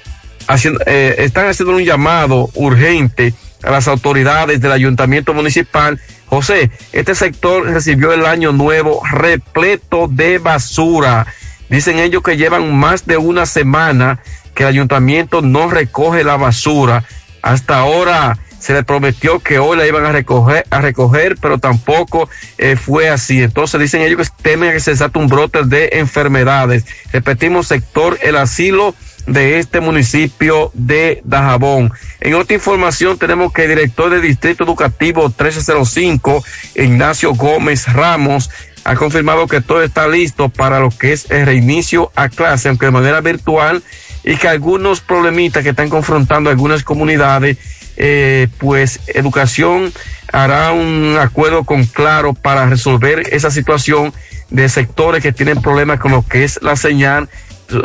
haciendo, 0.46 0.80
eh, 0.86 1.16
están 1.18 1.46
haciendo 1.46 1.74
un 1.74 1.84
llamado 1.84 2.50
urgente 2.54 3.34
a 3.62 3.70
las 3.70 3.88
autoridades 3.88 4.60
del 4.60 4.72
ayuntamiento 4.72 5.34
municipal. 5.34 6.00
José, 6.26 6.70
este 6.92 7.14
sector 7.14 7.64
recibió 7.64 8.12
el 8.12 8.26
año 8.26 8.52
nuevo 8.52 9.00
repleto 9.10 10.08
de 10.08 10.38
basura. 10.38 11.26
Dicen 11.68 11.98
ellos 11.98 12.22
que 12.22 12.36
llevan 12.36 12.74
más 12.76 13.06
de 13.06 13.16
una 13.16 13.46
semana 13.46 14.20
que 14.54 14.64
el 14.64 14.70
ayuntamiento 14.70 15.42
no 15.42 15.70
recoge 15.70 16.24
la 16.24 16.36
basura. 16.36 17.04
Hasta 17.42 17.78
ahora 17.78 18.38
se 18.58 18.72
le 18.74 18.82
prometió 18.82 19.38
que 19.38 19.58
hoy 19.58 19.76
la 19.76 19.86
iban 19.86 20.04
a 20.04 20.12
recoger, 20.12 20.66
a 20.70 20.80
recoger 20.80 21.36
pero 21.40 21.58
tampoco 21.58 22.28
eh, 22.58 22.76
fue 22.76 23.08
así. 23.08 23.42
Entonces 23.42 23.80
dicen 23.80 24.02
ellos 24.02 24.30
que 24.30 24.42
temen 24.42 24.72
que 24.72 24.80
se 24.80 24.92
desate 24.92 25.18
un 25.18 25.28
brote 25.28 25.64
de 25.64 25.90
enfermedades. 25.94 26.84
Repetimos, 27.12 27.68
sector 27.68 28.18
El 28.22 28.36
Asilo 28.36 28.94
de 29.28 29.58
este 29.58 29.80
municipio 29.80 30.70
de 30.74 31.20
Dajabón. 31.24 31.92
En 32.20 32.34
otra 32.34 32.54
información 32.56 33.18
tenemos 33.18 33.52
que 33.52 33.64
el 33.64 33.68
director 33.68 34.10
del 34.10 34.22
Distrito 34.22 34.64
Educativo 34.64 35.24
1305, 35.24 36.42
Ignacio 36.76 37.34
Gómez 37.34 37.92
Ramos, 37.92 38.50
ha 38.88 38.96
confirmado 38.96 39.46
que 39.46 39.60
todo 39.60 39.82
está 39.82 40.08
listo 40.08 40.48
para 40.48 40.80
lo 40.80 40.88
que 40.88 41.12
es 41.12 41.30
el 41.30 41.44
reinicio 41.44 42.10
a 42.16 42.30
clase, 42.30 42.70
aunque 42.70 42.86
de 42.86 42.92
manera 42.92 43.20
virtual, 43.20 43.82
y 44.24 44.36
que 44.36 44.48
algunos 44.48 45.02
problemitas 45.02 45.62
que 45.62 45.70
están 45.70 45.90
confrontando 45.90 46.48
algunas 46.48 46.84
comunidades, 46.84 47.58
eh, 47.98 48.48
pues 48.56 49.00
educación 49.08 49.92
hará 50.32 50.72
un 50.72 51.18
acuerdo 51.20 51.64
con 51.64 51.84
Claro 51.84 52.32
para 52.32 52.64
resolver 52.64 53.24
esa 53.30 53.50
situación 53.50 54.14
de 54.48 54.70
sectores 54.70 55.22
que 55.22 55.32
tienen 55.32 55.60
problemas 55.60 56.00
con 56.00 56.12
lo 56.12 56.26
que 56.26 56.44
es 56.44 56.58
la 56.62 56.74
señal, 56.74 57.28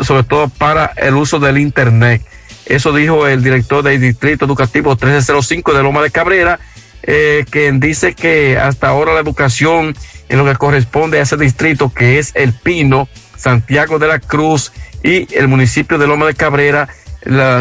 sobre 0.03 0.23
todo 0.23 0.47
para 0.47 0.85
el 0.95 1.15
uso 1.15 1.37
del 1.37 1.57
Internet. 1.57 2.21
Eso 2.65 2.93
dijo 2.93 3.27
el 3.27 3.43
director 3.43 3.83
del 3.83 3.99
Distrito 3.99 4.45
Educativo 4.45 4.91
1305 4.91 5.73
de 5.73 5.83
Loma 5.83 6.01
de 6.01 6.11
Cabrera, 6.11 6.61
eh, 7.05 7.43
quien 7.49 7.81
dice 7.81 8.13
que 8.13 8.57
hasta 8.57 8.87
ahora 8.87 9.13
la 9.13 9.19
educación 9.19 9.93
en 10.33 10.39
lo 10.39 10.45
que 10.45 10.55
corresponde 10.55 11.19
a 11.19 11.21
ese 11.21 11.37
distrito, 11.37 11.93
que 11.93 12.17
es 12.17 12.31
El 12.33 12.53
Pino, 12.53 13.07
Santiago 13.37 13.99
de 13.99 14.07
la 14.07 14.17
Cruz 14.17 14.71
y 15.03 15.27
el 15.37 15.47
municipio 15.47 15.99
de 15.99 16.07
Loma 16.07 16.25
de 16.25 16.33
Cabrera, 16.33 16.87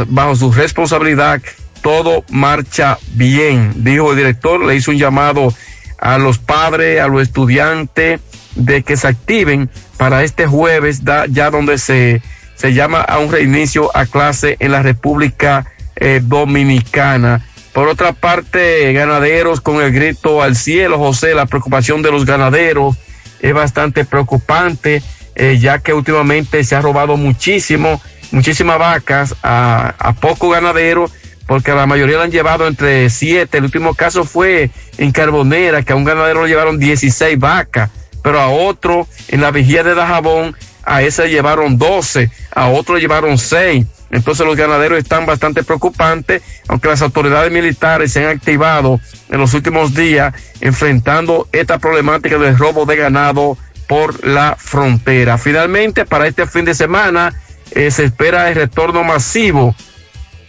bajo 0.09 0.35
su 0.36 0.51
responsabilidad, 0.51 1.43
todo 1.82 2.24
marcha 2.31 2.97
bien. 3.12 3.73
Dijo 3.85 4.12
el 4.12 4.16
director, 4.16 4.65
le 4.65 4.74
hizo 4.74 4.90
un 4.90 4.97
llamado 4.97 5.53
a 5.99 6.16
los 6.16 6.39
padres, 6.39 7.01
a 7.01 7.09
los 7.09 7.20
estudiantes, 7.23 8.20
de 8.55 8.82
que 8.82 8.97
se 8.97 9.09
activen 9.09 9.69
para 9.99 10.24
este 10.24 10.47
jueves, 10.47 11.05
da- 11.05 11.27
ya 11.28 11.51
donde 11.51 11.77
se, 11.77 12.23
se 12.55 12.73
llama 12.73 13.03
a 13.03 13.19
un 13.19 13.31
reinicio 13.31 13.94
a 13.94 14.07
clase 14.07 14.57
en 14.61 14.73
la 14.73 14.82
República 14.82 15.66
eh, 15.97 16.20
Dominicana. 16.23 17.44
Por 17.73 17.89
otra 17.89 18.12
parte, 18.12 18.93
ganaderos 18.93 19.61
con 19.61 19.82
el 19.82 19.93
grito 19.93 20.43
al 20.43 20.57
cielo, 20.57 20.99
José, 20.99 21.35
la 21.35 21.47
preocupación 21.47 22.03
de 22.03 22.11
los 22.11 22.27
ganaderos 22.27 22.97
es 23.40 23.55
bastante 23.55 24.05
preocupante, 24.05 25.03
eh, 25.35 25.59
ya 25.59 25.78
que 25.78 25.94
últimamente 25.94 26.62
se 26.65 26.77
ha 26.77 26.82
robado 26.82 27.16
muchísimo, 27.16 28.01
muchísimas 28.31 28.78
vacas 28.78 29.35
a, 29.43 29.94
a 29.99 30.12
pocos 30.12 30.53
ganaderos, 30.53 31.12
porque 31.47 31.73
la 31.73 31.86
mayoría 31.86 32.19
la 32.19 32.24
han 32.24 32.31
llevado 32.31 32.66
entre 32.66 33.09
siete. 33.09 33.59
El 33.59 33.65
último 33.65 33.94
caso 33.94 34.24
fue 34.24 34.70
en 34.99 35.11
Carbonera, 35.11 35.82
que 35.82 35.94
a 35.94 35.97
un 35.97 36.05
ganadero 36.05 36.43
le 36.43 36.51
llevaron 36.51 36.78
16 36.78 37.39
vacas, 37.39 37.90
pero 38.23 38.39
a 38.39 38.49
otro 38.49 39.09
en 39.28 39.40
la 39.40 39.51
vigía 39.51 39.82
de 39.82 39.94
Dajabón, 39.94 40.55
a 40.85 41.03
ese 41.03 41.24
le 41.24 41.31
llevaron 41.31 41.78
12, 41.78 42.31
a 42.55 42.69
otro 42.69 42.97
le 42.97 43.01
llevaron 43.01 43.39
6. 43.39 43.86
Entonces 44.12 44.47
los 44.47 44.56
ganaderos 44.56 44.98
están 44.98 45.26
bastante 45.26 45.64
preocupantes, 45.64 46.43
aunque 46.68 46.89
las 46.89 47.02
autoridades 47.02 47.51
militares 47.51 48.12
se 48.12 48.24
han 48.24 48.36
activado 48.36 49.01
en 49.30 49.40
los 49.40 49.55
últimos 49.55 49.94
días 49.94 50.34
enfrentando 50.60 51.48
esta 51.51 51.78
problemática 51.78 52.39
del 52.39 52.56
robo 52.56 52.84
de 52.84 52.97
ganado 52.97 53.56
por 53.89 54.24
la 54.24 54.56
frontera. 54.56 55.39
Finalmente, 55.39 56.05
para 56.05 56.26
este 56.26 56.47
fin 56.47 56.66
de 56.66 56.74
semana 56.74 57.32
eh, 57.72 57.90
se 57.90 58.05
espera 58.05 58.48
el 58.51 58.55
retorno 58.55 59.02
masivo 59.02 59.74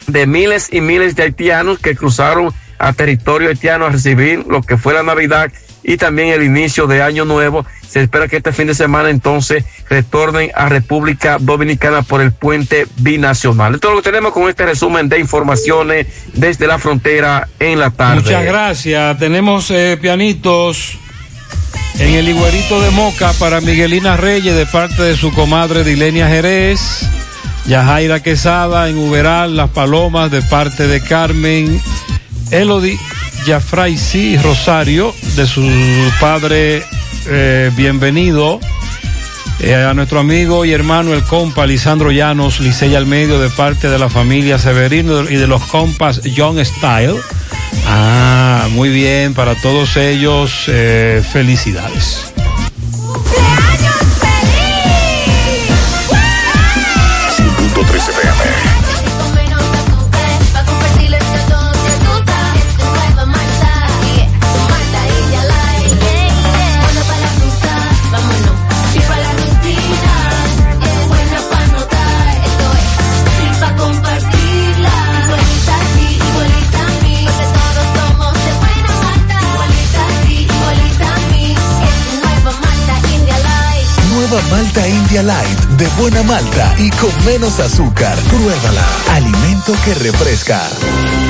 de 0.07 0.27
miles 0.27 0.67
y 0.71 0.81
miles 0.81 1.15
de 1.15 1.23
haitianos 1.23 1.79
que 1.79 1.95
cruzaron 1.95 2.53
a 2.77 2.91
territorio 2.91 3.49
haitiano 3.49 3.85
a 3.85 3.89
recibir 3.89 4.45
lo 4.47 4.61
que 4.61 4.77
fue 4.77 4.93
la 4.93 5.03
Navidad 5.03 5.51
y 5.83 5.97
también 5.97 6.29
el 6.29 6.43
inicio 6.43 6.87
de 6.87 7.01
Año 7.01 7.25
Nuevo. 7.25 7.65
Se 7.87 8.01
espera 8.01 8.27
que 8.27 8.37
este 8.37 8.51
fin 8.51 8.67
de 8.67 8.73
semana 8.73 9.09
entonces 9.09 9.63
retornen 9.87 10.51
a 10.55 10.67
República 10.67 11.37
Dominicana 11.39 12.01
por 12.01 12.21
el 12.21 12.31
puente 12.31 12.87
binacional. 12.97 13.75
Esto 13.75 13.89
es 13.89 13.95
lo 13.95 14.01
que 14.01 14.09
tenemos 14.09 14.33
con 14.33 14.49
este 14.49 14.65
resumen 14.65 15.09
de 15.09 15.19
informaciones 15.19 16.07
desde 16.33 16.65
la 16.65 16.79
frontera 16.79 17.47
en 17.59 17.79
la 17.79 17.91
tarde. 17.91 18.21
Muchas 18.21 18.45
gracias. 18.45 19.19
Tenemos 19.19 19.69
eh, 19.69 19.97
pianitos 20.01 20.97
en 21.99 22.15
el 22.15 22.29
Iguerito 22.29 22.81
de 22.81 22.89
Moca 22.91 23.31
para 23.33 23.61
Miguelina 23.61 24.17
Reyes 24.17 24.55
de 24.55 24.65
parte 24.65 25.03
de 25.03 25.15
su 25.15 25.31
comadre 25.31 25.83
Dilenia 25.83 26.27
Jerez. 26.27 27.07
Yajaira 27.67 28.21
Quesada 28.21 28.89
en 28.89 28.97
Uberal, 28.97 29.55
Las 29.55 29.69
Palomas 29.69 30.31
de 30.31 30.41
parte 30.41 30.87
de 30.87 31.01
Carmen. 31.01 31.81
Elodie 32.51 32.99
Yafraisi 33.45 34.37
Rosario 34.37 35.13
de 35.35 35.45
su 35.45 35.61
padre 36.19 36.83
eh, 37.27 37.71
Bienvenido. 37.75 38.59
Eh, 39.59 39.75
a 39.75 39.93
nuestro 39.93 40.19
amigo 40.19 40.65
y 40.65 40.73
hermano 40.73 41.13
el 41.13 41.23
compa 41.23 41.65
Lisandro 41.65 42.11
Llanos, 42.11 42.59
Licey 42.59 42.95
al 42.95 43.05
medio 43.05 43.39
de 43.39 43.49
parte 43.49 43.89
de 43.89 43.97
la 43.97 44.09
familia 44.09 44.57
Severino 44.57 45.23
y 45.29 45.35
de 45.35 45.47
los 45.47 45.63
compas 45.63 46.21
John 46.35 46.63
Style. 46.63 47.15
Ah, 47.87 48.67
muy 48.71 48.89
bien, 48.89 49.33
para 49.33 49.55
todos 49.55 49.95
ellos, 49.97 50.65
eh, 50.67 51.23
felicidades. 51.31 52.32
Malta 84.53 84.87
India 84.87 85.23
Light 85.23 85.59
de 85.79 85.87
buena 85.97 86.21
malta 86.21 86.75
y 86.77 86.91
con 86.91 87.09
menos 87.25 87.59
azúcar. 87.59 88.15
Pruébala. 88.29 88.85
Alimento 89.09 89.73
que 89.83 89.95
refresca. 89.95 90.61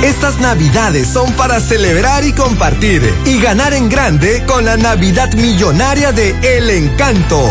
Estas 0.04 0.40
navidades 0.40 1.08
son 1.08 1.32
para 1.32 1.62
celebrar 1.62 2.26
y 2.26 2.34
compartir 2.34 3.02
y 3.24 3.40
ganar 3.40 3.74
en 3.74 3.88
grande 3.88 4.44
con 4.45 4.66
la 4.66 4.76
Navidad 4.76 5.32
Millonaria 5.36 6.12
de 6.12 6.36
El 6.58 6.70
Encanto. 6.70 7.41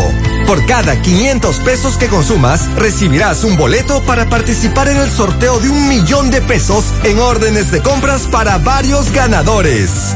Por 0.45 0.63
cada 0.67 1.01
500 1.01 1.57
pesos 1.61 1.97
que 1.97 2.05
consumas, 2.05 2.71
recibirás 2.75 3.43
un 3.43 3.57
boleto 3.57 4.03
para 4.03 4.29
participar 4.29 4.89
en 4.89 4.97
el 4.97 5.09
sorteo 5.09 5.59
de 5.59 5.69
un 5.69 5.87
millón 5.87 6.29
de 6.29 6.41
pesos 6.41 6.85
en 7.03 7.17
órdenes 7.17 7.71
de 7.71 7.81
compras 7.81 8.27
para 8.31 8.59
varios 8.59 9.11
ganadores. 9.11 10.15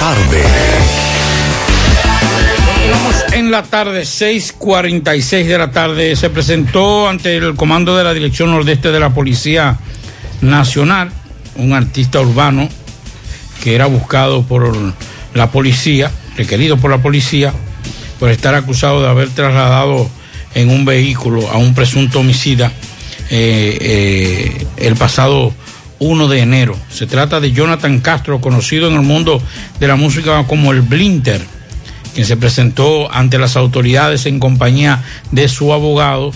Tarde. 0.00 0.42
En 3.32 3.50
la 3.50 3.62
tarde, 3.62 4.06
6:46 4.06 5.46
de 5.46 5.58
la 5.58 5.70
tarde, 5.70 6.16
se 6.16 6.30
presentó 6.30 7.06
ante 7.06 7.36
el 7.36 7.54
comando 7.54 7.94
de 7.94 8.04
la 8.04 8.14
Dirección 8.14 8.50
Nordeste 8.50 8.92
de 8.92 8.98
la 8.98 9.10
Policía 9.10 9.78
Nacional 10.40 11.12
un 11.56 11.74
artista 11.74 12.18
urbano 12.18 12.70
que 13.62 13.74
era 13.74 13.84
buscado 13.84 14.42
por 14.42 14.72
la 15.34 15.50
policía, 15.50 16.10
requerido 16.34 16.78
por 16.78 16.90
la 16.90 17.02
policía, 17.02 17.52
por 18.18 18.30
estar 18.30 18.54
acusado 18.54 19.02
de 19.02 19.08
haber 19.08 19.28
trasladado 19.28 20.08
en 20.54 20.70
un 20.70 20.86
vehículo 20.86 21.50
a 21.50 21.58
un 21.58 21.74
presunto 21.74 22.20
homicida 22.20 22.72
eh, 23.30 23.76
eh, 23.80 24.66
el 24.78 24.96
pasado 24.96 25.52
1 26.00 26.28
de 26.28 26.40
enero. 26.40 26.76
Se 26.90 27.06
trata 27.06 27.40
de 27.40 27.52
Jonathan 27.52 28.00
Castro, 28.00 28.40
conocido 28.40 28.88
en 28.88 28.94
el 28.94 29.02
mundo 29.02 29.40
de 29.78 29.86
la 29.86 29.96
música 29.96 30.44
como 30.46 30.72
el 30.72 30.80
Blinter, 30.80 31.40
quien 32.14 32.26
se 32.26 32.36
presentó 32.36 33.12
ante 33.12 33.38
las 33.38 33.56
autoridades 33.56 34.26
en 34.26 34.40
compañía 34.40 35.04
de 35.30 35.46
su 35.48 35.72
abogado. 35.72 36.32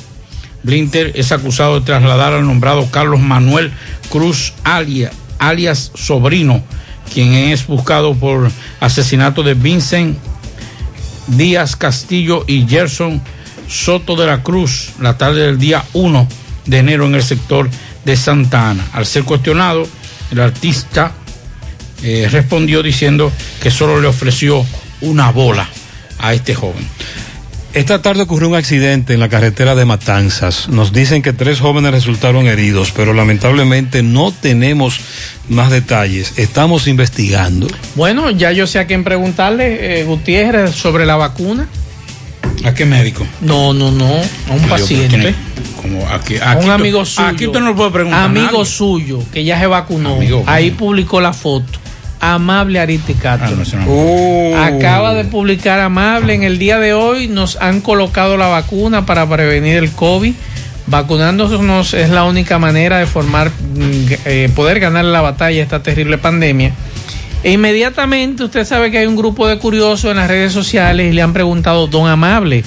Blinter 0.63 1.13
es 1.15 1.33
acusado 1.33 1.81
de 1.81 1.87
trasladar 1.87 2.35
al 2.35 2.47
nombrado 2.47 2.91
Carlos 2.91 3.21
Manuel 3.21 3.73
Cruz 4.11 4.53
alias, 4.63 5.91
Sobrino, 5.95 6.63
quien 7.13 7.33
es 7.35 7.67
buscado 7.67 8.15
por 8.15 8.51
asesinato 8.81 9.43
de 9.43 9.55
Vincent 9.55 10.17
Díaz 11.27 11.75
Castillo 11.77 12.45
y 12.47 12.67
Gerson 12.67 13.21
Soto 13.69 14.15
de 14.15 14.27
la 14.27 14.43
Cruz 14.43 14.93
la 15.01 15.17
tarde 15.17 15.47
del 15.47 15.59
día 15.59 15.85
1 15.95 16.29
de 16.67 16.79
enero 16.79 17.07
en 17.07 17.15
el 17.15 17.23
sector 17.23 17.69
de 18.05 18.17
Santa 18.17 18.71
Ana. 18.71 18.87
Al 18.93 19.07
ser 19.07 19.25
cuestionado, 19.25 19.87
el 20.31 20.41
artista 20.41 21.13
eh, 22.03 22.29
respondió 22.31 22.83
diciendo 22.83 23.33
que 23.63 23.71
solo 23.71 24.01
le 24.01 24.09
ofreció 24.09 24.65
una 25.01 25.31
bola 25.31 25.69
a 26.19 26.35
este 26.35 26.55
joven. 26.55 26.87
Esta 27.75 28.01
tarde 28.01 28.23
ocurrió 28.23 28.49
un 28.49 28.55
accidente 28.55 29.15
en 29.15 29.21
la 29.21 29.29
carretera 29.29 29.75
de 29.75 29.85
Matanzas. 29.85 30.69
Nos 30.69 30.93
dicen 30.93 31.23
que 31.23 31.33
tres 31.33 31.59
jóvenes 31.59 31.91
resultaron 31.91 32.47
heridos, 32.47 32.93
pero 32.93 33.13
lamentablemente 33.15 34.05
no 34.05 34.33
tenemos 34.33 35.01
más 35.49 35.73
detalles. 35.73 36.35
Estamos 36.37 36.87
investigando. 36.87 37.67
Bueno, 37.97 38.31
ya 38.31 38.53
yo 38.53 38.69
sé 38.69 38.79
a 38.79 38.87
quién 38.87 39.03
preguntarle, 39.03 39.99
eh, 40.01 40.05
Gutiérrez, 40.05 40.71
sobre 40.71 41.05
la 41.05 41.17
vacuna. 41.17 41.67
¿A 42.65 42.73
qué 42.75 42.85
médico? 42.87 43.27
No, 43.41 43.73
no, 43.75 43.91
no, 43.91 44.07
a 44.07 44.53
un 44.53 44.63
Yo, 44.63 44.69
paciente. 44.69 45.09
tiene- 45.09 45.35
como 45.83 46.07
aquí, 46.09 46.37
A 46.39 46.53
aquí 46.53 46.61
un 46.61 46.67
tú- 46.67 46.73
amigo 46.73 47.05
suyo. 47.05 47.29
Aquí 47.29 47.47
usted 47.47 47.61
no 47.61 47.67
lo 47.71 47.77
puede 47.77 47.91
preguntar. 47.91 48.21
a 48.21 48.25
Amigo 48.25 48.65
suyo, 48.65 49.23
que 49.33 49.45
ya 49.45 49.59
se 49.61 49.67
vacunó. 49.67 50.15
Amigo, 50.17 50.43
Ahí 50.47 50.71
publicó 50.71 51.21
la 51.21 51.33
foto. 51.33 51.79
Amable 52.21 52.81
Ariti 52.81 53.13
Castro. 53.13 53.49
Ah, 53.53 53.55
no, 53.55 53.63
eso 53.63 53.77
no. 53.77 53.85
Oh. 53.87 54.57
Acaba 54.57 55.13
de 55.13 55.25
publicar 55.25 55.79
Amable. 55.81 56.33
En 56.33 56.43
el 56.43 56.59
día 56.59 56.79
de 56.79 56.95
hoy 56.95 57.29
nos 57.29 57.57
han 57.61 57.83
colocado 57.83 58.39
la 58.39 58.47
vacuna 58.47 59.05
para 59.05 59.29
prevenir 59.29 59.77
el 59.77 59.91
COVID. 59.93 60.33
Vacunándonos 60.87 61.93
es 61.95 62.11
la 62.11 62.25
única 62.25 62.59
manera 62.59 62.99
de 62.99 63.07
formar, 63.07 63.51
mm, 63.51 64.07
eh, 64.27 64.51
poder 64.55 64.81
ganar 64.81 65.05
la 65.05 65.21
batalla 65.21 65.61
a 65.61 65.63
esta 65.65 65.83
terrible 65.83 66.17
pandemia. 66.19 66.73
E 67.45 67.53
inmediatamente 67.53 68.43
usted 68.43 68.65
sabe 68.65 68.91
que 68.91 68.99
hay 68.99 69.07
un 69.07 69.17
grupo 69.17 69.47
de 69.47 69.59
curiosos 69.59 70.11
en 70.11 70.17
las 70.17 70.29
redes 70.29 70.53
sociales 70.53 71.11
y 71.11 71.15
le 71.15 71.21
han 71.23 71.33
preguntado, 71.35 71.87
don 71.87 72.09
Amable, 72.09 72.65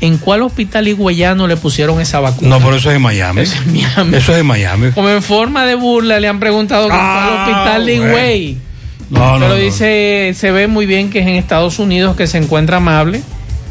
¿en 0.00 0.16
cuál 0.18 0.42
hospital 0.42 0.86
higüeyano 0.86 1.48
le 1.48 1.56
pusieron 1.56 2.00
esa 2.00 2.20
vacuna? 2.20 2.48
No, 2.48 2.64
pero 2.64 2.76
eso 2.76 2.88
es 2.90 2.96
en 2.96 3.02
Miami. 3.02 3.40
Eso 3.42 3.56
es 3.56 3.66
en 3.66 3.72
Miami. 3.72 4.16
Eso 4.16 4.32
es 4.32 4.38
en 4.40 4.46
Miami. 4.46 4.90
Como 4.92 5.08
en 5.08 5.22
forma 5.24 5.66
de 5.66 5.74
burla 5.74 6.20
le 6.20 6.28
han 6.28 6.38
preguntado 6.38 6.88
Ah, 6.90 7.26
al 7.26 7.34
hospital 7.50 7.86
de. 7.86 7.94
Higüey. 7.96 8.58
No, 9.10 9.32
no, 9.34 9.40
Pero 9.40 9.48
no. 9.48 9.54
dice, 9.56 10.32
se 10.36 10.52
ve 10.52 10.68
muy 10.68 10.86
bien 10.86 11.10
que 11.10 11.18
es 11.18 11.26
en 11.26 11.34
Estados 11.34 11.78
Unidos 11.80 12.14
que 12.16 12.26
se 12.28 12.38
encuentra 12.38 12.76
amable. 12.78 13.20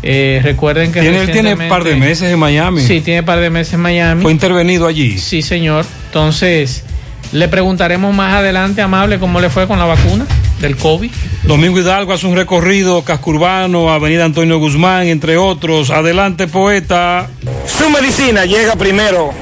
Eh, 0.04 0.42
recuerden 0.44 0.92
que 0.92 1.00
Tiene, 1.00 1.22
él 1.22 1.32
tiene 1.32 1.54
un 1.54 1.70
par 1.70 1.84
de 1.86 1.96
meses 1.96 2.30
en 2.32 2.38
Miami. 2.40 2.82
Sí, 2.82 3.00
tiene 3.02 3.24
par 3.24 3.40
de 3.40 3.50
meses 3.50 3.76
en 3.76 3.80
Miami. 3.82 4.22
Fue 4.22 4.32
intervenido 4.34 4.86
allí. 4.86 5.18
Sí, 5.18 5.42
señor. 5.42 5.86
Entonces, 6.08 6.84
le 7.32 7.48
preguntaremos 7.48 8.14
más 8.14 8.34
adelante, 8.36 8.82
amable, 8.82 9.18
cómo 9.18 9.40
le 9.40 9.50
fue 9.50 9.66
con 9.68 9.80
la 9.80 9.86
vacuna 9.86 10.26
del 10.62 10.78
COVID. 10.78 11.12
Domingo 11.44 11.80
Hidalgo 11.80 12.14
hace 12.14 12.28
un 12.28 12.36
recorrido, 12.36 13.04
casco 13.04 13.32
urbano, 13.32 13.92
Avenida 13.92 14.26
Antonio 14.26 14.60
Guzmán, 14.60 15.08
entre 15.08 15.38
otros. 15.38 15.90
Adelante, 15.90 16.48
poeta. 16.48 17.28
Su 17.66 17.90
medicina 17.90 18.46
llega 18.46 18.76
primero 18.76 19.34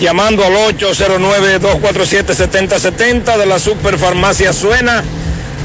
llamando 0.00 0.42
al 0.44 0.54
809-247-7070 0.78 3.36
de 3.36 3.46
la 3.46 3.58
Superfarmacia 3.58 4.52
Suena, 4.52 5.02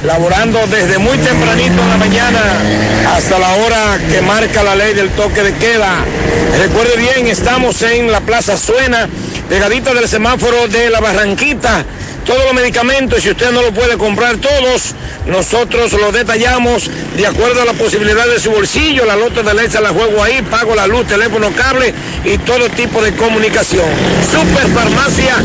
laborando 0.05 0.65
desde 0.67 0.97
muy 0.97 1.17
tempranito 1.19 1.81
en 1.81 1.89
la 1.89 1.97
mañana 1.97 2.41
hasta 3.15 3.39
la 3.39 3.53
hora 3.55 3.97
que 4.09 4.21
marca 4.21 4.63
la 4.63 4.75
ley 4.75 4.93
del 4.93 5.09
toque 5.11 5.43
de 5.43 5.53
queda. 5.55 6.03
Recuerde 6.59 6.97
bien, 6.97 7.27
estamos 7.27 7.81
en 7.83 8.11
la 8.11 8.19
Plaza 8.21 8.57
Suena, 8.57 9.07
pegadita 9.47 9.93
del 9.93 10.07
semáforo 10.07 10.67
de 10.67 10.89
la 10.89 10.99
Barranquita. 10.99 11.85
Todos 12.25 12.45
los 12.45 12.53
medicamentos, 12.53 13.21
si 13.21 13.29
usted 13.29 13.51
no 13.51 13.61
lo 13.61 13.73
puede 13.73 13.97
comprar 13.97 14.37
todos, 14.37 14.95
nosotros 15.27 15.91
los 15.93 16.13
detallamos 16.13 16.89
de 17.17 17.27
acuerdo 17.27 17.61
a 17.61 17.65
la 17.65 17.73
posibilidad 17.73 18.25
de 18.27 18.39
su 18.39 18.51
bolsillo. 18.51 19.05
La 19.05 19.17
lota 19.17 19.43
de 19.43 19.53
leche 19.53 19.81
la 19.81 19.89
juego 19.89 20.23
ahí, 20.23 20.41
pago 20.43 20.73
la 20.73 20.87
luz, 20.87 21.05
teléfono, 21.05 21.51
cable 21.51 21.93
y 22.23 22.37
todo 22.39 22.69
tipo 22.69 23.01
de 23.01 23.13
comunicación. 23.15 23.85
Super 24.31 24.67
Farmacia 24.73 25.35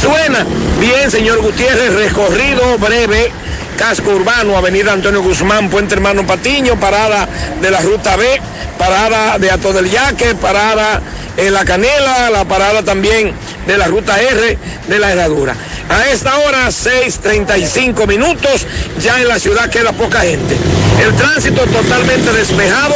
suena. 0.00 0.46
Bien, 0.80 1.10
señor 1.10 1.40
Gutiérrez, 1.40 1.92
recorrido 1.92 2.78
breve. 2.78 3.30
Casco 3.82 4.12
Urbano, 4.12 4.56
Avenida 4.56 4.92
Antonio 4.92 5.20
Guzmán, 5.22 5.68
Puente 5.68 5.96
Hermano 5.96 6.24
Patiño, 6.24 6.78
parada 6.78 7.28
de 7.60 7.68
la 7.68 7.80
Ruta 7.80 8.14
B, 8.14 8.40
parada 8.78 9.40
de 9.40 9.50
Ato 9.50 9.72
del 9.72 9.90
Yaque, 9.90 10.36
parada 10.36 11.02
en 11.36 11.52
La 11.52 11.64
Canela, 11.64 12.30
la 12.30 12.44
parada 12.44 12.84
también 12.84 13.34
de 13.66 13.76
la 13.76 13.88
Ruta 13.88 14.22
R 14.22 14.56
de 14.86 14.98
la 15.00 15.10
Herradura. 15.10 15.56
A 15.88 16.08
esta 16.10 16.38
hora, 16.38 16.68
6.35 16.68 18.06
minutos, 18.06 18.68
ya 19.00 19.20
en 19.20 19.26
la 19.26 19.40
ciudad 19.40 19.68
queda 19.68 19.90
poca 19.90 20.20
gente. 20.20 20.56
El 21.02 21.12
tránsito 21.16 21.62
totalmente 21.62 22.32
despejado, 22.32 22.94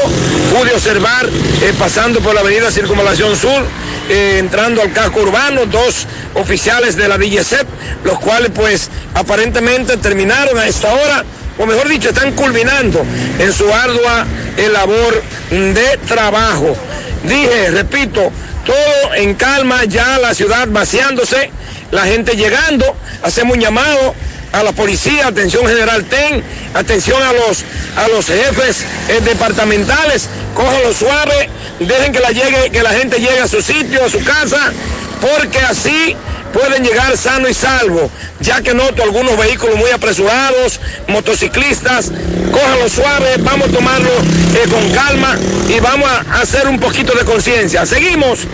pude 0.56 0.72
observar 0.72 1.26
eh, 1.26 1.74
pasando 1.76 2.20
por 2.20 2.32
la 2.32 2.42
avenida 2.42 2.70
Circunvalación 2.70 3.34
Sur, 3.34 3.64
eh, 4.08 4.38
entrando 4.38 4.82
al 4.82 4.92
casco 4.92 5.20
urbano, 5.20 5.66
dos 5.66 6.06
oficiales 6.34 6.96
de 6.96 7.08
la 7.08 7.18
DGCEP, 7.18 7.66
los 8.04 8.18
cuales 8.18 8.50
pues 8.54 8.90
aparentemente 9.14 9.96
terminaron 9.96 10.56
a 10.58 10.66
esta 10.66 10.92
hora, 10.92 11.24
o 11.58 11.66
mejor 11.66 11.88
dicho, 11.88 12.10
están 12.10 12.32
culminando 12.32 13.04
en 13.38 13.52
su 13.52 13.72
ardua 13.72 14.26
eh, 14.56 14.68
labor 14.68 15.22
de 15.50 15.98
trabajo. 16.06 16.76
Dije, 17.24 17.70
repito, 17.70 18.30
todo 18.64 19.14
en 19.14 19.34
calma, 19.34 19.84
ya 19.84 20.18
la 20.18 20.34
ciudad 20.34 20.68
vaciándose, 20.68 21.50
la 21.90 22.04
gente 22.04 22.36
llegando, 22.36 22.84
hacemos 23.22 23.56
un 23.56 23.62
llamado 23.62 24.14
a 24.52 24.62
la 24.62 24.72
policía, 24.72 25.26
atención 25.26 25.66
general 25.66 26.04
TEN, 26.04 26.42
atención 26.74 27.22
a 27.22 27.32
los, 27.32 27.64
a 27.96 28.08
los 28.08 28.26
jefes 28.26 28.84
eh, 29.08 29.20
departamentales, 29.24 30.28
cójanlo 30.54 30.92
suave, 30.92 31.48
dejen 31.80 32.12
que 32.12 32.20
la, 32.20 32.30
llegue, 32.30 32.70
que 32.70 32.82
la 32.82 32.90
gente 32.90 33.18
llegue 33.18 33.40
a 33.40 33.48
su 33.48 33.60
sitio, 33.60 34.04
a 34.04 34.10
su 34.10 34.22
casa, 34.24 34.72
porque 35.20 35.58
así 35.58 36.16
pueden 36.52 36.82
llegar 36.82 37.16
sano 37.16 37.48
y 37.48 37.54
salvo, 37.54 38.10
ya 38.40 38.62
que 38.62 38.74
noto 38.74 39.02
algunos 39.02 39.36
vehículos 39.36 39.76
muy 39.76 39.90
apresurados, 39.90 40.80
motociclistas, 41.08 42.12
cójanlo 42.50 42.88
suave, 42.88 43.36
vamos 43.38 43.68
a 43.68 43.72
tomarlo 43.72 44.10
eh, 44.10 44.68
con 44.70 44.90
calma 44.90 45.36
y 45.68 45.80
vamos 45.80 46.08
a 46.08 46.40
hacer 46.40 46.68
un 46.68 46.78
poquito 46.78 47.14
de 47.14 47.24
conciencia. 47.24 47.86
Seguimos 47.86 48.46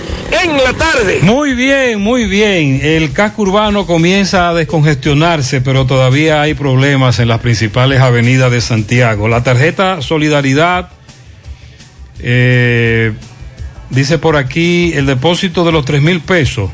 en 0.42 0.56
la 0.56 0.72
tarde. 0.72 1.20
Muy 1.22 1.54
bien, 1.54 2.00
muy 2.00 2.24
bien. 2.26 2.80
El 2.82 3.12
casco 3.12 3.42
urbano 3.42 3.86
comienza 3.86 4.48
a 4.48 4.54
descongestionarse, 4.54 5.60
pero 5.60 5.86
todavía 5.86 6.40
hay 6.40 6.54
problemas 6.54 7.18
en 7.18 7.28
las 7.28 7.40
principales 7.40 8.00
avenidas 8.00 8.50
de 8.50 8.60
Santiago. 8.60 9.28
La 9.28 9.42
tarjeta 9.42 10.00
Solidaridad 10.02 10.90
eh, 12.20 13.12
dice 13.90 14.18
por 14.18 14.36
aquí 14.36 14.92
el 14.94 15.06
depósito 15.06 15.64
de 15.64 15.72
los 15.72 15.84
tres 15.84 16.02
mil 16.02 16.20
pesos. 16.20 16.70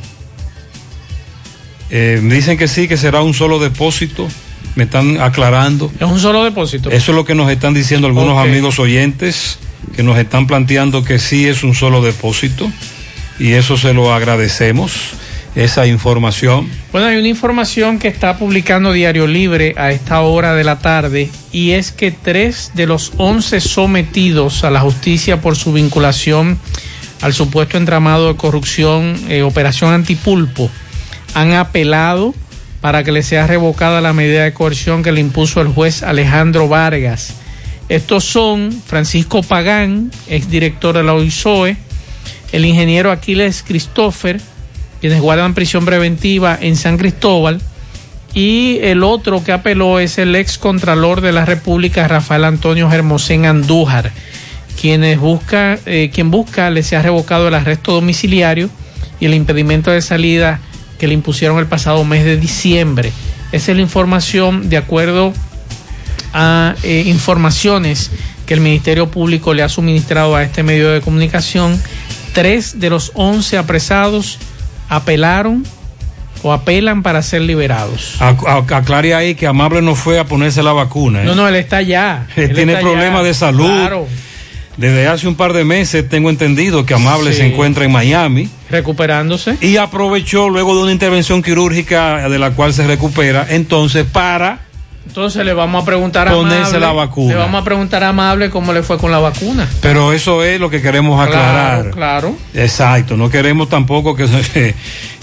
Eh, 1.90 2.20
me 2.22 2.34
dicen 2.34 2.58
que 2.58 2.68
sí, 2.68 2.88
que 2.88 2.96
será 2.96 3.22
un 3.22 3.34
solo 3.34 3.58
depósito. 3.58 4.28
Me 4.74 4.84
están 4.84 5.20
aclarando. 5.20 5.90
Es 5.98 6.06
un 6.06 6.20
solo 6.20 6.44
depósito. 6.44 6.90
Eso 6.90 7.12
es 7.12 7.16
lo 7.16 7.24
que 7.24 7.34
nos 7.34 7.50
están 7.50 7.74
diciendo 7.74 8.06
algunos 8.06 8.38
amigos 8.38 8.78
oyentes, 8.78 9.58
que 9.96 10.02
nos 10.02 10.18
están 10.18 10.46
planteando 10.46 11.02
que 11.02 11.18
sí 11.18 11.46
es 11.46 11.64
un 11.64 11.74
solo 11.74 12.02
depósito. 12.02 12.70
Y 13.38 13.52
eso 13.52 13.76
se 13.76 13.94
lo 13.94 14.12
agradecemos, 14.12 14.92
esa 15.54 15.86
información. 15.86 16.68
Bueno, 16.92 17.08
hay 17.08 17.18
una 17.18 17.28
información 17.28 17.98
que 17.98 18.08
está 18.08 18.36
publicando 18.36 18.92
Diario 18.92 19.26
Libre 19.26 19.74
a 19.76 19.90
esta 19.90 20.20
hora 20.20 20.54
de 20.54 20.64
la 20.64 20.78
tarde 20.78 21.30
y 21.52 21.72
es 21.72 21.92
que 21.92 22.10
tres 22.10 22.72
de 22.74 22.86
los 22.86 23.12
once 23.16 23.60
sometidos 23.60 24.64
a 24.64 24.70
la 24.70 24.80
justicia 24.80 25.40
por 25.40 25.56
su 25.56 25.72
vinculación 25.72 26.58
al 27.22 27.32
supuesto 27.32 27.76
entramado 27.76 28.28
de 28.28 28.36
corrupción, 28.36 29.16
eh, 29.28 29.42
Operación 29.42 29.92
Antipulpo, 29.92 30.70
han 31.34 31.52
apelado 31.52 32.34
para 32.80 33.02
que 33.04 33.12
le 33.12 33.22
sea 33.22 33.46
revocada 33.46 34.00
la 34.00 34.12
medida 34.12 34.44
de 34.44 34.52
coerción 34.52 35.02
que 35.02 35.12
le 35.12 35.20
impuso 35.20 35.60
el 35.60 35.68
juez 35.68 36.02
Alejandro 36.02 36.68
Vargas. 36.68 37.34
Estos 37.88 38.24
son 38.24 38.70
Francisco 38.86 39.42
Pagán, 39.42 40.10
exdirector 40.28 40.96
de 40.96 41.02
la 41.02 41.14
OISOE, 41.14 41.76
el 42.52 42.64
ingeniero 42.64 43.10
Aquiles 43.10 43.64
Christopher, 43.66 44.40
quienes 45.00 45.20
guardan 45.20 45.54
prisión 45.54 45.84
preventiva 45.84 46.58
en 46.60 46.76
San 46.76 46.98
Cristóbal, 46.98 47.60
y 48.34 48.78
el 48.82 49.02
otro 49.02 49.42
que 49.42 49.52
apeló 49.52 49.98
es 49.98 50.18
el 50.18 50.36
ex 50.36 50.58
contralor 50.58 51.20
de 51.20 51.32
la 51.32 51.44
República, 51.44 52.06
Rafael 52.06 52.44
Antonio 52.44 52.90
Hermosén 52.92 53.46
Andújar, 53.46 54.12
quienes 54.80 55.18
busca, 55.18 55.78
eh, 55.86 56.10
quien 56.12 56.30
busca 56.30 56.70
le 56.70 56.82
se 56.82 56.94
ha 56.96 57.02
revocado 57.02 57.48
el 57.48 57.54
arresto 57.54 57.92
domiciliario 57.92 58.68
y 59.18 59.26
el 59.26 59.34
impedimento 59.34 59.90
de 59.90 60.02
salida 60.02 60.60
que 60.98 61.06
le 61.06 61.14
impusieron 61.14 61.58
el 61.58 61.66
pasado 61.66 62.04
mes 62.04 62.24
de 62.24 62.36
diciembre. 62.36 63.12
Esa 63.52 63.70
es 63.72 63.76
la 63.76 63.82
información 63.82 64.68
de 64.68 64.76
acuerdo 64.76 65.32
a 66.32 66.74
eh, 66.82 67.04
informaciones 67.06 68.10
que 68.46 68.54
el 68.54 68.60
Ministerio 68.60 69.10
Público 69.10 69.54
le 69.54 69.62
ha 69.62 69.68
suministrado 69.68 70.36
a 70.36 70.42
este 70.42 70.62
medio 70.62 70.90
de 70.90 71.00
comunicación. 71.00 71.80
Tres 72.34 72.78
de 72.80 72.90
los 72.90 73.12
once 73.14 73.56
apresados 73.56 74.38
apelaron 74.88 75.64
o 76.42 76.52
apelan 76.52 77.02
para 77.02 77.22
ser 77.22 77.42
liberados. 77.42 78.16
Aclare 78.20 79.14
ahí 79.14 79.34
que 79.34 79.46
Amable 79.46 79.82
no 79.82 79.94
fue 79.94 80.18
a 80.18 80.24
ponerse 80.24 80.62
la 80.62 80.72
vacuna. 80.72 81.22
¿eh? 81.22 81.24
No, 81.24 81.34
no, 81.34 81.48
él 81.48 81.56
está 81.56 81.78
allá. 81.78 82.26
Él 82.36 82.54
tiene 82.54 82.72
está 82.74 82.82
problemas 82.82 83.20
allá. 83.20 83.28
de 83.28 83.34
salud. 83.34 83.66
Claro. 83.66 84.06
Desde 84.78 85.06
hace 85.08 85.28
un 85.28 85.34
par 85.34 85.52
de 85.52 85.64
meses 85.64 86.08
tengo 86.08 86.30
entendido 86.30 86.86
que 86.86 86.94
Amable 86.94 87.32
Sí. 87.32 87.38
se 87.38 87.46
encuentra 87.46 87.84
en 87.84 87.92
Miami 87.92 88.48
Recuperándose. 88.70 89.56
y 89.60 89.76
aprovechó 89.76 90.48
luego 90.48 90.74
de 90.76 90.84
una 90.84 90.92
intervención 90.92 91.42
quirúrgica 91.42 92.28
de 92.28 92.38
la 92.38 92.52
cual 92.52 92.72
se 92.72 92.86
recupera, 92.86 93.46
entonces 93.50 94.06
para 94.10 94.60
Entonces 95.06 95.44
le 95.44 95.52
vamos 95.54 95.82
a 95.82 95.86
preguntar 95.86 96.28
a 96.28 96.32
Ponerse 96.32 96.76
Amable. 96.76 96.80
la 96.80 96.92
vacuna. 96.92 97.32
Le 97.34 97.38
vamos 97.40 97.60
a 97.62 97.64
preguntar 97.64 98.04
a 98.04 98.10
Amable 98.10 98.50
cómo 98.50 98.72
le 98.72 98.82
fue 98.82 98.98
con 98.98 99.10
la 99.10 99.18
vacuna. 99.18 99.66
Pero 99.80 100.12
eso 100.12 100.44
es 100.44 100.60
lo 100.60 100.68
que 100.70 100.80
queremos 100.82 101.20
aclarar. 101.20 101.90
Claro, 101.90 101.96
claro. 101.96 102.36
Exacto, 102.54 103.16
no 103.16 103.30
queremos 103.30 103.68
tampoco 103.70 104.14
que 104.14 104.28
se, 104.28 104.74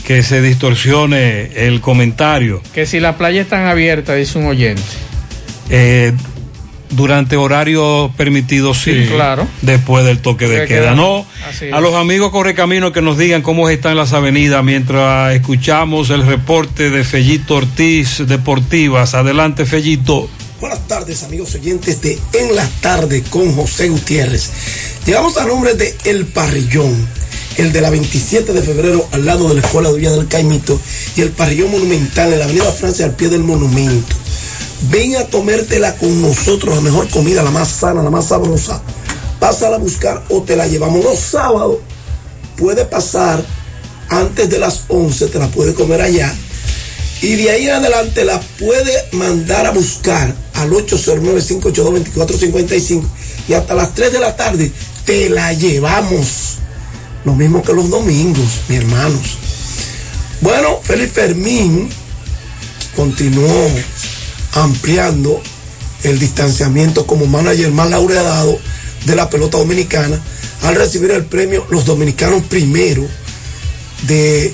que 0.05 0.21
se 0.23 0.41
distorsione 0.41 1.51
el 1.67 1.81
comentario. 1.81 2.61
Que 2.73 2.85
si 2.87 2.99
las 2.99 3.15
playas 3.15 3.43
están 3.45 3.67
abiertas, 3.67 4.17
dice 4.17 4.37
un 4.39 4.47
oyente. 4.47 4.81
Eh, 5.69 6.13
durante 6.91 7.35
horario 7.37 8.11
permitido, 8.17 8.73
sí. 8.73 9.03
Sí, 9.05 9.09
claro. 9.11 9.47
Después 9.61 10.05
del 10.05 10.19
toque 10.19 10.47
de 10.47 10.65
queda. 10.65 10.67
queda. 10.67 10.95
No, 10.95 11.25
Así 11.49 11.65
a 11.65 11.77
es. 11.77 11.81
los 11.81 11.93
amigos 11.95 12.31
Correcamino 12.31 12.91
que 12.91 13.01
nos 13.01 13.17
digan 13.17 13.41
cómo 13.41 13.69
están 13.69 13.95
las 13.97 14.13
avenidas 14.13 14.63
mientras 14.63 15.33
escuchamos 15.35 16.09
el 16.09 16.25
reporte 16.25 16.89
de 16.89 17.03
Fellito 17.03 17.55
Ortiz 17.55 18.23
Deportivas. 18.27 19.13
Adelante, 19.13 19.65
Fellito. 19.65 20.29
Buenas 20.61 20.87
tardes, 20.87 21.23
amigos 21.23 21.53
oyentes 21.55 22.01
de 22.01 22.17
En 22.33 22.55
la 22.55 22.67
Tarde 22.81 23.23
con 23.29 23.53
José 23.53 23.89
Gutiérrez. 23.89 24.49
Llegamos 25.05 25.37
a 25.37 25.45
nombre 25.45 25.73
de 25.75 25.95
El 26.05 26.25
Parrillón, 26.25 27.07
el 27.57 27.71
de 27.73 27.81
la 27.81 27.89
27 27.89 28.53
de 28.53 28.61
febrero 28.61 29.07
al 29.11 29.25
lado 29.25 29.49
de 29.49 29.55
la 29.55 29.61
Escuela 29.61 29.89
de 29.91 29.97
Villa 29.97 30.11
del 30.11 30.27
Caimito 30.27 30.79
y 31.15 31.21
el 31.21 31.29
Parrillón 31.31 31.71
Monumental 31.71 32.31
en 32.33 32.39
la 32.39 32.45
Avenida 32.45 32.71
Francia 32.71 33.05
al 33.05 33.15
pie 33.15 33.27
del 33.29 33.43
monumento. 33.43 34.15
Ven 34.83 35.15
a 35.15 35.25
tomártela 35.25 35.95
con 35.95 36.21
nosotros, 36.21 36.75
la 36.75 36.81
mejor 36.81 37.09
comida, 37.09 37.41
la 37.43 37.51
más 37.51 37.69
sana, 37.69 38.03
la 38.03 38.09
más 38.09 38.27
sabrosa. 38.27 38.81
Pásala 39.39 39.77
a 39.77 39.79
buscar 39.79 40.23
o 40.29 40.43
te 40.43 40.55
la 40.55 40.67
llevamos 40.67 41.03
los 41.03 41.19
sábados. 41.19 41.77
Puede 42.57 42.85
pasar 42.85 43.43
antes 44.09 44.49
de 44.49 44.59
las 44.59 44.83
11, 44.87 45.27
te 45.27 45.39
la 45.39 45.47
puede 45.47 45.73
comer 45.73 46.01
allá. 46.01 46.33
Y 47.21 47.35
de 47.35 47.49
ahí 47.49 47.67
en 47.67 47.73
adelante 47.73 48.23
la 48.25 48.39
puede 48.59 48.93
mandar 49.13 49.65
a 49.65 49.71
buscar 49.71 50.35
al 50.53 50.69
809-582-2455 50.71 53.03
y 53.47 53.53
hasta 53.53 53.73
las 53.73 53.95
3 53.95 54.11
de 54.13 54.19
la 54.19 54.35
tarde 54.35 54.71
te 55.05 55.29
la 55.29 55.53
llevamos. 55.53 56.57
Lo 57.23 57.33
mismo 57.33 57.63
que 57.63 57.73
los 57.73 57.89
domingos, 57.89 58.61
mis 58.67 58.79
hermanos. 58.79 59.37
Bueno, 60.41 60.81
Félix 60.83 61.13
Fermín 61.13 61.89
continuó 62.95 63.69
ampliando 64.55 65.41
el 66.03 66.19
distanciamiento 66.19 67.05
como 67.05 67.25
manager 67.27 67.71
más 67.71 67.89
laureado 67.89 68.57
de 69.05 69.15
la 69.15 69.29
pelota 69.29 69.57
dominicana 69.57 70.19
al 70.63 70.75
recibir 70.75 71.11
el 71.11 71.25
premio 71.25 71.65
Los 71.69 71.85
Dominicanos 71.85 72.43
Primero 72.43 73.05
de 74.07 74.53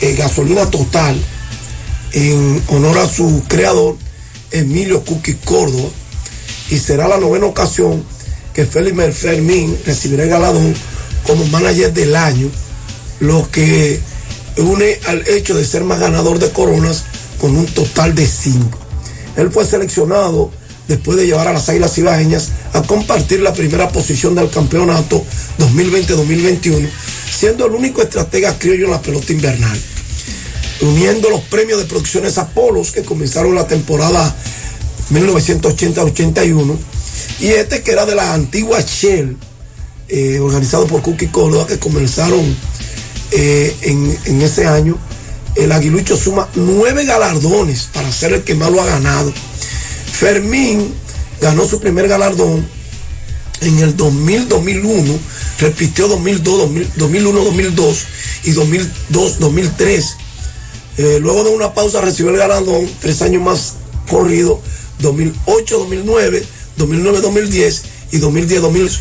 eh, 0.00 0.14
gasolina 0.16 0.70
total 0.70 1.16
en 2.12 2.62
honor 2.68 2.98
a 2.98 3.08
su 3.08 3.42
creador, 3.48 3.96
Emilio 4.50 5.04
Cuqui 5.04 5.34
Córdoba, 5.34 5.88
y 6.70 6.78
será 6.78 7.08
la 7.08 7.18
novena 7.18 7.46
ocasión 7.46 8.04
que 8.52 8.66
Félix 8.66 9.16
Fermín 9.16 9.76
recibirá 9.84 10.22
el 10.22 10.30
galardón 10.30 10.74
como 11.26 11.44
manager 11.46 11.92
del 11.92 12.14
año, 12.14 12.48
lo 13.20 13.50
que 13.50 14.00
une 14.56 14.98
al 15.08 15.26
hecho 15.26 15.56
de 15.56 15.64
ser 15.64 15.82
más 15.82 15.98
ganador 15.98 16.38
de 16.38 16.50
coronas 16.50 17.04
con 17.40 17.56
un 17.56 17.66
total 17.66 18.14
de 18.14 18.26
cinco. 18.26 18.83
Él 19.36 19.50
fue 19.50 19.66
seleccionado 19.66 20.50
después 20.88 21.16
de 21.18 21.26
llevar 21.26 21.48
a 21.48 21.52
las 21.52 21.68
Águilas 21.68 21.96
Ibaeñas 21.98 22.50
a 22.72 22.82
compartir 22.82 23.40
la 23.40 23.52
primera 23.52 23.88
posición 23.88 24.34
del 24.34 24.50
campeonato 24.50 25.24
2020-2021, 25.58 26.88
siendo 27.32 27.66
el 27.66 27.72
único 27.72 28.02
estratega 28.02 28.58
criollo 28.58 28.86
en 28.86 28.90
la 28.90 29.02
pelota 29.02 29.32
invernal. 29.32 29.78
Uniendo 30.80 31.30
los 31.30 31.40
premios 31.42 31.78
de 31.78 31.86
producciones 31.86 32.36
Apolos 32.36 32.90
que 32.90 33.02
comenzaron 33.02 33.54
la 33.54 33.66
temporada 33.66 34.34
1980-81 35.10 36.76
y 37.40 37.46
este 37.46 37.82
que 37.82 37.92
era 37.92 38.06
de 38.06 38.14
la 38.14 38.34
antigua 38.34 38.80
Shell 38.80 39.36
eh, 40.08 40.38
organizado 40.40 40.86
por 40.86 41.02
Cookie 41.02 41.28
Córdoba 41.28 41.66
que 41.66 41.78
comenzaron 41.78 42.56
eh, 43.30 43.74
en, 43.82 44.18
en 44.26 44.42
ese 44.42 44.66
año 44.66 44.98
el 45.56 45.72
aguilucho 45.72 46.16
suma 46.16 46.48
nueve 46.54 47.04
galardones 47.04 47.88
para 47.92 48.10
ser 48.12 48.32
el 48.32 48.44
que 48.44 48.54
más 48.54 48.70
lo 48.70 48.80
ha 48.80 48.86
ganado 48.86 49.32
Fermín 50.12 50.94
ganó 51.40 51.66
su 51.66 51.80
primer 51.80 52.08
galardón 52.08 52.66
en 53.60 53.78
el 53.78 53.96
2000-2001 53.96 55.18
repitió 55.60 56.08
2002-2001-2002 56.08 58.04
y 58.44 58.52
2002-2003 58.52 60.16
eh, 60.96 61.18
luego 61.20 61.42
de 61.42 61.50
una 61.50 61.74
pausa 61.74 62.00
recibió 62.00 62.30
el 62.30 62.38
galardón 62.38 62.88
tres 63.00 63.20
años 63.22 63.42
más 63.42 63.74
corrido, 64.08 64.60
2008-2009, 65.02 66.44
2009-2010 66.78 67.82
y 68.12 68.18
2010-2011, 68.18 68.98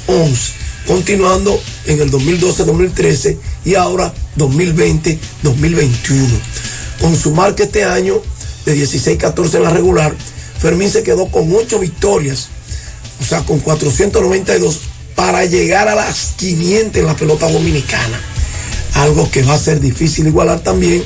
continuando 0.88 1.60
en 1.86 2.02
el 2.02 2.12
2012-2013 2.12 3.38
y 3.66 3.76
ahora 3.76 4.14
2020-2021. 4.38 6.28
Con 7.02 7.16
su 7.16 7.32
marca 7.32 7.64
este 7.64 7.84
año 7.84 8.22
de 8.66 8.76
16-14 8.76 9.56
en 9.56 9.64
la 9.64 9.70
regular, 9.70 10.16
Fermín 10.60 10.90
se 10.90 11.04
quedó 11.04 11.28
con 11.28 11.54
8 11.54 11.80
victorias, 11.80 12.50
o 13.22 13.26
sea, 13.26 13.42
con 13.42 13.60
492 13.60 14.80
para 15.16 15.46
llegar 15.46 15.88
a 15.88 15.96
las 15.96 16.34
500 16.38 16.98
en 16.98 17.06
la 17.06 17.16
pelota 17.16 17.50
dominicana. 17.52 18.20
Algo 18.96 19.30
que 19.30 19.44
va 19.44 19.56
a 19.56 19.60
ser 19.60 19.80
difícil 19.80 20.28
igualar 20.28 20.60
también 20.60 21.04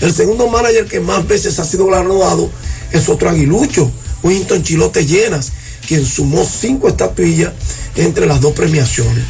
el 0.00 0.14
segundo 0.14 0.48
manager 0.48 0.86
que 0.86 0.98
más 1.00 1.26
veces 1.28 1.58
ha 1.58 1.64
sido 1.64 1.86
galardonado 1.86 2.50
es 2.90 3.08
otro 3.08 3.28
aguilucho, 3.28 3.90
Winston 4.22 4.62
Chilote 4.62 5.04
Llenas, 5.04 5.52
quien 5.86 6.06
sumó 6.06 6.44
cinco 6.44 6.88
estatuillas 6.88 7.52
entre 7.96 8.26
las 8.26 8.40
dos 8.40 8.54
premiaciones. 8.54 9.24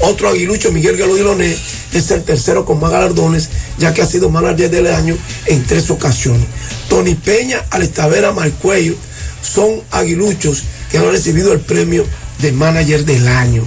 Otro 0.00 0.28
aguilucho, 0.28 0.72
Miguel 0.72 0.96
Galo 0.96 1.14
Diloné, 1.14 1.56
es 1.92 2.10
el 2.10 2.24
tercero 2.24 2.64
con 2.64 2.80
más 2.80 2.90
galardones, 2.90 3.48
ya 3.78 3.94
que 3.94 4.02
ha 4.02 4.06
sido 4.06 4.30
manager 4.30 4.70
del 4.70 4.86
año 4.88 5.16
en 5.46 5.64
tres 5.64 5.90
ocasiones. 5.90 6.46
Tony 6.88 7.14
Peña, 7.14 7.64
Alestavera, 7.70 8.32
Marcuello 8.32 8.94
son 9.42 9.82
aguiluchos 9.90 10.62
que 10.90 10.98
han 10.98 11.10
recibido 11.10 11.52
el 11.52 11.60
premio 11.60 12.04
de 12.40 12.52
manager 12.52 13.04
del 13.04 13.26
año. 13.28 13.64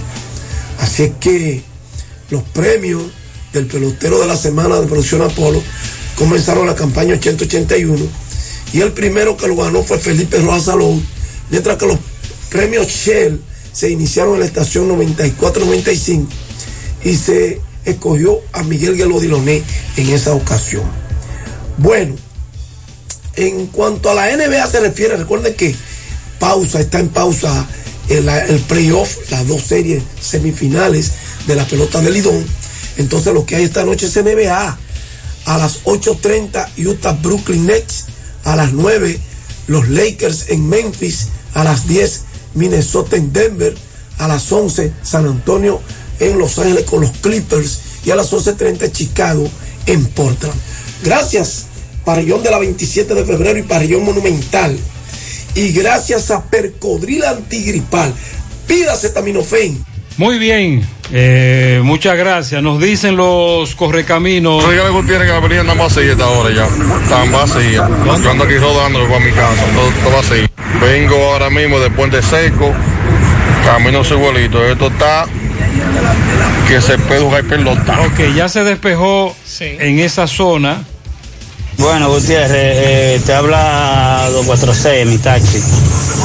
Así 0.80 1.04
es 1.04 1.12
que 1.20 1.62
los 2.30 2.42
premios 2.42 3.02
del 3.52 3.66
pelotero 3.66 4.20
de 4.20 4.26
la 4.26 4.36
semana 4.36 4.80
de 4.80 4.86
producción 4.86 5.22
Apolo 5.22 5.62
comenzaron 6.16 6.66
la 6.66 6.74
campaña 6.74 7.14
8081 7.14 8.06
y 8.72 8.80
el 8.80 8.92
primero 8.92 9.36
que 9.36 9.48
lo 9.48 9.56
ganó 9.56 9.82
fue 9.82 9.98
Felipe 9.98 10.38
Rojas 10.38 10.64
Salón, 10.64 11.04
mientras 11.50 11.76
que 11.76 11.86
los 11.86 11.98
premios 12.50 12.88
Shell 12.88 13.40
se 13.76 13.90
iniciaron 13.90 14.34
en 14.34 14.40
la 14.40 14.46
estación 14.46 14.88
94-95 14.88 16.26
y 17.04 17.14
se 17.14 17.60
escogió 17.84 18.40
a 18.54 18.62
Miguel 18.62 18.96
Gelodiloné 18.96 19.62
en 19.98 20.08
esa 20.08 20.32
ocasión. 20.32 20.84
Bueno, 21.76 22.16
en 23.34 23.66
cuanto 23.66 24.08
a 24.10 24.14
la 24.14 24.34
NBA 24.34 24.66
se 24.66 24.80
refiere, 24.80 25.18
recuerden 25.18 25.54
que 25.54 25.74
pausa, 26.38 26.80
está 26.80 27.00
en 27.00 27.10
pausa 27.10 27.66
el, 28.08 28.24
playoff, 28.60 29.30
las 29.30 29.46
dos 29.46 29.60
series 29.60 30.02
semifinales 30.22 31.12
de 31.46 31.54
la 31.54 31.66
pelota 31.66 32.00
del 32.00 32.14
Lidón. 32.14 32.46
Entonces 32.96 33.34
lo 33.34 33.44
que 33.44 33.56
hay 33.56 33.64
esta 33.64 33.84
noche 33.84 34.06
es 34.06 34.16
NBA 34.16 34.78
a 35.44 35.58
las 35.58 35.84
8.30 35.84 36.86
Utah 36.86 37.12
Brooklyn 37.12 37.66
Nets, 37.66 38.06
a 38.44 38.56
las 38.56 38.72
9 38.72 39.20
los 39.66 39.86
Lakers 39.90 40.48
en 40.48 40.66
Memphis, 40.66 41.28
a 41.52 41.62
las 41.62 41.86
10 41.86 42.25
Minnesota 42.56 43.16
en 43.16 43.32
Denver, 43.32 43.74
a 44.18 44.28
las 44.28 44.50
11 44.50 44.92
San 45.02 45.26
Antonio 45.26 45.80
en 46.18 46.38
Los 46.38 46.58
Ángeles 46.58 46.84
con 46.84 47.02
los 47.02 47.10
Clippers 47.12 47.80
y 48.04 48.10
a 48.10 48.16
las 48.16 48.32
11.30 48.32 48.90
Chicago 48.92 49.48
en 49.86 50.06
Portland. 50.06 50.54
Gracias, 51.02 51.66
Parrillón 52.04 52.42
de 52.42 52.50
la 52.50 52.58
27 52.58 53.14
de 53.14 53.24
febrero 53.24 53.58
y 53.58 53.62
Parrillón 53.62 54.04
Monumental. 54.04 54.78
Y 55.54 55.72
gracias 55.72 56.30
a 56.30 56.44
Percodril 56.44 57.24
Antigripal. 57.24 58.12
Pídase 58.66 59.10
Taminofen. 59.10 59.84
Muy 60.18 60.38
bien, 60.38 60.86
eh, 61.12 61.80
muchas 61.84 62.16
gracias. 62.16 62.62
Nos 62.62 62.80
dicen 62.80 63.16
los 63.16 63.74
correcaminos. 63.74 64.68
Dígale 64.68 64.90
Gutiérrez 64.90 65.26
que 65.26 65.32
la 65.32 65.38
avenida 65.38 65.60
está 65.60 65.74
vacía 65.74 66.12
esta 66.12 66.28
hora 66.28 66.54
ya. 66.54 66.66
Están 67.02 67.30
vacías. 67.32 67.90
Yo 68.22 68.30
ando 68.30 68.44
aquí 68.44 68.56
rodando 68.56 69.06
para 69.06 69.20
mi 69.20 69.32
casa, 69.32 69.64
todo, 69.74 69.90
todo 70.02 70.16
vacío. 70.16 70.55
Vengo 70.80 71.16
ahora 71.32 71.50
mismo 71.50 71.78
de 71.80 71.90
Puente 71.90 72.22
Seco, 72.22 72.72
camino 73.64 74.04
su 74.04 74.18
vuelito. 74.18 74.64
Esto 74.64 74.88
está 74.88 75.26
que 76.68 76.80
se 76.80 76.98
puede 76.98 77.20
jugar 77.20 77.44
pelota. 77.44 78.00
Ok, 78.00 78.34
ya 78.34 78.48
se 78.48 78.64
despejó 78.64 79.34
en 79.60 79.98
esa 80.00 80.26
zona 80.26 80.82
Bueno, 81.78 82.08
Gutiérrez, 82.10 82.50
eh, 82.54 83.20
te 83.24 83.32
habla 83.34 84.28
246, 84.32 85.06
mi 85.06 85.18
taxi. 85.18 85.62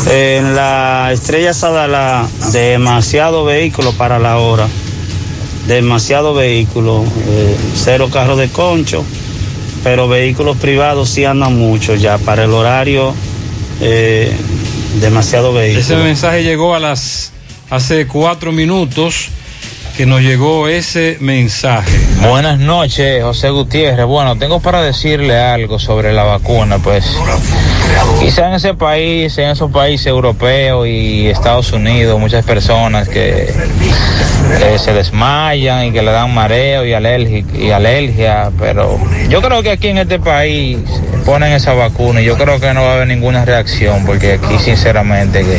En 0.09 0.55
la 0.55 1.09
estrella 1.11 1.53
Sadala, 1.53 2.27
demasiado 2.51 3.45
vehículo 3.45 3.93
para 3.93 4.17
la 4.19 4.37
hora. 4.37 4.67
Demasiado 5.67 6.33
vehículo. 6.33 7.03
eh, 7.27 7.55
cero 7.75 8.09
carros 8.11 8.37
de 8.39 8.49
concho, 8.49 9.03
pero 9.83 10.07
vehículos 10.07 10.57
privados 10.57 11.09
sí 11.09 11.23
andan 11.25 11.55
mucho 11.57 11.95
ya. 11.95 12.17
Para 12.17 12.45
el 12.45 12.51
horario, 12.53 13.13
eh, 13.81 14.31
demasiado 14.99 15.53
vehículo. 15.53 15.81
Ese 15.81 15.95
mensaje 15.95 16.43
llegó 16.43 16.75
a 16.75 16.79
las 16.79 17.31
hace 17.69 18.05
cuatro 18.07 18.51
minutos 18.51 19.29
que 19.97 20.05
nos 20.05 20.21
llegó 20.21 20.67
ese 20.67 21.17
mensaje. 21.19 21.97
Buenas 22.27 22.59
noches, 22.59 23.23
José 23.23 23.49
Gutiérrez. 23.49 24.05
Bueno, 24.05 24.37
tengo 24.37 24.59
para 24.59 24.81
decirle 24.81 25.37
algo 25.37 25.79
sobre 25.79 26.13
la 26.13 26.23
vacuna, 26.23 26.79
pues 26.79 27.05
quizá 28.19 28.47
en 28.47 28.53
ese 28.53 28.73
país, 28.73 29.37
en 29.37 29.49
esos 29.49 29.71
países 29.71 30.07
europeos 30.07 30.87
y 30.87 31.27
Estados 31.27 31.71
Unidos, 31.71 32.19
muchas 32.19 32.45
personas 32.45 33.09
que 33.09 33.53
eh, 34.61 34.77
se 34.79 34.93
desmayan 34.93 35.85
y 35.85 35.91
que 35.91 36.01
le 36.01 36.11
dan 36.11 36.33
mareo 36.33 36.85
y, 36.85 36.91
alergi- 36.91 37.45
y 37.57 37.71
alergia, 37.71 38.51
pero 38.59 38.99
yo 39.29 39.41
creo 39.41 39.63
que 39.63 39.71
aquí 39.71 39.87
en 39.89 39.97
este 39.99 40.19
país 40.19 40.77
ponen 41.25 41.53
esa 41.53 41.73
vacuna 41.73 42.21
y 42.21 42.25
yo 42.25 42.37
creo 42.37 42.59
que 42.59 42.73
no 42.73 42.81
va 42.83 42.91
a 42.91 42.95
haber 42.95 43.07
ninguna 43.07 43.45
reacción, 43.45 44.05
porque 44.05 44.33
aquí 44.33 44.57
sinceramente 44.59 45.41
que, 45.41 45.57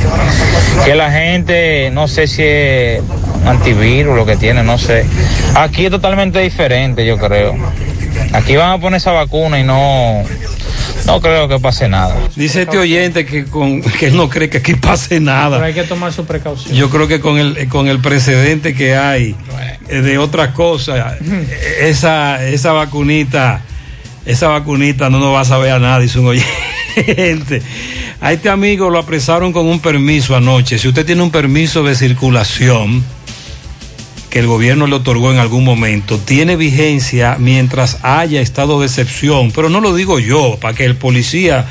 que 0.84 0.94
la 0.94 1.10
gente, 1.10 1.90
no 1.92 2.08
sé 2.08 2.26
si 2.26 2.42
es 2.44 3.02
antivirus 3.46 4.14
lo 4.16 4.24
que 4.26 4.36
tiene, 4.36 4.62
no 4.62 4.78
sé. 4.78 5.04
Aquí 5.54 5.84
es 5.86 5.90
totalmente 5.90 6.38
diferente, 6.40 7.04
yo 7.04 7.18
creo. 7.18 7.54
Aquí 8.32 8.56
van 8.56 8.70
a 8.70 8.78
poner 8.78 8.98
esa 8.98 9.12
vacuna 9.12 9.58
y 9.58 9.64
no, 9.64 10.22
no 11.06 11.20
creo 11.20 11.48
que 11.48 11.58
pase 11.58 11.88
nada. 11.88 12.16
Dice 12.36 12.62
este 12.62 12.78
oyente 12.78 13.24
que, 13.26 13.44
con, 13.44 13.82
que 13.82 14.06
él 14.06 14.16
no 14.16 14.28
cree 14.28 14.48
que 14.48 14.58
aquí 14.58 14.74
pase 14.74 15.20
nada. 15.20 15.56
Pero 15.56 15.64
hay 15.64 15.74
que 15.74 15.84
tomar 15.84 16.12
su 16.12 16.24
precaución. 16.24 16.74
Yo 16.74 16.90
creo 16.90 17.08
que 17.08 17.20
con 17.20 17.38
el, 17.38 17.68
con 17.68 17.88
el 17.88 18.00
precedente 18.00 18.74
que 18.74 18.96
hay 18.96 19.36
eh, 19.88 20.00
de 20.00 20.18
otras 20.18 20.50
cosas, 20.50 21.16
esa, 21.80 22.46
esa 22.46 22.72
vacunita, 22.72 23.62
esa 24.24 24.48
vacunita 24.48 25.10
no 25.10 25.18
nos 25.18 25.34
va 25.34 25.40
a 25.40 25.44
saber 25.44 25.72
a 25.72 25.78
nada, 25.78 25.98
dice 25.98 26.18
un 26.18 26.28
oyente. 26.28 27.62
A 28.20 28.32
este 28.32 28.48
amigo 28.48 28.88
lo 28.88 28.98
apresaron 28.98 29.52
con 29.52 29.66
un 29.66 29.80
permiso 29.80 30.36
anoche. 30.36 30.78
Si 30.78 30.86
usted 30.86 31.04
tiene 31.04 31.22
un 31.22 31.32
permiso 31.32 31.82
de 31.82 31.96
circulación 31.96 33.02
que 34.32 34.38
el 34.38 34.46
gobierno 34.46 34.86
le 34.86 34.94
otorgó 34.94 35.30
en 35.30 35.36
algún 35.38 35.62
momento, 35.62 36.16
tiene 36.18 36.56
vigencia 36.56 37.36
mientras 37.38 37.98
haya 38.02 38.40
estado 38.40 38.80
de 38.80 38.86
excepción. 38.86 39.52
Pero 39.52 39.68
no 39.68 39.82
lo 39.82 39.94
digo 39.94 40.18
yo, 40.20 40.56
para 40.58 40.74
que 40.74 40.86
el 40.86 40.96
policía 40.96 41.66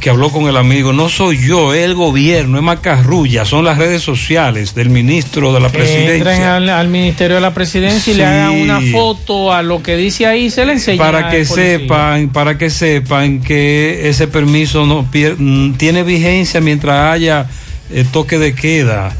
que 0.00 0.08
habló 0.08 0.30
con 0.30 0.48
el 0.48 0.56
amigo, 0.56 0.94
no 0.94 1.10
soy 1.10 1.36
yo, 1.46 1.74
es 1.74 1.84
el 1.84 1.94
gobierno, 1.94 2.56
es 2.56 2.62
Macarrulla, 2.64 3.44
son 3.44 3.64
las 3.66 3.76
redes 3.76 4.00
sociales 4.00 4.74
del 4.74 4.88
ministro 4.88 5.52
de 5.52 5.60
la 5.60 5.70
Que 5.70 5.80
entren 5.80 6.22
presidencia. 6.22 6.56
al, 6.56 6.68
al 6.70 6.88
Ministerio 6.88 7.34
de 7.36 7.42
la 7.42 7.52
Presidencia 7.52 8.10
y 8.12 8.16
le 8.16 8.24
hagan 8.24 8.52
una 8.52 8.80
foto 8.80 9.52
a 9.52 9.62
lo 9.62 9.82
que 9.82 9.96
dice 9.96 10.24
ahí 10.24 10.48
se 10.48 10.64
le 10.64 10.72
enseña. 10.72 10.98
Para 11.02 11.28
que 11.28 11.44
sepan, 11.44 12.30
para 12.30 12.56
que 12.56 12.70
sepan 12.70 13.40
que 13.42 14.08
ese 14.08 14.28
permiso 14.28 14.86
no 14.86 15.04
pier- 15.10 15.36
mm, 15.38 15.74
tiene 15.74 16.04
vigencia 16.04 16.60
mientras 16.62 17.12
haya 17.12 17.46
eh, 17.92 18.04
toque 18.10 18.38
de 18.38 18.54
queda. 18.54 19.14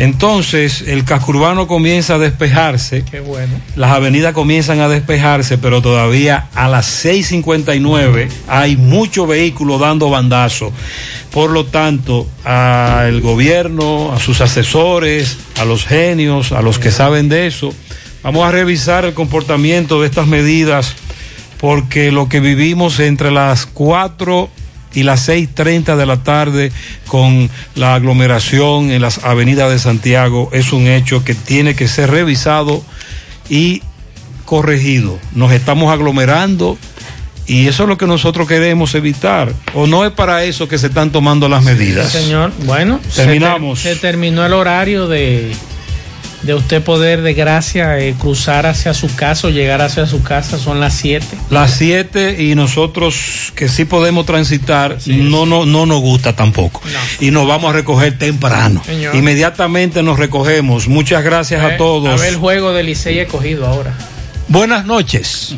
Entonces, 0.00 0.84
el 0.86 1.04
casco 1.04 1.32
urbano 1.32 1.66
comienza 1.66 2.14
a 2.14 2.18
despejarse. 2.18 3.04
Qué 3.04 3.20
bueno. 3.20 3.52
Las 3.76 3.90
avenidas 3.90 4.32
comienzan 4.32 4.80
a 4.80 4.88
despejarse, 4.88 5.58
pero 5.58 5.82
todavía 5.82 6.48
a 6.54 6.68
las 6.68 7.04
6.59 7.04 8.30
hay 8.48 8.78
mucho 8.78 9.26
vehículo 9.26 9.78
dando 9.78 10.08
bandazo. 10.08 10.72
Por 11.30 11.50
lo 11.50 11.66
tanto, 11.66 12.26
al 12.44 13.20
gobierno, 13.20 14.14
a 14.14 14.18
sus 14.18 14.40
asesores, 14.40 15.36
a 15.58 15.66
los 15.66 15.84
genios, 15.84 16.52
a 16.52 16.62
los 16.62 16.78
que 16.78 16.90
saben 16.90 17.28
de 17.28 17.46
eso, 17.46 17.74
vamos 18.22 18.48
a 18.48 18.52
revisar 18.52 19.04
el 19.04 19.12
comportamiento 19.12 20.00
de 20.00 20.06
estas 20.06 20.26
medidas, 20.26 20.96
porque 21.58 22.10
lo 22.10 22.26
que 22.26 22.40
vivimos 22.40 23.00
entre 23.00 23.30
las 23.30 23.66
4 23.66 24.48
y 24.94 25.02
las 25.04 25.28
6.30 25.28 25.96
de 25.96 26.06
la 26.06 26.22
tarde 26.24 26.72
con 27.06 27.48
la 27.74 27.94
aglomeración 27.94 28.90
en 28.90 29.00
las 29.02 29.24
avenidas 29.24 29.70
de 29.70 29.78
Santiago 29.78 30.48
es 30.52 30.72
un 30.72 30.86
hecho 30.88 31.22
que 31.24 31.34
tiene 31.34 31.74
que 31.74 31.86
ser 31.88 32.10
revisado 32.10 32.82
y 33.48 33.82
corregido. 34.44 35.18
Nos 35.34 35.52
estamos 35.52 35.92
aglomerando 35.92 36.76
y 37.46 37.66
eso 37.68 37.84
es 37.84 37.88
lo 37.88 37.98
que 37.98 38.06
nosotros 38.06 38.46
queremos 38.48 38.94
evitar. 38.94 39.52
¿O 39.74 39.86
no 39.86 40.04
es 40.04 40.12
para 40.12 40.44
eso 40.44 40.68
que 40.68 40.78
se 40.78 40.88
están 40.88 41.10
tomando 41.10 41.48
las 41.48 41.62
medidas? 41.64 42.10
Sí, 42.12 42.18
señor, 42.18 42.52
bueno, 42.64 43.00
se 43.08 43.24
Terminamos. 43.24 43.82
ter- 43.82 43.94
Se, 43.94 44.00
terminó 44.00 44.44
el 44.46 44.52
horario 44.52 45.06
de, 45.08 45.52
de 46.42 46.54
usted 46.54 46.82
poder, 46.82 47.22
de 47.22 47.34
gracia, 47.34 47.98
eh, 47.98 48.14
cruzar 48.18 48.66
hacia 48.66 48.94
su 48.94 49.14
casa 49.14 49.48
o 49.48 49.50
llegar 49.50 49.82
hacia 49.82 50.06
su 50.06 50.22
casa. 50.22 50.58
Son 50.58 50.80
las 50.80 50.94
7. 50.94 51.26
Las 51.50 51.72
7 51.74 52.36
y 52.42 52.54
nosotros 52.54 53.52
que 53.54 53.68
sí 53.68 53.84
podemos 53.84 54.26
transitar, 54.26 54.98
no, 55.06 55.46
no, 55.46 55.66
no 55.66 55.86
nos 55.86 56.00
gusta 56.00 56.34
tampoco. 56.34 56.82
Y 57.20 57.30
nos 57.30 57.46
vamos 57.46 57.70
a 57.70 57.72
recoger 57.74 58.18
temprano. 58.18 58.82
Señor. 58.84 59.14
Inmediatamente 59.14 60.02
nos 60.02 60.18
recogemos. 60.18 60.88
Muchas 60.88 61.22
gracias 61.22 61.62
a 61.62 61.76
todos. 61.76 62.20
A 62.20 62.22
ver 62.22 62.32
el 62.32 62.36
juego 62.36 62.72
del 62.72 62.86
Licey 62.86 63.18
he 63.18 63.26
cogido 63.26 63.66
ahora. 63.66 63.94
Buenas 64.48 64.84
noches. 64.84 65.54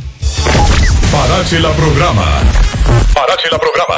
Parache 1.10 1.60
la 1.60 1.70
programa. 1.72 2.24
Parache 3.14 3.48
la 3.50 3.59
programa. 3.59 3.94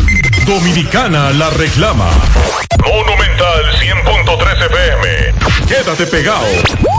Dominicana 0.47 1.31
la 1.31 1.51
reclama. 1.51 2.11
Monumental 2.85 3.65
100.13 3.81 4.67
FM. 4.67 5.54
Quédate 5.67 6.07
pegado. 6.07 6.45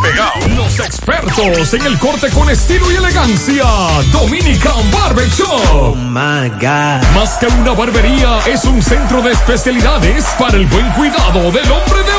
Pegado. 0.01 0.47
Los 0.55 0.79
expertos 0.79 1.73
en 1.73 1.85
el 1.85 1.99
corte 1.99 2.29
con 2.31 2.49
estilo 2.49 2.91
y 2.91 2.95
elegancia. 2.95 3.63
Dominican 4.11 4.91
Barber 4.91 5.29
Shop. 5.29 5.95
Más 7.13 7.37
que 7.39 7.47
una 7.47 7.73
barbería, 7.73 8.39
es 8.47 8.65
un 8.65 8.81
centro 8.81 9.21
de 9.21 9.33
especialidades 9.33 10.25
para 10.39 10.57
el 10.57 10.65
buen 10.65 10.89
cuidado 10.91 11.51
del 11.51 11.71
hombre 11.71 12.03
de 12.03 12.14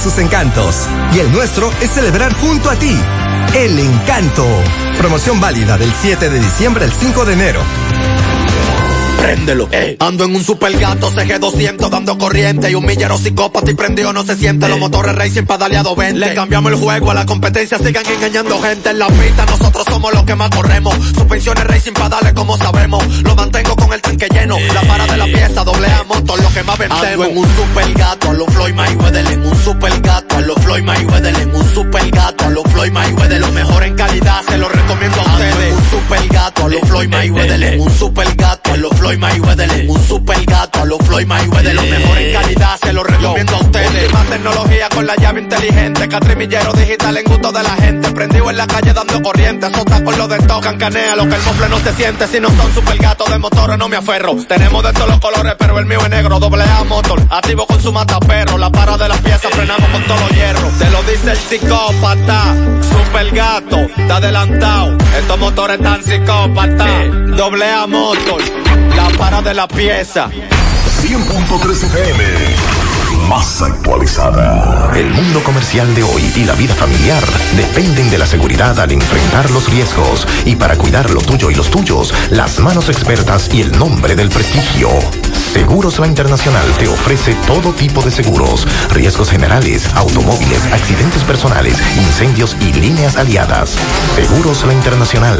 sus 0.01 0.17
encantos 0.17 0.87
y 1.13 1.19
el 1.19 1.31
nuestro 1.31 1.71
es 1.79 1.91
celebrar 1.91 2.33
junto 2.33 2.69
a 2.71 2.75
ti. 2.75 2.99
El 3.53 3.77
encanto. 3.77 4.45
Promoción 4.97 5.39
válida 5.39 5.77
del 5.77 5.93
7 5.93 6.29
de 6.29 6.39
diciembre 6.39 6.85
al 6.85 6.91
5 6.91 7.25
de 7.25 7.33
enero. 7.33 7.61
Préndelo. 9.21 9.69
Eh. 9.71 9.97
Ando 9.99 10.25
en 10.25 10.35
un 10.35 10.43
super 10.43 10.75
gato 10.77 11.11
CG200 11.11 11.89
dando 11.89 12.17
corriente 12.17 12.71
y 12.71 12.75
un 12.75 12.83
millero 12.83 13.17
psicópata 13.17 13.69
y 13.69 13.75
prendido 13.75 14.11
no 14.13 14.23
se 14.23 14.35
siente. 14.35 14.67
Los 14.67 14.79
motores 14.79 15.13
racing 15.15 15.43
pedaleado 15.43 15.95
20. 15.95 16.19
Le 16.19 16.33
cambiamos 16.33 16.71
el 16.71 16.79
juego 16.79 17.11
a 17.11 17.13
la 17.13 17.25
competencia, 17.25 17.77
sigan 17.77 18.05
engañando 18.07 18.59
gente 18.61 18.89
en 18.89 18.99
la 18.99 19.07
pista. 19.07 19.45
Nosotros 19.45 19.85
somos 19.87 20.11
los 20.13 20.23
que 20.23 20.35
más 20.35 20.49
corremos. 20.49 20.95
Suspensiones 21.15 21.63
racing 21.65 21.93
pedales 21.93 22.33
como 22.33 22.57
sabemos. 22.57 23.05
Lo 23.21 23.35
mantengo 23.35 23.75
con 23.75 23.93
el 23.93 24.01
tanque 24.01 24.27
lleno. 24.27 24.57
La 24.73 24.81
para 24.81 25.05
de 25.05 25.17
la 25.17 25.25
pieza, 25.25 25.63
doble 25.63 25.87
A 25.87 26.03
motor, 26.03 26.41
lo 26.41 26.53
que 26.53 26.63
más 26.63 26.77
vendemos. 26.79 27.05
Ando 27.05 27.25
en 27.25 27.37
un 27.37 27.55
super 27.55 27.93
gato 27.93 28.29
a 28.29 28.33
los 28.33 28.53
Floyd 28.53 28.73
Mayweather. 28.73 29.27
En 29.27 29.45
un 29.45 29.63
super 29.63 30.01
gato 30.01 30.35
a 30.35 30.41
los 30.41 30.55
Floyd 30.63 30.83
Mayweather. 30.83 31.35
En 31.41 31.55
un 31.55 31.73
super 31.73 32.11
gato 32.11 32.45
a 32.45 32.49
los 32.49 32.63
Floyd 32.71 32.91
Mayweather. 32.91 33.39
Lo 33.39 33.51
mejor 33.51 33.83
en 33.83 33.95
calidad, 33.95 34.41
se 34.49 34.57
lo 34.57 34.67
recomiendo 34.67 35.21
a 35.21 35.23
ustedes. 35.25 35.67
En 35.67 35.75
un 35.75 35.89
super 35.91 36.27
gato 36.29 36.65
a 36.65 36.69
los 36.69 36.81
Floyd 36.81 37.09
Mayweather. 37.09 37.63
En 37.63 37.81
un 37.81 37.99
super 37.99 38.35
gato 38.35 38.73
a 38.73 38.77
los 38.77 38.91
Floyd 38.97 39.10
Mayweather. 39.17 39.71
En 39.71 39.89
un 39.89 40.07
super 40.07 40.43
gato 40.45 40.81
a 40.81 40.85
los 40.85 40.99
Floyd 40.99 41.25
Mayweather. 41.25 41.75
Lo 41.75 41.81
mejor 41.83 42.17
en 42.17 42.33
calidad, 42.33 42.79
se 42.81 42.93
lo 42.93 43.03
recomiendo 43.03 43.55
a 43.55 43.59
ustedes. 43.59 44.13
Más 44.13 44.25
tecnología 44.27 44.89
con 44.89 45.07
la 45.07 45.15
llave 45.15 45.41
inteligente. 45.41 46.07
Catrimillero 46.07 46.73
digital 46.73 47.17
en 47.17 47.23
gusto 47.25 47.51
de 47.51 47.63
la 47.63 47.75
gente. 47.75 48.11
Prendido 48.11 48.49
en 48.49 48.57
la 48.57 48.67
calle 48.67 48.93
dando 48.93 49.21
corriente. 49.21 49.69
Sota 49.73 50.03
con 50.03 50.17
lo 50.17 50.27
de 50.27 50.37
tocan, 50.39 50.77
canea 50.77 51.15
lo 51.15 51.27
que 51.27 51.35
el 51.35 51.41
mofle 51.41 51.69
no 51.69 51.79
se 51.79 51.93
siente. 51.93 52.27
Si 52.27 52.39
no 52.39 52.49
son 52.49 52.73
super 52.73 52.97
gatos 52.97 53.29
de 53.29 53.37
motores, 53.37 53.77
no 53.77 53.89
me 53.89 53.97
aferro. 53.97 54.35
Tenemos 54.47 54.83
de 54.83 54.93
todos 54.93 55.09
los 55.09 55.19
colores, 55.19 55.55
pero 55.57 55.79
el 55.79 55.85
mío 55.85 55.99
es 56.01 56.09
negro. 56.09 56.39
Doble 56.39 56.63
A 56.63 56.83
motor, 56.83 57.21
activo 57.29 57.65
con 57.65 57.81
su 57.81 57.91
mataperro. 57.91 58.57
La 58.57 58.69
para 58.69 58.97
de 58.97 59.07
las 59.07 59.19
piezas, 59.19 59.51
frenamos 59.51 59.89
con 59.89 60.03
todos 60.03 60.21
los 60.21 60.31
hierros. 60.31 60.77
Te 60.77 60.89
lo 60.89 61.03
dice 61.03 61.31
el 61.31 61.37
psicópata. 61.37 62.55
Super 62.81 63.31
gato, 63.31 63.77
está 63.97 64.17
adelantado. 64.17 64.97
Estos 65.17 65.39
motores 65.39 65.77
están 65.77 66.03
psicópata. 66.03 66.85
Doble 67.35 67.71
A 67.71 67.87
motor, 67.87 68.41
la 68.95 69.09
para 69.17 69.41
de 69.41 69.53
la 69.53 69.67
pieza. 69.67 70.29
100.3 70.29 71.83
FM. 71.83 72.80
Más 73.29 73.61
actualizada. 73.61 74.91
El 74.95 75.09
mundo 75.11 75.43
comercial 75.43 75.93
de 75.95 76.03
hoy 76.03 76.31
y 76.35 76.43
la 76.43 76.53
vida 76.53 76.75
familiar 76.75 77.23
dependen 77.55 78.09
de 78.09 78.17
la 78.17 78.25
seguridad 78.25 78.79
al 78.79 78.91
enfrentar 78.91 79.49
los 79.51 79.69
riesgos 79.69 80.27
y 80.45 80.55
para 80.55 80.77
cuidar 80.77 81.09
lo 81.09 81.21
tuyo 81.21 81.49
y 81.49 81.55
los 81.55 81.69
tuyos, 81.69 82.13
las 82.29 82.59
manos 82.59 82.89
expertas 82.89 83.49
y 83.53 83.61
el 83.61 83.77
nombre 83.77 84.15
del 84.15 84.29
prestigio. 84.29 84.89
Seguros 85.53 85.99
La 85.99 86.07
Internacional 86.07 86.65
te 86.79 86.87
ofrece 86.87 87.35
todo 87.45 87.73
tipo 87.73 88.01
de 88.01 88.09
seguros, 88.09 88.65
riesgos 88.89 89.29
generales, 89.29 89.85
automóviles, 89.95 90.65
accidentes 90.71 91.25
personales, 91.25 91.75
incendios 91.97 92.55
y 92.61 92.71
líneas 92.71 93.17
aliadas. 93.17 93.75
Seguros 94.15 94.63
La 94.65 94.71
Internacional. 94.71 95.37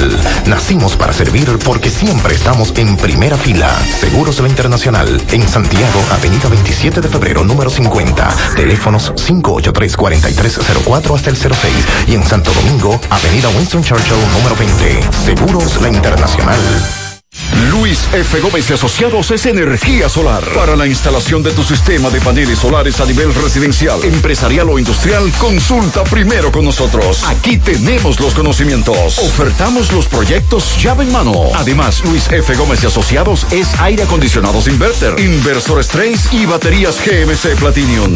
Nacimos 0.48 0.98
para 0.98 1.14
servir 1.14 1.58
porque 1.64 1.90
siempre 1.90 2.36
estamos 2.36 2.74
en 2.76 2.98
primera 2.98 3.38
fila. 3.38 3.74
Seguros 4.02 4.41
La 4.41 4.49
Internacional 4.49 5.22
en 5.32 5.48
Santiago, 5.48 6.03
Avenida 6.12 6.49
27 6.49 6.99
de 6.99 7.08
Febrero, 7.08 7.45
número 7.45 7.70
50. 7.72 8.30
Teléfonos 8.56 9.14
583-4304 9.15 11.15
hasta 11.15 11.30
el 11.30 11.38
06 11.38 11.73
y 12.07 12.15
en 12.15 12.23
Santo 12.23 12.52
Domingo, 12.53 12.99
Avenida 13.10 13.49
Winston 13.49 13.84
Churchill, 13.84 14.15
número 14.38 14.56
20. 14.56 15.02
Seguros 15.26 15.81
La 15.81 15.89
Internacional. 15.89 17.01
Luis 17.72 18.08
F. 18.14 18.40
Gómez 18.41 18.70
y 18.70 18.74
Asociados 18.74 19.32
es 19.32 19.45
energía 19.45 20.10
solar. 20.10 20.44
Para 20.53 20.76
la 20.76 20.86
instalación 20.86 21.41
de 21.41 21.52
tu 21.52 21.64
sistema 21.64 22.10
de 22.10 22.20
paneles 22.20 22.60
solares 22.60 22.99
a 22.99 23.06
nivel 23.06 23.34
residencial, 23.34 24.03
empresarial 24.03 24.70
o 24.70 24.78
industrial, 24.78 25.32
consulta 25.40 26.03
primero 26.03 26.52
con 26.52 26.66
nosotros. 26.66 27.24
Aquí 27.28 27.58
tenemos 27.58 28.20
los 28.20 28.34
conocimientos. 28.34 29.18
Ofertamos 29.20 29.91
los 29.94 30.08
proyectos 30.08 30.78
llave 30.82 31.06
en 31.06 31.12
mano. 31.12 31.34
Además, 31.56 32.03
Luis 32.03 32.28
F. 32.32 32.53
Gómez 32.56 32.84
y 32.84 32.88
Asociados 32.88 33.48
es 33.52 33.68
aire 33.80 34.03
acondicionados 34.03 34.68
inverter, 34.68 35.20
inversores 35.20 35.88
trace 35.88 36.36
y 36.36 36.45
baterías 36.45 36.98
GMC 37.06 37.58
Platinum. 37.58 38.12